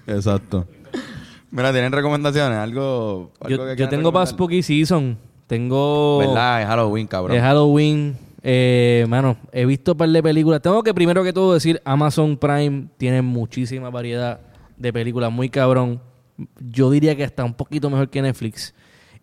Exacto. 0.07 0.67
Mira, 1.51 1.73
¿tienen 1.73 1.93
recomendaciones? 1.93 2.59
Algo, 2.59 3.33
algo 3.41 3.57
Yo, 3.67 3.67
que 3.75 3.77
yo 3.83 3.89
tengo 3.89 4.13
para? 4.13 4.27
Spooky 4.27 4.63
Season. 4.63 5.19
Tengo... 5.47 6.19
¿Verdad? 6.19 6.63
Es 6.63 6.69
Halloween, 6.69 7.07
cabrón. 7.07 7.37
Es 7.37 7.43
Halloween. 7.43 8.17
Eh, 8.43 9.07
mano, 9.09 9.37
he 9.53 9.65
visto 9.65 9.93
un 9.93 9.99
par 9.99 10.09
de 10.09 10.23
películas. 10.23 10.61
Tengo 10.61 10.83
que 10.83 10.93
primero 10.93 11.25
que 11.25 11.33
todo 11.33 11.55
decir, 11.55 11.81
Amazon 11.85 12.37
Prime 12.37 12.89
tiene 12.99 13.23
muchísima 13.23 13.91
variedad 13.91 14.41
de 14.77 14.93
películas, 14.93 15.33
muy 15.33 15.49
cabrón. 15.49 16.01
Yo 16.59 16.91
diría 16.91 17.17
que 17.17 17.25
hasta 17.25 17.45
un 17.45 17.55
poquito 17.55 17.89
mejor 17.89 18.11
que 18.11 18.21
Netflix. 18.21 18.75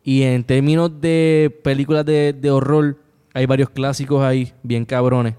Y 0.04 0.24
en 0.24 0.44
términos 0.44 1.00
de 1.00 1.56
películas 1.64 2.06
de, 2.06 2.34
de 2.34 2.50
horror, 2.50 2.98
hay 3.34 3.46
varios 3.46 3.70
clásicos 3.70 4.24
ahí, 4.24 4.52
bien 4.64 4.86
cabrones. 4.86 5.36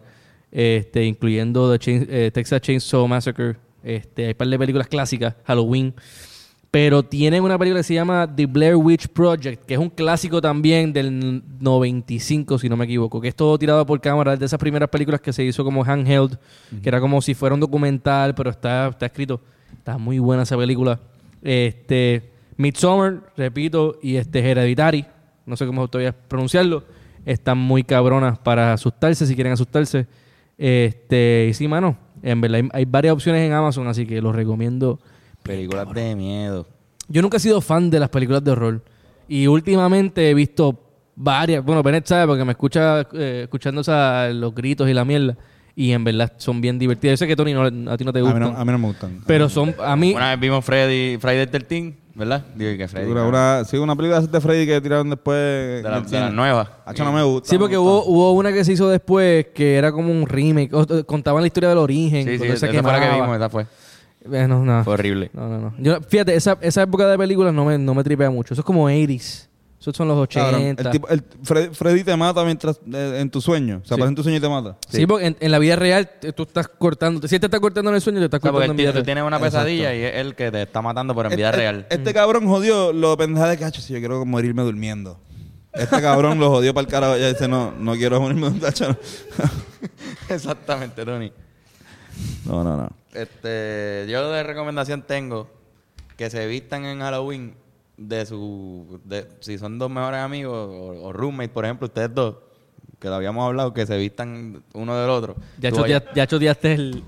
Este, 0.52 1.04
incluyendo 1.04 1.76
The 1.76 2.26
eh, 2.26 2.30
Texas 2.30 2.60
Chainsaw 2.60 3.08
Massacre. 3.08 3.56
Este, 3.82 4.26
hay 4.26 4.30
un 4.30 4.36
par 4.36 4.48
de 4.48 4.58
películas 4.58 4.86
clásicas, 4.86 5.34
Halloween. 5.44 5.94
Pero 6.72 7.02
tienen 7.02 7.44
una 7.44 7.58
película 7.58 7.80
que 7.80 7.84
se 7.84 7.92
llama 7.92 8.26
The 8.34 8.46
Blair 8.46 8.76
Witch 8.76 9.08
Project, 9.08 9.66
que 9.66 9.74
es 9.74 9.78
un 9.78 9.90
clásico 9.90 10.40
también 10.40 10.90
del 10.90 11.42
95, 11.60 12.58
si 12.58 12.66
no 12.70 12.78
me 12.78 12.86
equivoco, 12.86 13.20
que 13.20 13.28
es 13.28 13.36
todo 13.36 13.58
tirado 13.58 13.84
por 13.84 14.00
cámara, 14.00 14.38
de 14.38 14.46
esas 14.46 14.58
primeras 14.58 14.88
películas 14.88 15.20
que 15.20 15.34
se 15.34 15.44
hizo 15.44 15.64
como 15.64 15.84
handheld, 15.84 16.38
que 16.82 16.88
era 16.88 16.98
como 16.98 17.20
si 17.20 17.34
fuera 17.34 17.54
un 17.54 17.60
documental, 17.60 18.34
pero 18.34 18.48
está, 18.48 18.88
está 18.88 19.04
escrito. 19.04 19.38
Está 19.76 19.98
muy 19.98 20.18
buena 20.18 20.44
esa 20.44 20.56
película. 20.56 20.98
Este, 21.42 22.32
Midsommar, 22.56 23.20
repito, 23.36 23.98
y 24.02 24.16
este 24.16 24.38
Hereditary, 24.38 25.04
no 25.44 25.58
sé 25.58 25.66
cómo 25.66 25.86
todavía 25.88 26.12
pronunciarlo, 26.12 26.84
están 27.26 27.58
muy 27.58 27.84
cabronas 27.84 28.38
para 28.38 28.72
asustarse, 28.72 29.26
si 29.26 29.34
quieren 29.34 29.52
asustarse. 29.52 30.06
Este, 30.56 31.48
y 31.50 31.52
sí, 31.52 31.68
mano, 31.68 31.98
en 32.22 32.40
verdad 32.40 32.62
hay 32.72 32.86
varias 32.86 33.12
opciones 33.12 33.46
en 33.46 33.52
Amazon, 33.52 33.88
así 33.88 34.06
que 34.06 34.22
los 34.22 34.34
recomiendo. 34.34 34.98
Películas 35.42 35.92
de 35.92 36.14
miedo. 36.16 36.66
Yo 37.08 37.20
nunca 37.22 37.36
he 37.36 37.40
sido 37.40 37.60
fan 37.60 37.90
de 37.90 38.00
las 38.00 38.08
películas 38.08 38.42
de 38.44 38.50
horror. 38.50 38.82
Y 39.28 39.46
últimamente 39.46 40.30
he 40.30 40.34
visto 40.34 40.78
varias. 41.14 41.64
Bueno, 41.64 41.82
Bennett 41.82 42.06
sabe 42.06 42.26
porque 42.26 42.44
me 42.44 42.52
escucha 42.52 43.06
eh, 43.12 43.42
escuchando 43.44 43.80
esa- 43.80 44.28
los 44.30 44.54
gritos 44.54 44.88
y 44.88 44.94
la 44.94 45.04
mierda. 45.04 45.36
Y 45.74 45.92
en 45.92 46.04
verdad 46.04 46.32
son 46.36 46.60
bien 46.60 46.78
divertidas. 46.78 47.18
Yo 47.18 47.24
sé 47.24 47.28
que 47.28 47.34
Tony 47.36 47.54
no, 47.54 47.62
a 47.90 47.96
ti 47.96 48.04
no 48.04 48.12
te 48.12 48.18
A 48.18 48.22
mí 48.24 48.40
no, 48.40 48.48
a 48.56 48.64
mí 48.64 48.72
no 48.72 48.78
me 48.78 48.86
gustan. 48.88 49.22
pero 49.26 49.48
son, 49.48 49.74
a 49.82 49.96
mí. 49.96 50.12
Una 50.14 50.30
vez 50.30 50.40
vimos 50.40 50.62
Freddy, 50.64 51.16
Friday 51.18 51.46
the 51.46 51.58
13, 51.60 51.94
¿verdad? 52.14 52.44
Digo 52.54 52.76
que 52.76 52.88
Freddy. 52.88 53.10
Una, 53.10 53.22
¿no? 53.22 53.28
una- 53.30 53.64
sí, 53.64 53.78
una 53.78 53.96
película 53.96 54.20
de 54.20 54.40
Freddy 54.40 54.66
que 54.66 54.80
tiraron 54.82 55.08
después. 55.08 55.38
de, 55.38 55.82
la, 55.82 56.00
de 56.02 56.30
nuevas. 56.30 56.68
Hacho, 56.84 57.04
no 57.04 57.12
me 57.12 57.22
gusta. 57.22 57.48
Sí, 57.48 57.56
porque 57.56 57.78
hubo, 57.78 57.96
gusta. 58.00 58.10
hubo 58.10 58.32
una 58.32 58.52
que 58.52 58.64
se 58.66 58.72
hizo 58.74 58.86
después 58.90 59.46
que 59.54 59.76
era 59.76 59.92
como 59.92 60.12
un 60.12 60.26
remake. 60.26 60.74
o- 60.74 61.06
contaban 61.06 61.40
la 61.42 61.46
historia 61.46 61.70
del 61.70 61.78
origen. 61.78 62.24
Sí, 62.26 62.38
sí, 62.38 62.44
esa 62.48 62.66
se 62.66 62.82
fue 62.82 62.92
la 62.92 62.98
que 63.00 63.06
quemaba. 63.06 63.22
vimos, 63.22 63.36
esa 63.36 63.48
fue. 63.48 63.66
Eh, 64.30 64.46
no, 64.48 64.64
no. 64.64 64.84
Fue 64.84 64.94
horrible. 64.94 65.30
No, 65.32 65.48
no, 65.48 65.58
no. 65.58 65.74
Yo, 65.78 66.00
fíjate, 66.00 66.34
esa, 66.34 66.58
esa 66.60 66.82
época 66.82 67.06
de 67.08 67.18
películas 67.18 67.52
no 67.52 67.64
me, 67.64 67.78
no 67.78 67.94
me 67.94 68.04
tripea 68.04 68.30
mucho. 68.30 68.54
Eso 68.54 68.60
es 68.60 68.64
como 68.66 68.88
80s. 68.88 69.48
Esos 69.80 69.96
son 69.96 70.06
los 70.06 70.16
80. 70.16 70.50
Cabrón, 70.52 70.62
el 70.78 70.90
tipo- 70.92 71.08
el 71.08 71.24
Freddy, 71.42 71.74
Freddy 71.74 72.04
te 72.04 72.16
mata 72.16 72.44
mientras 72.44 72.78
eh, 72.92 73.18
en 73.20 73.28
tu 73.30 73.40
sueño. 73.40 73.80
O 73.82 73.84
sea, 73.84 73.88
Sí. 73.88 73.94
aparece 73.94 74.08
en 74.10 74.14
tu 74.14 74.22
sueño 74.22 74.38
y 74.38 74.40
te 74.40 74.48
mata. 74.48 74.76
Sí, 74.88 75.04
porque 75.08 75.26
en, 75.26 75.36
en 75.40 75.50
la 75.50 75.58
vida 75.58 75.74
real 75.74 76.08
t- 76.20 76.32
tú 76.32 76.44
estás 76.44 76.68
cortando. 76.68 77.26
Si 77.26 77.40
te 77.40 77.46
está 77.46 77.58
cortando 77.58 77.90
en 77.90 77.96
el 77.96 78.00
sueño, 78.00 78.20
te 78.20 78.26
estás 78.26 78.38
O 78.38 78.42
sea, 78.42 78.52
porque 78.52 78.66
cortando 78.68 78.80
el 78.80 78.86
en 78.88 78.92
tío, 78.92 78.92
vida 78.92 79.00
tú 79.00 79.04
tienes 79.04 79.24
una 79.24 79.40
pesadilla 79.40 79.92
y 79.92 80.02
es 80.04 80.14
él 80.14 80.36
que 80.36 80.52
te 80.52 80.62
está 80.62 80.82
matando, 80.82 81.16
pero 81.16 81.30
en 81.30 81.36
vida 81.36 81.48
Este- 81.50 81.60
real. 81.60 81.86
Este 81.90 82.14
cabrón 82.14 82.46
jodió 82.46 82.92
lo 82.92 83.16
pendeja 83.16 83.48
de 83.48 83.58
cacho. 83.58 83.80
Si 83.82 83.92
yo 83.92 83.98
quiero 83.98 84.24
morirme 84.24 84.62
durmiendo. 84.62 85.18
Este 85.72 86.00
cabrón 86.00 86.38
lo 86.38 86.48
jodió 86.50 86.72
para 86.74 86.84
el 86.84 86.88
carajo. 86.88 87.16
Ya 87.16 87.26
dice, 87.28 87.48
no, 87.48 87.72
no 87.72 87.94
quiero 87.94 88.20
morirme 88.20 88.50
durmiendo. 88.50 88.68
Exactamente, 90.28 91.04
Tony. 91.04 91.32
No, 92.46 92.62
no, 92.64 92.76
no. 92.76 92.88
Este, 93.14 94.06
yo 94.08 94.30
de 94.30 94.42
recomendación 94.42 95.02
tengo 95.02 95.48
que 96.16 96.30
se 96.30 96.46
vistan 96.46 96.84
en 96.84 97.00
Halloween 97.00 97.54
de 97.96 98.24
su, 98.26 99.00
de, 99.04 99.28
si 99.40 99.58
son 99.58 99.78
dos 99.78 99.90
mejores 99.90 100.20
amigos 100.20 100.54
o, 100.70 101.06
o 101.08 101.12
roommates, 101.12 101.52
por 101.52 101.64
ejemplo, 101.64 101.86
ustedes 101.86 102.14
dos, 102.14 102.36
que 102.98 103.08
lo 103.08 103.14
habíamos 103.14 103.44
hablado, 103.46 103.72
que 103.74 103.86
se 103.86 103.96
vistan 103.96 104.62
uno 104.74 104.96
del 104.96 105.10
otro. 105.10 105.36
Ya, 105.58 105.70
chotea- 105.70 106.04
ya 106.14 106.26
choteaste 106.26 106.72
el. 106.74 107.02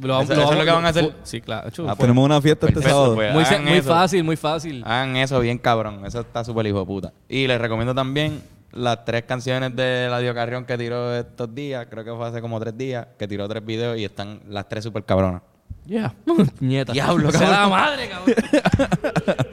Lo, 0.00 0.20
Eso- 0.22 0.32
eso 0.32 0.52
es 0.52 0.58
lo 0.58 0.64
que 0.64 0.70
van 0.70 0.86
a 0.86 0.88
hacer. 0.88 1.14
Sí, 1.22 1.40
claro. 1.42 1.68
Ah, 1.68 1.72
pues, 1.74 1.98
Tenemos 1.98 2.24
una 2.24 2.40
fiesta 2.40 2.66
este 2.66 2.80
sábado. 2.82 3.14
pues, 3.14 3.32
muy 3.34 3.44
muy 3.70 3.82
fácil, 3.82 4.24
muy 4.24 4.36
fácil. 4.36 4.82
Hagan 4.86 5.16
eso 5.16 5.38
bien 5.40 5.58
cabrón. 5.58 6.06
Eso 6.06 6.20
está 6.20 6.42
súper 6.44 6.66
hijo 6.66 6.80
de 6.80 6.86
puta. 6.86 7.12
Y 7.28 7.46
les 7.46 7.60
recomiendo 7.60 7.94
también 7.94 8.42
las 8.72 9.04
tres 9.04 9.24
canciones 9.24 9.74
de 9.76 10.08
Ladio 10.10 10.34
Carrión 10.34 10.64
que 10.64 10.76
tiró 10.78 11.14
estos 11.14 11.54
días. 11.54 11.86
Creo 11.90 12.04
que 12.04 12.12
fue 12.12 12.26
hace 12.26 12.40
como 12.40 12.58
tres 12.58 12.76
días. 12.76 13.06
Que 13.18 13.28
tiró 13.28 13.48
tres 13.48 13.64
videos 13.64 13.98
y 13.98 14.04
están 14.04 14.40
las 14.48 14.68
tres 14.68 14.84
súper 14.84 15.04
cabronas. 15.04 15.42
Yeah. 15.86 16.14
Nieta. 16.60 16.92
Diablo, 16.92 17.30
cabrón. 17.30 17.50
la 17.50 17.68
madre, 17.68 18.08
cabrón. 18.08 18.34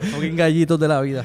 Fucking 0.12 0.36
gallitos 0.36 0.78
de 0.78 0.88
la 0.88 1.00
vida. 1.00 1.24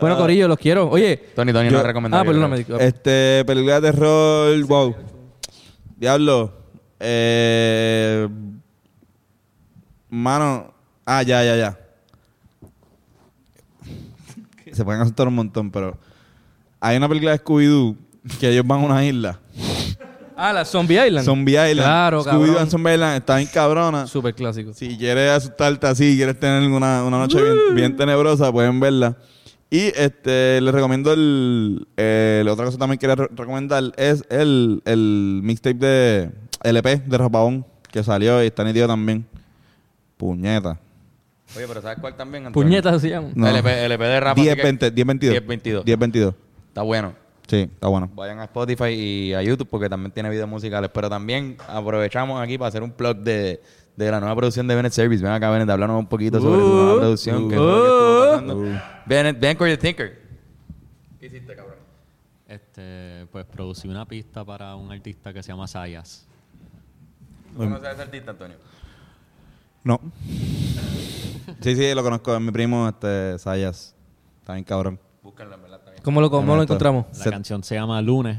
Bueno, 0.00 0.16
Corillo, 0.16 0.48
los 0.48 0.58
quiero. 0.58 0.88
Oye. 0.90 1.16
Tony, 1.34 1.52
Tony 1.52 1.70
Yo- 1.70 1.78
no 1.78 1.82
recomendado. 1.82 2.22
Ah, 2.22 2.26
perdóname. 2.26 2.58
disculpa. 2.58 2.82
Este, 2.84 3.42
película 3.46 3.80
de 3.80 3.92
terror, 3.92 4.62
wow. 4.64 4.94
Diablo. 5.96 6.52
Eh, 7.00 8.28
mano. 10.10 10.74
Ah, 11.06 11.22
ya, 11.22 11.42
ya, 11.44 11.56
ya. 11.56 11.78
Se 14.72 14.84
pueden 14.84 15.00
asustar 15.02 15.28
un 15.28 15.34
montón, 15.34 15.70
pero. 15.70 15.96
Hay 16.84 16.98
una 16.98 17.08
película 17.08 17.32
de 17.32 17.38
Scooby-Doo 17.38 17.96
que 18.38 18.50
ellos 18.50 18.66
van 18.66 18.82
a 18.82 18.84
una 18.84 19.02
isla. 19.06 19.40
Ah, 20.36 20.52
la 20.52 20.66
Zombie 20.66 21.06
Island. 21.06 21.24
Zombie 21.24 21.52
Island. 21.52 21.76
Claro, 21.76 22.22
Scooby-Doo 22.22 22.60
en 22.60 22.70
Zombie 22.70 22.92
Island 22.92 23.16
está 23.16 23.36
bien 23.36 23.48
cabrona. 23.50 24.06
Súper 24.06 24.34
clásico. 24.34 24.74
Si 24.74 24.98
quieres 24.98 25.30
asustarte 25.30 25.86
así, 25.86 26.14
quieres 26.14 26.38
tener 26.38 26.70
una, 26.70 27.02
una 27.04 27.16
noche 27.16 27.40
bien, 27.40 27.56
bien, 27.74 27.96
tenebrosa, 27.96 28.52
pueden 28.52 28.80
verla. 28.80 29.16
Y 29.70 29.92
este 29.96 30.60
les 30.60 30.74
recomiendo 30.74 31.14
el. 31.14 31.86
Otra 32.50 32.66
cosa 32.66 32.76
que 32.76 32.80
también 32.80 32.98
quería 32.98 33.14
re 33.14 33.28
recomendar 33.34 33.84
es 33.96 34.22
el, 34.28 34.82
el 34.84 35.40
mixtape 35.42 35.78
de 35.78 36.32
LP 36.64 36.96
de 37.06 37.16
Rapabón 37.16 37.64
que 37.90 38.04
salió 38.04 38.44
y 38.44 38.48
está 38.48 38.68
en 38.68 38.86
también. 38.86 39.26
Puñeta. 40.18 40.78
Oye, 41.56 41.66
pero 41.66 41.80
¿sabes 41.80 41.96
cuál 41.98 42.14
también? 42.14 42.52
Puñeta 42.52 42.98
se 43.00 43.08
llama. 43.08 43.28
No. 43.34 43.48
LP, 43.48 43.86
LP 43.86 44.04
de 44.04 44.20
Rapa. 44.20 44.42
10-22. 44.42 45.84
10-22. 45.84 46.34
Está 46.74 46.82
bueno. 46.82 47.14
Sí, 47.46 47.70
está 47.72 47.86
bueno. 47.86 48.10
Vayan 48.16 48.40
a 48.40 48.44
Spotify 48.46 48.88
y 48.88 49.32
a 49.32 49.40
YouTube 49.44 49.68
porque 49.68 49.88
también 49.88 50.10
tiene 50.10 50.28
videos 50.28 50.48
musicales. 50.48 50.90
Pero 50.92 51.08
también 51.08 51.56
aprovechamos 51.68 52.42
aquí 52.42 52.58
para 52.58 52.70
hacer 52.70 52.82
un 52.82 52.90
plug 52.90 53.18
de, 53.18 53.62
de 53.94 54.10
la 54.10 54.18
nueva 54.18 54.34
producción 54.34 54.66
de 54.66 54.74
Bennett 54.74 54.92
Service. 54.92 55.22
Ven 55.22 55.30
acá, 55.30 55.50
Bennett, 55.50 55.70
hablarnos 55.70 56.00
un 56.00 56.08
poquito 56.08 56.40
sobre 56.40 56.60
su 56.60 56.66
nueva 56.66 56.96
producción. 56.96 57.48
que 57.48 57.54
fue 57.54 57.64
lo 57.64 57.76
que 57.76 57.86
estuvo 57.86 58.28
pasando. 58.28 58.80
Bennett, 59.06 59.38
Bennett 59.38 59.56
Corey 59.56 59.76
the 59.76 59.80
Thinker. 59.80 60.20
¿Qué 61.20 61.26
hiciste, 61.26 61.54
cabrón? 61.54 61.76
Este, 62.48 63.28
pues 63.30 63.44
producí 63.44 63.86
una 63.86 64.04
pista 64.04 64.44
para 64.44 64.74
un 64.74 64.90
artista 64.90 65.32
que 65.32 65.44
se 65.44 65.52
llama 65.52 65.68
Sayas. 65.68 66.26
¿Conoces 67.56 67.86
a 67.86 67.92
ese 67.92 68.02
artista, 68.02 68.32
Antonio? 68.32 68.56
No. 69.84 70.00
Sí, 71.60 71.76
sí, 71.76 71.94
lo 71.94 72.02
conozco. 72.02 72.34
Es 72.34 72.40
mi 72.40 72.50
primo, 72.50 72.88
este, 72.88 73.38
Sayas. 73.38 73.94
Está 74.40 74.54
bien 74.54 74.64
cabrón. 74.64 74.98
Búscalo. 75.22 75.63
¿Cómo 76.04 76.20
lo, 76.20 76.30
cómo 76.30 76.54
lo 76.54 76.62
encontramos? 76.62 77.06
La 77.18 77.24
Se- 77.24 77.30
canción 77.30 77.64
se 77.64 77.74
llama 77.74 78.00
Lunes. 78.02 78.38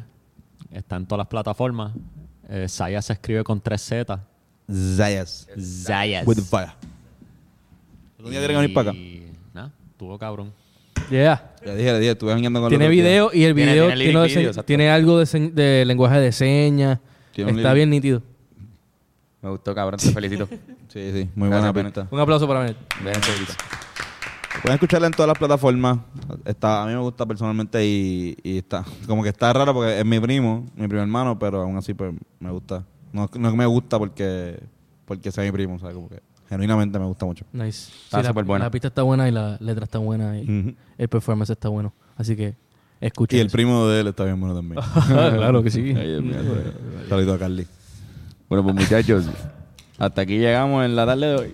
Está 0.72 0.96
en 0.98 1.06
todas 1.06 1.20
las 1.20 1.28
plataformas. 1.28 1.94
Eh, 2.48 2.68
Sayas 2.70 3.06
se 3.06 3.14
escribe 3.14 3.44
con 3.44 3.60
tres 3.60 3.82
Z. 3.82 4.24
Sayas. 4.70 5.48
Sayas. 5.60 6.26
With 6.28 6.36
the 6.36 6.42
fire. 6.44 6.72
¿Algún 8.18 8.32
día 8.32 8.40
tiene 8.40 8.54
que 8.54 8.60
venir 8.62 8.74
para 8.74 8.92
acá? 8.92 9.00
Nada, 9.54 9.72
tuvo 9.98 10.18
cabrón. 10.18 10.52
Yeah. 11.10 11.54
Ya 11.66 11.76
dije, 11.76 11.92
le 11.92 12.00
dije, 12.00 12.12
estuve 12.12 12.32
con 12.32 12.42
Tiene 12.42 12.60
los 12.60 12.70
días. 12.80 12.90
video 12.90 13.30
y 13.34 13.44
el 13.44 13.54
Tiene- 13.56 13.72
video 13.74 13.88
tiene 13.88 13.96
tiene, 14.04 14.14
lyric 14.20 14.36
video, 14.36 14.50
exacto. 14.50 14.66
tiene 14.66 14.90
algo 14.90 15.20
de, 15.20 15.26
se- 15.26 15.52
de 15.52 15.86
lenguaje 15.86 16.20
de 16.20 16.32
señas. 16.32 17.00
Tiene 17.34 17.52
un 17.52 17.58
Está 17.58 17.70
lyric. 17.70 17.76
bien 17.78 17.90
nítido. 17.92 18.24
Me 19.42 19.50
gustó, 19.50 19.76
cabrón. 19.76 20.00
Te 20.00 20.12
felicito. 20.12 20.48
Sí, 20.88 21.12
sí, 21.12 21.30
muy 21.36 21.50
Gracias, 21.50 21.50
buena 21.50 21.72
Bennett. 21.74 21.94
pista. 21.94 22.08
Un 22.10 22.20
aplauso 22.22 22.48
para 22.48 22.60
Bennett. 22.62 22.78
Bennett 23.04 23.24
Service. 23.26 23.54
Pueden 24.66 24.78
escucharla 24.78 25.06
en 25.06 25.14
todas 25.14 25.28
las 25.28 25.38
plataformas. 25.38 26.00
Está, 26.44 26.82
a 26.82 26.88
mí 26.88 26.94
me 26.94 27.00
gusta 27.00 27.24
personalmente 27.28 27.86
y, 27.86 28.36
y 28.42 28.58
está 28.58 28.84
como 29.06 29.22
que 29.22 29.30
está 29.30 29.54
raro 29.54 29.76
porque 29.76 30.00
es 30.00 30.04
mi 30.06 30.20
primo, 30.20 30.66
mi 30.76 30.88
primo 30.88 31.04
hermano, 31.04 31.38
pero 31.38 31.62
aún 31.62 31.78
así 31.78 31.94
pues 31.94 32.16
me 32.40 32.50
gusta. 32.50 32.84
No, 33.14 33.30
no 33.38 33.48
es 33.48 33.52
que 33.54 33.58
me 33.60 33.66
gusta 33.68 34.00
porque 34.00 34.60
porque 35.06 35.32
sea 35.32 35.44
mi 35.44 35.52
primo, 35.52 35.78
¿sabes? 35.78 35.94
Como 35.96 36.10
que 36.10 36.20
genuinamente 36.50 36.98
me 36.98 37.06
gusta 37.06 37.28
mucho. 37.28 37.46
Nice. 37.54 37.92
Está 38.06 38.24
la- 38.24 38.30
súper 38.30 38.44
buena. 38.44 38.66
La 38.66 38.72
pista 38.72 38.88
está 38.88 39.04
buena 39.04 39.28
y 39.30 39.32
la 39.32 39.56
letra 39.60 39.84
está 39.84 40.00
buena 40.00 40.36
y 40.40 40.76
el 40.98 41.10
performance 41.10 41.52
está 41.52 41.70
bueno. 41.70 41.94
Así 42.16 42.36
que 42.36 42.56
escuchen. 43.00 43.38
Y 43.38 43.42
el 43.42 43.48
eso. 43.48 43.54
primo 43.54 43.88
de 43.88 44.00
él 44.02 44.08
está 44.08 44.24
bien 44.24 44.40
bueno 44.40 44.56
también. 44.56 44.82
claro 45.08 45.62
que 45.62 45.70
sí. 45.70 45.94
Saludito 47.08 47.34
a 47.36 47.38
Carly. 47.38 47.68
Bueno, 48.50 48.64
pues 48.64 48.76
muchachos, 48.76 49.28
hasta 50.00 50.22
aquí 50.22 50.40
llegamos 50.40 50.84
en 50.86 50.96
la 50.96 51.06
tarde 51.06 51.28
de 51.28 51.36
hoy. 51.36 51.54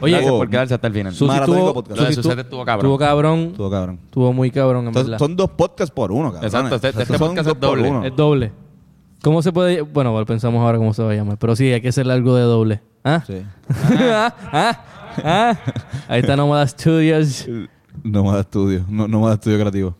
Oye, 0.00 0.12
Gracias 0.12 0.32
por 0.32 0.48
quedarse 0.50 0.74
hasta 0.74 0.86
el 0.86 0.92
final. 0.92 1.12
Susi 1.12 1.26
Maratónico 1.26 1.64
tuvo, 1.64 1.74
podcast. 1.74 1.96
Lo 2.00 2.06
de 2.06 2.12
Susi 2.12 2.22
Susete 2.22 2.34
tu- 2.36 2.46
estuvo 2.46 2.64
cabrón. 2.64 2.86
Estuvo 2.86 2.98
cabrón. 2.98 3.38
Estuvo 3.50 3.70
cabrón. 3.70 4.00
Estuvo 4.04 4.32
muy 4.32 4.50
cabrón, 4.50 4.80
en 4.82 4.86
Entonces, 4.88 5.10
verdad. 5.10 5.18
son 5.26 5.36
dos 5.36 5.50
podcasts 5.50 5.94
por 5.94 6.12
uno, 6.12 6.32
cabrón. 6.32 6.44
Exacto, 6.44 6.74
este- 6.76 7.02
este 7.02 7.18
podcast 7.18 7.48
es 7.50 7.60
doble. 7.60 8.06
Es 8.08 8.16
doble. 8.16 8.52
¿Cómo 9.22 9.42
se 9.42 9.52
puede...? 9.52 9.82
Bueno, 9.82 10.12
bueno, 10.12 10.24
pensamos 10.26 10.60
ahora 10.62 10.78
cómo 10.78 10.94
se 10.94 11.02
va 11.02 11.12
a 11.12 11.14
llamar. 11.14 11.36
Pero 11.38 11.56
sí, 11.56 11.72
hay 11.72 11.80
que 11.80 11.88
hacerle 11.88 12.12
algo 12.12 12.34
de 12.36 12.42
doble. 12.42 12.80
¿Ah? 13.04 13.22
Sí. 13.26 13.42
¿Ah? 13.70 14.34
¿Ah? 14.52 14.84
¿Ah? 15.24 15.58
Ahí 16.08 16.20
está 16.20 16.36
Nomada 16.36 16.66
Studios. 16.66 17.46
Más 18.02 18.40
estudio, 18.40 18.84
no, 18.88 19.08
más 19.20 19.34
estudio 19.34 19.58
creativo. 19.58 19.94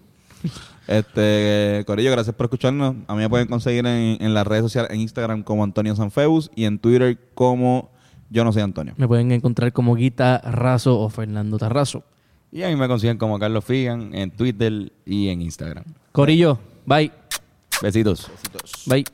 Este, 0.87 1.83
Corillo, 1.87 2.11
gracias 2.13 2.35
por 2.37 2.47
escucharnos. 2.47 2.95
A 3.09 3.15
mí 3.15 3.21
me 3.21 3.29
pueden 3.29 3.49
conseguir 3.49 3.85
en, 3.87 4.23
en 4.23 4.35
las 4.35 4.47
redes 4.47 4.63
sociales, 4.63 4.91
en 4.93 5.01
Instagram 5.01 5.43
como 5.43 5.65
Antonio 5.65 5.97
Sanfeus 5.97 6.51
y 6.55 6.65
en 6.65 6.79
Twitter 6.79 7.19
como 7.35 7.91
Yo 8.31 8.45
no 8.45 8.53
soy 8.53 8.63
Antonio. 8.63 8.95
Me 8.97 9.07
pueden 9.07 9.33
encontrar 9.33 9.73
como 9.73 9.95
Guita 9.95 10.39
Razo 10.39 10.99
o 10.99 11.09
Fernando 11.09 11.59
Tarrazo. 11.59 12.03
Y 12.53 12.63
a 12.63 12.69
mí 12.69 12.77
me 12.77 12.89
consiguen 12.89 13.19
como 13.19 13.39
Carlos 13.39 13.65
Figan 13.65 14.15
en 14.15 14.31
Twitter 14.31 14.93
y 15.05 15.29
en 15.29 15.43
Instagram. 15.43 15.85
Corillo, 16.13 16.59
bye. 16.87 17.11
Besitos. 17.83 18.31
Bye. 18.87 19.05